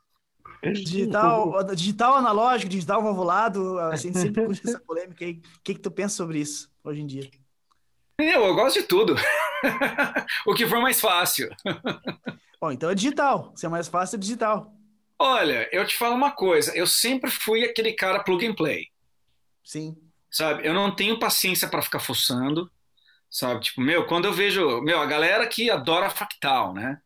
digital, 0.63 1.63
digital 1.75 2.13
analógico, 2.15 2.69
digital 2.69 3.01
valvulado, 3.01 3.79
a 3.79 3.95
gente 3.95 4.17
sempre 4.19 4.45
puxa 4.45 4.61
essa 4.63 4.79
polêmica 4.79 5.25
aí. 5.25 5.41
O 5.57 5.61
que 5.63 5.73
que 5.73 5.79
tu 5.81 5.89
pensa 5.89 6.15
sobre 6.15 6.39
isso 6.39 6.71
hoje 6.83 7.01
em 7.01 7.07
dia? 7.07 7.29
Eu, 8.19 8.45
eu 8.45 8.53
gosto 8.53 8.79
de 8.79 8.85
tudo. 8.87 9.15
o 10.45 10.53
que 10.53 10.67
for 10.67 10.81
mais 10.81 10.99
fácil. 10.99 11.49
Bom, 12.59 12.71
então 12.71 12.89
é 12.89 12.95
digital. 12.95 13.51
Se 13.55 13.65
é 13.65 13.69
mais 13.69 13.87
fácil, 13.87 14.17
é 14.17 14.19
digital. 14.19 14.73
Olha, 15.17 15.69
eu 15.71 15.85
te 15.85 15.97
falo 15.97 16.15
uma 16.15 16.31
coisa. 16.31 16.75
Eu 16.75 16.87
sempre 16.87 17.29
fui 17.29 17.63
aquele 17.63 17.93
cara 17.93 18.23
plug 18.23 18.45
and 18.45 18.55
play. 18.55 18.87
Sim. 19.63 19.95
Sabe? 20.29 20.65
Eu 20.67 20.73
não 20.73 20.95
tenho 20.95 21.19
paciência 21.19 21.67
para 21.67 21.81
ficar 21.81 21.99
fuçando. 21.99 22.71
Sabe? 23.29 23.61
Tipo, 23.61 23.81
meu, 23.81 24.05
quando 24.05 24.25
eu 24.25 24.33
vejo. 24.33 24.81
Meu, 24.81 24.99
a 24.99 25.05
galera 25.05 25.47
que 25.47 25.69
adora 25.69 26.09
fractal, 26.09 26.73
né? 26.73 26.99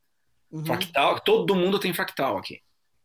Uhum. 0.51 0.65
Fractal, 0.65 1.19
todo 1.19 1.55
mundo 1.55 1.79
tem 1.79 1.93
fractal 1.93 2.37
aqui. 2.37 2.61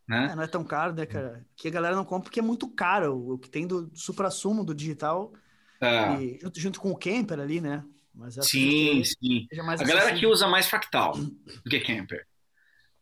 Né? 0.08 0.30
É, 0.32 0.34
não 0.34 0.42
é 0.42 0.46
tão 0.46 0.64
caro, 0.64 0.92
né, 0.92 1.06
cara? 1.06 1.44
Que 1.56 1.68
a 1.68 1.70
galera 1.70 1.94
não 1.94 2.04
compra 2.04 2.24
porque 2.24 2.40
é 2.40 2.42
muito 2.42 2.68
caro. 2.68 3.32
O 3.32 3.38
que 3.38 3.48
tem 3.48 3.66
do 3.66 3.90
supra-sumo 3.94 4.64
do 4.64 4.74
digital, 4.74 5.32
É, 5.80 6.14
e 6.20 6.38
junto, 6.40 6.60
junto 6.60 6.80
com 6.80 6.90
o 6.90 6.96
Camper 6.96 7.38
ali, 7.40 7.60
né? 7.60 7.84
Mas 8.14 8.36
eu 8.36 8.42
sim, 8.42 9.02
que 9.02 9.04
sim. 9.04 9.46
A 9.52 9.84
galera 9.84 10.10
aqui 10.10 10.26
acessível. 10.26 10.30
usa 10.30 10.48
mais 10.48 10.66
fractal 10.66 11.12
do 11.16 11.70
que 11.70 11.80
camper. 11.80 12.26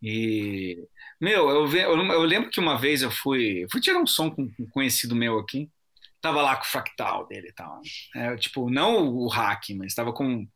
E, 0.03 0.87
meu, 1.21 1.49
eu, 1.51 1.67
ve- 1.67 1.83
eu, 1.85 1.97
eu 1.97 2.23
lembro 2.23 2.51
que 2.51 2.61
uma 2.61 2.79
vez 2.79 3.03
eu 3.03 3.11
fui, 3.11 3.67
fui 3.71 3.81
tirar 3.81 3.99
um 3.99 4.07
som 4.07 4.31
com 4.31 4.43
um 4.59 4.69
conhecido 4.71 5.15
meu 5.17 5.39
aqui. 5.39 5.69
Tava 6.21 6.43
lá 6.43 6.57
com 6.57 6.63
o 6.65 6.67
fractal 6.69 7.27
dele 7.27 7.49
e 7.49 7.53
tal. 7.53 7.81
É, 8.15 8.37
tipo, 8.37 8.69
não 8.71 9.09
o 9.09 9.29
hack, 9.29 9.71
mas 9.77 9.95
tava 9.95 10.13
com, 10.13 10.47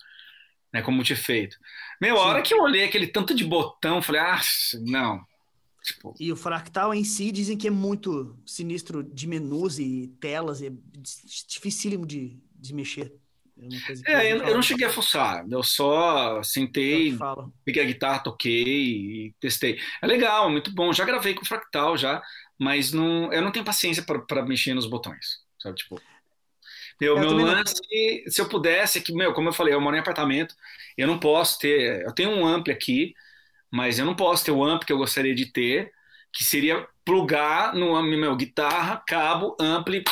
né, 0.72 0.82
com 0.82 0.90
multifeito. 0.92 1.56
Meu, 2.00 2.16
a 2.16 2.20
Sim. 2.20 2.26
hora 2.28 2.42
que 2.42 2.54
eu 2.54 2.60
olhei 2.60 2.84
aquele 2.84 3.06
tanto 3.06 3.34
de 3.34 3.44
botão, 3.44 4.02
falei, 4.02 4.20
ah, 4.20 4.40
não. 4.80 5.24
Tipo, 5.82 6.14
E 6.20 6.30
o 6.32 6.36
fractal 6.36 6.94
em 6.94 7.02
si 7.04 7.32
dizem 7.32 7.56
que 7.56 7.66
é 7.66 7.70
muito 7.70 8.36
sinistro 8.46 9.02
de 9.02 9.26
menus 9.26 9.78
e 9.80 10.08
telas, 10.20 10.62
é 10.62 10.70
dificílimo 11.48 12.06
de, 12.06 12.38
de 12.54 12.74
mexer. 12.74 13.12
É 14.06 14.12
é, 14.12 14.32
eu, 14.32 14.38
eu 14.44 14.54
não 14.54 14.62
cheguei 14.62 14.86
a 14.86 14.90
fuçar. 14.90 15.44
Eu 15.50 15.62
só 15.62 16.42
sentei, 16.42 17.16
peguei 17.64 17.82
a 17.82 17.86
guitarra, 17.86 18.20
toquei 18.20 18.64
e 19.28 19.34
testei. 19.40 19.78
É 20.00 20.06
legal, 20.06 20.50
muito 20.50 20.72
bom. 20.74 20.92
Já 20.92 21.04
gravei 21.04 21.34
com 21.34 21.44
fractal 21.44 21.96
já, 21.96 22.22
mas 22.58 22.92
não, 22.92 23.32
eu 23.32 23.42
não 23.42 23.52
tenho 23.52 23.64
paciência 23.64 24.02
para 24.04 24.42
mexer 24.44 24.74
nos 24.74 24.86
botões, 24.86 25.40
sabe? 25.58 25.76
Tipo, 25.76 26.00
meu, 27.00 27.16
Eu 27.16 27.20
meu 27.20 27.28
também 27.30 27.46
não. 27.46 27.52
lance, 27.54 27.74
se 28.28 28.40
eu 28.40 28.48
pudesse, 28.48 28.98
é 28.98 29.02
que, 29.02 29.12
meu, 29.12 29.32
como 29.34 29.48
eu 29.48 29.52
falei, 29.52 29.74
eu 29.74 29.80
moro 29.80 29.96
em 29.96 30.00
apartamento, 30.00 30.54
eu 30.96 31.06
não 31.06 31.18
posso 31.18 31.58
ter. 31.58 32.02
Eu 32.02 32.14
tenho 32.14 32.30
um 32.30 32.46
ampli 32.46 32.72
aqui, 32.72 33.14
mas 33.70 33.98
eu 33.98 34.06
não 34.06 34.14
posso 34.14 34.44
ter 34.44 34.52
o 34.52 34.64
ampli 34.64 34.86
que 34.86 34.92
eu 34.92 34.98
gostaria 34.98 35.34
de 35.34 35.46
ter, 35.46 35.92
que 36.32 36.44
seria 36.44 36.86
plugar 37.04 37.74
no 37.74 38.00
meu, 38.02 38.36
guitarra, 38.36 39.02
cabo, 39.06 39.56
ampli, 39.60 40.04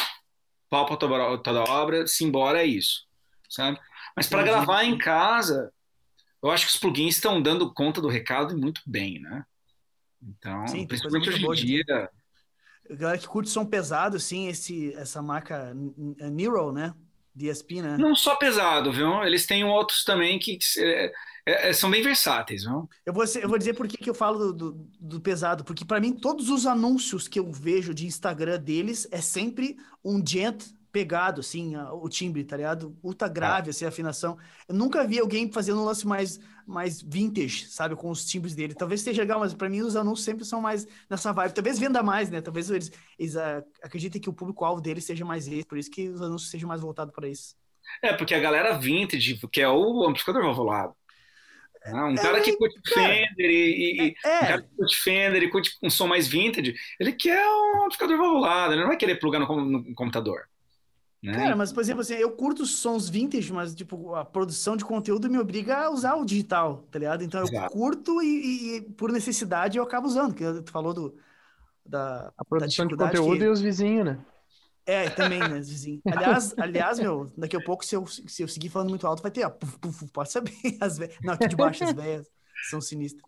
pau 0.69 0.87
para 0.87 0.97
toda, 0.97 1.39
toda 1.39 1.63
obra, 1.71 2.07
simbora, 2.07 2.63
é 2.63 2.67
isso, 2.67 3.07
sabe? 3.51 3.79
Mas 4.17 4.29
para 4.29 4.43
gravar 4.43 4.85
em 4.85 4.97
casa, 4.97 5.73
eu 6.43 6.51
acho 6.51 6.67
que 6.67 6.73
os 6.73 6.81
plugins 6.81 7.17
estão 7.17 7.43
dando 7.43 7.73
conta 7.75 8.01
do 8.01 8.09
recado 8.09 8.55
e 8.55 8.57
muito 8.57 8.81
bem, 8.87 9.21
né? 9.21 9.45
Então, 10.23 10.67
Sim, 10.67 10.87
principalmente 10.87 11.31
hoje 11.31 11.45
em 11.45 11.67
dia. 11.67 12.11
Galera 12.91 13.19
que 13.19 13.29
curte 13.29 13.51
som 13.51 13.65
pesado, 13.65 14.17
assim, 14.17 14.49
esse, 14.49 14.93
essa 14.95 15.23
marca 15.23 15.73
N- 15.75 15.95
N- 15.97 16.31
Nero, 16.31 16.73
né? 16.73 16.95
DSP, 17.33 17.81
né? 17.81 17.97
Não 17.97 18.15
só 18.15 18.35
pesado, 18.35 18.93
viu? 18.93 19.23
Eles 19.23 19.47
têm 19.47 19.65
outros 19.65 20.03
também 20.03 20.39
que 20.39 20.59
é, 20.79 21.13
é, 21.47 21.73
são 21.73 21.91
bem 21.91 22.03
versáteis, 22.03 22.65
não? 22.65 22.89
Eu 23.07 23.13
vou, 23.13 23.25
eu 23.41 23.49
vou 23.49 23.57
dizer 23.57 23.75
por 23.75 23.87
que, 23.87 23.97
que 23.97 24.11
eu 24.11 24.15
falo 24.15 24.53
do, 24.53 24.73
do, 24.73 24.91
do 25.01 25.21
pesado, 25.21 25.65
porque 25.65 25.85
para 25.85 26.01
mim 26.01 26.13
todos 26.13 26.51
os 26.51 26.67
anúncios 26.67 27.29
que 27.29 27.39
eu 27.39 27.51
vejo 27.53 27.95
de 27.95 28.07
Instagram 28.07 28.59
deles 28.59 29.07
é 29.13 29.21
sempre 29.21 29.77
um 30.05 30.25
gent 30.27 30.65
pegado, 30.93 31.41
assim, 31.41 31.77
o 31.77 32.09
timbre, 32.09 32.45
tá 32.45 32.57
ligado? 32.57 32.97
Ultra 33.03 33.29
grave, 33.29 33.69
é. 33.69 33.71
assim, 33.71 33.85
a 33.85 33.89
afinação. 33.89 34.39
Eu 34.69 34.75
nunca 34.75 35.07
vi 35.07 35.19
alguém 35.19 35.51
fazendo 35.51 35.81
um 35.81 35.85
lance 35.85 36.07
mais, 36.07 36.41
mais 36.67 37.01
vintage, 37.01 37.67
sabe? 37.67 37.97
Com 37.97 38.11
os 38.11 38.25
timbres 38.25 38.55
dele. 38.55 38.75
Talvez 38.75 39.01
seja 39.01 39.23
legal, 39.23 39.41
mas 39.41 39.55
para 39.55 39.69
mim 39.69 39.81
os 39.83 39.97
anúncios 39.97 40.25
sempre 40.25 40.45
são 40.45 40.61
mais 40.61 40.87
nessa 41.09 41.33
vibe. 41.33 41.55
Talvez 41.55 41.79
venda 41.79 42.03
mais, 42.03 42.31
né? 42.31 42.41
Talvez 42.41 42.71
eles, 42.71 42.93
eles 43.19 43.35
uh, 43.35 43.65
acreditem 43.83 44.21
que 44.21 44.29
o 44.29 44.33
público-alvo 44.33 44.81
deles 44.81 45.05
seja 45.05 45.25
mais 45.25 45.47
esse, 45.47 45.65
por 45.65 45.79
isso 45.79 45.91
que 45.91 46.09
os 46.09 46.21
anúncios 46.21 46.51
sejam 46.51 46.69
mais 46.69 46.81
voltados 46.81 47.15
para 47.15 47.29
isso. 47.29 47.55
É, 48.03 48.13
porque 48.13 48.35
a 48.35 48.41
galera 48.41 48.79
vintage, 48.79 49.41
que 49.51 49.61
é 49.61 49.69
o 49.69 50.05
amplificador 50.05 50.43
valvulado. 50.43 50.95
Né? 51.85 52.03
Um 52.05 52.15
cara 52.15 52.41
que 52.41 52.57
curte 52.57 52.79
Fender 52.93 53.51
e, 53.51 54.09
e 54.09 54.15
é. 54.25 54.37
um 54.37 54.41
cara 54.41 54.63
que 54.63 54.77
curte 54.77 54.97
Fender 54.97 55.43
e 55.43 55.51
curte 55.51 55.79
um 55.83 55.91
som 55.91 56.07
mais 56.07 56.29
vintage, 56.29 56.75
ele 56.99 57.13
quer 57.13 57.43
um 57.47 57.85
amplificador 57.85 58.19
valvulado, 58.19 58.75
ele 58.75 58.83
não 58.83 58.89
vai 58.89 58.97
querer 58.97 59.17
plugar 59.17 59.41
no, 59.41 59.65
no 59.65 59.95
computador. 59.95 60.49
Né? 61.23 61.35
Cara, 61.35 61.55
mas 61.55 61.71
por 61.71 61.81
exemplo, 61.83 62.01
assim, 62.01 62.15
eu 62.15 62.31
curto 62.33 62.65
sons 62.65 63.09
vintage, 63.09 63.53
mas 63.53 63.75
tipo, 63.75 64.15
a 64.15 64.25
produção 64.25 64.75
de 64.75 64.85
conteúdo 64.85 65.29
me 65.29 65.39
obriga 65.39 65.77
a 65.77 65.91
usar 65.91 66.15
o 66.15 66.25
digital, 66.25 66.87
tá 66.91 66.99
ligado? 66.99 67.23
Então 67.23 67.41
eu 67.41 67.47
Exato. 67.47 67.73
curto 67.73 68.23
e, 68.23 68.77
e, 68.77 68.81
por 68.93 69.13
necessidade 69.13 69.77
eu 69.77 69.85
acabo 69.85 70.07
usando, 70.07 70.35
que 70.35 70.63
tu 70.63 70.71
falou 70.71 70.95
do 70.95 71.15
da 71.85 72.33
a 72.39 72.45
produção 72.45 72.87
da 72.87 72.91
de 72.91 72.97
conteúdo 72.97 73.39
que... 73.39 73.45
e 73.45 73.49
os 73.49 73.61
vizinhos, 73.61 74.07
né? 74.07 74.19
É, 74.87 75.11
também, 75.11 75.41
né, 75.41 75.59
os 75.59 75.69
vizinhos. 75.69 76.01
Aliás, 76.07 76.55
aliás, 76.57 76.99
meu, 76.99 77.31
daqui 77.37 77.57
a 77.57 77.61
pouco 77.61 77.85
se 77.85 77.95
eu, 77.95 78.07
se 78.07 78.43
eu 78.43 78.49
seguir 78.49 78.71
falando 78.71 78.89
muito 78.89 79.07
alto 79.07 79.23
vai 79.23 79.31
ter, 79.31 79.45
ó, 79.45 79.51
puf, 79.51 79.79
puf, 79.79 80.09
pode 80.11 80.33
saber 80.33 80.53
as 80.81 80.97
ve... 80.97 81.11
Não, 81.23 81.35
aqui 81.35 81.49
de 81.49 81.57
baixo 81.57 81.85
as 81.85 81.93
velhas 81.93 82.27
são 82.71 82.81
sinistras. 82.81 83.23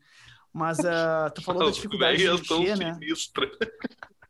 Mas 0.52 0.78
uh, 0.78 1.30
tu 1.34 1.42
falou 1.42 1.64
da 1.64 1.70
dificuldade 1.70 2.18
de 2.18 2.28
mexer, 2.28 2.76
né? 2.76 2.94
Sinistra. 2.94 3.50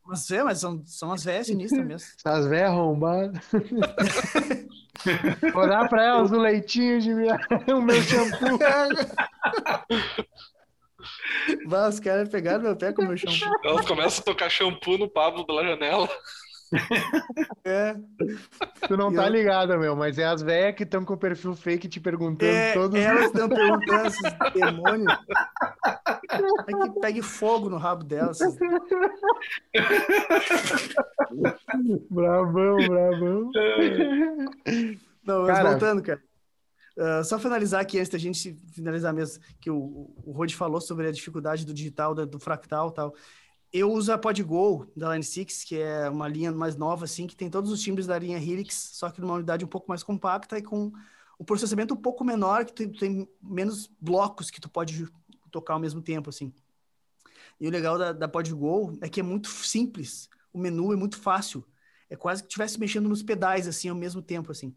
Mas 0.05 0.29
é, 0.31 0.43
mas 0.43 0.59
são, 0.59 0.83
são 0.85 1.11
as 1.11 1.23
velhas 1.23 1.47
sinistras 1.47 1.85
mesmo. 1.85 2.07
As 2.25 2.45
velhas 2.45 2.69
arrombadas. 2.69 3.41
Vou 5.53 5.67
dar 5.67 5.89
pra 5.89 6.03
elas 6.03 6.31
o 6.31 6.37
leitinho 6.37 7.01
de 7.01 7.13
minha... 7.13 7.37
o 7.67 7.81
meu 7.81 8.01
shampoo. 8.01 8.59
Bah, 11.67 11.89
os 11.89 11.99
caras 11.99 12.29
pegaram 12.29 12.63
meu 12.63 12.75
pé 12.75 12.93
com 12.93 13.01
o 13.01 13.07
meu 13.07 13.17
shampoo. 13.17 13.51
Elas 13.63 13.85
começam 13.85 14.21
a 14.21 14.25
tocar 14.25 14.49
shampoo 14.49 14.97
no 14.97 15.09
Pablo 15.09 15.45
da 15.45 15.63
janela. 15.63 16.09
É. 17.65 17.95
Tu 18.87 18.97
não 18.97 19.11
e 19.11 19.15
tá 19.15 19.27
eu... 19.27 19.31
ligado, 19.31 19.77
meu, 19.79 19.95
mas 19.95 20.19
é 20.19 20.25
as 20.25 20.41
velhas 20.41 20.75
que 20.75 20.83
estão 20.83 21.05
com 21.05 21.13
o 21.13 21.17
perfil 21.17 21.55
fake 21.55 21.87
te 21.87 21.99
perguntando 21.99 22.51
é, 22.51 22.73
todos 22.73 22.99
Elas 22.99 23.25
estão 23.25 23.47
perguntando 23.47 24.07
esses 24.07 24.21
demônios. 24.53 25.13
É 26.33 26.87
que 26.89 26.99
pegue 26.99 27.21
fogo 27.21 27.69
no 27.69 27.77
rabo 27.77 28.03
delas. 28.03 28.39
bravão, 32.09 32.77
bravão. 32.87 33.51
Não, 35.23 35.43
mas 35.43 35.57
cara... 35.57 35.69
voltando, 35.69 36.03
cara. 36.03 36.21
Uh, 36.95 37.23
só 37.23 37.39
finalizar 37.39 37.81
aqui, 37.81 37.97
antes 37.97 38.11
da 38.11 38.19
gente 38.19 38.59
finalizar 38.71 39.13
mesmo, 39.13 39.41
que 39.59 39.71
o, 39.71 40.13
o 40.25 40.31
Rod 40.31 40.51
falou 40.53 40.79
sobre 40.79 41.07
a 41.07 41.11
dificuldade 41.11 41.65
do 41.65 41.73
digital, 41.73 42.13
do, 42.13 42.25
do 42.25 42.39
fractal 42.39 42.89
e 42.89 42.93
tal 42.93 43.15
eu 43.73 43.91
uso 43.91 44.13
a 44.13 44.17
PodGo 44.19 44.87
da 44.95 45.13
Line 45.13 45.23
6, 45.23 45.63
que 45.63 45.75
é 45.79 46.07
uma 46.07 46.27
linha 46.27 46.51
mais 46.51 46.75
nova, 46.75 47.05
assim, 47.05 47.25
que 47.25 47.35
tem 47.35 47.49
todos 47.49 47.71
os 47.71 47.81
timbres 47.81 48.05
da 48.05 48.19
linha 48.19 48.37
Helix, 48.37 48.91
só 48.93 49.09
que 49.09 49.19
numa 49.19 49.33
unidade 49.33 49.65
um 49.65 49.67
pouco 49.67 49.89
mais 49.89 50.03
compacta 50.03 50.59
e 50.59 50.61
com 50.61 50.91
o 51.39 51.43
processamento 51.43 51.95
um 51.95 51.97
pouco 51.97 52.23
menor, 52.23 52.65
que 52.65 52.87
tu 52.87 52.99
tem 52.99 53.27
menos 53.41 53.89
blocos 53.99 54.51
que 54.51 54.61
tu 54.61 54.69
pode 54.69 55.07
tocar 55.49 55.73
ao 55.73 55.79
mesmo 55.79 56.03
tempo, 56.03 56.29
assim. 56.29 56.53
E 57.59 57.67
o 57.67 57.71
legal 57.71 57.97
da, 57.97 58.13
da 58.13 58.27
PodGo 58.27 58.95
é 59.01 59.09
que 59.09 59.19
é 59.19 59.23
muito 59.23 59.47
simples, 59.49 60.29
o 60.53 60.59
menu 60.59 60.93
é 60.93 60.95
muito 60.95 61.17
fácil, 61.17 61.65
é 62.11 62.15
quase 62.15 62.43
que 62.43 62.49
estivesse 62.49 62.79
mexendo 62.79 63.09
nos 63.09 63.23
pedais, 63.23 63.67
assim, 63.67 63.89
ao 63.89 63.95
mesmo 63.95 64.21
tempo, 64.21 64.51
assim. 64.51 64.75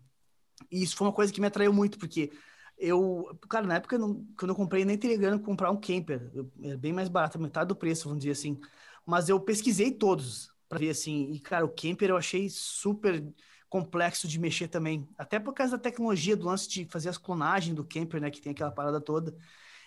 E 0.70 0.82
isso 0.82 0.96
foi 0.96 1.06
uma 1.06 1.12
coisa 1.12 1.30
que 1.30 1.40
me 1.40 1.46
atraiu 1.46 1.70
muito, 1.70 1.98
porque 1.98 2.32
eu, 2.78 3.38
cara, 3.46 3.66
na 3.66 3.74
época, 3.76 3.98
não, 3.98 4.26
quando 4.38 4.52
eu 4.52 4.56
comprei, 4.56 4.86
nem 4.86 4.96
teria 4.96 5.18
grana 5.18 5.38
comprar 5.38 5.70
um 5.70 5.76
camper, 5.78 6.30
eu, 6.34 6.50
é 6.62 6.76
bem 6.78 6.94
mais 6.94 7.10
barato, 7.10 7.38
metade 7.38 7.68
do 7.68 7.76
preço, 7.76 8.08
vamos 8.08 8.24
dizer 8.24 8.32
assim 8.32 8.58
mas 9.06 9.28
eu 9.28 9.40
pesquisei 9.40 9.92
todos 9.92 10.50
para 10.68 10.78
ver 10.78 10.90
assim. 10.90 11.30
E, 11.30 11.40
cara, 11.40 11.64
o 11.64 11.68
Camper 11.68 12.10
eu 12.10 12.16
achei 12.16 12.48
super 12.50 13.24
complexo 13.68 14.26
de 14.26 14.38
mexer 14.38 14.68
também. 14.68 15.08
Até 15.16 15.38
por 15.38 15.54
causa 15.54 15.76
da 15.76 15.82
tecnologia, 15.82 16.36
do 16.36 16.46
lance 16.46 16.68
de 16.68 16.84
fazer 16.86 17.08
as 17.08 17.18
clonagens 17.18 17.74
do 17.74 17.84
Camper, 17.84 18.20
né? 18.20 18.30
Que 18.30 18.40
tem 18.40 18.52
aquela 18.52 18.70
parada 18.70 19.00
toda. 19.00 19.36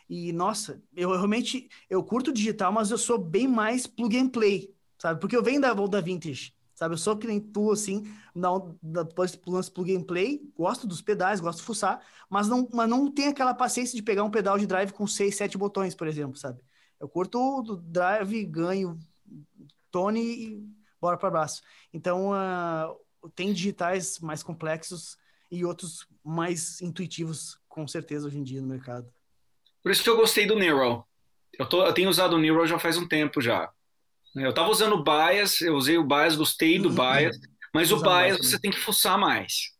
E, 0.09 0.31
nossa, 0.33 0.81
eu 0.95 1.09
realmente, 1.11 1.69
eu 1.89 2.03
curto 2.03 2.31
digital, 2.31 2.71
mas 2.71 2.89
eu 2.89 2.97
sou 2.97 3.17
bem 3.17 3.47
mais 3.47 3.85
plug 3.85 4.17
and 4.17 4.29
play, 4.29 4.73
sabe? 4.97 5.19
Porque 5.19 5.35
eu 5.35 5.43
venho 5.43 5.61
da, 5.61 5.73
da 5.73 6.01
Vintage, 6.01 6.55
sabe? 6.73 6.95
Eu 6.95 6.97
sou 6.97 7.15
que 7.15 7.27
nem 7.27 7.39
tu, 7.39 7.71
assim, 7.71 8.03
não, 8.33 8.75
depois 8.81 9.39
lance 9.45 9.69
plug 9.69 9.95
and 9.95 10.03
play, 10.03 10.41
gosto 10.57 10.87
dos 10.87 11.01
pedais, 11.01 11.39
gosto 11.39 11.59
de 11.59 11.65
fuçar, 11.65 12.01
mas 12.27 12.47
não, 12.47 12.67
mas 12.73 12.89
não 12.89 13.11
tem 13.11 13.27
aquela 13.27 13.53
paciência 13.53 13.95
de 13.95 14.01
pegar 14.01 14.23
um 14.23 14.31
pedal 14.31 14.57
de 14.57 14.65
drive 14.65 14.91
com 14.93 15.05
seis, 15.05 15.35
sete 15.35 15.57
botões, 15.59 15.93
por 15.93 16.07
exemplo, 16.07 16.35
sabe? 16.37 16.59
Eu 16.99 17.07
curto 17.07 17.61
do 17.61 17.77
drive, 17.77 18.45
ganho, 18.45 18.99
Tony 19.91 20.21
e 20.21 20.69
bora 20.99 21.17
para 21.17 21.29
braço. 21.29 21.61
Então, 21.93 22.31
uh, 22.31 23.29
tem 23.35 23.53
digitais 23.53 24.19
mais 24.19 24.43
complexos 24.43 25.17
e 25.51 25.65
outros 25.65 26.07
mais 26.23 26.81
intuitivos, 26.81 27.59
com 27.67 27.87
certeza, 27.87 28.27
hoje 28.27 28.37
em 28.37 28.43
dia 28.43 28.61
no 28.61 28.67
mercado. 28.67 29.11
Por 29.81 29.91
isso 29.91 30.03
que 30.03 30.09
eu 30.09 30.17
gostei 30.17 30.45
do 30.45 30.55
Neural. 30.55 31.07
Eu, 31.57 31.65
tô, 31.65 31.85
eu 31.85 31.93
tenho 31.93 32.09
usado 32.09 32.35
o 32.35 32.39
Neural 32.39 32.67
já 32.67 32.77
faz 32.77 32.97
um 32.97 33.07
tempo 33.07 33.41
já. 33.41 33.71
Eu 34.35 34.51
estava 34.51 34.69
usando 34.69 34.93
o 34.93 35.03
Bias, 35.03 35.61
eu 35.61 35.75
usei 35.75 35.97
o 35.97 36.03
Bias, 36.03 36.35
gostei 36.35 36.77
do 36.77 36.89
Bias, 36.89 37.37
mas 37.73 37.91
o 37.91 37.99
Bias 37.99 38.37
você 38.37 38.59
tem 38.59 38.71
que 38.71 38.79
fuçar 38.79 39.17
mais. 39.17 39.71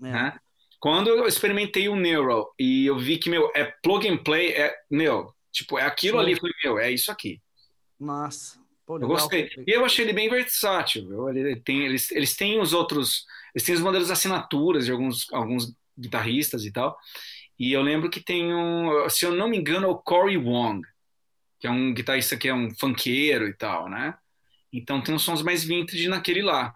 É. 0.00 0.04
Né? 0.10 0.38
Quando 0.80 1.10
eu 1.10 1.26
experimentei 1.26 1.88
o 1.88 1.96
Neural 1.96 2.54
e 2.58 2.86
eu 2.86 2.98
vi 2.98 3.18
que, 3.18 3.28
meu, 3.28 3.50
é 3.54 3.64
plug 3.82 4.08
and 4.08 4.18
play, 4.18 4.52
é, 4.52 4.74
meu, 4.90 5.34
tipo, 5.52 5.78
é 5.78 5.84
aquilo 5.84 6.18
ali, 6.18 6.38
foi 6.38 6.50
meu, 6.62 6.78
é 6.78 6.90
isso 6.90 7.10
aqui. 7.10 7.40
Massa. 7.98 8.58
Pô, 8.86 8.98
eu 8.98 9.06
gostei. 9.06 9.50
E 9.66 9.70
eu 9.70 9.84
achei 9.84 10.04
ele 10.04 10.14
bem 10.14 10.30
versátil. 10.30 11.28
Ele 11.28 11.56
tem, 11.56 11.84
eles, 11.84 12.10
eles 12.10 12.34
têm 12.34 12.58
os 12.58 12.72
outros. 12.72 13.26
Eles 13.54 13.66
têm 13.66 13.74
os 13.74 13.82
modelos 13.82 14.06
de 14.06 14.12
assinaturas 14.14 14.86
de 14.86 14.92
alguns, 14.92 15.30
alguns 15.30 15.76
guitarristas 15.98 16.64
e 16.64 16.72
tal. 16.72 16.96
E 17.58 17.72
eu 17.72 17.82
lembro 17.82 18.08
que 18.08 18.20
tem 18.20 18.54
um. 18.54 19.08
Se 19.10 19.26
eu 19.26 19.34
não 19.34 19.48
me 19.48 19.58
engano, 19.58 19.86
é 19.86 19.90
o 19.90 19.98
Corey 19.98 20.38
Wong, 20.38 20.80
que 21.58 21.66
é 21.66 21.70
um 21.70 21.92
guitarrista 21.92 22.36
que 22.36 22.48
é 22.48 22.54
um 22.54 22.70
funkeiro 22.74 23.46
e 23.46 23.52
tal, 23.52 23.90
né? 23.90 24.14
Então 24.72 25.02
tem 25.02 25.14
uns 25.14 25.22
sons 25.22 25.42
mais 25.42 25.64
vintage 25.64 26.08
naquele 26.08 26.40
lá. 26.40 26.72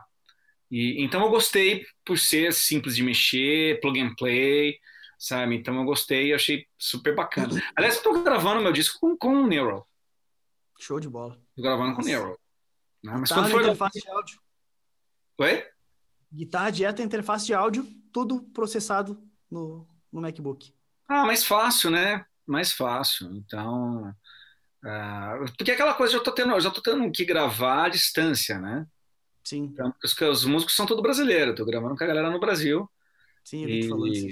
E, 0.71 1.03
então 1.03 1.23
eu 1.23 1.31
gostei 1.31 1.87
por 2.05 2.19
ser 2.19 2.53
simples 2.53 2.97
de 2.97 3.03
mexer, 3.03 3.81
plug 3.81 4.01
and 4.01 4.15
play, 4.17 4.79
sabe? 5.23 5.55
Então 5.55 5.77
eu 5.77 5.85
gostei, 5.85 6.35
achei 6.35 6.67
super 6.77 7.15
bacana. 7.15 7.63
Aliás, 7.77 7.97
eu 7.97 8.03
tô 8.03 8.23
gravando 8.23 8.61
meu 8.61 8.73
disco 8.73 8.99
com, 8.99 9.17
com 9.17 9.43
o 9.45 9.47
Neural. 9.47 9.89
Show 10.81 10.99
de 10.99 11.09
bola. 11.09 11.41
Tô 11.55 11.63
gravando 11.63 11.95
com 11.95 12.03
o 12.03 12.05
Nero. 12.05 12.37
Né? 13.05 13.17
Mas 13.17 13.31
quando 13.31 13.49
for... 13.49 13.63
interface 13.63 14.01
de 14.01 14.09
áudio. 14.11 14.41
Oi? 15.39 15.65
Guitarra 16.33 16.71
dieta, 16.71 17.03
interface 17.03 17.47
de 17.47 17.55
áudio, 17.55 17.87
tudo 18.13 18.43
processado 18.53 19.23
no, 19.49 19.87
no 20.11 20.21
MacBook. 20.21 20.75
Ah, 21.07 21.25
mais 21.25 21.45
fácil, 21.45 21.91
né? 21.91 22.27
Mais 22.45 22.73
fácil. 22.73 23.31
Então. 23.37 24.13
Uh, 24.85 25.53
porque 25.57 25.71
aquela 25.71 25.95
coisa, 25.95 26.17
eu, 26.17 26.23
tô 26.23 26.33
tendo, 26.33 26.53
eu 26.53 26.61
já 26.61 26.71
tô 26.71 26.83
tendo 26.83 27.09
que 27.13 27.25
gravar 27.25 27.85
à 27.85 27.89
distância, 27.89 28.59
né? 28.59 28.87
Sim. 29.45 29.65
Então, 29.73 29.95
os, 30.03 30.21
os 30.21 30.45
músicos 30.45 30.75
são 30.75 30.87
todos 30.87 31.03
brasileiros, 31.03 31.55
tô 31.55 31.65
gravando 31.65 31.97
com 31.97 32.03
a 32.03 32.07
galera 32.09 32.29
no 32.29 32.41
Brasil. 32.41 32.91
Sim, 33.45 33.63
eu 33.63 33.69
e... 33.69 33.89
falou 33.89 34.09
isso. 34.09 34.27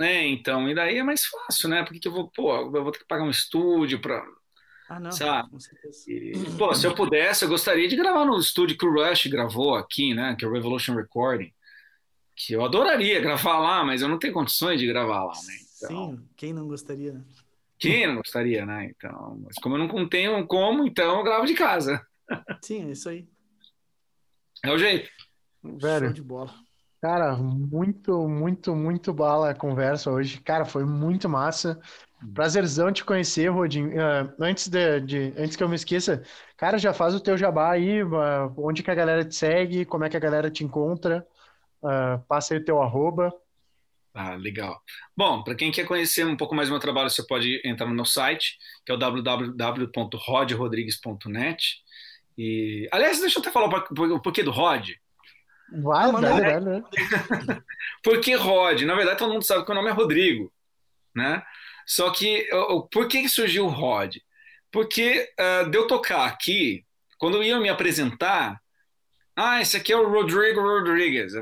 É, 0.00 0.26
então, 0.26 0.68
e 0.68 0.74
daí 0.74 0.98
é 0.98 1.02
mais 1.02 1.24
fácil, 1.24 1.68
né? 1.68 1.82
Porque 1.82 1.98
que 1.98 2.08
eu 2.08 2.12
vou, 2.12 2.30
pô, 2.30 2.54
eu 2.56 2.82
vou 2.82 2.92
ter 2.92 2.98
que 2.98 3.06
pagar 3.06 3.24
um 3.24 3.30
estúdio 3.30 4.00
para 4.00 4.22
ah, 4.88 5.00
não. 5.00 5.10
Sabe? 5.10 5.50
Com 5.50 5.58
certeza. 5.58 6.04
E, 6.10 6.32
pô, 6.56 6.72
se 6.74 6.86
eu 6.86 6.94
pudesse, 6.94 7.44
eu 7.44 7.48
gostaria 7.48 7.88
de 7.88 7.96
gravar 7.96 8.24
no 8.24 8.38
estúdio 8.38 8.78
que 8.78 8.86
o 8.86 8.92
Rush 8.92 9.26
gravou 9.26 9.74
aqui, 9.74 10.14
né? 10.14 10.36
Que 10.38 10.44
é 10.44 10.48
o 10.48 10.52
Revolution 10.52 10.94
Recording. 10.94 11.52
Que 12.36 12.52
eu 12.52 12.64
adoraria 12.64 13.20
gravar 13.20 13.58
lá, 13.58 13.82
mas 13.82 14.02
eu 14.02 14.08
não 14.08 14.18
tenho 14.18 14.32
condições 14.32 14.78
de 14.78 14.86
gravar 14.86 15.24
lá, 15.24 15.32
né? 15.32 15.54
Então, 15.76 16.10
Sim, 16.10 16.28
quem 16.36 16.52
não 16.52 16.68
gostaria, 16.68 17.12
né? 17.12 17.24
Quem 17.78 18.06
não 18.06 18.16
gostaria, 18.16 18.64
né? 18.64 18.86
Então, 18.86 19.40
mas 19.44 19.56
como 19.56 19.76
eu 19.76 19.86
não 19.86 20.08
tenho 20.08 20.46
como, 20.46 20.86
então 20.86 21.18
eu 21.18 21.24
gravo 21.24 21.46
de 21.46 21.54
casa. 21.54 22.06
Sim, 22.62 22.88
é 22.88 22.92
isso 22.92 23.08
aí. 23.08 23.26
É 24.64 24.70
o 24.70 24.78
jeito. 24.78 25.10
Velho. 25.62 26.06
Show 26.06 26.14
de 26.14 26.22
bola. 26.22 26.54
Cara, 27.00 27.36
muito, 27.36 28.28
muito, 28.28 28.74
muito 28.74 29.12
bala 29.12 29.50
a 29.50 29.54
conversa 29.54 30.10
hoje. 30.10 30.40
Cara, 30.40 30.64
foi 30.64 30.84
muito 30.84 31.28
massa. 31.28 31.80
Prazerzão 32.34 32.90
te 32.90 33.04
conhecer, 33.04 33.48
Rodinho. 33.48 33.90
Uh, 33.90 34.32
antes, 34.40 34.66
de, 34.68 35.00
de, 35.00 35.34
antes 35.36 35.54
que 35.54 35.62
eu 35.62 35.68
me 35.68 35.76
esqueça, 35.76 36.22
cara, 36.56 36.78
já 36.78 36.94
faz 36.94 37.14
o 37.14 37.20
teu 37.20 37.36
jabá 37.36 37.72
aí, 37.72 38.02
uh, 38.02 38.50
onde 38.56 38.82
que 38.82 38.90
a 38.90 38.94
galera 38.94 39.22
te 39.24 39.34
segue, 39.34 39.84
como 39.84 40.04
é 40.04 40.08
que 40.08 40.16
a 40.16 40.20
galera 40.20 40.50
te 40.50 40.64
encontra, 40.64 41.26
uh, 41.82 42.18
passa 42.26 42.54
aí 42.54 42.60
o 42.60 42.64
teu 42.64 42.80
arroba. 42.82 43.30
Ah, 44.14 44.34
legal. 44.34 44.80
Bom, 45.14 45.44
para 45.44 45.54
quem 45.54 45.70
quer 45.70 45.84
conhecer 45.84 46.26
um 46.26 46.38
pouco 46.38 46.54
mais 46.54 46.68
do 46.68 46.72
meu 46.72 46.80
trabalho, 46.80 47.10
você 47.10 47.26
pode 47.26 47.60
entrar 47.62 47.86
no 47.86 47.94
meu 47.94 48.06
site, 48.06 48.56
que 48.84 48.90
é 48.90 48.94
o 48.94 48.98
www.rodrodrigues.net. 48.98 51.84
E, 52.38 52.88
aliás, 52.90 53.20
deixa 53.20 53.38
eu 53.38 53.42
até 53.42 53.50
falar 53.50 53.66
o 53.66 54.22
porquê 54.22 54.42
do 54.42 54.50
Rod. 54.50 54.92
Vai, 55.72 56.12
vai, 56.12 56.22
vai, 56.22 56.60
vai. 56.60 56.82
Por 58.02 58.20
que 58.20 58.34
Rod? 58.34 58.82
Na 58.82 58.94
verdade, 58.94 59.18
todo 59.18 59.32
mundo 59.32 59.44
sabe 59.44 59.64
que 59.64 59.70
o 59.70 59.74
nome 59.74 59.88
é 59.88 59.92
Rodrigo, 59.92 60.52
né? 61.14 61.42
Só 61.86 62.10
que, 62.10 62.48
por 62.90 63.08
que 63.08 63.28
surgiu 63.28 63.66
o 63.66 63.70
Rod? 63.70 64.16
Porque 64.70 65.32
uh, 65.38 65.70
de 65.70 65.78
eu 65.78 65.86
tocar 65.86 66.26
aqui, 66.26 66.84
quando 67.18 67.42
iam 67.42 67.60
me 67.60 67.68
apresentar, 67.68 68.60
ah, 69.36 69.60
esse 69.60 69.76
aqui 69.76 69.92
é 69.92 69.96
o 69.96 70.10
Rodrigo 70.10 70.60
Rodrigues. 70.60 71.32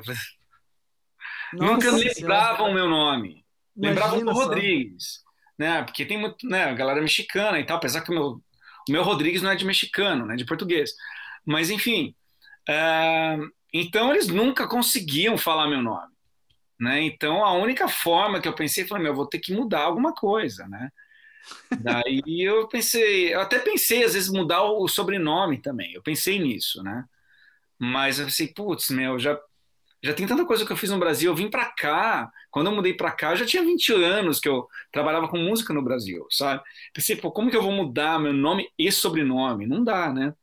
Nunca 1.52 1.90
lembravam 1.90 2.70
o 2.70 2.74
meu 2.74 2.88
nome. 2.88 3.44
Lembravam 3.76 4.24
do 4.24 4.32
Rodrigues. 4.32 5.22
Né? 5.58 5.82
Porque 5.82 6.04
tem 6.04 6.18
muito, 6.18 6.46
né, 6.48 6.64
a 6.64 6.74
galera 6.74 7.00
mexicana 7.00 7.58
e 7.60 7.64
tal, 7.64 7.76
apesar 7.76 8.00
que 8.00 8.10
o 8.10 8.14
meu, 8.14 8.42
o 8.88 8.92
meu 8.92 9.02
Rodrigues 9.02 9.42
não 9.42 9.50
é 9.50 9.56
de 9.56 9.64
mexicano, 9.64 10.26
né, 10.26 10.34
de 10.34 10.44
português. 10.44 10.92
Mas, 11.44 11.70
enfim. 11.70 12.14
Uh, 12.68 13.48
então, 13.76 14.12
eles 14.12 14.28
nunca 14.28 14.68
conseguiam 14.68 15.36
falar 15.36 15.68
meu 15.68 15.82
nome. 15.82 16.14
Né? 16.78 17.02
Então, 17.02 17.44
a 17.44 17.52
única 17.52 17.88
forma 17.88 18.40
que 18.40 18.46
eu 18.46 18.54
pensei 18.54 18.86
foi, 18.86 18.98
meu, 18.98 19.08
eu 19.08 19.16
vou 19.16 19.26
ter 19.26 19.40
que 19.40 19.52
mudar 19.52 19.82
alguma 19.82 20.12
coisa, 20.12 20.68
né? 20.68 20.90
Daí 21.80 22.22
eu 22.40 22.68
pensei, 22.68 23.34
eu 23.34 23.40
até 23.40 23.58
pensei 23.58 24.04
às 24.04 24.14
vezes 24.14 24.30
mudar 24.30 24.62
o 24.62 24.86
sobrenome 24.86 25.58
também. 25.58 25.92
Eu 25.92 26.02
pensei 26.02 26.38
nisso, 26.38 26.82
né? 26.82 27.04
Mas 27.78 28.18
eu 28.18 28.26
pensei, 28.26 28.48
putz, 28.48 28.90
meu, 28.90 29.18
já 29.18 29.38
já 30.02 30.12
tem 30.12 30.26
tanta 30.26 30.44
coisa 30.44 30.66
que 30.66 30.70
eu 30.70 30.76
fiz 30.76 30.90
no 30.90 30.98
Brasil. 30.98 31.30
Eu 31.30 31.34
vim 31.34 31.48
para 31.48 31.64
cá, 31.64 32.30
quando 32.50 32.66
eu 32.66 32.74
mudei 32.74 32.92
para 32.92 33.10
cá, 33.10 33.30
eu 33.30 33.36
já 33.36 33.46
tinha 33.46 33.64
20 33.64 33.90
anos 33.94 34.38
que 34.38 34.46
eu 34.46 34.68
trabalhava 34.92 35.26
com 35.28 35.38
música 35.38 35.72
no 35.72 35.82
Brasil, 35.82 36.26
sabe? 36.30 36.62
Pensei, 36.92 37.16
pô, 37.16 37.32
como 37.32 37.50
que 37.50 37.56
eu 37.56 37.62
vou 37.62 37.72
mudar 37.72 38.20
meu 38.20 38.34
nome 38.34 38.68
e 38.78 38.92
sobrenome? 38.92 39.66
Não 39.66 39.82
dá, 39.82 40.12
né? 40.12 40.34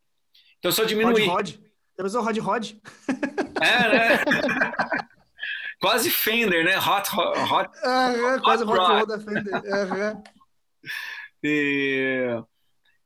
Então 0.57 0.69
eu 0.69 0.73
só 0.73 0.83
diminuí. 0.83 1.27
Rod 1.27 1.49
Rod. 1.49 1.70
Eu 2.01 2.07
usou 2.07 2.23
Rod 2.23 2.37
Rod. 2.39 2.71
É, 3.61 3.89
né? 3.93 4.23
quase 5.79 6.09
Fender, 6.09 6.65
né? 6.65 6.79
Hot, 6.79 7.15
hot, 7.15 7.39
hot, 7.39 7.69
hot 7.69 8.41
quase 8.41 8.63
Hot 8.63 8.79
Rod 8.79 9.07
da 9.07 9.19
Fender. 9.19 9.53
Uhum. 9.53 10.23
E, 11.43 12.43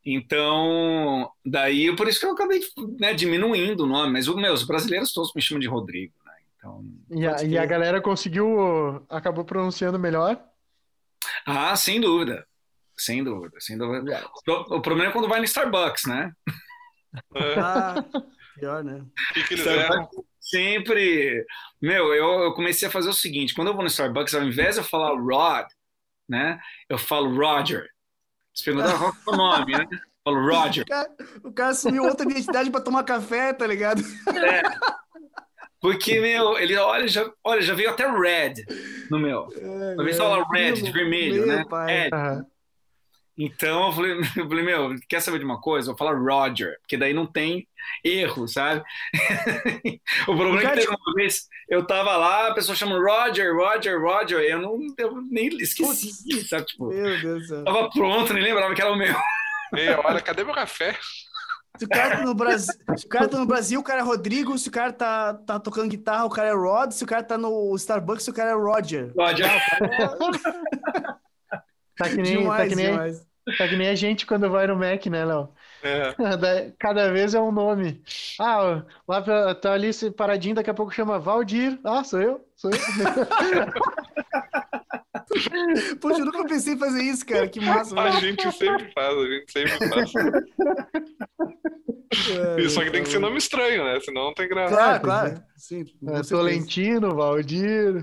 então, 0.05 1.29
daí, 1.45 1.93
por 1.93 2.07
isso 2.07 2.21
que 2.21 2.25
eu 2.25 2.31
acabei 2.31 2.61
né, 2.97 3.13
diminuindo 3.13 3.83
o 3.83 3.85
nome, 3.85 4.13
mas 4.13 4.29
meu, 4.29 4.53
os 4.53 4.63
brasileiros 4.63 5.11
todos 5.11 5.33
me 5.35 5.41
chamam 5.41 5.59
de 5.59 5.67
Rodrigo, 5.67 6.13
né? 6.25 6.33
Então, 6.57 6.85
e, 7.09 7.27
a, 7.27 7.43
e 7.43 7.57
a 7.57 7.65
galera 7.65 7.99
conseguiu, 7.99 9.05
acabou 9.09 9.43
pronunciando 9.43 9.99
melhor? 9.99 10.41
Ah, 11.45 11.75
sem 11.75 11.99
dúvida. 11.99 12.47
Sem 12.97 13.25
dúvida, 13.25 13.59
sem 13.59 13.77
dúvida. 13.77 14.25
O, 14.47 14.77
o 14.77 14.81
problema 14.81 15.09
é 15.09 15.11
quando 15.11 15.27
vai 15.27 15.39
no 15.39 15.45
Starbucks, 15.45 16.05
né? 16.05 16.31
Ah, 17.57 17.95
pior, 18.59 18.83
né? 18.83 19.03
que, 19.33 19.43
que 19.43 19.53
eles? 19.53 19.65
Sempre. 20.39 21.45
Meu, 21.81 22.13
eu, 22.13 22.43
eu 22.43 22.53
comecei 22.53 22.87
a 22.87 22.91
fazer 22.91 23.09
o 23.09 23.13
seguinte: 23.13 23.53
quando 23.53 23.69
eu 23.69 23.73
vou 23.73 23.81
no 23.81 23.87
Starbucks, 23.89 24.33
ao 24.35 24.43
invés 24.43 24.75
de 24.75 24.81
eu 24.81 24.85
falar 24.85 25.19
Rod, 25.19 25.67
né? 26.29 26.59
Eu 26.89 26.97
falo 26.97 27.35
Roger. 27.35 27.87
Você 28.53 28.65
pergunta 28.65 28.97
qual 28.97 29.11
é 29.11 29.31
o 29.31 29.37
nome, 29.37 29.71
né? 29.73 29.87
Eu 29.91 29.99
falo 30.23 30.47
Roger. 30.47 30.83
O 30.83 30.87
cara, 30.87 31.09
o 31.43 31.51
cara 31.51 31.69
assumiu 31.71 32.03
outra 32.03 32.29
identidade 32.29 32.69
para 32.69 32.81
tomar 32.81 33.03
café, 33.03 33.53
tá 33.53 33.65
ligado? 33.65 34.01
É. 34.27 34.61
Porque, 35.81 36.19
meu, 36.19 36.57
ele 36.57 36.75
olha, 36.77 37.07
já, 37.07 37.31
olha, 37.43 37.61
já 37.61 37.75
veio 37.75 37.91
até 37.91 38.09
red 38.09 38.53
no 39.11 39.19
meu. 39.19 39.47
É, 39.55 39.93
Uma 39.93 40.03
vez 40.03 40.17
fala 40.17 40.43
red, 40.51 40.73
de 40.73 40.91
vermelho, 40.91 41.45
né? 41.45 41.63
Pai. 41.69 42.09
Uhum. 42.09 42.45
Então 43.37 43.87
eu 43.87 43.91
falei, 43.91 44.11
eu 44.37 44.47
falei, 44.47 44.63
meu, 44.63 44.95
quer 45.07 45.21
saber 45.21 45.39
de 45.39 45.45
uma 45.45 45.59
coisa? 45.59 45.89
Eu 45.89 45.95
vou 45.95 45.97
falar 45.97 46.17
Roger, 46.17 46.77
porque 46.81 46.97
daí 46.97 47.13
não 47.13 47.25
tem 47.25 47.67
erro, 48.03 48.47
sabe? 48.47 48.83
o 50.27 50.35
problema 50.35 50.61
é 50.61 50.69
que 50.69 50.81
teve 50.81 50.87
uma 50.87 51.13
vez, 51.13 51.47
eu 51.69 51.85
tava 51.85 52.15
lá, 52.15 52.47
a 52.47 52.53
pessoa 52.53 52.75
chama 52.75 52.97
Roger, 52.97 53.53
Roger, 53.53 54.01
Roger, 54.01 54.39
eu 54.39 54.61
não 54.61 54.79
eu 54.97 55.21
nem 55.29 55.47
esqueci, 55.57 56.07
Putz, 56.07 56.49
sabe? 56.49 56.65
Tipo, 56.65 56.87
meu 56.87 57.21
Deus 57.21 57.41
do 57.41 57.47
céu. 57.47 57.63
Tava 57.63 57.89
pronto, 57.89 58.33
nem 58.33 58.43
lembrava 58.43 58.73
que 58.73 58.81
era 58.81 58.91
o 58.91 58.97
meu. 58.97 59.15
Meia 59.73 59.99
hora, 59.99 60.21
cadê 60.21 60.43
meu 60.43 60.53
café? 60.53 60.97
Se 61.77 61.83
o 61.83 61.89
cara 61.89 62.17
tá 62.17 62.23
no 62.23 62.33
Brasil, 62.33 62.73
se 62.95 63.05
o 63.05 63.09
cara 63.09 63.27
tá 63.27 63.37
no 63.37 63.45
Brasil, 63.45 63.79
o 63.81 63.83
cara 63.83 63.99
é 63.99 64.03
Rodrigo, 64.03 64.57
se 64.57 64.69
o 64.69 64.71
cara 64.71 64.93
tá, 64.93 65.33
tá 65.33 65.59
tocando 65.59 65.89
guitarra, 65.89 66.23
o 66.23 66.29
cara 66.29 66.47
é 66.47 66.53
Rod, 66.53 66.91
se 66.91 67.03
o 67.03 67.07
cara 67.07 67.21
tá 67.21 67.37
no 67.37 67.75
Starbucks, 67.75 68.27
o 68.29 68.33
cara 68.33 68.51
é 68.51 68.53
Roger. 68.53 69.11
Roger. 69.13 69.45
Tá 71.97 72.09
que 72.09 72.21
nem, 72.21 72.37
demais, 72.39 72.57
tá 72.57 72.67
que 72.67 72.75
nem, 72.75 72.97
tá 73.57 73.67
que 73.67 73.75
nem 73.75 73.87
a 73.89 73.95
gente 73.95 74.25
quando 74.25 74.49
vai 74.49 74.67
no 74.67 74.75
Mac, 74.75 75.05
né, 75.07 75.25
Léo? 75.25 75.49
É. 75.81 76.15
Cada 76.79 77.11
vez 77.11 77.33
é 77.33 77.39
um 77.39 77.51
nome. 77.51 78.03
Ah, 78.39 78.83
lá 79.07 79.21
pra, 79.21 79.55
tá 79.55 79.73
ali 79.73 79.89
paradinho, 80.15 80.55
daqui 80.55 80.69
a 80.69 80.73
pouco 80.73 80.91
chama 80.91 81.19
Valdir. 81.19 81.79
Ah, 81.83 82.03
sou 82.03 82.21
eu, 82.21 82.33
sou 82.33 82.39
eu. 82.41 82.54
Poxa, 85.99 86.19
eu 86.19 86.25
nunca 86.25 86.45
pensei 86.45 86.73
em 86.73 86.77
fazer 86.77 87.03
isso, 87.03 87.25
cara. 87.25 87.47
Que 87.47 87.59
massa. 87.59 87.99
A 87.99 88.11
gente 88.19 88.43
sempre 88.51 88.91
faz, 88.93 89.17
a 89.17 89.25
gente 89.25 89.51
sempre 89.51 89.89
faz. 89.89 90.11
É, 92.57 92.69
Só 92.69 92.83
que 92.83 92.91
tem 92.91 93.03
que 93.03 93.09
ser 93.09 93.19
nome 93.19 93.37
estranho, 93.37 93.83
né? 93.83 93.99
Senão 93.99 94.25
não 94.25 94.33
tem 94.33 94.47
graça. 94.47 94.73
Claro, 94.73 95.03
claro. 95.03 95.43
Sim, 95.57 95.85
é, 96.07 96.21
Tolentino, 96.21 97.13
Valdir. 97.15 97.93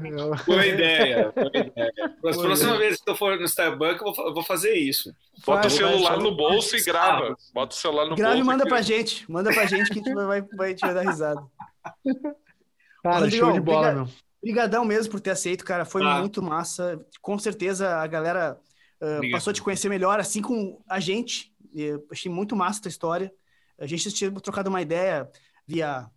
Boa 0.45 0.67
ideia. 0.67 1.33
Boa 1.35 1.49
ideia. 1.49 1.93
Mas 2.23 2.37
próxima 2.37 2.77
vez 2.79 3.01
que 3.01 3.11
eu 3.11 3.17
for 3.17 3.39
no 3.39 3.45
Starbucks, 3.45 4.03
eu 4.19 4.35
vou 4.35 4.43
fazer 4.43 4.75
isso. 4.75 5.15
Bota 5.47 5.69
o 5.69 5.71
celular 5.71 6.19
no 6.19 6.37
bolso 6.37 6.77
e 6.77 6.83
grava. 6.83 7.35
Bota 7.55 7.75
o 7.75 7.79
celular 7.79 8.07
no 8.07 8.17
grava 8.17 8.35
bolso. 8.35 8.37
Grava 8.37 8.39
e 8.39 8.45
manda 8.45 8.67
pra 8.67 8.83
gente. 8.83 9.31
Manda 9.31 9.53
pra 9.53 9.67
gente 9.67 9.91
que 9.91 10.01
a 10.01 10.03
gente 10.03 10.15
vai, 10.15 10.43
vai 10.57 10.75
te 10.75 10.83
dar 10.83 11.03
risada. 11.03 11.43
Cara, 13.03 13.21
Rodrigo, 13.21 13.47
show 13.47 13.53
de 13.53 13.61
bola, 13.61 13.93
meu. 13.93 14.09
Obrigadão 14.43 14.85
mesmo 14.85 15.13
por 15.13 15.21
ter 15.21 15.31
aceito, 15.31 15.65
cara. 15.65 15.85
Foi 15.85 16.03
ah. 16.03 16.19
muito 16.19 16.43
massa. 16.43 17.01
Com 17.21 17.39
certeza 17.39 17.97
a 17.97 18.07
galera 18.09 18.59
uh, 19.01 19.31
passou 19.31 19.53
a 19.53 19.55
te 19.55 19.63
conhecer 19.63 19.89
melhor, 19.89 20.19
assim 20.19 20.43
com 20.43 20.83
a 20.89 20.99
gente. 20.99 21.55
Eu 21.73 22.05
achei 22.11 22.31
muito 22.31 22.57
massa 22.57 22.81
a 22.81 22.83
tua 22.83 22.89
história. 22.89 23.33
A 23.79 23.87
gente 23.87 24.11
tinha 24.13 24.31
trocado 24.33 24.69
uma 24.69 24.83
ideia 24.83 25.31
via 25.67 26.11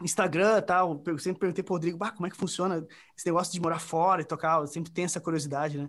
Instagram 0.00 0.58
e 0.58 0.62
tal. 0.62 1.02
Eu 1.04 1.18
sempre 1.18 1.40
perguntei 1.40 1.64
pro 1.64 1.74
Rodrigo, 1.74 1.98
bah, 1.98 2.12
como 2.12 2.26
é 2.26 2.30
que 2.30 2.36
funciona 2.36 2.86
esse 3.16 3.26
negócio 3.26 3.52
de 3.52 3.60
morar 3.60 3.80
fora 3.80 4.22
e 4.22 4.24
tocar? 4.24 4.60
Eu 4.60 4.66
sempre 4.68 4.92
tem 4.92 5.04
essa 5.04 5.20
curiosidade, 5.20 5.76
né? 5.76 5.88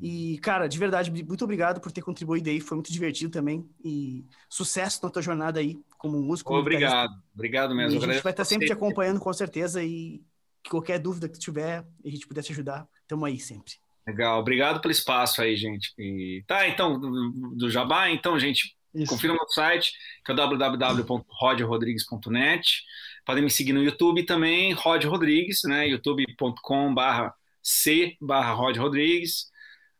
E, 0.00 0.38
cara, 0.38 0.68
de 0.68 0.78
verdade, 0.78 1.10
muito 1.10 1.42
obrigado 1.42 1.80
por 1.80 1.90
ter 1.90 2.02
contribuído 2.02 2.50
aí. 2.50 2.60
Foi 2.60 2.76
muito 2.76 2.92
divertido 2.92 3.32
também. 3.32 3.68
E 3.84 4.24
sucesso 4.48 5.00
na 5.02 5.10
tua 5.10 5.22
jornada 5.22 5.58
aí 5.58 5.76
como 5.98 6.20
músico. 6.22 6.54
Obrigado, 6.54 7.12
obrigado 7.34 7.74
mesmo. 7.74 7.98
E 7.98 8.04
a 8.04 8.12
gente 8.12 8.22
vai 8.22 8.32
estar 8.32 8.44
sempre 8.44 8.66
te 8.66 8.72
acompanhando, 8.72 9.18
com 9.18 9.32
certeza. 9.32 9.82
E 9.82 10.22
qualquer 10.68 10.98
dúvida 10.98 11.28
que 11.28 11.38
tiver 11.38 11.86
e 12.04 12.08
a 12.08 12.12
gente 12.12 12.26
puder 12.26 12.42
te 12.42 12.52
ajudar, 12.52 12.86
estamos 13.02 13.26
aí 13.26 13.38
sempre. 13.38 13.74
Legal, 14.06 14.40
obrigado 14.40 14.80
pelo 14.80 14.92
espaço 14.92 15.42
aí, 15.42 15.56
gente. 15.56 15.92
E, 15.98 16.44
tá, 16.46 16.68
então, 16.68 16.96
do, 16.98 17.30
do 17.56 17.68
Jabá, 17.68 18.08
então, 18.10 18.38
gente, 18.38 18.76
Isso. 18.94 19.12
confira 19.12 19.34
no 19.34 19.48
site, 19.48 19.92
que 20.24 20.30
é 20.30 20.34
www.rodrodrigues.net. 20.34 22.84
Podem 23.24 23.42
me 23.42 23.50
seguir 23.50 23.72
no 23.72 23.82
YouTube 23.82 24.22
também, 24.24 24.72
Rod 24.72 25.02
Rodrigues, 25.04 25.62
né? 25.64 25.88
youtube.com 25.88 26.94
barra 26.94 27.34
C 27.60 28.16
barra 28.20 28.52
Rod 28.52 28.76
Rodrigues. 28.76 29.50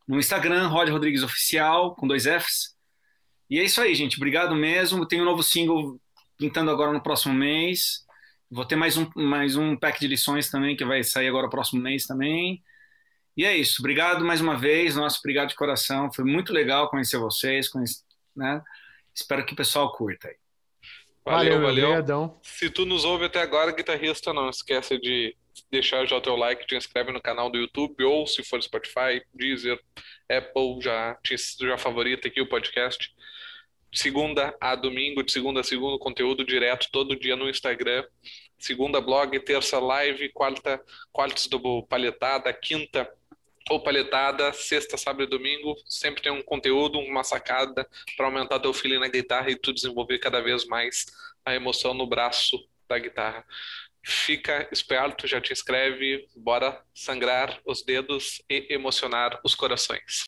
No 0.07 0.21
Instagram, 0.21 0.69
Rod 0.69 0.89
Rodrigues 0.89 1.25
Oficial, 1.25 1.97
com 1.97 2.07
dois 2.07 2.27
Fs. 2.27 2.77
E 3.51 3.59
é 3.59 3.65
isso 3.65 3.81
aí, 3.81 3.93
gente. 3.97 4.17
Obrigado 4.17 4.55
mesmo. 4.55 5.05
Tem 5.05 5.21
um 5.21 5.25
novo 5.25 5.43
single 5.43 6.01
pintando 6.39 6.71
agora 6.71 6.93
no 6.93 7.03
próximo 7.03 7.35
mês. 7.35 8.06
Vou 8.51 8.65
ter 8.65 8.77
mais 8.77 8.97
um, 8.97 9.11
mais 9.17 9.57
um 9.57 9.77
pack 9.77 9.99
de 9.99 10.07
lições 10.07 10.51
também, 10.51 10.77
que 10.77 10.85
vai 10.85 11.03
sair 11.03 11.29
agora 11.29 11.47
o 11.47 11.51
próximo 11.51 11.83
mês 11.83 12.07
também. 12.07 12.63
E 13.37 13.45
é 13.45 13.57
isso. 13.57 13.81
Obrigado 13.81 14.25
mais 14.25 14.41
uma 14.41 14.57
vez. 14.57 14.95
Nosso 14.95 15.19
obrigado 15.19 15.49
de 15.49 15.57
coração. 15.57 16.13
Foi 16.13 16.25
muito 16.25 16.53
legal 16.53 16.89
conhecer 16.89 17.19
vocês. 17.19 17.69
Conhecer, 17.69 18.03
né? 18.35 18.63
Espero 19.15 19.45
que 19.45 19.53
o 19.53 19.57
pessoal 19.57 19.93
curta 19.93 20.29
aí. 20.29 20.37
Valeu, 21.25 21.61
valeu. 21.61 21.87
Obrigadão. 21.87 22.41
Se 22.43 22.71
tu 22.71 22.87
nos 22.87 23.05
ouve 23.05 23.25
até 23.25 23.43
agora, 23.43 23.73
guitarrista, 23.73 24.33
não 24.33 24.49
esquece 24.49 24.97
de 24.99 25.37
deixar 25.71 26.07
já 26.07 26.17
o 26.17 26.21
teu 26.21 26.37
like, 26.37 26.67
te 26.67 26.77
inscreve 26.77 27.11
no 27.11 27.21
canal 27.21 27.51
do 27.51 27.59
YouTube, 27.59 28.05
ou 28.05 28.27
se 28.27 28.45
for 28.45 28.63
Spotify, 28.63 29.23
Deezer, 29.35 29.81
Apple, 30.31 30.81
já, 30.81 31.19
já 31.61 31.77
favorita 31.77 32.29
aqui 32.29 32.41
o 32.41 32.49
podcast 32.49 33.13
segunda 33.97 34.55
a 34.61 34.75
domingo, 34.75 35.23
de 35.23 35.33
segunda 35.33 35.61
a 35.61 35.65
segundo, 35.65 35.99
conteúdo 35.99 36.45
direto 36.45 36.89
todo 36.93 37.19
dia 37.19 37.35
no 37.35 37.49
Instagram. 37.49 38.05
Segunda 38.59 39.01
blog, 39.01 39.39
terça 39.41 39.79
live, 39.79 40.29
quarta 40.31 40.81
quartos 41.13 41.47
do 41.47 41.83
palhetada, 41.85 42.53
quinta 42.53 43.11
ou 43.71 43.83
palhetada, 43.83 44.53
sexta, 44.53 44.97
sábado 44.97 45.25
e 45.25 45.27
domingo, 45.27 45.75
sempre 45.87 46.23
tem 46.23 46.31
um 46.31 46.43
conteúdo, 46.43 46.99
uma 46.99 47.25
sacada 47.25 47.89
para 48.17 48.27
aumentar 48.27 48.61
teu 48.61 48.73
feeling 48.73 48.99
na 48.99 49.09
guitarra 49.09 49.51
e 49.51 49.57
tu 49.57 49.73
desenvolver 49.73 50.19
cada 50.19 50.41
vez 50.41 50.65
mais 50.67 51.07
a 51.45 51.55
emoção 51.55 51.93
no 51.93 52.07
braço 52.07 52.57
da 52.89 52.99
guitarra. 52.99 53.45
fica 54.09 54.69
esperto, 54.71 55.27
já 55.27 55.41
te 55.41 55.53
inscreve, 55.53 56.29
bora 56.37 56.81
sangrar 56.95 57.59
os 57.67 57.83
dedos 57.83 58.41
e 58.49 58.67
emocionar 58.71 59.41
os 59.43 59.55
corações. 59.55 60.27